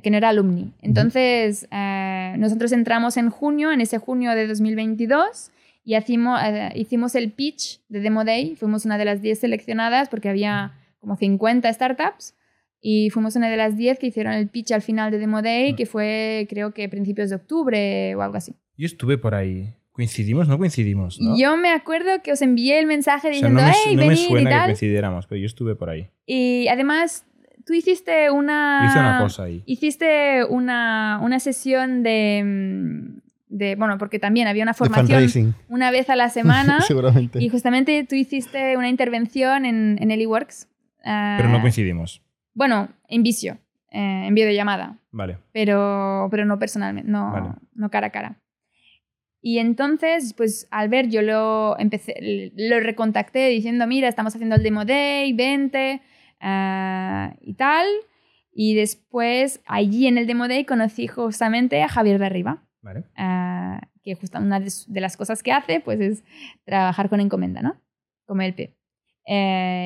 que 0.00 0.10
no 0.10 0.16
era 0.16 0.30
alumni. 0.30 0.72
Entonces, 0.80 1.68
eh, 1.70 2.34
nosotros 2.38 2.72
entramos 2.72 3.16
en 3.16 3.30
junio, 3.30 3.72
en 3.72 3.80
ese 3.80 3.98
junio 3.98 4.30
de 4.32 4.46
2022, 4.46 5.50
y 5.84 5.96
hicimos, 5.96 6.40
eh, 6.44 6.70
hicimos 6.74 7.14
el 7.14 7.32
pitch 7.32 7.80
de 7.88 8.00
Demo 8.00 8.24
Day. 8.24 8.56
Fuimos 8.56 8.84
una 8.84 8.98
de 8.98 9.04
las 9.04 9.20
10 9.20 9.40
seleccionadas 9.40 10.08
porque 10.08 10.28
había 10.28 10.78
como 11.00 11.16
50 11.16 11.72
startups 11.72 12.34
y 12.80 13.10
fuimos 13.10 13.36
una 13.36 13.50
de 13.50 13.56
las 13.56 13.76
10 13.76 13.98
que 13.98 14.06
hicieron 14.06 14.32
el 14.32 14.48
pitch 14.48 14.72
al 14.72 14.82
final 14.82 15.10
de 15.10 15.18
Demo 15.18 15.42
Day, 15.42 15.74
que 15.74 15.86
fue 15.86 16.46
creo 16.48 16.72
que 16.72 16.88
principios 16.88 17.30
de 17.30 17.36
octubre 17.36 18.14
o 18.14 18.22
algo 18.22 18.36
así. 18.36 18.54
Yo 18.76 18.86
estuve 18.86 19.18
por 19.18 19.34
ahí. 19.34 19.74
¿Coincidimos? 19.92 20.48
No 20.48 20.56
coincidimos, 20.56 21.20
¿no? 21.20 21.36
Yo 21.36 21.56
me 21.58 21.70
acuerdo 21.70 22.22
que 22.22 22.32
os 22.32 22.40
envié 22.40 22.78
el 22.78 22.86
mensaje 22.86 23.28
diciendo, 23.28 23.60
o 23.60 23.62
no 23.62 23.68
me, 23.68 23.94
no 23.94 24.06
me 24.06 24.16
suena 24.16 24.60
que 24.60 24.64
coincidiéramos, 24.68 25.26
pero 25.26 25.38
yo 25.38 25.46
estuve 25.46 25.74
por 25.74 25.90
ahí. 25.90 26.08
Y 26.24 26.66
además, 26.68 27.26
tú 27.64 27.72
hiciste 27.72 28.30
una... 28.30 28.86
Hice 28.88 28.98
una 28.98 29.18
cosa 29.20 29.44
ahí. 29.44 29.62
Hiciste 29.66 30.44
una, 30.44 31.20
una 31.22 31.40
sesión 31.40 32.02
de, 32.02 32.42
mm, 32.44 33.18
de, 33.48 33.76
bueno, 33.76 33.98
porque 33.98 34.18
también 34.18 34.48
había 34.48 34.62
una 34.62 34.74
formación 34.74 35.54
una 35.68 35.90
vez 35.90 36.10
a 36.10 36.16
la 36.16 36.28
semana. 36.30 36.80
Seguramente. 36.80 37.42
Y 37.42 37.48
justamente 37.48 38.04
tú 38.04 38.14
hiciste 38.14 38.76
una 38.76 38.88
intervención 38.88 39.64
en, 39.64 39.98
en 40.00 40.10
el 40.10 40.20
eWorks. 40.20 40.68
pero 41.02 41.48
no 41.48 41.60
coincidimos. 41.60 42.22
Bueno, 42.54 42.88
en 43.08 43.22
vicio, 43.22 43.58
eh, 43.90 44.24
en 44.26 44.34
videollamada. 44.34 44.98
Vale. 45.10 45.38
Pero, 45.52 46.28
pero 46.30 46.44
no 46.44 46.58
personalmente, 46.58 47.10
no, 47.10 47.58
no 47.74 47.90
cara 47.90 48.08
a 48.08 48.10
cara. 48.10 48.38
Y 49.44 49.58
entonces, 49.58 50.34
pues 50.34 50.68
al 50.70 50.88
ver, 50.88 51.08
yo 51.08 51.20
lo 51.20 51.76
empecé, 51.78 52.52
lo 52.54 52.78
recontacté 52.78 53.48
diciendo, 53.48 53.88
mira, 53.88 54.08
estamos 54.08 54.34
haciendo 54.34 54.54
el 54.54 54.62
Demo 54.62 54.84
Day, 54.84 55.32
20 55.32 56.00
eh, 56.42 57.36
y 57.40 57.54
tal. 57.54 57.86
Y 58.54 58.74
después, 58.74 59.60
allí 59.66 60.06
en 60.06 60.18
el 60.18 60.26
Demo 60.26 60.48
Day, 60.48 60.64
conocí 60.64 61.06
justamente 61.06 61.82
a 61.82 61.88
Javier 61.88 62.18
de 62.18 62.26
Arriba. 62.26 62.62
Vale. 62.82 63.04
Eh, 63.16 63.78
que 64.02 64.14
justo 64.14 64.38
una 64.38 64.60
de, 64.60 65.00
las 65.00 65.16
cosas 65.16 65.42
que 65.42 65.52
hace, 65.52 65.80
pues 65.80 66.00
es 66.00 66.24
trabajar 66.64 67.08
con 67.08 67.20
encomenda, 67.20 67.62
¿no? 67.62 67.80
Como 68.26 68.42
el 68.42 68.54
P. 68.54 68.74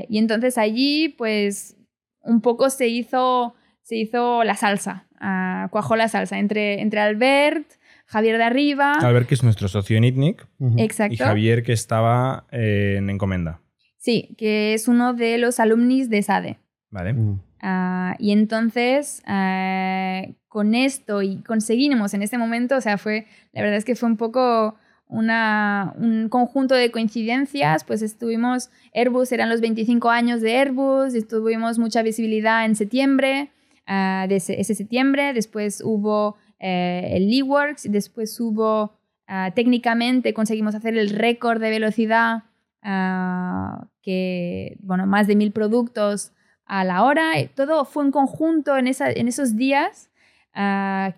y 0.09 0.19
entonces 0.19 0.57
allí, 0.57 1.11
pues 1.11 1.77
un 2.23 2.41
poco 2.41 2.71
se 2.71 2.89
hizo, 2.89 3.55
se 3.83 3.97
hizo 3.97 4.45
la 4.45 4.57
salsa, 4.57 5.07
uh, 5.21 5.69
cuajó 5.71 5.97
la 5.97 6.09
salsa 6.09 6.39
entre, 6.39 6.81
entre 6.81 7.01
Albert, 7.01 7.67
Javier 8.07 8.39
de 8.39 8.45
Arriba. 8.45 8.95
Albert, 8.95 9.29
que 9.29 9.35
es 9.35 9.43
nuestro 9.43 9.69
socio 9.69 9.97
en 9.97 10.05
ITNIC. 10.05 10.47
Exacto. 10.79 11.15
Y 11.15 11.17
Javier, 11.17 11.63
que 11.63 11.73
estaba 11.73 12.47
en 12.51 13.11
Encomenda. 13.11 13.61
Sí, 14.07 14.37
que 14.39 14.73
es 14.73 14.87
uno 14.87 15.15
de 15.15 15.37
los 15.37 15.59
alumnis 15.59 16.09
de 16.09 16.23
SADE. 16.23 16.61
Vale. 16.91 17.13
Mm. 17.13 17.41
Ah, 17.61 18.15
y 18.21 18.31
entonces, 18.31 19.21
ah, 19.27 20.23
con 20.47 20.77
esto 20.77 21.23
y 21.23 21.39
conseguimos 21.39 22.15
en 22.15 22.23
ese 22.23 22.39
momento, 22.39 22.77
o 22.77 22.81
sea, 22.81 22.99
fue, 22.99 23.27
la 23.53 23.63
verdad 23.63 23.79
es 23.79 23.85
que 23.85 23.97
fue 23.97 24.09
un 24.09 24.17
poco 24.17 24.77
una, 25.09 25.93
un 25.99 26.29
conjunto 26.29 26.77
de 26.77 26.93
coincidencias, 26.93 27.83
pues 27.83 28.01
estuvimos, 28.01 28.71
Airbus 28.95 29.33
eran 29.33 29.49
los 29.49 29.61
25 29.61 30.09
años 30.09 30.41
de 30.41 30.57
Airbus, 30.57 31.15
estuvimos 31.15 31.81
mucha 31.81 32.05
visibilidad 32.05 32.65
en 32.65 32.77
septiembre, 32.77 33.51
uh, 33.89 34.29
de 34.29 34.37
ese, 34.37 34.63
septiembre, 34.63 35.33
después 35.35 35.83
hubo 35.85 36.37
eh, 36.61 37.09
el 37.15 37.37
eWorks, 37.37 37.91
después 37.91 38.39
hubo, 38.39 39.01
uh, 39.29 39.53
técnicamente 39.53 40.33
conseguimos 40.33 40.77
hacer 40.77 40.97
el 40.97 41.11
récord 41.11 41.61
de 41.61 41.71
velocidad, 41.71 42.45
uh, 42.87 43.87
que, 44.01 44.79
bueno, 44.81 45.07
más 45.07 45.27
de 45.27 45.37
mil 45.37 45.53
productos 45.53 46.33
a 46.65 46.85
la 46.85 47.05
hora, 47.05 47.33
todo 47.55 47.85
fue 47.85 48.05
un 48.05 48.11
conjunto 48.11 48.77
en, 48.77 48.87
esa, 48.87 49.11
en 49.11 49.29
esos 49.29 49.57
días. 49.57 50.11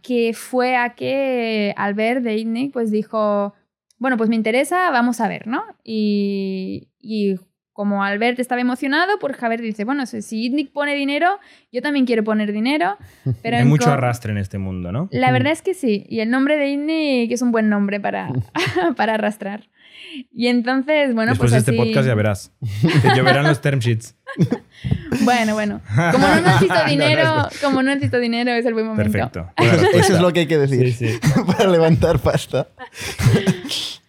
que 0.03 0.33
fue 0.35 0.77
a 0.77 0.95
que 0.95 1.73
Albert 1.77 2.23
de 2.23 2.37
ITNIC 2.39 2.73
pues 2.73 2.91
dijo, 2.91 3.55
bueno, 3.99 4.17
pues 4.17 4.29
me 4.29 4.37
interesa, 4.37 4.91
vamos 4.91 5.21
a 5.21 5.29
ver, 5.29 5.47
¿no? 5.47 5.65
Y, 5.85 6.89
y 7.01 7.37
como 7.79 8.03
Albert 8.03 8.41
estaba 8.41 8.61
emocionado, 8.61 9.21
pues 9.21 9.37
Javier 9.37 9.61
dice, 9.61 9.85
bueno, 9.85 10.05
si 10.05 10.51
Nick 10.51 10.73
pone 10.73 10.97
dinero, 10.97 11.39
yo 11.71 11.81
también 11.81 12.07
quiero 12.07 12.25
poner 12.25 12.53
dinero. 12.53 12.97
Pero 13.45 13.57
Hay 13.57 13.65
mucho 13.67 13.93
arrastre 13.93 14.33
en 14.33 14.39
este 14.39 14.59
mundo, 14.59 14.91
¿no? 14.91 15.09
La 15.13 15.31
verdad 15.31 15.53
es 15.53 15.63
que 15.63 15.75
sí. 15.75 16.05
Y 16.09 16.19
el 16.19 16.29
nombre 16.29 16.57
de 16.57 16.77
Nick 16.77 17.31
es 17.31 17.41
un 17.41 17.53
buen 17.53 17.69
nombre 17.69 18.01
para, 18.01 18.33
para 18.97 19.15
arrastrar. 19.15 19.69
Y 20.33 20.49
entonces, 20.49 21.15
bueno, 21.15 21.31
Después 21.31 21.53
pues 21.53 21.65
de 21.65 21.71
este 21.71 21.85
podcast 21.85 22.09
ya 22.09 22.17
verás. 22.17 22.53
Te 23.01 23.15
lloverán 23.15 23.45
los 23.45 23.61
term 23.61 23.79
sheets. 23.79 24.17
bueno, 25.21 25.55
bueno. 25.55 25.81
Como 26.11 26.27
no 26.27 26.41
necesito 26.41 26.85
dinero, 26.85 27.49
como 27.63 27.83
no 27.85 27.95
necesito 27.95 28.19
dinero, 28.19 28.51
es 28.51 28.67
el 28.67 28.75
buen 28.75 28.87
momento. 28.87 29.13
Perfecto. 29.13 29.53
Eso 29.97 30.15
es 30.15 30.21
lo 30.21 30.33
que 30.33 30.41
hay 30.41 30.47
que 30.49 30.59
decir. 30.59 30.93
Sí, 30.93 31.11
sí. 31.11 31.21
para 31.47 31.71
levantar 31.71 32.19
pasta. 32.19 32.67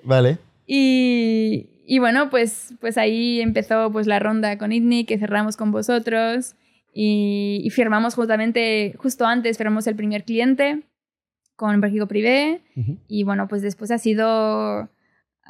vale. 0.04 0.40
Y, 0.66 1.70
y, 1.90 1.99
bueno, 1.99 2.30
pues, 2.30 2.74
pues 2.80 2.98
ahí 2.98 3.41
empezó 3.41 3.91
pues, 3.91 4.07
la 4.07 4.20
ronda 4.20 4.57
con 4.57 4.72
ITNI, 4.72 5.06
que 5.06 5.18
cerramos 5.18 5.57
con 5.57 5.72
vosotros. 5.72 6.56
Y, 6.94 7.61
y, 7.64 7.70
firmamos 7.70 8.16
justamente, 8.16 8.95
justo 8.98 9.26
antes, 9.26 9.57
firmamos 9.57 9.88
el 9.88 9.95
primer 9.95 10.24
cliente 10.24 10.84
con 11.56 11.82
Bergigo 11.82 12.07
Privé. 12.07 12.61
Y 13.07 13.24
bueno, 13.24 13.48
pues 13.48 13.61
después 13.61 13.91
ha 13.91 13.98
sido 13.98 14.90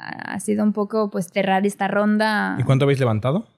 ha 0.00 0.40
sido 0.40 0.64
un 0.64 0.72
poco 0.72 1.10
pues 1.10 1.28
cerrar 1.28 1.66
esta 1.66 1.88
ronda. 1.88 2.56
¿Y 2.58 2.64
cuánto 2.64 2.84
habéis 2.84 3.00
levantado? 3.00 3.48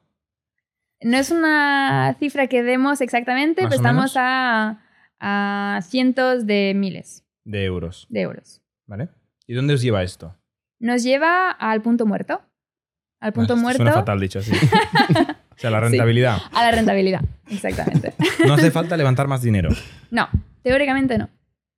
No 1.00 1.16
es 1.16 1.30
una 1.30 2.14
cifra 2.18 2.46
que 2.46 2.62
demos 2.62 3.00
exactamente, 3.00 3.62
pero 3.62 3.74
estamos 3.74 4.14
a, 4.16 4.82
a, 5.18 5.80
cientos 5.82 6.46
de 6.46 6.74
miles. 6.76 7.24
De 7.44 7.64
euros. 7.64 8.06
De 8.08 8.20
euros. 8.20 8.60
¿Vale? 8.86 9.08
¿Y 9.46 9.54
dónde 9.54 9.74
os 9.74 9.82
lleva 9.82 10.02
esto? 10.02 10.36
Nos 10.78 11.02
lleva 11.02 11.50
al 11.50 11.82
punto 11.82 12.06
muerto. 12.06 12.42
Al 13.22 13.32
punto 13.32 13.56
muerto. 13.56 13.76
Suena 13.76 13.92
fatal 13.92 14.18
dicho 14.18 14.40
así. 14.40 14.50
o 14.52 15.58
sea, 15.58 15.70
la 15.70 15.78
rentabilidad. 15.78 16.38
a 16.52 16.64
la 16.64 16.72
rentabilidad, 16.72 17.20
exactamente. 17.48 18.14
no 18.46 18.54
hace 18.54 18.72
falta 18.72 18.96
levantar 18.96 19.28
más 19.28 19.42
dinero. 19.42 19.70
No, 20.10 20.28
teóricamente 20.62 21.18
no. 21.18 21.30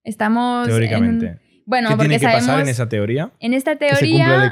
Estamos. 0.02 0.66
Teóricamente. 0.66 1.38
Bueno, 1.66 1.90
¿Qué 1.90 1.96
porque 1.96 2.08
tiene 2.08 2.20
que 2.20 2.32
pasar 2.32 2.60
en 2.60 2.68
esa 2.70 2.88
teoría? 2.88 3.30
En 3.40 3.52
esta 3.52 3.76
teoría 3.76 4.50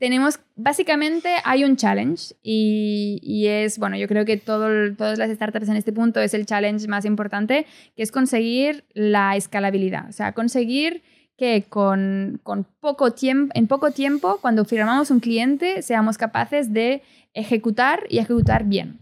tenemos, 0.00 0.40
básicamente 0.56 1.28
hay 1.44 1.62
un 1.62 1.76
challenge 1.76 2.34
y, 2.42 3.44
es, 3.46 3.78
bueno, 3.78 3.98
yo 3.98 4.08
creo 4.08 4.24
que 4.24 4.38
todo, 4.38 4.94
todas 4.96 5.18
las 5.18 5.30
startups 5.30 5.68
en 5.68 5.76
este 5.76 5.92
punto 5.92 6.20
es 6.20 6.32
el 6.32 6.46
challenge 6.46 6.88
más 6.88 7.04
importante, 7.04 7.66
que 7.96 8.02
es 8.02 8.10
conseguir 8.10 8.84
la 8.94 9.36
escalabilidad, 9.36 10.08
o 10.08 10.12
sea, 10.12 10.32
conseguir 10.32 11.02
que 11.40 11.64
con, 11.70 12.38
con 12.42 12.64
poco 12.80 13.12
tiempo, 13.12 13.50
en 13.56 13.66
poco 13.66 13.92
tiempo, 13.92 14.40
cuando 14.42 14.66
firmamos 14.66 15.10
un 15.10 15.20
cliente, 15.20 15.80
seamos 15.80 16.18
capaces 16.18 16.70
de 16.74 17.02
ejecutar 17.32 18.04
y 18.10 18.18
ejecutar 18.18 18.64
bien. 18.64 18.98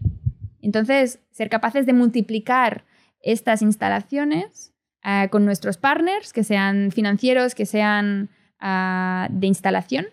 Entonces, 0.61 1.19
ser 1.31 1.49
capaces 1.49 1.85
de 1.85 1.91
multiplicar 1.91 2.85
estas 3.21 3.61
instalaciones 3.61 4.73
eh, 5.03 5.27
con 5.29 5.43
nuestros 5.43 5.75
partners, 5.75 6.31
que 6.31 6.45
sean 6.45 6.93
financieros, 6.93 7.55
que 7.55 7.65
sean 7.65 8.29
ah, 8.61 9.27
de 9.29 9.47
instalación 9.47 10.05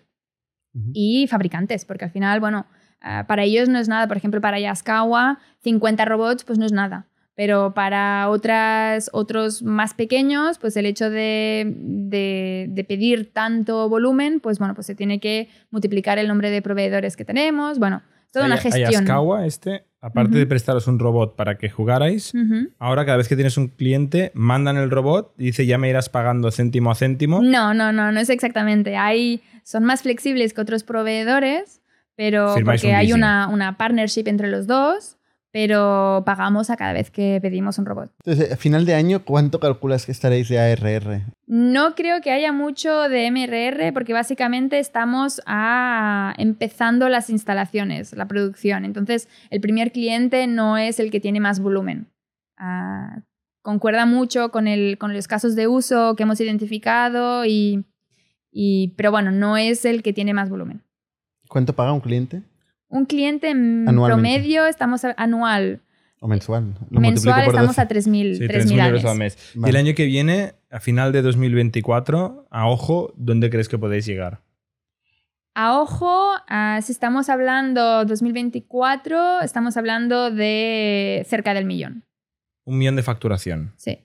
y 0.93 1.27
fabricantes, 1.27 1.85
porque 1.85 2.03
al 2.03 2.11
final, 2.11 2.41
bueno, 2.41 2.65
ah, 2.99 3.23
para 3.25 3.43
ellos 3.43 3.69
no 3.69 3.79
es 3.79 3.87
nada. 3.87 4.05
Por 4.05 4.17
ejemplo, 4.17 4.41
para 4.41 4.59
Yaskawa, 4.59 5.39
50 5.63 6.03
robots, 6.03 6.43
pues 6.43 6.59
no 6.59 6.65
es 6.65 6.73
nada. 6.73 7.07
Pero 7.37 7.75
para 7.75 8.29
otras, 8.29 9.11
otros 9.13 9.61
más 9.61 9.93
pequeños, 9.93 10.57
pues 10.57 10.75
el 10.75 10.87
hecho 10.87 11.11
de, 11.11 11.71
de, 11.77 12.85
pedir 12.87 13.31
tanto 13.31 13.87
volumen, 13.89 14.39
pues 14.39 14.57
bueno, 14.57 14.73
pues 14.73 14.87
se 14.87 14.95
tiene 14.95 15.19
que 15.19 15.47
multiplicar 15.69 16.17
el 16.17 16.27
nombre 16.27 16.49
de 16.49 16.63
proveedores 16.63 17.15
que 17.15 17.25
tenemos. 17.25 17.77
Bueno, 17.77 18.01
toda 18.31 18.47
una 18.47 18.57
gestión. 18.57 18.91
Yaskawa, 18.91 19.45
este, 19.45 19.85
aparte 20.01 20.39
de 20.39 20.47
prestaros 20.47 20.87
un 20.87 20.97
robot 20.97 21.35
para 21.35 21.59
que 21.59 21.69
jugarais, 21.69 22.33
ahora 22.79 23.05
cada 23.05 23.17
vez 23.17 23.27
que 23.27 23.35
tienes 23.35 23.55
un 23.57 23.67
cliente, 23.67 24.31
mandan 24.33 24.75
el 24.77 24.89
robot 24.89 25.35
y 25.37 25.43
dice 25.43 25.67
ya 25.67 25.77
me 25.77 25.89
irás 25.89 26.09
pagando 26.09 26.49
céntimo 26.49 26.89
a 26.89 26.95
céntimo. 26.95 27.43
No, 27.43 27.75
no, 27.75 27.93
no, 27.93 28.11
no 28.11 28.19
es 28.19 28.31
exactamente. 28.31 28.97
Hay, 28.97 29.43
son 29.61 29.83
más 29.83 30.01
flexibles 30.01 30.55
que 30.55 30.61
otros 30.61 30.83
proveedores, 30.83 31.83
pero 32.15 32.55
porque 32.65 32.95
hay 32.95 33.13
una, 33.13 33.47
una, 33.47 33.77
partnership 33.77 34.23
entre 34.25 34.47
los 34.47 34.65
dos. 34.65 35.16
Pero 35.59 36.21
pagamos 36.23 36.69
a 36.69 36.77
cada 36.77 36.93
vez 36.93 37.09
que 37.09 37.39
pedimos 37.41 37.79
un 37.79 37.87
robot. 37.87 38.11
Entonces, 38.23 38.53
a 38.53 38.57
final 38.57 38.85
de 38.85 38.93
año, 38.93 39.25
¿cuánto 39.25 39.59
calculas 39.59 40.05
que 40.05 40.11
estaréis 40.11 40.49
de 40.49 40.59
ARR? 40.59 41.23
No 41.47 41.95
creo 41.95 42.21
que 42.21 42.29
haya 42.29 42.51
mucho 42.51 43.09
de 43.09 43.31
MRR 43.31 43.91
porque 43.91 44.13
básicamente 44.13 44.77
estamos 44.77 45.41
a, 45.47 46.35
empezando 46.37 47.09
las 47.09 47.31
instalaciones, 47.31 48.15
la 48.15 48.27
producción. 48.27 48.85
Entonces, 48.85 49.29
el 49.49 49.59
primer 49.59 49.91
cliente 49.91 50.45
no 50.45 50.77
es 50.77 50.99
el 50.99 51.09
que 51.09 51.19
tiene 51.19 51.39
más 51.39 51.59
volumen. 51.59 52.05
Ah, 52.59 53.23
concuerda 53.63 54.05
mucho 54.05 54.51
con, 54.51 54.67
el, 54.67 54.99
con 54.99 55.15
los 55.15 55.27
casos 55.27 55.55
de 55.55 55.67
uso 55.67 56.15
que 56.15 56.21
hemos 56.21 56.39
identificado, 56.39 57.45
y, 57.45 57.83
y, 58.51 58.89
pero 58.89 59.09
bueno, 59.09 59.31
no 59.31 59.57
es 59.57 59.85
el 59.85 60.03
que 60.03 60.13
tiene 60.13 60.35
más 60.35 60.51
volumen. 60.51 60.83
¿Cuánto 61.49 61.73
paga 61.73 61.93
un 61.93 62.01
cliente? 62.01 62.43
Un 62.89 63.05
cliente 63.05 63.49
en 63.49 63.85
promedio 63.85 64.65
estamos 64.65 65.03
anual. 65.17 65.81
¿O 66.19 66.27
mensual? 66.27 66.73
mensual 66.89 67.47
estamos 67.47 67.77
a 67.77 67.87
3.000 67.87 68.65
sí, 68.67 68.79
euros 68.79 69.05
al 69.05 69.17
mes. 69.17 69.37
Y 69.55 69.69
el 69.69 69.75
año 69.75 69.93
que 69.93 70.05
viene, 70.05 70.55
a 70.71 70.79
final 70.79 71.11
de 71.11 71.21
2024, 71.21 72.47
a 72.49 72.67
ojo, 72.67 73.13
¿dónde 73.17 73.49
crees 73.49 73.69
que 73.69 73.77
podéis 73.77 74.05
llegar? 74.05 74.41
A 75.53 75.79
ojo, 75.79 76.33
si 76.81 76.91
estamos 76.91 77.29
hablando 77.29 78.05
2024, 78.05 79.41
estamos 79.41 79.75
hablando 79.77 80.31
de 80.31 81.25
cerca 81.27 81.53
del 81.53 81.65
millón. 81.65 82.03
Un 82.63 82.77
millón 82.77 82.95
de 82.95 83.03
facturación. 83.03 83.73
Sí. 83.75 83.99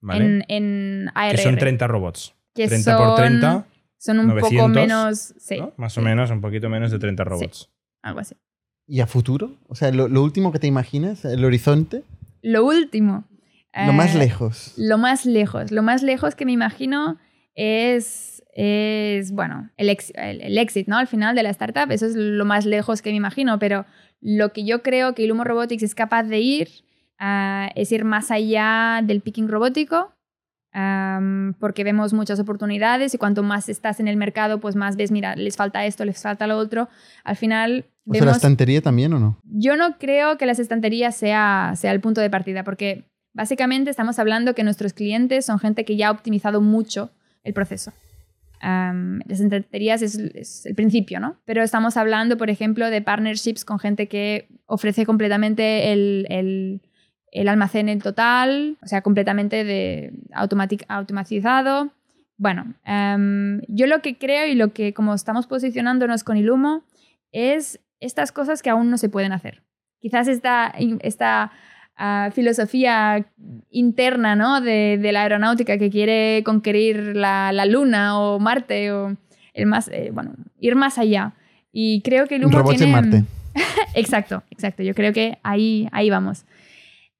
¿Vale? 0.00 0.44
En, 0.48 1.10
ARR. 1.14 1.36
Que 1.36 1.42
son 1.42 1.56
30 1.56 1.86
robots. 1.86 2.34
Que 2.54 2.68
30 2.68 2.98
por 2.98 3.14
30. 3.16 3.66
Son 3.96 4.18
un 4.18 4.38
poco 4.38 4.68
menos. 4.68 5.34
Sí. 5.38 5.60
Más 5.76 5.96
o 5.96 6.02
menos, 6.02 6.30
un 6.30 6.40
poquito 6.40 6.68
menos 6.68 6.90
de 6.90 6.98
30 6.98 7.24
robots 7.24 7.70
algo 8.04 8.20
así. 8.20 8.36
¿Y 8.86 9.00
a 9.00 9.06
futuro? 9.06 9.56
O 9.66 9.74
sea, 9.74 9.90
lo, 9.90 10.22
último 10.22 10.52
que 10.52 10.58
te 10.58 10.66
imaginas, 10.66 11.24
el 11.24 11.44
horizonte. 11.44 12.04
Lo 12.42 12.64
último. 12.64 13.24
Lo 13.74 13.92
más 13.92 14.14
eh, 14.14 14.18
lejos. 14.18 14.74
Lo 14.76 14.98
más 14.98 15.24
lejos. 15.24 15.72
Lo 15.72 15.82
más 15.82 16.02
lejos 16.02 16.34
que 16.34 16.44
me 16.44 16.52
imagino 16.52 17.18
es, 17.54 18.44
es 18.54 19.32
bueno, 19.32 19.70
el, 19.78 19.96
el, 20.14 20.58
exit, 20.58 20.86
¿no? 20.86 20.98
Al 20.98 21.06
final 21.06 21.34
de 21.34 21.42
la 21.42 21.50
startup. 21.50 21.90
Eso 21.90 22.06
es 22.06 22.14
lo 22.14 22.44
más 22.44 22.66
lejos 22.66 23.00
que 23.00 23.10
me 23.10 23.16
imagino. 23.16 23.58
Pero 23.58 23.86
lo 24.20 24.52
que 24.52 24.64
yo 24.64 24.82
creo 24.82 25.14
que 25.14 25.22
Ilumo 25.22 25.44
Robotics 25.44 25.82
es 25.82 25.94
capaz 25.94 26.24
de 26.24 26.40
ir 26.40 26.68
uh, 27.20 27.70
es 27.74 27.90
ir 27.90 28.04
más 28.04 28.30
allá 28.30 29.00
del 29.02 29.22
picking 29.22 29.48
robótico 29.48 30.12
porque 31.60 31.84
vemos 31.84 32.12
muchas 32.12 32.40
oportunidades 32.40 33.14
y 33.14 33.18
cuanto 33.18 33.42
más 33.42 33.68
estás 33.68 34.00
en 34.00 34.08
el 34.08 34.16
mercado, 34.16 34.58
pues 34.58 34.74
más 34.74 34.96
ves, 34.96 35.12
mira, 35.12 35.36
les 35.36 35.56
falta 35.56 35.86
esto, 35.86 36.04
les 36.04 36.20
falta 36.20 36.46
lo 36.46 36.58
otro. 36.58 36.88
Al 37.22 37.36
final... 37.36 37.86
¿O 38.06 38.14
sea, 38.14 38.24
la 38.24 38.32
estantería 38.32 38.82
también 38.82 39.12
o 39.14 39.20
no? 39.20 39.38
Yo 39.44 39.76
no 39.76 39.98
creo 39.98 40.36
que 40.36 40.46
las 40.46 40.58
estanterías 40.58 41.16
sea, 41.16 41.72
sea 41.76 41.92
el 41.92 42.00
punto 42.00 42.20
de 42.20 42.28
partida, 42.28 42.64
porque 42.64 43.04
básicamente 43.32 43.90
estamos 43.90 44.18
hablando 44.18 44.54
que 44.54 44.64
nuestros 44.64 44.92
clientes 44.92 45.46
son 45.46 45.58
gente 45.58 45.84
que 45.84 45.96
ya 45.96 46.08
ha 46.08 46.10
optimizado 46.10 46.60
mucho 46.60 47.10
el 47.44 47.54
proceso. 47.54 47.92
las 48.60 49.40
estanterías 49.40 50.02
es, 50.02 50.66
el 50.66 50.74
principio, 50.74 51.20
¿no? 51.20 51.36
Pero 51.44 51.62
estamos 51.62 51.96
hablando, 51.96 52.36
por 52.36 52.50
ejemplo, 52.50 52.90
de 52.90 53.00
partnerships 53.00 53.64
con 53.64 53.78
gente 53.78 54.08
que 54.08 54.48
ofrece 54.66 55.06
completamente 55.06 55.92
el, 55.92 56.26
el 56.30 56.82
el 57.34 57.48
almacén 57.48 57.88
en 57.88 58.00
total, 58.00 58.78
o 58.80 58.86
sea, 58.86 59.02
completamente 59.02 59.64
de 59.64 60.12
automatizado. 60.88 61.90
Bueno, 62.38 62.74
em, 62.84 63.60
yo 63.68 63.86
lo 63.86 64.00
que 64.00 64.16
creo 64.16 64.46
y 64.46 64.54
lo 64.54 64.72
que 64.72 64.94
como 64.94 65.14
estamos 65.14 65.48
posicionándonos 65.48 66.22
con 66.22 66.36
Ilumo 66.36 66.84
es 67.32 67.80
estas 68.00 68.30
cosas 68.30 68.62
que 68.62 68.70
aún 68.70 68.88
no 68.88 68.98
se 68.98 69.08
pueden 69.08 69.32
hacer. 69.32 69.62
Quizás 69.98 70.28
esta, 70.28 70.72
esta 71.00 71.50
ah, 71.96 72.30
filosofía 72.32 73.26
interna 73.70 74.36
¿no? 74.36 74.60
de, 74.60 75.00
la 75.12 75.22
aeronáutica 75.22 75.76
que 75.76 75.90
quiere 75.90 76.42
conquerir 76.44 77.16
la, 77.16 77.52
Luna 77.66 78.18
o 78.18 78.38
Marte 78.38 78.92
o 78.92 79.16
el 79.54 79.66
más, 79.66 79.88
eh, 79.88 80.10
bueno, 80.12 80.34
ir 80.60 80.76
más 80.76 80.98
allá. 80.98 81.32
Y 81.72 82.00
creo 82.02 82.28
que 82.28 82.36
Ilumo 82.36 82.62
tiene... 82.64 82.84
en 82.84 82.90
Marte. 82.92 83.24
exacto, 83.94 84.44
exacto. 84.50 84.84
Yo 84.84 84.94
creo 84.94 85.12
que 85.12 85.38
ahí, 85.42 85.88
ahí 85.90 86.10
vamos 86.10 86.44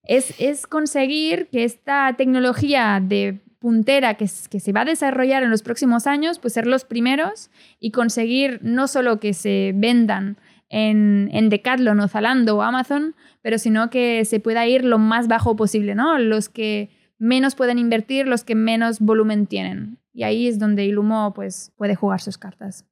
es, 0.04 0.66
conseguir 0.66 1.48
que 1.50 1.64
esta 1.64 2.14
tecnología 2.16 3.00
de 3.02 3.40
puntera 3.58 4.14
que, 4.14 4.28
que, 4.50 4.60
se 4.60 4.72
va 4.72 4.82
a 4.82 4.84
desarrollar 4.84 5.42
en 5.42 5.50
los 5.50 5.62
próximos 5.62 6.06
años, 6.06 6.38
pues 6.38 6.52
ser 6.52 6.66
los 6.66 6.84
primeros 6.84 7.50
y 7.80 7.92
conseguir 7.92 8.60
no 8.62 8.88
solo 8.88 9.20
que 9.20 9.32
se 9.32 9.72
vendan 9.74 10.36
en, 10.68 11.30
en 11.32 11.48
Decathlon 11.48 12.00
o 12.00 12.08
Zalando 12.08 12.56
o 12.56 12.62
Amazon, 12.62 13.14
pero 13.40 13.58
sino 13.58 13.88
que 13.88 14.24
se 14.26 14.40
pueda 14.40 14.66
ir 14.66 14.84
lo 14.84 14.98
más 14.98 15.28
bajo 15.28 15.56
posible, 15.56 15.94
¿no? 15.94 16.18
Los 16.18 16.50
que 16.50 16.90
menos 17.18 17.54
pueden 17.54 17.78
invertir, 17.78 18.26
los 18.26 18.44
que 18.44 18.54
menos 18.54 19.00
volumen 19.00 19.46
tienen. 19.46 19.98
Y 20.12 20.24
ahí 20.24 20.46
es 20.46 20.58
donde 20.58 20.84
Ilumo 20.84 21.32
pues, 21.34 21.72
puede 21.76 21.94
jugar 21.94 22.20
sus 22.20 22.38
cartas. 22.38 22.84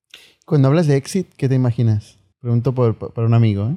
Cuando 0.46 0.68
hablas 0.68 0.86
de 0.86 0.96
exit, 0.96 1.28
¿qué 1.36 1.48
te 1.48 1.54
imaginas? 1.54 2.18
Pregunto 2.40 2.74
por, 2.74 2.96
por 2.96 3.24
un 3.24 3.34
amigo. 3.34 3.68
¿eh? 3.68 3.76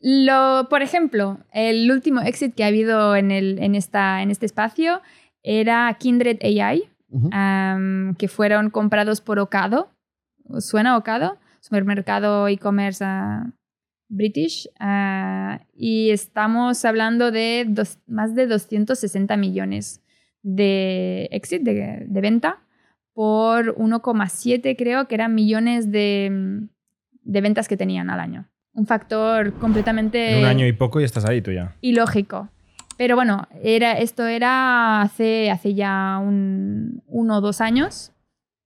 Lo, 0.00 0.68
por 0.70 0.82
ejemplo, 0.82 1.38
el 1.52 1.90
último 1.90 2.20
exit 2.20 2.54
que 2.54 2.64
ha 2.64 2.68
habido 2.68 3.16
en, 3.16 3.30
el, 3.30 3.58
en, 3.58 3.74
esta, 3.74 4.22
en 4.22 4.30
este 4.30 4.46
espacio 4.46 5.02
era 5.42 5.94
Kindred 5.98 6.38
AI, 6.42 6.88
que 8.16 8.28
fueron 8.28 8.70
comprados 8.70 9.20
por 9.20 9.38
Ocado. 9.38 9.90
¿Suena 10.58 10.96
Ocado? 10.96 11.38
Supermercado 11.60 12.46
e-commerce 12.48 13.04
ah, 13.04 13.52
British. 14.08 14.68
Ah, 14.78 15.60
y 15.74 16.10
estamos 16.10 16.84
hablando 16.84 17.30
de 17.32 17.66
más 18.06 18.34
de 18.34 18.46
260 18.46 19.36
millones 19.36 20.02
de 20.42 21.28
exit, 21.32 21.62
de, 21.62 22.04
de 22.06 22.20
venta, 22.20 22.62
por 23.12 23.74
1,7 23.74 24.76
creo 24.78 25.08
que 25.08 25.16
eran 25.16 25.34
millones 25.34 25.90
de, 25.90 26.68
de 27.22 27.40
ventas 27.40 27.66
que 27.66 27.76
tenían 27.76 28.10
al 28.10 28.20
año 28.20 28.48
un 28.78 28.86
factor 28.86 29.52
completamente... 29.54 30.38
un 30.38 30.44
año 30.44 30.66
y 30.66 30.72
poco 30.72 31.00
y 31.00 31.04
estás 31.04 31.24
ahí 31.24 31.42
tú 31.42 31.50
ya. 31.50 31.74
Ilógico. 31.80 32.48
Pero 32.96 33.16
bueno, 33.16 33.46
era, 33.62 33.92
esto 33.92 34.26
era 34.26 35.02
hace, 35.02 35.50
hace 35.50 35.74
ya 35.74 36.18
un, 36.22 37.02
uno 37.06 37.38
o 37.38 37.40
dos 37.40 37.60
años. 37.60 38.12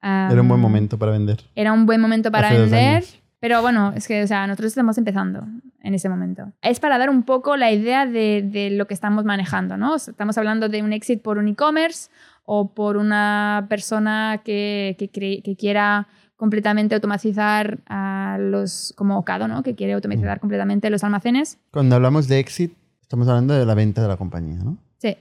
era 0.02 0.40
un 0.40 0.48
buen 0.48 0.60
momento 0.60 0.98
para 0.98 1.12
vender. 1.12 1.40
Era 1.54 1.72
un 1.72 1.86
buen 1.86 2.00
momento 2.00 2.30
para 2.30 2.50
vender. 2.52 3.04
Pero 3.40 3.60
bueno, 3.60 3.92
es 3.96 4.06
que 4.06 4.22
o 4.22 4.26
sea, 4.26 4.46
nosotros 4.46 4.68
estamos 4.68 4.96
empezando 4.98 5.44
en 5.82 5.94
ese 5.94 6.08
momento. 6.08 6.52
Es 6.62 6.78
para 6.78 6.96
dar 6.98 7.10
un 7.10 7.24
poco 7.24 7.56
la 7.56 7.72
idea 7.72 8.06
de, 8.06 8.42
de 8.42 8.70
lo 8.70 8.86
que 8.86 8.94
estamos 8.94 9.24
manejando, 9.24 9.76
¿no? 9.76 9.96
estamos 9.96 10.38
hablando 10.38 10.68
de 10.68 10.82
un 10.82 10.92
exit 10.92 11.20
por 11.20 11.38
un 11.38 11.48
e-commerce 11.48 12.08
o 12.44 12.72
por 12.72 12.96
una 12.96 13.66
persona 13.68 14.42
que, 14.44 14.96
que, 14.98 15.08
que 15.42 15.56
quiera 15.56 16.06
completamente 16.42 16.96
automatizar 16.96 17.78
a 17.86 18.36
los, 18.36 18.92
como 18.96 19.16
Ocado, 19.16 19.46
¿no? 19.46 19.62
que 19.62 19.76
quiere 19.76 19.92
automatizar 19.92 20.40
completamente 20.40 20.90
los 20.90 21.04
almacenes. 21.04 21.60
Cuando 21.70 21.94
hablamos 21.94 22.26
de 22.26 22.40
exit, 22.40 22.72
estamos 23.00 23.28
hablando 23.28 23.54
de 23.54 23.64
la 23.64 23.76
venta 23.76 24.02
de 24.02 24.08
la 24.08 24.16
compañía, 24.16 24.56
¿no? 24.56 24.76
Sí. 24.98 25.16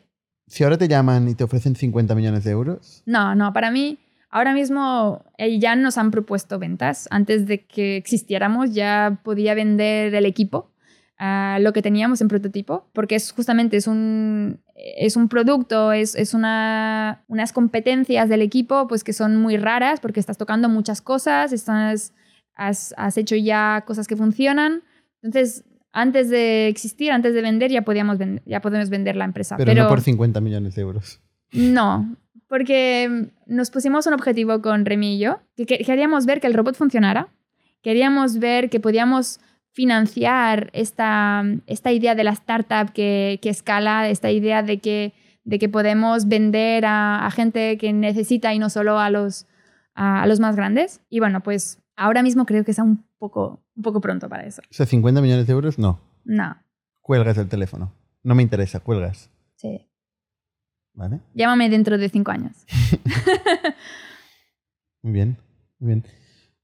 Si 0.48 0.64
ahora 0.64 0.80
te 0.80 0.88
llaman 0.88 1.30
y 1.30 1.36
te 1.36 1.44
ofrecen 1.44 1.76
50 1.76 2.16
millones 2.16 2.44
de 2.44 2.50
euros. 2.50 3.04
No, 3.06 3.36
no, 3.36 3.54
para 3.54 3.70
mí, 3.70 4.00
ahora 4.32 4.56
mismo 4.56 5.24
eh, 5.38 5.60
ya 5.60 5.76
nos 5.76 6.00
han 6.00 6.10
propuesto 6.10 6.58
ventas. 6.58 7.08
Antes 7.12 7.46
de 7.46 7.68
que 7.68 7.98
existiéramos 7.98 8.74
ya 8.74 9.20
podía 9.24 9.54
vender 9.54 10.16
el 10.16 10.26
equipo 10.26 10.71
lo 11.60 11.72
que 11.72 11.82
teníamos 11.82 12.20
en 12.22 12.28
prototipo, 12.28 12.88
porque 12.94 13.16
es 13.16 13.32
justamente 13.32 13.78
es 13.78 13.86
un, 13.86 14.60
es 14.76 15.16
un 15.16 15.30
producto, 15.30 15.92
es, 15.92 16.16
es 16.16 16.34
una, 16.34 17.24
unas 17.28 17.54
competencias 17.54 18.28
del 18.28 18.42
equipo 18.42 18.88
pues 18.88 19.04
que 19.04 19.14
son 19.14 19.38
muy 19.38 19.58
raras 19.58 20.00
porque 20.00 20.20
estás 20.20 20.38
tocando 20.38 20.68
muchas 20.68 21.02
cosas, 21.02 21.54
estás, 21.54 22.14
has, 22.56 22.96
has 22.98 23.18
hecho 23.18 23.36
ya 23.36 23.84
cosas 23.86 24.08
que 24.08 24.16
funcionan. 24.16 24.82
Entonces, 25.22 25.64
antes 25.92 26.30
de 26.30 26.68
existir, 26.68 27.12
antes 27.12 27.36
de 27.36 27.42
vender, 27.44 27.70
ya, 27.70 27.84
podíamos 27.84 28.18
ya 28.46 28.62
podemos 28.62 28.90
vender 28.90 29.16
la 29.16 29.26
empresa. 29.26 29.58
Pero, 29.58 29.76
no 29.76 29.90
por 29.90 30.02
50 30.02 30.42
millones 30.42 30.74
de 30.74 30.82
euros. 30.82 31.22
No, 31.52 32.16
porque 32.48 33.30
nos 33.46 33.70
pusimos 33.70 34.08
un 34.08 34.14
objetivo 34.14 34.62
con 34.62 34.86
Remillo, 34.86 35.40
que 35.56 35.66
queríamos 35.66 36.26
ver 36.26 36.42
que 36.42 36.48
el 36.48 36.56
robot 36.56 36.76
funcionara, 36.76 37.28
queríamos 37.84 38.40
ver 38.40 38.72
que 38.72 38.80
podíamos 38.80 39.40
financiar 39.74 40.70
esta, 40.74 41.44
esta 41.68 41.92
idea 41.92 42.16
de 42.16 42.24
la 42.24 42.32
startup 42.32 42.92
que, 42.94 43.40
que, 43.42 43.50
escala, 43.50 44.10
esta 44.10 44.32
idea 44.32 44.64
de 44.64 44.80
que, 44.80 45.14
de 45.44 45.60
que 45.60 45.70
podemos 45.70 46.28
vender 46.28 46.86
a, 46.86 47.30
gente 47.34 47.78
que 47.78 47.94
necesita 47.94 48.54
y 48.54 48.60
no 48.60 48.70
solo 48.70 49.00
a 49.00 49.10
los, 49.10 49.48
a, 49.96 50.28
los 50.28 50.40
más 50.40 50.56
grandes. 50.56 51.02
Y 51.10 51.20
bueno, 51.20 51.42
pues 51.42 51.80
ahora 51.96 52.24
mismo 52.24 52.46
creo 52.46 52.64
que 52.64 52.72
está 52.72 52.84
un 52.84 53.06
poco, 53.18 53.64
un 53.76 53.84
poco 53.84 54.02
pronto 54.02 54.30
para 54.30 54.46
eso. 54.46 54.62
O 54.70 54.74
sea, 54.74 54.86
50 54.86 55.22
millones 55.22 55.48
de 55.48 55.54
euros, 55.54 55.80
no. 55.80 56.00
No. 56.26 56.58
Cuelgas 57.02 57.38
el 57.38 57.48
teléfono. 57.48 57.94
No 58.24 58.36
me 58.36 58.44
interesa, 58.44 58.82
cuelgas. 58.82 59.30
Sí. 59.56 59.88
¿Vale? 60.94 61.22
Llámame 61.34 61.70
dentro 61.70 61.98
de 61.98 62.10
cinco 62.10 62.32
años. 62.32 62.58
muy 65.02 65.14
bien, 65.14 65.38
muy 65.80 65.88
bien. 65.88 66.06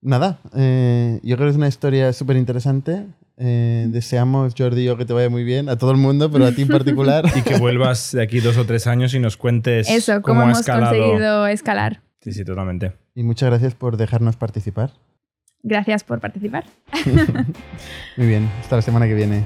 Nada, 0.02 0.40
eh, 0.56 1.20
yo 1.24 1.36
creo 1.36 1.48
que 1.48 1.52
es 1.52 1.58
una 1.58 1.68
historia 1.68 2.14
súper 2.14 2.38
interesante. 2.38 3.06
Eh, 3.38 3.88
deseamos, 3.90 4.56
Jordi 4.58 4.84
yo, 4.84 4.98
que 4.98 5.06
te 5.06 5.14
vaya 5.14 5.30
muy 5.30 5.44
bien, 5.44 5.70
a 5.70 5.78
todo 5.78 5.92
el 5.92 5.98
mundo, 5.98 6.32
pero 6.32 6.46
a 6.46 6.52
ti 6.52 6.64
en 6.64 6.68
particular. 6.70 7.26
y 7.36 7.42
que 7.42 7.58
vuelvas 7.58 8.12
de 8.12 8.24
aquí 8.24 8.40
dos 8.40 8.58
o 8.58 8.66
tres 8.66 8.88
años 8.88 9.14
y 9.14 9.20
nos 9.20 9.38
cuentes 9.38 9.90
Eso, 9.90 10.22
cómo, 10.22 10.44
hemos 10.44 10.66
conseguido 10.66 11.48
escalar. 11.48 12.02
Sí, 12.22 12.32
sí, 12.32 12.44
totalmente. 12.44 12.94
Y 13.16 13.24
muchas 13.24 13.50
gracias 13.50 13.76
por 13.76 13.98
dejarnos 13.98 14.36
participar. 14.36 14.92
Gracias 15.64 16.04
por 16.04 16.20
participar. 16.20 16.66
muy 18.18 18.28
bien, 18.28 18.50
hasta 18.60 18.78
la 18.78 18.82
semana 18.82 19.08
que 19.08 19.16
viene. 19.16 19.46